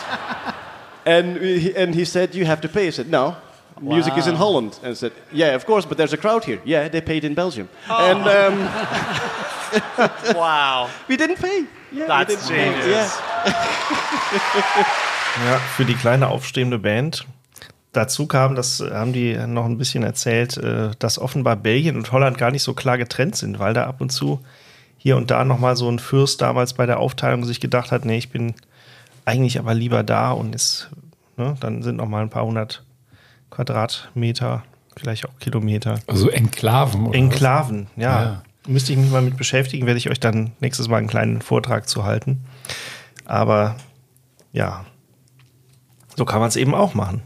And 1.05 1.39
we, 1.39 1.73
and 1.75 1.93
he 1.95 2.03
said, 2.05 2.33
"You 2.35 2.45
have 2.47 2.61
to 2.61 2.67
pay." 2.67 2.87
I 2.87 2.91
said, 2.91 3.09
"No." 3.09 3.35
Music 3.79 4.17
is 4.17 4.25
in 4.25 4.35
Holland, 4.35 4.79
and 4.81 4.91
I 4.91 4.95
said, 4.95 5.11
"Yeah, 5.31 5.55
of 5.55 5.65
course, 5.67 5.85
but 5.87 5.97
there's 5.97 6.11
a 6.13 6.17
crowd 6.17 6.43
here. 6.45 6.59
Yeah, 6.65 6.89
they 6.89 6.99
paid 6.99 7.23
in 7.23 7.35
Belgium, 7.35 7.69
and 7.87 8.27
um, 8.27 8.69
Wow. 10.35 10.89
we 11.07 11.15
didn't 11.15 11.37
pay. 11.39 11.65
Yeah, 11.91 12.07
That's 12.07 12.33
didn't 12.47 12.49
pay. 12.49 12.71
genius. 12.81 13.13
Ja, 15.45 15.59
für 15.75 15.85
die 15.85 15.93
kleine 15.93 16.29
aufstrebende 16.29 16.79
Band. 16.79 17.23
Dazu 17.93 18.27
kam, 18.27 18.55
das 18.55 18.79
haben 18.79 19.13
die 19.13 19.35
noch 19.47 19.65
ein 19.65 19.77
bisschen 19.77 20.03
erzählt, 20.03 20.57
äh, 20.57 20.91
dass 20.99 21.19
offenbar 21.19 21.55
Belgien 21.55 21.95
und 21.95 22.11
Holland 22.11 22.37
gar 22.37 22.51
nicht 22.51 22.63
so 22.63 22.73
klar 22.73 22.97
getrennt 22.97 23.35
sind, 23.35 23.59
weil 23.59 23.73
da 23.73 23.85
ab 23.85 24.01
und 24.01 24.11
zu 24.11 24.41
hier 24.97 25.17
und 25.17 25.31
da 25.31 25.45
nochmal 25.45 25.75
so 25.75 25.89
ein 25.89 25.99
Fürst 25.99 26.41
damals 26.41 26.73
bei 26.73 26.85
der 26.85 26.99
Aufteilung 26.99 27.45
sich 27.45 27.59
gedacht 27.59 27.91
hat, 27.91 28.05
nee, 28.05 28.17
ich 28.17 28.29
bin 28.29 28.55
eigentlich 29.25 29.59
aber 29.59 29.73
lieber 29.73 30.03
da 30.03 30.31
und 30.31 30.53
ist, 30.53 30.89
ne, 31.37 31.55
dann 31.59 31.83
sind 31.83 31.97
noch 31.97 32.07
mal 32.07 32.21
ein 32.21 32.29
paar 32.29 32.45
hundert 32.45 32.83
Quadratmeter, 33.49 34.63
vielleicht 34.95 35.27
auch 35.27 35.39
Kilometer. 35.39 35.99
Also 36.07 36.29
Enklaven. 36.29 37.07
Oder 37.07 37.17
Enklaven, 37.17 37.87
ja. 37.95 38.23
Ja. 38.23 38.43
Müsste 38.67 38.91
ich 38.91 38.99
mich 38.99 39.09
mal 39.09 39.21
mit 39.21 39.37
beschäftigen, 39.37 39.85
werde 39.85 39.97
ich 39.97 40.09
euch 40.09 40.19
dann 40.19 40.51
nächstes 40.59 40.89
Mal 40.89 40.97
einen 40.97 41.07
kleinen 41.07 41.41
Vortrag 41.41 41.87
zu 41.87 42.03
halten. 42.03 42.43
Aber 43.23 43.77
ja, 44.51 44.85
so 46.17 46.25
kann 46.25 46.41
man 46.41 46.49
es 46.49 46.57
eben 46.57 46.75
auch 46.75 46.93
machen. 46.93 47.21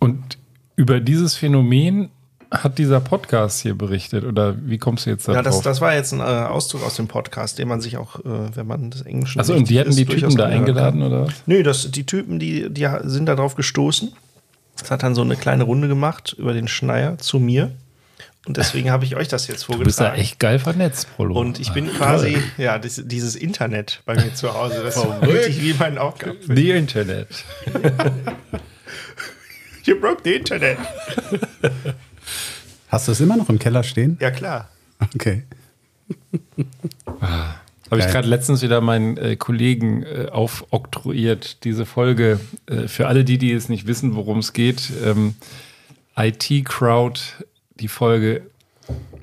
Und 0.00 0.38
über 0.76 1.00
dieses 1.00 1.34
Phänomen 1.36 2.10
hat 2.50 2.78
dieser 2.78 3.00
Podcast 3.00 3.60
hier 3.60 3.74
berichtet. 3.76 4.24
Oder 4.24 4.56
wie 4.66 4.78
kommst 4.78 5.06
du 5.06 5.10
jetzt 5.10 5.28
da 5.28 5.34
Ja, 5.34 5.42
das, 5.42 5.60
das 5.62 5.80
war 5.80 5.94
jetzt 5.94 6.12
ein 6.12 6.20
äh, 6.20 6.22
Auszug 6.22 6.82
aus 6.84 6.96
dem 6.96 7.06
Podcast, 7.06 7.58
den 7.58 7.68
man 7.68 7.80
sich 7.80 7.96
auch, 7.96 8.18
äh, 8.20 8.56
wenn 8.56 8.66
man 8.66 8.90
das 8.90 9.02
Englischen. 9.02 9.38
Achso, 9.40 9.54
und 9.54 9.68
die 9.70 9.78
hatten 9.78 9.90
ist, 9.90 9.98
die 9.98 10.04
Typen 10.06 10.34
da 10.36 10.46
eingeladen, 10.46 11.00
kann. 11.00 11.12
oder? 11.12 11.28
Nö, 11.46 11.62
das, 11.62 11.90
die 11.90 12.04
Typen, 12.06 12.38
die, 12.40 12.68
die 12.70 12.88
sind 13.04 13.26
da 13.26 13.36
drauf 13.36 13.54
gestoßen. 13.54 14.12
Das 14.78 14.90
hat 14.90 15.02
dann 15.02 15.14
so 15.14 15.22
eine 15.22 15.36
kleine 15.36 15.64
Runde 15.64 15.86
gemacht 15.88 16.34
über 16.38 16.52
den 16.52 16.66
Schneier 16.66 17.18
zu 17.18 17.38
mir. 17.38 17.70
Und 18.46 18.56
deswegen 18.56 18.90
habe 18.90 19.04
ich 19.04 19.16
euch 19.16 19.28
das 19.28 19.46
jetzt 19.48 19.68
Du 19.68 19.78
bist 19.78 20.00
da 20.00 20.04
vorgetragen. 20.04 20.20
echt 20.22 20.38
geil 20.40 20.58
vernetzt, 20.58 21.14
Prolo. 21.14 21.38
Und 21.38 21.60
ich 21.60 21.72
bin 21.72 21.88
Ah, 21.90 21.96
quasi, 21.98 22.32
toll. 22.32 22.42
ja, 22.56 22.78
das, 22.78 23.00
dieses 23.04 23.36
Internet 23.36 24.00
bei 24.06 24.14
mir 24.14 24.34
zu 24.34 24.54
Hause, 24.54 24.80
das 24.82 24.98
fühlt 25.22 25.44
sich 25.44 25.60
wie 25.62 25.74
mein 25.78 25.98
Augapfel. 25.98 26.56
The 26.56 26.70
Internet. 26.70 27.28
You 29.84 29.98
broke 29.98 30.22
the 30.24 30.34
Internet. 30.34 30.78
Hast 32.88 33.08
du 33.08 33.12
es 33.12 33.20
immer 33.20 33.36
noch 33.36 33.48
im 33.48 33.58
Keller 33.58 33.82
stehen? 33.82 34.18
Ja, 34.20 34.30
klar. 34.30 34.68
Okay. 35.14 35.44
Habe 37.90 38.00
ich 38.00 38.06
gerade 38.06 38.28
letztens 38.28 38.62
wieder 38.62 38.80
meinen 38.80 39.16
äh, 39.16 39.36
Kollegen 39.36 40.02
äh, 40.02 40.26
aufoktroyiert, 40.30 41.64
diese 41.64 41.86
Folge. 41.86 42.40
Äh, 42.66 42.88
für 42.88 43.08
alle 43.08 43.24
die, 43.24 43.38
die 43.38 43.50
jetzt 43.50 43.68
nicht 43.68 43.86
wissen, 43.86 44.14
worum 44.16 44.38
es 44.38 44.52
geht. 44.52 44.90
Ähm, 45.04 45.34
IT 46.16 46.64
Crowd, 46.64 47.20
die 47.76 47.88
Folge 47.88 48.42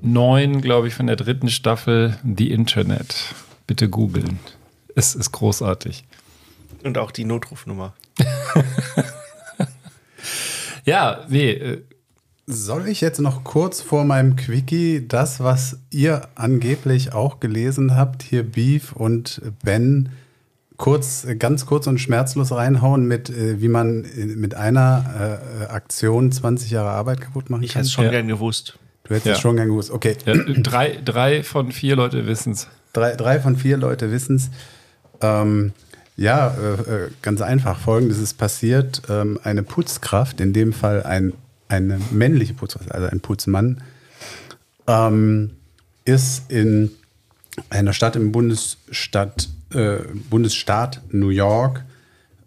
9, 0.01 0.61
glaube 0.61 0.87
ich, 0.87 0.93
von 0.93 1.07
der 1.07 1.15
dritten 1.15 1.49
Staffel, 1.49 2.17
The 2.23 2.51
Internet. 2.51 3.35
Bitte 3.67 3.89
googeln. 3.89 4.39
Es 4.95 5.13
ist 5.13 5.31
großartig. 5.31 6.05
Und 6.83 6.97
auch 6.97 7.11
die 7.11 7.25
Notrufnummer. 7.25 7.93
Ja, 10.87 11.25
nee, 11.29 11.51
äh, 11.51 11.81
Soll 12.49 12.87
ich 12.87 13.01
jetzt 13.01 13.19
noch 13.19 13.43
kurz 13.43 13.81
vor 13.81 14.05
meinem 14.05 14.37
Quickie 14.37 15.05
das, 15.05 15.41
was 15.41 15.79
ihr 15.91 16.29
angeblich 16.35 17.11
auch 17.13 17.41
gelesen 17.41 17.93
habt, 17.97 18.23
hier 18.23 18.43
Beef 18.43 18.93
und 18.93 19.41
Ben, 19.65 20.07
kurz, 20.77 21.27
ganz 21.39 21.65
kurz 21.65 21.87
und 21.87 21.97
schmerzlos 21.99 22.53
reinhauen 22.53 23.05
mit, 23.05 23.29
äh, 23.29 23.59
wie 23.61 23.67
man 23.67 24.05
äh, 24.05 24.25
mit 24.27 24.55
einer 24.55 25.41
äh, 25.59 25.65
Aktion 25.65 26.31
20 26.31 26.71
Jahre 26.71 26.91
Arbeit 26.91 27.19
kaputt 27.19 27.49
machen 27.49 27.63
Ich 27.63 27.73
kann? 27.73 27.79
hätte 27.81 27.87
es 27.87 27.91
schon 27.91 28.05
Ja. 28.05 28.11
gern 28.11 28.29
gewusst. 28.29 28.79
Du 29.03 29.09
hättest 29.09 29.25
Ja. 29.25 29.33
es 29.33 29.39
schon 29.39 29.57
gern 29.57 29.67
gewusst. 29.67 29.91
Okay, 29.91 30.15
ja, 30.25 30.35
drei, 30.35 30.97
drei 31.03 31.43
von 31.43 31.73
vier 31.73 31.97
Leute 31.97 32.27
wissen 32.27 32.53
es. 32.53 32.69
drei, 32.93 33.13
drei 33.17 33.41
von 33.41 33.57
vier 33.57 33.75
Leute 33.75 34.09
wissen 34.09 34.37
es. 34.37 34.49
Ähm, 35.19 35.73
ja, 36.17 36.49
äh, 36.49 37.05
äh, 37.05 37.09
ganz 37.21 37.41
einfach. 37.41 37.79
Folgendes 37.79 38.17
ist 38.17 38.33
passiert. 38.33 39.03
Ähm, 39.07 39.39
eine 39.43 39.63
Putzkraft, 39.63 40.41
in 40.41 40.51
dem 40.51 40.73
Fall 40.73 41.03
ein, 41.03 41.33
eine 41.69 41.99
männliche 42.11 42.53
Putzkraft, 42.53 42.91
also 42.91 43.07
ein 43.07 43.21
Putzmann, 43.21 43.83
ähm, 44.87 45.51
ist 46.05 46.51
in 46.51 46.91
einer 47.69 47.93
Stadt 47.93 48.15
im 48.15 48.31
Bundesstadt, 48.31 49.49
äh, 49.73 49.99
Bundesstaat 50.29 51.01
New 51.11 51.29
York 51.29 51.83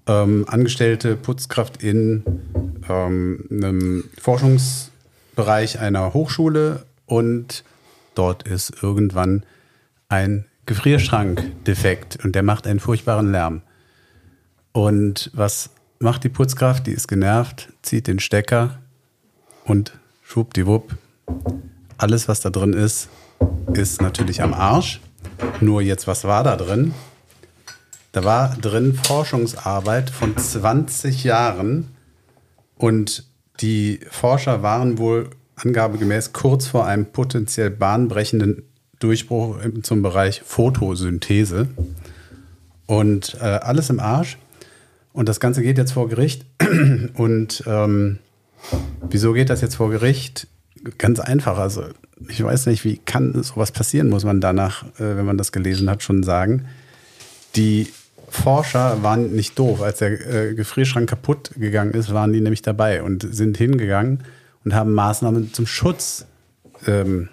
ähm, 0.06 0.44
angestellte 0.48 1.16
Putzkraft 1.16 1.82
in 1.82 2.24
ähm, 2.88 3.44
einem 3.50 4.04
Forschungsbereich 4.20 5.78
einer 5.78 6.12
Hochschule 6.12 6.84
und 7.06 7.64
dort 8.14 8.42
ist 8.44 8.82
irgendwann 8.82 9.44
ein 10.08 10.46
Gefrierschrank 10.70 11.64
defekt 11.64 12.16
und 12.22 12.36
der 12.36 12.44
macht 12.44 12.64
einen 12.64 12.78
furchtbaren 12.78 13.32
Lärm. 13.32 13.62
Und 14.70 15.28
was 15.34 15.70
macht 15.98 16.22
die 16.22 16.28
Putzkraft? 16.28 16.86
Die 16.86 16.92
ist 16.92 17.08
genervt, 17.08 17.72
zieht 17.82 18.06
den 18.06 18.20
Stecker 18.20 18.78
und 19.64 19.98
schwuppdiwupp. 20.22 20.96
Alles, 21.98 22.28
was 22.28 22.38
da 22.38 22.50
drin 22.50 22.72
ist, 22.72 23.08
ist 23.72 24.00
natürlich 24.00 24.42
am 24.42 24.54
Arsch. 24.54 25.00
Nur 25.60 25.82
jetzt, 25.82 26.06
was 26.06 26.22
war 26.22 26.44
da 26.44 26.54
drin? 26.54 26.94
Da 28.12 28.22
war 28.22 28.56
drin 28.56 28.94
Forschungsarbeit 28.94 30.08
von 30.08 30.36
20 30.36 31.24
Jahren 31.24 31.88
und 32.76 33.24
die 33.60 33.98
Forscher 34.08 34.62
waren 34.62 34.98
wohl 34.98 35.30
angabegemäß 35.56 36.32
kurz 36.32 36.68
vor 36.68 36.86
einem 36.86 37.06
potenziell 37.06 37.70
bahnbrechenden 37.70 38.69
Durchbruch 39.00 39.58
zum 39.82 40.02
Bereich 40.02 40.42
Photosynthese. 40.44 41.68
Und 42.86 43.36
äh, 43.40 43.44
alles 43.44 43.90
im 43.90 44.00
Arsch. 44.00 44.38
Und 45.12 45.28
das 45.28 45.40
Ganze 45.40 45.62
geht 45.62 45.78
jetzt 45.78 45.92
vor 45.92 46.08
Gericht. 46.08 46.46
Und 47.14 47.64
ähm, 47.66 48.18
wieso 49.08 49.32
geht 49.32 49.50
das 49.50 49.60
jetzt 49.60 49.76
vor 49.76 49.90
Gericht? 49.90 50.46
Ganz 50.98 51.20
einfach. 51.20 51.58
Also, 51.58 51.84
ich 52.28 52.42
weiß 52.42 52.66
nicht, 52.66 52.84
wie 52.84 52.98
kann 52.98 53.42
sowas 53.42 53.72
passieren, 53.72 54.08
muss 54.08 54.24
man 54.24 54.40
danach, 54.40 54.84
äh, 54.98 55.16
wenn 55.16 55.24
man 55.24 55.38
das 55.38 55.52
gelesen 55.52 55.90
hat, 55.90 56.02
schon 56.02 56.22
sagen. 56.22 56.66
Die 57.56 57.88
Forscher 58.28 59.02
waren 59.02 59.32
nicht 59.32 59.58
doof. 59.58 59.82
Als 59.82 59.98
der 59.98 60.50
äh, 60.50 60.54
Gefrierschrank 60.54 61.08
kaputt 61.08 61.50
gegangen 61.56 61.92
ist, 61.92 62.14
waren 62.14 62.32
die 62.32 62.40
nämlich 62.40 62.62
dabei 62.62 63.02
und 63.02 63.26
sind 63.34 63.56
hingegangen 63.56 64.24
und 64.64 64.74
haben 64.74 64.94
Maßnahmen 64.94 65.52
zum 65.52 65.66
Schutz 65.66 66.26
ähm, 66.86 67.28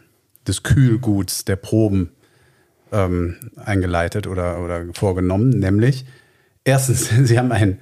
des 0.48 0.64
Kühlguts 0.64 1.45
der 1.45 1.56
Proben 1.56 2.12
ähm, 2.91 3.36
eingeleitet 3.58 4.28
oder, 4.28 4.64
oder 4.64 4.86
vorgenommen. 4.93 5.50
Nämlich, 5.50 6.06
erstens, 6.64 7.10
sie 7.24 7.38
haben 7.38 7.52
ein, 7.52 7.80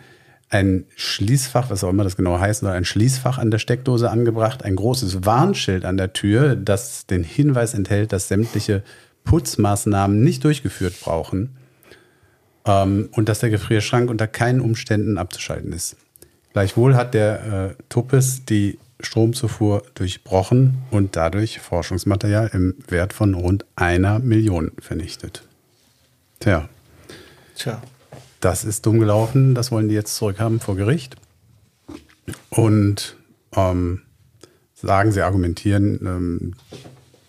ein 0.49 0.85
Schließfach, 0.95 1.69
was 1.69 1.83
auch 1.83 1.89
immer 1.89 2.03
das 2.03 2.15
genau 2.15 2.39
heißt, 2.39 2.63
oder 2.63 2.73
ein 2.73 2.85
Schließfach 2.85 3.37
an 3.37 3.51
der 3.51 3.59
Steckdose 3.59 4.09
angebracht, 4.09 4.63
ein 4.63 4.75
großes 4.75 5.25
Warnschild 5.25 5.85
an 5.85 5.97
der 5.97 6.13
Tür, 6.13 6.55
das 6.55 7.05
den 7.05 7.23
Hinweis 7.23 7.73
enthält, 7.73 8.13
dass 8.13 8.27
sämtliche 8.27 8.83
Putzmaßnahmen 9.23 10.23
nicht 10.23 10.43
durchgeführt 10.43 10.99
brauchen 11.01 11.57
ähm, 12.65 13.09
und 13.11 13.27
dass 13.27 13.39
der 13.39 13.49
Gefrierschrank 13.49 14.09
unter 14.09 14.27
keinen 14.27 14.61
Umständen 14.61 15.17
abzuschalten 15.17 15.73
ist. 15.73 15.97
Gleichwohl 16.53 16.95
hat 16.95 17.13
der 17.13 17.75
äh, 17.77 17.83
Tuppes 17.89 18.45
die 18.45 18.79
Stromzufuhr 18.99 19.83
durchbrochen 19.93 20.77
und 20.91 21.15
dadurch 21.15 21.59
Forschungsmaterial 21.59 22.49
im 22.53 22.75
Wert 22.87 23.13
von 23.13 23.33
rund 23.33 23.65
einer 23.75 24.19
Million 24.19 24.71
vernichtet. 24.79 25.43
Tja, 26.39 26.69
Tja. 27.55 27.81
das 28.39 28.63
ist 28.63 28.85
dumm 28.85 28.99
gelaufen. 28.99 29.55
Das 29.55 29.71
wollen 29.71 29.89
die 29.89 29.95
jetzt 29.95 30.15
zurückhaben 30.15 30.59
vor 30.59 30.75
Gericht. 30.75 31.15
Und 32.49 33.17
ähm, 33.55 34.01
sagen, 34.73 35.11
sie 35.11 35.21
argumentieren, 35.21 35.99
ähm, 36.05 36.53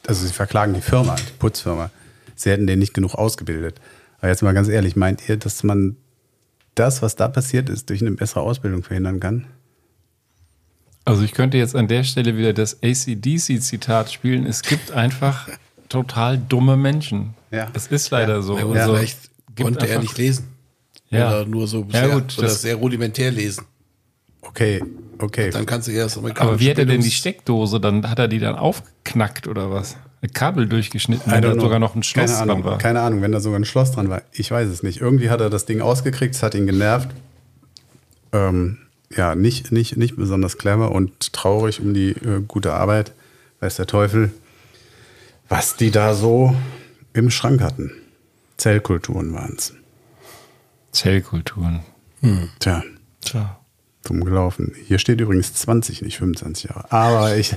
also 0.07 0.27
sie 0.27 0.33
verklagen 0.33 0.75
die 0.75 0.81
Firma, 0.81 1.17
die 1.17 1.33
Putzfirma. 1.39 1.91
Sie 2.35 2.51
hätten 2.51 2.67
den 2.67 2.79
nicht 2.79 2.95
genug 2.95 3.15
ausgebildet. 3.15 3.81
Aber 4.19 4.29
jetzt 4.29 4.43
mal 4.43 4.55
ganz 4.55 4.69
ehrlich, 4.69 4.97
meint 4.97 5.29
ihr, 5.29 5.37
dass 5.37 5.63
man 5.63 5.97
das, 6.75 7.03
was 7.03 7.17
da 7.17 7.29
passiert 7.29 7.69
ist, 7.69 7.91
durch 7.91 8.03
eine 8.03 8.13
bessere 8.13 8.41
Ausbildung 8.41 8.83
verhindern 8.83 9.21
kann? 9.21 9.47
Also 11.07 11.23
ich 11.23 11.33
könnte 11.33 11.57
jetzt 11.57 11.75
an 11.77 11.87
der 11.89 12.03
Stelle 12.05 12.37
wieder 12.37 12.53
das 12.53 12.83
ACDC-Zitat 12.83 14.13
spielen. 14.13 14.45
Es 14.45 14.63
gibt 14.63 14.91
einfach 14.91 15.49
total 15.89 16.37
dumme 16.37 16.77
Menschen. 16.77 17.35
Ja. 17.53 17.69
Es 17.75 17.87
ist 17.87 18.11
leider 18.11 18.43
so. 18.43 18.57
Na 18.57 18.65
gut, 18.65 18.77
Also, 18.77 18.95
vielleicht 18.97 19.19
gibt 19.55 19.69
konnte 19.69 19.89
er 19.89 20.01
nicht 20.01 20.19
lesen. 20.19 20.49
Ja. 21.11 21.29
Oder 21.29 21.47
nur 21.47 21.69
so 21.69 21.87
Ja, 21.93 22.01
sehr, 22.01 22.09
gut, 22.09 22.37
oder 22.39 22.49
das- 22.49 22.61
sehr 22.61 22.75
rudimentär 22.75 23.31
lesen. 23.31 23.65
Okay, 24.43 24.83
okay. 25.19 25.51
Dann 25.51 25.65
kannst 25.65 25.89
du 25.89 25.93
erst 25.93 26.19
Aber 26.19 26.61
wie 26.61 26.71
hat 26.71 26.79
er 26.79 26.87
denn 26.87 27.01
die 27.01 27.11
Steckdose? 27.11 27.81
Dann 27.81 28.09
hat 28.09 28.19
er 28.19 28.29
die 28.29 28.39
dann 28.41 28.57
aufknackt 28.57 29.47
oder 29.49 29.71
was? 29.71 29.97
Ein 30.23 30.33
Kabel 30.33 30.67
durchgeschnitten, 30.67 31.31
wenn 31.31 31.43
da 31.43 31.53
know. 31.53 31.63
sogar 31.63 31.79
noch 31.79 31.95
ein 31.95 32.03
Schloss 32.03 32.31
keine 32.33 32.43
Ahnung, 32.43 32.63
dran 32.63 32.73
war. 32.73 32.79
Keine 32.79 33.01
Ahnung, 33.01 33.23
wenn 33.23 33.33
da 33.33 33.41
sogar 33.41 33.61
ein 33.61 33.65
Schloss 33.65 33.93
dran 33.93 34.09
war. 34.09 34.23
Ich 34.33 34.51
weiß 34.51 34.69
es 34.69 34.83
nicht. 34.83 35.01
Irgendwie 35.01 35.31
hat 35.31 35.41
er 35.41 35.51
das 35.51 35.67
Ding 35.67 35.81
ausgekriegt, 35.81 36.35
es 36.35 36.43
hat 36.43 36.55
ihn 36.57 36.67
genervt. 36.67 37.11
Ähm, 38.33 38.79
ja, 39.15 39.35
nicht, 39.35 39.73
nicht, 39.73 39.97
nicht 39.97 40.17
besonders 40.17 40.59
clever 40.59 40.93
und 40.93 41.33
traurig 41.33 41.81
um 41.81 41.95
die 41.95 42.11
äh, 42.11 42.43
gute 42.47 42.73
Arbeit, 42.73 43.13
weiß 43.61 43.77
der 43.77 43.87
Teufel, 43.87 44.33
was 45.49 45.77
die 45.77 45.91
da 45.91 46.15
so 46.15 46.55
im 47.13 47.31
Schrank 47.31 47.61
hatten. 47.61 47.93
Zellkulturen 48.57 49.33
waren 49.33 49.55
es. 49.57 49.75
Zellkulturen. 50.93 51.81
Tja, 52.59 52.83
Tja. 53.21 53.61
dumm 54.03 54.25
gelaufen. 54.25 54.75
Hier 54.87 54.99
steht 54.99 55.21
übrigens 55.21 55.53
20, 55.55 56.03
nicht 56.03 56.19
25 56.19 56.71
Jahre. 56.71 56.91
Aber 56.91 57.37
ich. 57.37 57.55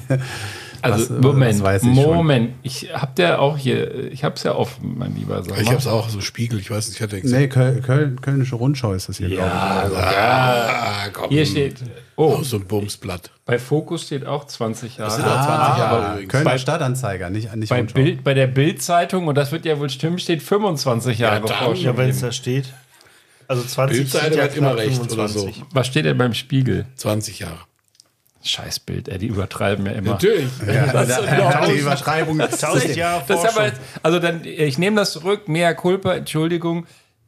Also 0.82 1.14
das, 1.14 1.24
Moment, 1.24 1.54
das 1.56 1.62
weiß 1.64 1.84
ich 1.84 1.96
schon. 1.96 2.16
Moment. 2.16 2.54
Ich 2.64 2.90
hab 2.94 3.16
der 3.16 3.42
auch 3.42 3.58
hier, 3.58 4.12
ich 4.12 4.24
hab's 4.24 4.44
ja 4.44 4.54
offen, 4.56 4.96
mein 4.98 5.16
lieber 5.16 5.44
Sommer. 5.44 5.60
Ich 5.60 5.68
habe 5.68 5.78
es 5.78 5.88
auch 5.88 6.10
so 6.10 6.22
Spiegel, 6.22 6.60
ich 6.60 6.70
weiß 6.72 6.88
nicht, 6.88 6.98
ich 6.98 7.02
hatte 7.02 7.18
extra- 7.18 7.38
Nee, 7.38 7.48
Köl 7.48 7.82
Köl 7.82 8.16
Kölnische 8.22 8.56
Rundschau 8.56 8.94
ist 8.94 9.10
das 9.10 9.18
hier, 9.18 9.30
glaube 9.30 9.52
Ah, 9.52 11.08
komm. 11.14 11.30
Hier 11.30 11.46
steht, 11.46 11.76
oh, 12.16 12.38
Oh, 12.40 12.44
so 12.44 12.58
ein 12.58 12.66
Bumsblatt. 12.66 13.32
bei 13.46 13.58
Fokus 13.60 14.04
steht 14.04 14.26
auch 14.26 14.46
20 14.46 14.98
Jahre. 14.98 15.10
Das 15.10 15.16
sind 15.18 15.26
auch 15.26 15.46
20 15.46 15.78
Jahre 15.80 16.00
ich. 16.02 16.12
übrigens. 16.14 16.32
Kölner 16.32 16.50
Bei- 16.50 16.58
Stadtanzeiger, 16.58 17.30
nicht, 17.30 17.56
nicht 17.56 17.70
bei, 17.70 17.78
Rundschau. 17.80 17.96
Bild, 17.96 18.24
bei 18.24 18.34
der 18.34 18.48
Bild-Zeitung, 18.48 19.28
und 19.28 19.36
das 19.36 19.52
wird 19.52 19.66
ja 19.66 19.80
wohl 19.80 19.90
stimmen, 19.90 20.20
steht 20.20 20.42
25 20.44 21.20
Jahre 21.20 21.42
dann- 21.46 21.58
Forschung. 21.66 21.84
Ja, 21.86 21.98
wenn 21.98 22.10
es 22.10 22.22
da 22.22 22.32
steht. 22.32 22.66
Also 23.48 23.64
20 23.64 23.98
Bildseite 23.98 24.26
sind 24.26 24.38
ja 24.38 24.44
hat 24.44 24.56
immer 24.56 24.78
recht 24.78 25.00
oder 25.02 25.10
25. 25.28 25.64
Was 25.72 25.88
steht 25.88 26.06
denn 26.06 26.18
beim 26.18 26.34
Spiegel? 26.36 26.86
20 26.96 27.40
Jahre. 27.40 27.58
Scheiß 28.44 28.80
Bild, 28.80 29.10
ey, 29.10 29.18
die 29.18 29.28
übertreiben 29.28 29.86
ja 29.86 29.92
immer. 29.94 30.12
Natürlich. 30.12 30.48
Ja, 30.66 30.88
Das 30.88 31.08
da- 31.10 31.20
unglaublich. 31.20 31.74
die 31.76 31.80
Übertreibung. 31.82 32.38
Das 32.38 32.60
Tausend 32.62 32.96
Jahre 32.96 33.24
Das 33.28 33.46
aber 33.46 33.66
jetzt, 33.66 33.82
also 34.02 34.20
dann, 34.20 34.42
ich 34.46 34.78
nehme 34.78 34.96
das 34.96 35.12
zurück, 35.12 35.48
mea 35.50 35.74
culpa, 35.74 36.14
Entschuldigung. 36.16 36.86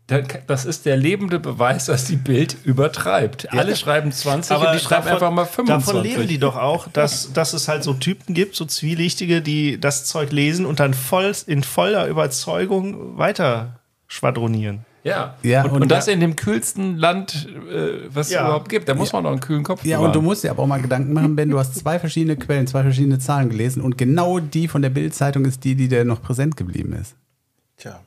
Da- 0.07 0.21
Das 0.47 0.65
ist 0.65 0.85
der 0.85 0.97
lebende 0.97 1.39
Beweis, 1.39 1.85
dass 1.85 2.05
die 2.05 2.15
Bild 2.15 2.55
übertreibt. 2.63 3.51
Alle 3.53 3.75
schreiben 3.75 4.11
20 4.11 4.57
und 4.57 4.73
die 4.73 4.79
schreiben 4.79 5.07
einfach 5.07 5.31
mal 5.31 5.45
25. 5.45 5.85
Davon 5.85 6.03
leben 6.03 6.27
die 6.27 6.37
doch 6.37 6.55
auch, 6.57 6.87
dass, 6.91 7.31
dass 7.33 7.53
es 7.53 7.67
halt 7.67 7.83
so 7.83 7.93
Typen 7.93 8.33
gibt, 8.33 8.55
so 8.55 8.65
Zwielichtige, 8.65 9.41
die 9.41 9.79
das 9.79 10.05
Zeug 10.05 10.31
lesen 10.31 10.65
und 10.65 10.79
dann 10.79 10.93
voll, 10.93 11.31
in 11.47 11.63
voller 11.63 12.07
Überzeugung 12.07 13.17
weiter 13.17 13.79
schwadronieren. 14.07 14.85
Ja, 15.03 15.35
Ja, 15.41 15.63
und, 15.63 15.71
und 15.71 15.81
und, 15.83 15.91
das 15.91 16.05
da- 16.05 16.11
in 16.11 16.19
dem 16.19 16.35
kühlsten 16.35 16.97
Land, 16.97 17.47
äh, 17.71 18.07
was 18.13 18.27
es 18.27 18.33
Ja. 18.33 18.41
überhaupt 18.45 18.69
gibt. 18.69 18.87
Da 18.87 18.93
muss 18.93 19.11
man 19.13 19.23
doch 19.23 19.31
einen 19.31 19.39
kühlen 19.39 19.63
Kopf 19.63 19.83
Ja, 19.83 19.97
und 19.97 20.13
du 20.15 20.21
musst 20.21 20.43
dir 20.43 20.51
aber 20.51 20.61
auch 20.63 20.67
mal 20.67 20.81
Gedanken 20.81 21.13
machen, 21.13 21.35
Ben, 21.35 21.49
du 21.49 21.57
hast 21.57 21.75
zwei 21.75 21.97
verschiedene 21.97 22.35
Quellen, 22.35 22.67
zwei 22.67 22.83
verschiedene 22.83 23.17
Zahlen 23.17 23.49
gelesen 23.49 23.81
und 23.81 23.97
genau 23.97 24.39
die 24.39 24.67
von 24.67 24.81
der 24.83 24.89
Bild-Zeitung 24.91 25.45
ist 25.45 25.63
die, 25.63 25.73
die 25.75 25.87
dir 25.87 26.05
noch 26.05 26.21
präsent 26.21 26.55
geblieben 26.57 26.93
ist. 26.93 27.15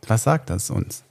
Was 0.07 0.23
sagt 0.23 0.51
das 0.51 0.71
uns? 0.71 1.03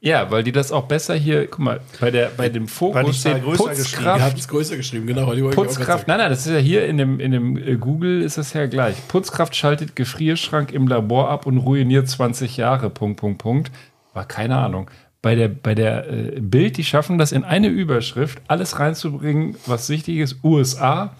Ja, 0.00 0.30
weil 0.30 0.44
die 0.44 0.52
das 0.52 0.70
auch 0.70 0.84
besser 0.84 1.14
hier, 1.14 1.46
guck 1.48 1.60
mal, 1.60 1.80
bei, 1.98 2.10
der, 2.10 2.30
bei 2.36 2.48
dem 2.50 2.68
Fokus 2.68 3.22
Zahl 3.22 3.40
steht 3.40 3.54
Putzkraft. 3.56 4.22
hatten 4.22 4.38
es 4.38 4.46
größer 4.46 4.76
geschrieben, 4.76 5.06
genau. 5.06 5.34
die 5.34 5.42
wollte 5.42 5.56
ich 5.56 5.58
auch 5.58 5.64
Putzkraft, 5.64 6.06
nein, 6.08 6.18
nein, 6.18 6.28
das 6.30 6.46
ist 6.46 6.52
ja 6.52 6.58
hier 6.58 6.86
in 6.86 6.98
dem, 6.98 7.18
in 7.20 7.32
dem 7.32 7.56
äh, 7.56 7.76
Google 7.76 8.20
ist 8.22 8.36
das 8.36 8.52
ja 8.52 8.66
gleich. 8.66 8.96
Putzkraft 9.08 9.56
schaltet 9.56 9.96
Gefrierschrank 9.96 10.72
im 10.72 10.86
Labor 10.86 11.30
ab 11.30 11.46
und 11.46 11.56
ruiniert 11.58 12.06
20 12.08 12.58
Jahre, 12.58 12.90
Punkt, 12.90 13.18
Punkt, 13.18 13.38
Punkt. 13.38 13.72
War 14.12 14.26
keine 14.26 14.58
Ahnung. 14.58 14.90
Bei 15.24 15.34
der, 15.36 15.48
bei 15.48 15.74
der 15.74 16.06
äh, 16.06 16.38
Bild, 16.38 16.76
die 16.76 16.84
schaffen 16.84 17.16
das 17.16 17.32
in 17.32 17.44
eine 17.44 17.68
Überschrift, 17.68 18.42
alles 18.46 18.78
reinzubringen, 18.78 19.56
was 19.64 19.88
wichtig 19.88 20.18
ist. 20.18 20.44
USA, 20.44 21.16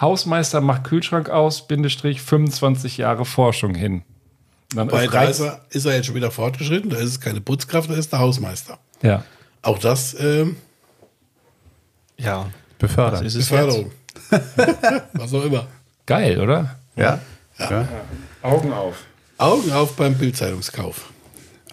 Hausmeister 0.00 0.60
macht 0.60 0.84
Kühlschrank 0.84 1.28
aus, 1.28 1.66
Bindestrich 1.66 2.22
25 2.22 2.98
Jahre 2.98 3.24
Forschung 3.24 3.74
hin. 3.74 4.02
Dann 4.72 4.92
Weil 4.92 5.08
da 5.08 5.24
ist 5.24 5.40
er, 5.40 5.60
ist 5.70 5.86
er 5.86 5.96
jetzt 5.96 6.06
schon 6.06 6.14
wieder 6.14 6.30
fortgeschritten, 6.30 6.88
da 6.88 6.98
ist 6.98 7.10
es 7.10 7.20
keine 7.20 7.40
Putzkraft, 7.40 7.90
da 7.90 7.94
ist 7.94 8.12
der 8.12 8.20
Hausmeister. 8.20 8.78
ja. 9.02 9.24
Auch 9.62 9.80
das 9.80 10.14
ähm, 10.20 10.54
Ja. 12.16 12.46
Befördern. 12.78 13.24
Das 13.24 13.34
ist 13.34 13.34
es 13.34 13.50
jetzt. 13.50 13.90
Beförderung. 14.30 15.02
Was 15.14 15.34
auch 15.34 15.44
immer. 15.44 15.66
Geil, 16.06 16.40
oder? 16.40 16.76
Ja. 16.94 17.18
ja. 17.58 17.88
Augen 18.40 18.72
auf. 18.72 18.94
Augen 19.36 19.72
auf 19.72 19.96
beim 19.96 20.14
Bildzeitungskauf. 20.14 21.10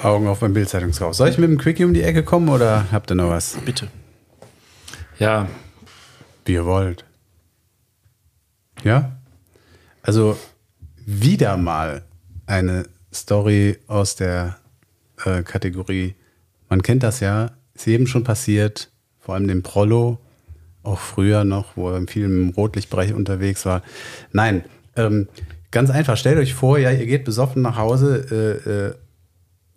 Augen 0.02 0.28
auf 0.28 0.40
beim 0.40 0.54
Bildzeitungskauf. 0.54 1.14
Soll 1.16 1.30
ich 1.30 1.38
mit 1.38 1.50
dem 1.50 1.58
Quickie 1.58 1.86
um 1.86 1.94
die 1.94 2.04
Ecke 2.04 2.24
kommen 2.24 2.50
oder 2.50 2.86
habt 2.92 3.12
ihr 3.12 3.16
noch 3.16 3.30
was? 3.30 3.58
Bitte. 3.66 3.88
Ja, 5.20 5.48
Wie 6.44 6.54
ihr 6.54 6.66
wollt. 6.66 7.06
Ja? 8.84 9.18
Also 10.02 10.38
wieder 11.06 11.58
mal 11.58 12.04
eine 12.46 12.86
Story 13.14 13.78
aus 13.88 14.16
der 14.16 14.58
äh, 15.24 15.44
Kategorie, 15.44 16.16
man 16.70 16.82
kennt 16.82 17.04
das 17.04 17.20
ja, 17.20 17.52
ist 17.74 17.88
jedem 17.88 18.08
schon 18.08 18.24
passiert, 18.24 18.92
vor 19.20 19.36
allem 19.36 19.48
dem 19.48 19.64
Prollo, 19.64 20.20
auch 20.84 21.00
früher 21.00 21.44
noch, 21.44 21.78
wo 21.78 21.90
er 21.90 22.06
viel 22.08 22.26
im 22.26 22.50
Rotlichtbereich 22.50 23.14
unterwegs 23.14 23.66
war. 23.66 23.82
Nein, 24.32 24.64
ähm, 24.96 25.28
ganz 25.72 25.90
einfach, 25.90 26.18
stellt 26.18 26.38
euch 26.38 26.54
vor, 26.54 26.78
ja, 26.78 26.92
ihr 26.92 27.06
geht 27.06 27.24
besoffen 27.24 27.62
nach 27.62 27.78
Hause 27.78 28.26
äh, 28.66 28.70
äh, 28.70 28.94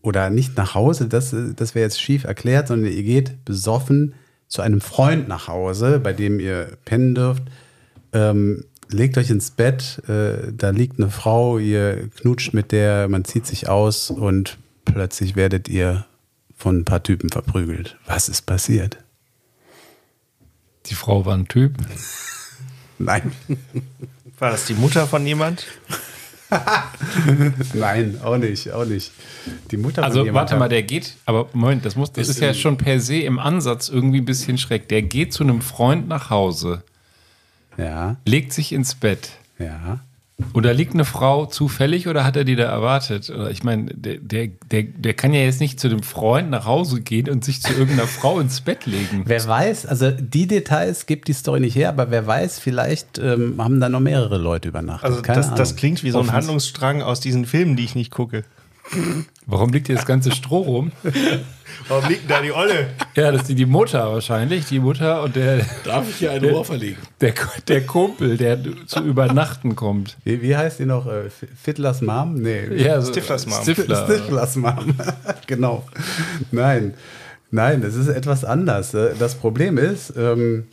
oder 0.09 0.31
nicht 0.31 0.57
nach 0.57 0.75
Hause, 0.75 1.07
das, 1.07 1.35
das 1.57 1.75
wäre 1.75 1.85
jetzt 1.85 2.01
schief 2.01 2.25
erklärt, 2.25 2.69
sondern 2.69 2.93
ihr 2.93 3.03
geht 3.03 3.45
besoffen 3.45 4.15
zu 4.49 4.63
einem 4.63 4.81
Freund 4.81 5.29
nach 5.29 5.49
Hause, 5.49 6.01
bei 6.01 6.13
dem 6.13 6.41
ihr 6.41 6.77
pennen 6.85 7.15
dürft. 7.15 7.45
Ähm, 8.13 8.65
legt 8.89 9.19
euch 9.19 9.31
ins 9.31 9.51
Bett, 9.51 10.03
äh, 10.09 10.53
da 10.53 10.71
liegt 10.71 10.99
eine 10.99 11.11
Frau, 11.11 11.59
ihr 11.59 12.09
knutscht 12.17 12.55
mit 12.55 12.73
der, 12.73 13.09
man 13.09 13.25
zieht 13.25 13.47
sich 13.47 13.69
aus 13.69 14.11
und 14.11 14.59
plötzlich 14.85 15.37
werdet 15.37 15.69
ihr 15.69 16.07
von 16.57 16.79
ein 16.79 16.85
paar 16.85 17.03
Typen 17.03 17.29
verprügelt. 17.29 17.99
Was 18.07 18.29
ist 18.29 18.47
passiert? 18.47 18.99
die 20.89 20.95
Frau 20.95 21.25
war 21.25 21.35
ein 21.35 21.49
Typ. 21.49 21.75
Nein. 22.99 23.33
War 24.39 24.51
das 24.51 24.67
die 24.67 24.75
Mutter 24.75 25.07
von 25.07 25.27
jemand? 25.27 25.67
Nein, 27.75 28.19
auch 28.23 28.37
nicht, 28.39 28.71
auch 28.73 28.85
nicht. 28.85 29.13
Die 29.71 29.77
Mutter 29.77 30.03
Also 30.03 30.33
warte 30.33 30.57
mal, 30.57 30.69
der 30.69 30.83
geht, 30.83 31.17
aber 31.27 31.49
Moment, 31.53 31.85
das, 31.85 31.97
muss, 31.97 32.13
das 32.13 32.29
Ist 32.29 32.37
ist 32.37 32.43
ja 32.43 32.55
schon 32.55 32.77
per 32.79 33.01
se 33.01 33.17
im 33.21 33.39
Ansatz 33.39 33.89
irgendwie 33.89 34.19
ein 34.21 34.25
bisschen 34.25 34.59
schräg. 34.59 34.89
Der 34.89 35.03
geht 35.03 35.33
zu 35.33 35.43
einem 35.45 35.61
Freund 35.61 36.09
nach 36.09 36.31
Hause, 36.31 36.83
Ja, 37.77 38.17
legt 38.25 38.53
sich 38.53 38.73
ins 38.73 38.95
Bett. 38.95 39.31
ja. 39.59 40.01
Da 40.55 40.71
liegt 40.71 40.95
eine 40.95 41.05
Frau 41.05 41.47
zufällig 41.47 42.07
oder 42.07 42.25
hat 42.25 42.37
er 42.37 42.45
die 42.45 42.55
da 42.55 42.65
erwartet? 42.65 43.29
Oder 43.29 43.51
ich 43.51 43.65
meine, 43.65 43.87
der, 43.87 44.19
der, 44.19 44.49
der, 44.71 44.85
der 44.85 45.15
kann 45.15 45.33
ja 45.33 45.41
jetzt 45.41 45.61
nicht 45.61 45.81
zu 45.81 45.89
dem 45.89 46.03
Freund 46.03 46.51
nach 46.51 46.65
Hause 46.65 47.01
gehen 47.01 47.29
und 47.29 47.45
sich 47.45 47.61
zu 47.61 47.73
irgendeiner 47.73 48.07
Frau 48.07 48.39
ins 48.39 48.61
Bett 48.61 48.87
legen. 48.87 49.25
Wer 49.27 49.47
weiß, 49.47 49.87
also 49.87 50.11
die 50.13 50.47
Details 50.47 51.07
gibt 51.07 51.29
die 51.29 51.33
Story 51.33 51.61
nicht 51.61 51.75
her, 51.75 51.89
aber 51.89 52.11
wer 52.11 52.27
weiß, 52.27 52.61
vielleicht 52.61 53.19
ähm, 53.19 53.57
haben 53.59 53.81
da 53.81 53.89
noch 53.89 54.01
mehrere 54.01 54.39
Leute 54.39 54.69
übernachtet. 54.69 55.11
Also 55.11 55.23
Keine 55.23 55.41
das, 55.41 55.55
das 55.55 55.77
klingt 55.77 56.05
wie 56.05 56.11
so 56.11 56.21
ein 56.21 56.33
Handlungsstrang 56.33 57.03
aus 57.03 57.21
diesen 57.21 57.45
Filmen, 57.45 57.77
die 57.77 57.85
ich 57.85 57.95
nicht 57.95 58.13
gucke. 58.13 58.45
Warum 59.47 59.71
liegt 59.73 59.87
hier 59.87 59.97
das 59.97 60.07
ganze 60.07 60.31
Stroh 60.33 60.61
rum? 60.61 60.93
Warum 61.89 62.09
liegt 62.09 62.23
denn 62.23 62.29
da 62.29 62.43
die 62.43 62.53
Olle? 62.53 62.89
Ja, 63.15 63.31
das 63.33 63.43
ist 63.43 63.49
die, 63.51 63.55
die 63.55 63.67
Mutter 63.67 64.13
wahrscheinlich. 64.13 64.67
Die 64.67 64.79
Mutter 64.81 65.23
und 65.23 65.37
der, 65.37 65.65
Darf 65.85 66.09
ich 66.09 66.17
hier 66.17 66.33
ein 66.33 66.45
Ohr 66.45 66.65
verlegen? 66.65 66.97
der, 67.21 67.35
der 67.67 67.87
Kumpel, 67.87 68.37
der 68.37 68.59
zu 68.87 69.01
übernachten 69.05 69.77
kommt. 69.77 70.17
Wie, 70.25 70.43
wie 70.43 70.57
heißt 70.57 70.79
die 70.81 70.85
noch? 70.87 71.07
Äh, 71.07 71.31
Fiddlers 71.31 72.01
Mom? 72.03 72.35
Nee. 72.35 72.67
Ja, 72.77 73.01
so- 73.01 73.11
Stiflers 73.13 73.47
Mom. 73.47 73.63
Stifler. 73.63 74.05
Stiflers 74.05 74.57
Mom. 74.57 74.95
genau. 75.47 75.85
Nein. 76.51 76.95
Nein, 77.51 77.81
das 77.81 77.95
ist 77.95 78.09
etwas 78.09 78.45
anders. 78.45 78.93
Äh, 78.95 79.15
Das 79.19 79.35
Problem 79.35 79.79
ist, 79.79 80.13
ähm, 80.17 80.67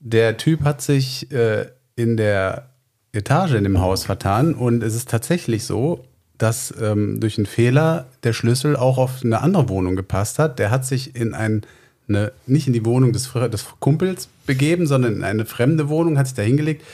der 0.00 0.36
Typ 0.36 0.64
hat 0.64 0.82
sich 0.82 1.30
äh, 1.32 1.66
in 1.96 2.16
der 2.16 2.68
Etage 3.12 3.52
in 3.54 3.64
dem 3.64 3.80
Haus 3.80 4.04
vertan 4.04 4.54
und 4.54 4.82
es 4.82 4.94
ist 4.94 5.08
tatsächlich 5.10 5.64
so, 5.64 6.04
dass 6.42 6.74
ähm, 6.80 7.20
durch 7.20 7.38
einen 7.38 7.46
Fehler 7.46 8.06
der 8.24 8.32
Schlüssel 8.32 8.74
auch 8.74 8.98
auf 8.98 9.22
eine 9.22 9.40
andere 9.42 9.68
Wohnung 9.68 9.94
gepasst 9.94 10.40
hat. 10.40 10.58
Der 10.58 10.72
hat 10.72 10.84
sich 10.84 11.14
in 11.14 11.34
ein, 11.34 11.62
eine, 12.08 12.32
nicht 12.48 12.66
in 12.66 12.72
die 12.72 12.84
Wohnung 12.84 13.12
des, 13.12 13.32
des 13.32 13.66
Kumpels 13.78 14.28
begeben, 14.44 14.88
sondern 14.88 15.14
in 15.14 15.22
eine 15.22 15.46
fremde 15.46 15.88
Wohnung, 15.88 16.18
hat 16.18 16.26
sich 16.26 16.34
da 16.34 16.42
hingelegt, 16.42 16.84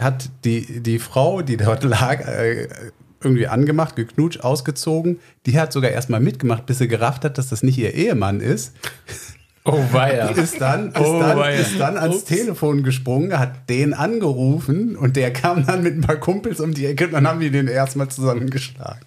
hat 0.00 0.30
die, 0.44 0.80
die 0.80 0.98
Frau, 0.98 1.42
die 1.42 1.56
dort 1.56 1.84
lag, 1.84 2.26
äh, 2.26 2.66
irgendwie 3.22 3.46
angemacht, 3.46 3.94
geknutscht, 3.94 4.40
ausgezogen. 4.40 5.20
Die 5.46 5.60
hat 5.60 5.72
sogar 5.72 5.92
erstmal 5.92 6.20
mitgemacht, 6.20 6.66
bis 6.66 6.78
sie 6.78 6.88
gerafft 6.88 7.24
hat, 7.24 7.38
dass 7.38 7.48
das 7.48 7.62
nicht 7.62 7.78
ihr 7.78 7.94
Ehemann 7.94 8.40
ist. 8.40 8.74
Oh, 9.68 9.84
weia. 9.92 10.28
Ist 10.30 10.60
dann, 10.60 10.88
ist 10.88 10.98
Oh, 11.00 11.20
dann, 11.20 11.38
weia. 11.38 11.58
ist 11.60 11.78
dann 11.78 11.96
ans 11.96 12.24
Telefon 12.24 12.82
gesprungen, 12.82 13.38
hat 13.38 13.68
den 13.68 13.94
angerufen 13.94 14.96
und 14.96 15.16
der 15.16 15.32
kam 15.32 15.66
dann 15.66 15.82
mit 15.82 15.94
ein 15.96 16.00
paar 16.00 16.16
Kumpels 16.16 16.60
um 16.60 16.74
die 16.74 16.86
Ecke 16.86 17.06
und 17.06 17.12
dann 17.12 17.26
haben 17.26 17.40
die 17.40 17.50
den 17.50 17.68
erstmal 17.68 18.08
zusammengeschlagen. 18.08 19.02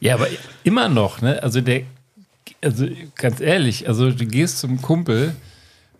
Ja, 0.00 0.14
aber 0.14 0.28
immer 0.64 0.88
noch, 0.88 1.20
ne? 1.22 1.42
Also 1.42 1.60
der, 1.60 1.82
also 2.62 2.86
ganz 3.16 3.40
ehrlich, 3.40 3.88
also 3.88 4.10
du 4.10 4.26
gehst 4.26 4.60
zum 4.60 4.80
Kumpel, 4.80 5.34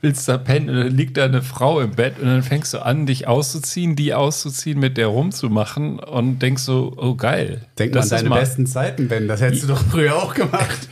willst 0.00 0.28
da 0.28 0.38
pennen 0.38 0.70
und 0.70 0.76
dann 0.76 0.96
liegt 0.96 1.16
da 1.16 1.24
eine 1.24 1.42
Frau 1.42 1.80
im 1.80 1.90
Bett 1.90 2.20
und 2.20 2.26
dann 2.26 2.44
fängst 2.44 2.72
du 2.72 2.78
an, 2.78 3.06
dich 3.06 3.26
auszuziehen, 3.26 3.96
die 3.96 4.14
auszuziehen, 4.14 4.78
mit 4.78 4.96
der 4.96 5.08
rumzumachen 5.08 5.98
und 5.98 6.38
denkst 6.38 6.62
so, 6.62 6.94
oh 6.96 7.16
geil. 7.16 7.62
Denk 7.78 7.94
mal 7.94 8.02
an 8.02 8.08
deine 8.08 8.30
besten 8.30 8.66
Zeiten, 8.66 9.08
Ben. 9.08 9.26
Das 9.26 9.40
hättest 9.40 9.64
du 9.64 9.66
doch 9.68 9.82
früher 9.84 10.14
auch 10.14 10.34
gemacht. 10.34 10.88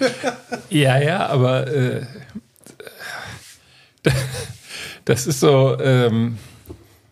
Ja, 0.69 0.99
ja, 0.99 1.27
aber 1.27 1.69
äh, 1.73 2.03
das 5.05 5.27
ist 5.27 5.41
so, 5.41 5.79
ähm, 5.81 6.39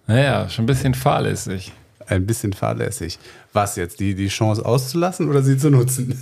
naja, 0.06 0.48
schon 0.48 0.64
ein 0.64 0.66
bisschen 0.66 0.94
fahrlässig. 0.94 1.72
Ein 2.06 2.26
bisschen 2.26 2.52
fahrlässig. 2.52 3.18
Was 3.52 3.76
jetzt? 3.76 4.00
Die, 4.00 4.14
die 4.14 4.28
Chance 4.28 4.64
auszulassen 4.64 5.28
oder 5.28 5.42
sie 5.42 5.56
zu 5.56 5.70
nutzen? 5.70 6.20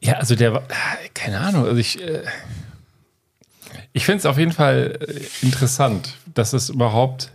Ja, 0.00 0.14
also 0.14 0.34
der 0.34 0.52
war, 0.52 0.62
keine 1.14 1.40
Ahnung, 1.40 1.64
also 1.64 1.76
ich, 1.76 2.00
äh, 2.00 2.22
ich 3.92 4.04
finde 4.04 4.18
es 4.18 4.26
auf 4.26 4.38
jeden 4.38 4.52
Fall 4.52 4.98
äh, 5.00 5.44
interessant, 5.44 6.14
dass 6.34 6.52
es 6.52 6.68
überhaupt, 6.68 7.32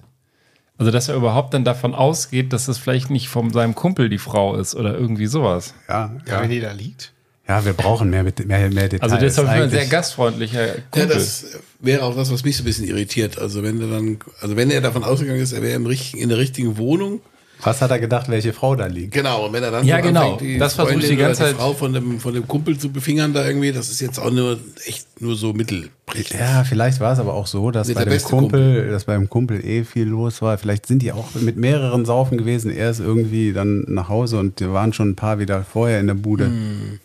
also 0.78 0.92
dass 0.92 1.10
er 1.10 1.16
überhaupt 1.16 1.54
dann 1.54 1.66
davon 1.66 1.94
ausgeht, 1.94 2.54
dass 2.54 2.68
es 2.68 2.78
vielleicht 2.78 3.10
nicht 3.10 3.30
von 3.30 3.52
seinem 3.52 3.76
Kumpel 3.76 4.10
die 4.10 4.20
Frau 4.20 4.56
ist 4.56 4.76
oder 4.76 4.94
irgendwie 4.94 5.28
sowas. 5.28 5.74
Ja, 5.90 6.16
ja. 6.28 6.42
wenn 6.42 6.50
die 6.50 6.62
da 6.62 6.72
liegt. 6.72 7.14
Ja 7.48 7.66
wir 7.66 7.74
brauchen 7.74 8.10
mehr, 8.10 8.24
mit- 8.24 8.46
mehr, 8.46 8.70
mehr 8.70 8.88
Details. 8.90 9.02
Also 9.02 9.18
der 9.18 9.28
ist 9.28 9.40
auf 9.40 9.46
jeden 9.46 9.56
Fall 9.56 9.64
ein 9.64 9.70
sehr 9.70 9.86
gastfreundlicher 9.88 10.68
Ja, 10.68 10.74
Kumpel. 10.92 11.08
das 11.16 11.46
wäre 11.80 12.04
auch 12.04 12.16
das, 12.16 12.32
was 12.32 12.44
mich 12.44 12.56
so 12.58 12.64
ein 12.64 12.66
bisschen 12.66 12.86
irritiert. 12.88 13.38
Also 13.40 13.64
wenn 13.64 13.82
er 13.82 13.88
dann, 13.88 14.18
also 14.40 14.56
wenn 14.56 14.70
er 14.72 14.82
davon 14.82 15.04
ausgegangen 15.04 15.42
ist, 15.42 15.52
er 15.54 15.62
wäre 15.62 15.76
im 15.76 15.86
richtigen, 15.86 16.22
in 16.22 16.30
der 16.30 16.38
richtigen 16.38 16.78
Wohnung. 16.78 17.22
Was 17.64 17.80
hat 17.80 17.92
er 17.92 18.00
gedacht, 18.00 18.28
welche 18.28 18.54
Frau 18.54 18.76
da 18.76 18.88
liegt? 18.88 19.14
Genau, 19.14 19.46
und 19.46 19.54
wenn 19.54 19.62
er 19.62 19.70
dann 19.70 19.86
Ja, 19.86 19.98
schon 19.98 20.08
genau. 20.08 20.34
anfängt, 20.34 20.42
die 20.42 20.58
Das 20.58 20.74
versuche 20.74 20.96
ich 20.96 21.00
Freundin 21.06 21.18
die 21.18 21.24
ganze 21.24 21.42
oder 21.44 21.50
die 21.52 21.56
Zeit- 21.58 21.62
Frau 21.64 21.74
von 21.76 21.94
dem, 21.94 22.20
von 22.20 22.34
dem 22.34 22.48
Kumpel 22.48 22.76
zu 22.80 22.92
befingern 22.92 23.34
da 23.36 23.46
irgendwie, 23.46 23.72
das 23.72 23.90
ist 23.92 24.02
jetzt 24.02 24.18
auch 24.18 24.32
nur 24.32 24.60
echt 24.88 25.22
nur 25.22 25.36
so 25.36 25.54
mittelprächtig. 25.54 26.40
Ja, 26.40 26.64
vielleicht 26.64 27.00
war 27.02 27.14
es 27.14 27.20
aber 27.20 27.36
auch 27.36 27.46
so, 27.46 27.70
dass 27.70 27.94
bei 27.94 28.04
dem 28.04 28.10
beste 28.14 28.30
Kumpel, 28.30 28.90
dass 28.90 29.04
beim 29.04 29.30
Kumpel 29.30 29.64
eh 29.64 29.84
viel 29.84 30.08
los 30.08 30.42
war. 30.42 30.58
Vielleicht 30.58 30.88
sind 30.88 31.04
die 31.04 31.12
auch 31.12 31.36
mit 31.36 31.56
mehreren 31.58 32.04
Saufen 32.04 32.40
gewesen. 32.40 32.72
Er 32.72 32.90
ist 32.90 33.00
irgendwie 33.00 33.54
dann 33.54 33.86
nach 33.88 34.10
Hause 34.10 34.40
und 34.40 34.60
die 34.60 34.68
waren 34.72 34.92
schon 34.92 35.10
ein 35.10 35.16
paar 35.16 35.38
wieder 35.38 35.64
vorher 35.64 36.00
in 36.00 36.08
der 36.08 36.16
Bude. 36.16 36.46
Hm. 36.46 37.00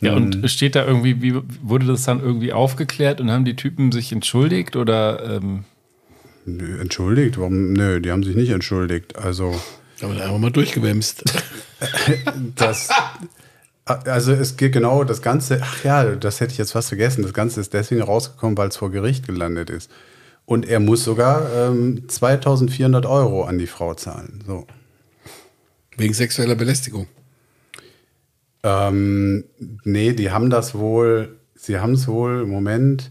Ja, 0.00 0.14
und 0.14 0.50
steht 0.50 0.74
da 0.74 0.86
irgendwie, 0.86 1.20
wie 1.20 1.34
wurde 1.62 1.86
das 1.86 2.04
dann 2.04 2.20
irgendwie 2.20 2.52
aufgeklärt 2.52 3.20
und 3.20 3.30
haben 3.30 3.44
die 3.44 3.56
Typen 3.56 3.92
sich 3.92 4.12
entschuldigt 4.12 4.76
oder 4.76 5.36
ähm, 5.36 5.64
Nö, 6.46 6.80
entschuldigt? 6.80 7.38
Warum? 7.38 7.72
Nö, 7.72 8.00
die 8.00 8.10
haben 8.10 8.22
sich 8.22 8.34
nicht 8.34 8.50
entschuldigt. 8.50 9.16
Also 9.16 9.54
Aber 10.00 10.14
da 10.14 10.24
haben 10.24 10.34
wir 10.34 10.38
mal 10.38 10.50
durchgewämst. 10.50 11.24
das. 12.56 12.88
Also 13.84 14.32
es 14.32 14.56
geht 14.56 14.72
genau 14.72 15.02
das 15.04 15.20
Ganze, 15.20 15.60
ach 15.62 15.84
ja, 15.84 16.04
das 16.14 16.40
hätte 16.40 16.52
ich 16.52 16.58
jetzt 16.58 16.72
fast 16.72 16.88
vergessen. 16.88 17.22
Das 17.22 17.32
Ganze 17.32 17.60
ist 17.60 17.74
deswegen 17.74 18.02
rausgekommen, 18.02 18.56
weil 18.56 18.68
es 18.68 18.76
vor 18.76 18.90
Gericht 18.90 19.26
gelandet 19.26 19.68
ist. 19.68 19.90
Und 20.46 20.66
er 20.68 20.80
muss 20.80 21.04
sogar 21.04 21.52
ähm, 21.54 22.08
2400 22.08 23.04
Euro 23.06 23.44
an 23.44 23.58
die 23.58 23.66
Frau 23.66 23.94
zahlen. 23.94 24.42
So. 24.46 24.66
Wegen 25.96 26.14
sexueller 26.14 26.54
Belästigung. 26.54 27.06
Ähm, 28.62 29.44
nee, 29.84 30.12
die 30.12 30.30
haben 30.30 30.50
das 30.50 30.74
wohl, 30.74 31.36
sie 31.54 31.78
haben 31.78 31.92
es 31.94 32.06
wohl, 32.08 32.46
Moment, 32.46 33.10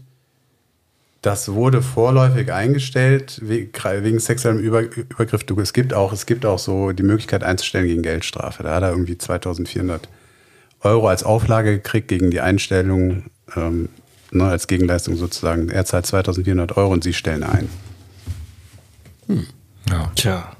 das 1.22 1.52
wurde 1.52 1.82
vorläufig 1.82 2.52
eingestellt 2.52 3.40
we- 3.42 3.68
wegen 4.02 4.20
sexuellem 4.20 4.58
Über 4.60 4.82
Übergriff. 4.82 5.44
Du, 5.44 5.58
es, 5.60 5.72
gibt 5.72 5.92
auch, 5.92 6.12
es 6.12 6.24
gibt 6.24 6.46
auch 6.46 6.58
so 6.58 6.92
die 6.92 7.02
Möglichkeit 7.02 7.44
einzustellen 7.44 7.86
gegen 7.86 8.02
Geldstrafe. 8.02 8.62
Da 8.62 8.74
hat 8.76 8.82
er 8.82 8.90
irgendwie 8.90 9.18
2400 9.18 10.08
Euro 10.80 11.08
als 11.08 11.22
Auflage 11.24 11.72
gekriegt 11.72 12.08
gegen 12.08 12.30
die 12.30 12.40
Einstellung, 12.40 13.24
ähm, 13.54 13.90
ne, 14.30 14.44
als 14.44 14.66
Gegenleistung 14.66 15.16
sozusagen. 15.16 15.68
Er 15.68 15.84
zahlt 15.84 16.06
2400 16.06 16.76
Euro 16.78 16.90
und 16.92 17.04
sie 17.04 17.12
stellen 17.12 17.42
ein. 17.42 17.68
Ja. 19.90 20.10
Tja. 20.14 20.56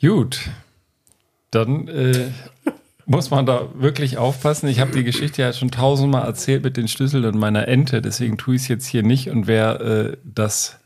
Gut. 0.00 0.38
Dann 1.50 1.88
äh, 1.88 2.30
muss 3.06 3.30
man 3.30 3.46
da 3.46 3.68
wirklich 3.74 4.16
aufpassen. 4.18 4.68
Ich 4.68 4.80
habe 4.80 4.92
die 4.92 5.04
Geschichte 5.04 5.42
ja 5.42 5.52
schon 5.52 5.70
tausendmal 5.70 6.24
erzählt 6.24 6.62
mit 6.64 6.76
den 6.76 6.88
Schlüsseln 6.88 7.24
und 7.24 7.36
meiner 7.38 7.66
Ente, 7.68 8.00
deswegen 8.02 8.38
tue 8.38 8.54
ich 8.56 8.62
es 8.62 8.68
jetzt 8.68 8.86
hier 8.86 9.02
nicht. 9.02 9.28
Und 9.30 9.46
wer 9.46 9.80
äh, 9.80 10.16
das 10.24 10.76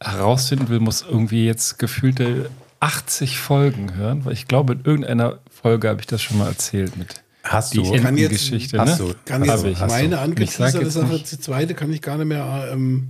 herausfinden 0.00 0.68
will, 0.68 0.80
muss 0.80 1.02
irgendwie 1.08 1.44
jetzt 1.46 1.78
gefühlte 1.78 2.50
80 2.80 3.38
Folgen 3.38 3.94
hören, 3.94 4.24
weil 4.24 4.32
ich 4.32 4.46
glaube, 4.46 4.74
in 4.74 4.80
irgendeiner 4.84 5.38
Folge 5.50 5.88
habe 5.88 6.00
ich 6.00 6.06
das 6.06 6.22
schon 6.22 6.38
mal 6.38 6.46
erzählt 6.48 6.96
mit 6.96 7.22
Hast 7.42 7.72
die 7.72 7.78
du? 7.78 7.84
Kann 7.84 7.94
jetzt- 7.94 8.06
Entengeschichte. 8.06 8.78
hast 8.78 9.00
ne? 9.00 9.06
du. 9.08 9.14
Kann 9.24 9.44
jetzt 9.44 9.64
ich. 9.64 9.78
meine 9.80 10.16
jetzt 10.40 10.92
Sache, 10.92 11.06
nicht- 11.12 11.32
die 11.32 11.40
zweite 11.40 11.74
kann 11.74 11.92
ich 11.92 12.02
gar 12.02 12.16
nicht 12.18 12.26
mehr 12.26 12.68
ähm, 12.72 13.08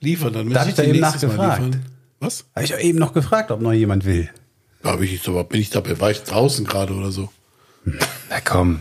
liefern. 0.00 0.32
Dann 0.32 0.50
Da 0.50 0.60
hab 0.60 0.66
müsste 0.66 0.70
ich 0.70 0.76
da 0.76 0.82
die 0.82 0.88
eben 0.90 1.00
nachgefragt. 1.00 1.78
Was? 2.20 2.46
Habe 2.54 2.64
ich 2.64 2.70
doch 2.72 2.78
eben 2.78 2.98
noch 2.98 3.12
gefragt, 3.12 3.50
ob 3.50 3.60
noch 3.60 3.72
jemand 3.72 4.04
will. 4.04 4.30
Da 4.82 4.96
bin 4.96 5.04
ich, 5.04 5.12
jetzt 5.12 5.28
aber 5.28 5.44
bin 5.44 5.60
ich 5.60 5.70
dabei, 5.70 5.98
war 6.00 6.10
ich 6.10 6.22
draußen 6.22 6.64
gerade 6.64 6.94
oder 6.94 7.10
so. 7.10 7.28
Na 7.84 8.40
komm. 8.44 8.80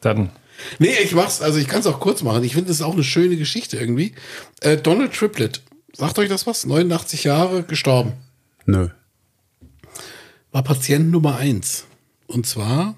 Dann. 0.00 0.30
Nee, 0.78 0.94
ich 1.02 1.14
mach's, 1.14 1.40
also 1.40 1.58
ich 1.58 1.68
kann 1.68 1.80
es 1.80 1.86
auch 1.86 2.00
kurz 2.00 2.22
machen. 2.22 2.44
Ich 2.44 2.52
finde, 2.52 2.68
das 2.68 2.76
ist 2.76 2.82
auch 2.82 2.94
eine 2.94 3.04
schöne 3.04 3.36
Geschichte 3.36 3.76
irgendwie. 3.76 4.12
Äh, 4.60 4.76
Donald 4.76 5.12
Triplett, 5.12 5.62
sagt 5.92 6.18
euch 6.18 6.28
das 6.28 6.46
was? 6.46 6.66
89 6.66 7.24
Jahre 7.24 7.62
gestorben. 7.62 8.12
Nö. 8.66 8.88
War 10.52 10.62
Patient 10.62 11.10
Nummer 11.10 11.36
eins. 11.36 11.84
Und 12.26 12.46
zwar 12.46 12.94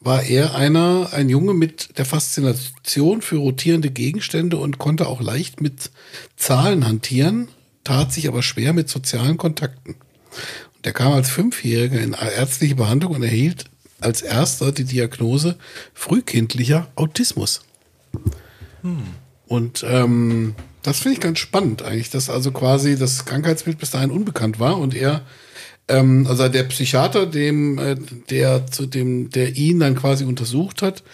war 0.00 0.22
er 0.24 0.54
einer, 0.54 1.10
ein 1.12 1.28
Junge 1.28 1.54
mit 1.54 1.98
der 1.98 2.04
Faszination 2.04 3.22
für 3.22 3.36
rotierende 3.36 3.90
Gegenstände 3.90 4.56
und 4.56 4.78
konnte 4.78 5.06
auch 5.06 5.20
leicht 5.20 5.60
mit 5.60 5.90
Zahlen 6.36 6.86
hantieren, 6.86 7.48
tat 7.84 8.12
sich 8.12 8.26
aber 8.26 8.42
schwer 8.42 8.72
mit 8.72 8.88
sozialen 8.88 9.36
Kontakten. 9.36 9.94
Und 10.76 10.86
er 10.86 10.92
kam 10.92 11.12
als 11.12 11.30
Fünfjähriger 11.30 12.00
in 12.00 12.14
ärztliche 12.14 12.74
Behandlung 12.74 13.14
und 13.14 13.22
erhielt 13.22 13.66
als 14.02 14.22
erster 14.22 14.72
die 14.72 14.84
Diagnose 14.84 15.56
frühkindlicher 15.94 16.88
Autismus. 16.94 17.62
Und 19.46 19.84
ähm, 19.88 20.54
das 20.82 21.00
finde 21.00 21.14
ich 21.14 21.20
ganz 21.20 21.38
spannend 21.38 21.82
eigentlich, 21.82 22.10
dass 22.10 22.28
also 22.28 22.50
quasi 22.50 22.96
das 22.96 23.24
Krankheitsbild 23.24 23.78
bis 23.78 23.90
dahin 23.90 24.10
unbekannt 24.10 24.58
war 24.58 24.78
und 24.78 24.94
er, 24.94 25.22
ähm, 25.88 26.26
also 26.28 26.48
der 26.48 26.64
Psychiater, 26.64 27.26
dem, 27.26 27.78
äh, 27.78 27.96
der 28.30 28.66
zu 28.66 28.86
dem, 28.86 29.30
der 29.30 29.56
ihn 29.56 29.78
dann 29.78 29.94
quasi 29.94 30.24
untersucht 30.24 30.82
hat, 30.82 31.04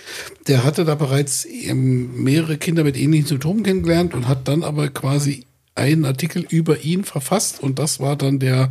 der 0.46 0.64
hatte 0.64 0.84
da 0.84 0.94
bereits 0.94 1.46
ähm, 1.46 2.22
mehrere 2.22 2.56
Kinder 2.56 2.84
mit 2.84 2.96
ähnlichen 2.96 3.26
Symptomen 3.26 3.62
kennengelernt 3.62 4.14
und 4.14 4.28
hat 4.28 4.48
dann 4.48 4.62
aber 4.62 4.88
quasi 4.88 5.44
einen 5.78 6.04
Artikel 6.04 6.44
über 6.48 6.80
ihn 6.80 7.04
verfasst 7.04 7.62
und 7.62 7.78
das 7.78 8.00
war 8.00 8.16
dann 8.16 8.38
der 8.38 8.68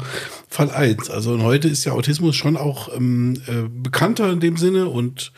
Fall 0.50 0.70
1. 0.70 1.10
Also 1.10 1.32
und 1.34 1.42
heute 1.44 1.68
ist 1.68 1.86
ja 1.86 1.94
Autismus 1.94 2.36
schon 2.36 2.58
auch 2.58 2.94
ähm, 2.96 3.42
äh, 3.48 3.68
bekannter 3.70 4.32
in 4.32 4.40
dem 4.40 4.58
Sinne 4.58 4.88
und 4.88 5.32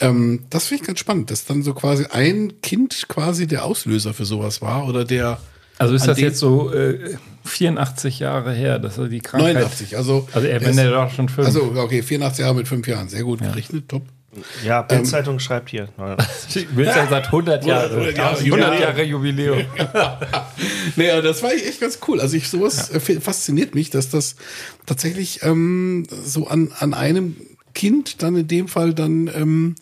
ähm, 0.00 0.44
das 0.50 0.66
finde 0.66 0.82
ich 0.82 0.86
ganz 0.86 0.98
spannend, 0.98 1.30
dass 1.30 1.44
dann 1.46 1.62
so 1.62 1.72
quasi 1.74 2.06
ein 2.10 2.60
Kind 2.60 3.08
quasi 3.08 3.46
der 3.46 3.64
Auslöser 3.64 4.12
für 4.12 4.24
sowas 4.24 4.60
war 4.60 4.86
oder 4.88 5.04
der 5.04 5.38
Also 5.78 5.94
ist 5.94 6.06
das 6.06 6.18
jetzt 6.18 6.38
so 6.38 6.72
äh, 6.72 7.16
84 7.44 8.18
Jahre 8.18 8.52
her, 8.52 8.78
dass 8.78 8.98
er 8.98 9.08
die 9.08 9.20
Krankheit. 9.20 9.54
89, 9.54 9.96
also 9.96 10.28
Also 10.32 10.46
er, 10.46 10.60
wenn 10.60 10.78
er 10.78 10.90
doch 10.90 11.10
schon 11.10 11.28
fünf. 11.28 11.46
Also 11.46 11.72
okay, 11.76 12.02
84 12.02 12.42
Jahre 12.42 12.54
mit 12.54 12.68
fünf 12.68 12.86
Jahren, 12.86 13.08
sehr 13.08 13.24
gut 13.24 13.40
gerechnet, 13.40 13.88
top. 13.88 14.02
Ja, 14.64 14.82
Bildzeitung 14.82 15.38
schreibt 15.38 15.68
hier. 15.70 15.88
Willst 16.74 16.96
ja 16.96 17.06
seit 17.06 17.26
100 17.26 17.64
Jahren. 17.66 17.90
100 17.90 18.16
Jahre 18.16 18.38
100 18.38 18.80
Jahre 18.80 19.02
Jubiläum. 19.02 19.64
Nee, 20.96 21.10
aber 21.10 21.22
das 21.22 21.42
war 21.42 21.52
echt 21.52 21.80
ganz 21.80 21.98
cool. 22.06 22.20
Also 22.20 22.36
ich 22.36 22.48
sowas 22.48 22.90
äh, 22.90 23.00
fasziniert 23.00 23.74
mich, 23.74 23.90
dass 23.90 24.10
das 24.10 24.36
tatsächlich 24.84 25.40
ähm, 25.42 26.06
so 26.10 26.48
an, 26.48 26.70
an 26.78 26.92
einem 26.92 27.36
Kind 27.74 28.22
dann 28.22 28.36
in 28.36 28.48
dem 28.48 28.68
Fall 28.68 28.92
dann, 28.92 29.30
ähm, 29.34 29.74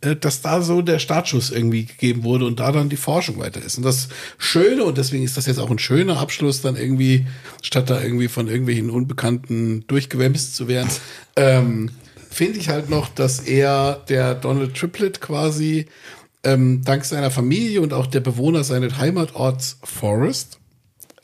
äh, 0.00 0.16
dass 0.16 0.42
da 0.42 0.62
so 0.62 0.82
der 0.82 0.98
Startschuss 0.98 1.50
irgendwie 1.50 1.84
gegeben 1.84 2.24
wurde 2.24 2.46
und 2.46 2.58
da 2.60 2.72
dann 2.72 2.88
die 2.88 2.96
Forschung 2.96 3.38
weiter 3.38 3.62
ist. 3.62 3.78
Und 3.78 3.84
das 3.84 4.08
Schöne, 4.38 4.84
und 4.84 4.98
deswegen 4.98 5.22
ist 5.22 5.36
das 5.36 5.46
jetzt 5.46 5.58
auch 5.58 5.70
ein 5.70 5.78
schöner 5.78 6.18
Abschluss, 6.18 6.62
dann 6.62 6.76
irgendwie, 6.76 7.26
statt 7.62 7.90
da 7.90 8.02
irgendwie 8.02 8.28
von 8.28 8.48
irgendwelchen 8.48 8.90
Unbekannten 8.90 9.84
durchgewämst 9.86 10.56
zu 10.56 10.66
werden, 10.66 10.90
ähm, 11.36 11.90
finde 12.38 12.60
ich 12.60 12.68
halt 12.68 12.88
noch, 12.88 13.08
dass 13.08 13.40
er, 13.40 14.04
der 14.08 14.36
Donald 14.36 14.76
Triplett 14.76 15.20
quasi, 15.20 15.86
ähm, 16.44 16.82
dank 16.84 17.04
seiner 17.04 17.32
Familie 17.32 17.80
und 17.80 17.92
auch 17.92 18.06
der 18.06 18.20
Bewohner 18.20 18.62
seines 18.62 18.96
Heimatorts 18.96 19.78
Forest 19.82 20.60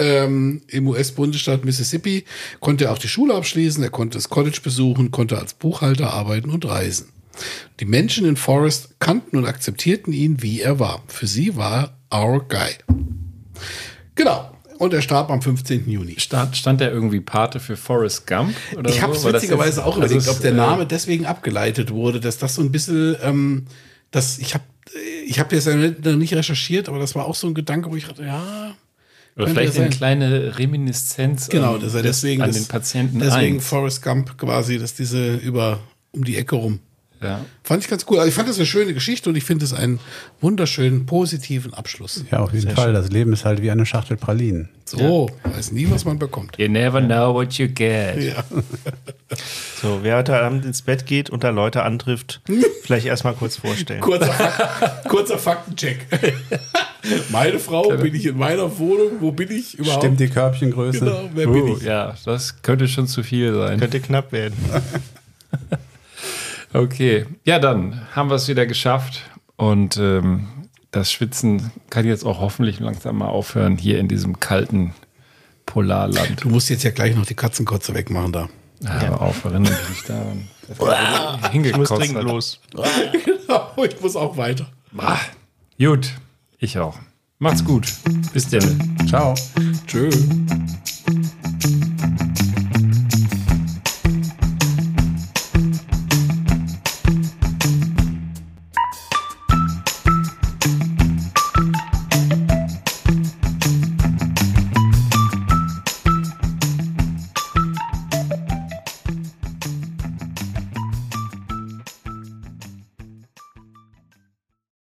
ähm, 0.01 0.62
im 0.66 0.89
US-Bundesstaat 0.89 1.65
Mississippi 1.65 2.24
konnte 2.59 2.86
er 2.86 2.93
auch 2.93 2.99
die 2.99 3.07
Schule 3.07 3.32
abschließen, 3.35 3.81
er 3.81 3.91
konnte 3.91 4.19
das 4.19 4.28
College 4.28 4.59
besuchen, 4.61 5.12
konnte 5.12 5.39
als 5.39 5.55
Buchhalter 5.55 6.12
arbeiten 6.12 6.51
und 6.51 6.66
reisen. 6.66 7.11
Die 7.78 7.85
Menschen 7.85 8.27
in 8.27 8.36
Forest 8.36 8.97
kannten 8.99 9.36
und 9.36 9.47
akzeptierten 9.47 10.12
ihn, 10.12 10.43
wie 10.43 10.62
er 10.62 10.81
war. 10.81 11.05
Für 11.07 11.28
sie 11.28 11.55
war 11.55 11.97
er 12.11 12.24
our 12.24 12.45
guy. 12.49 12.73
Genau. 14.16 14.54
Und 14.85 14.94
er 14.94 15.02
starb 15.02 15.31
am 15.31 15.40
15. 15.43 15.89
Juni. 15.89 16.16
Stand, 16.19 16.56
stand 16.56 16.81
der 16.81 16.93
irgendwie 16.93 17.20
Pate 17.20 17.59
für 17.61 17.77
Forrest 17.77 18.27
Gump? 18.27 18.55
Oder 18.77 18.90
Ich 18.90 19.02
habe 19.02 19.12
so? 19.15 19.19
es 19.19 19.24
das 19.32 19.43
witzigerweise 19.43 19.85
auch 19.85 19.98
also 19.98 20.15
überlegt, 20.15 20.28
ob 20.28 20.40
der 20.40 20.52
äh, 20.52 20.55
Name 20.55 20.86
deswegen 20.86 21.27
abgeleitet 21.27 21.90
wurde, 21.90 22.20
dass 22.20 22.39
das 22.39 22.55
so 22.55 22.62
ein 22.62 22.70
bisschen, 22.73 23.16
ähm, 23.23 23.66
das, 24.11 24.39
ich 24.39 24.55
habe 24.55 24.65
ich 25.27 25.40
hab 25.40 25.51
jetzt 25.52 25.66
noch 25.66 26.16
nicht 26.16 26.35
recherchiert, 26.35 26.89
aber 26.89 26.98
das 26.98 27.15
war 27.15 27.24
auch 27.27 27.35
so 27.35 27.47
ein 27.47 27.55
Gedanke, 27.55 27.90
wo 27.90 27.97
ich 27.97 28.06
dachte, 28.06 28.24
ja, 28.24 28.74
Oder 29.36 29.48
vielleicht 29.48 29.77
eine 29.78 29.89
kleine 29.90 30.59
Reminiszenz 30.59 31.48
genau, 31.48 31.74
an, 31.77 31.81
dass 31.81 31.94
er 31.94 32.02
des- 32.02 32.20
deswegen 32.20 32.43
an 32.43 32.52
den 32.52 32.66
Patienten 32.66 33.19
deswegen 33.19 33.56
eins. 33.56 33.66
Forrest 33.66 34.02
Gump 34.02 34.36
quasi, 34.39 34.78
dass 34.78 34.94
diese 34.94 35.36
über 35.36 35.81
um 36.12 36.23
die 36.24 36.36
Ecke 36.36 36.55
rum. 36.56 36.78
Ja. 37.23 37.41
Fand 37.62 37.82
ich 37.82 37.89
ganz 37.89 38.05
cool. 38.11 38.19
Also 38.19 38.28
ich 38.28 38.35
fand 38.35 38.49
das 38.49 38.57
eine 38.57 38.66
schöne 38.66 38.93
Geschichte 38.93 39.31
und 39.31 39.36
ich 39.36 39.45
finde 39.45 39.65
es 39.65 39.73
einen 39.73 39.99
wunderschönen, 40.41 41.07
positiven 41.07 41.73
Abschluss. 41.73 42.23
Ja, 42.31 42.41
auf 42.41 42.53
jeden 42.53 42.70
Fall. 42.74 42.93
Das 42.93 43.11
Leben 43.11 43.32
ist 43.32 43.45
halt 43.47 43.62
wie 43.62 43.70
eine 43.70 43.86
Schachtel 43.86 44.16
Pralinen. 44.19 44.69
So, 44.85 45.31
weiß 45.45 45.73
nie, 45.73 45.91
was 45.91 46.05
man 46.05 46.19
bekommt. 46.19 46.59
You 46.59 46.69
never 46.69 47.01
know 47.01 47.32
what 47.32 47.55
you 47.55 47.69
get. 47.69 48.23
Ja. 48.23 48.45
So, 49.82 49.99
wer 50.03 50.16
heute 50.19 50.41
Abend 50.41 50.65
ins 50.65 50.81
Bett 50.82 51.07
geht 51.07 51.28
und 51.28 51.43
da 51.45 51.51
Leute 51.51 51.82
antrifft, 51.82 52.41
vielleicht 52.85 53.05
erstmal 53.07 53.35
kurz 53.35 53.57
vorstellen. 53.57 54.01
Kurzer, 54.01 54.27
Fak 54.32 55.05
kurzer 55.09 55.39
Faktencheck. 55.39 56.07
Meine 57.31 57.59
Frau, 57.59 57.89
bin 57.97 58.15
ich 58.15 58.24
in 58.27 58.39
meiner 58.39 58.78
Wohnung? 58.78 59.12
Wo 59.20 59.32
bin 59.32 59.51
ich 59.51 59.77
überhaupt? 59.77 60.03
Stimmt 60.05 60.20
die 60.20 60.28
Körbchengröße? 60.28 61.01
Genau, 61.01 61.28
wer 61.35 61.47
bin 61.49 61.62
Uh, 61.65 61.77
ich? 61.77 61.82
ja, 61.82 62.15
das 62.24 62.62
könnte 62.62 62.86
schon 62.89 63.07
zu 63.09 63.23
viel 63.24 63.53
sein. 63.55 63.78
Könnte 63.81 64.01
knapp 64.01 64.31
werden. 64.32 64.55
Okay, 66.75 67.25
ja, 67.45 67.61
dann 67.61 68.05
haben 68.17 68.31
wir 68.31 68.35
es 68.35 68.49
wieder 68.49 68.67
geschafft 68.67 69.23
und 69.55 69.97
ähm, 69.97 70.49
das 70.91 71.13
Schwitzen 71.13 71.71
kann 71.89 72.05
jetzt 72.05 72.25
auch 72.25 72.41
hoffentlich 72.41 72.81
langsam 72.81 73.19
mal 73.19 73.29
aufhören 73.29 73.79
hier 73.79 74.01
in 74.01 74.09
diesem 74.09 74.41
kalten 74.41 74.93
Polarland. 75.67 76.43
Du 76.43 76.49
musst 76.49 76.69
jetzt 76.71 76.83
ja 76.83 76.91
gleich 76.91 77.15
noch 77.15 77.27
die 77.27 77.35
Katzenkotze 77.35 77.95
wegmachen 77.95 78.33
da. 78.33 78.49
Ja, 78.81 79.07
aber 79.07 79.23
auf, 79.23 79.45
erinnere 79.45 79.79
mich 79.89 80.03
daran. 80.03 80.49
Ich 81.53 81.77
muss 81.77 81.91
dringend 81.91 82.25
los. 82.25 82.61
genau, 82.73 83.85
ich 83.85 84.01
muss 84.01 84.17
auch 84.17 84.37
weiter. 84.37 84.67
Ah, 84.97 85.19
gut, 85.79 86.11
ich 86.59 86.79
auch. 86.79 86.99
Macht's 87.39 87.65
gut. 87.65 87.87
Bis 88.33 88.49
denn. 88.49 88.97
Ciao. 89.07 89.35
Tschö. 89.87 90.11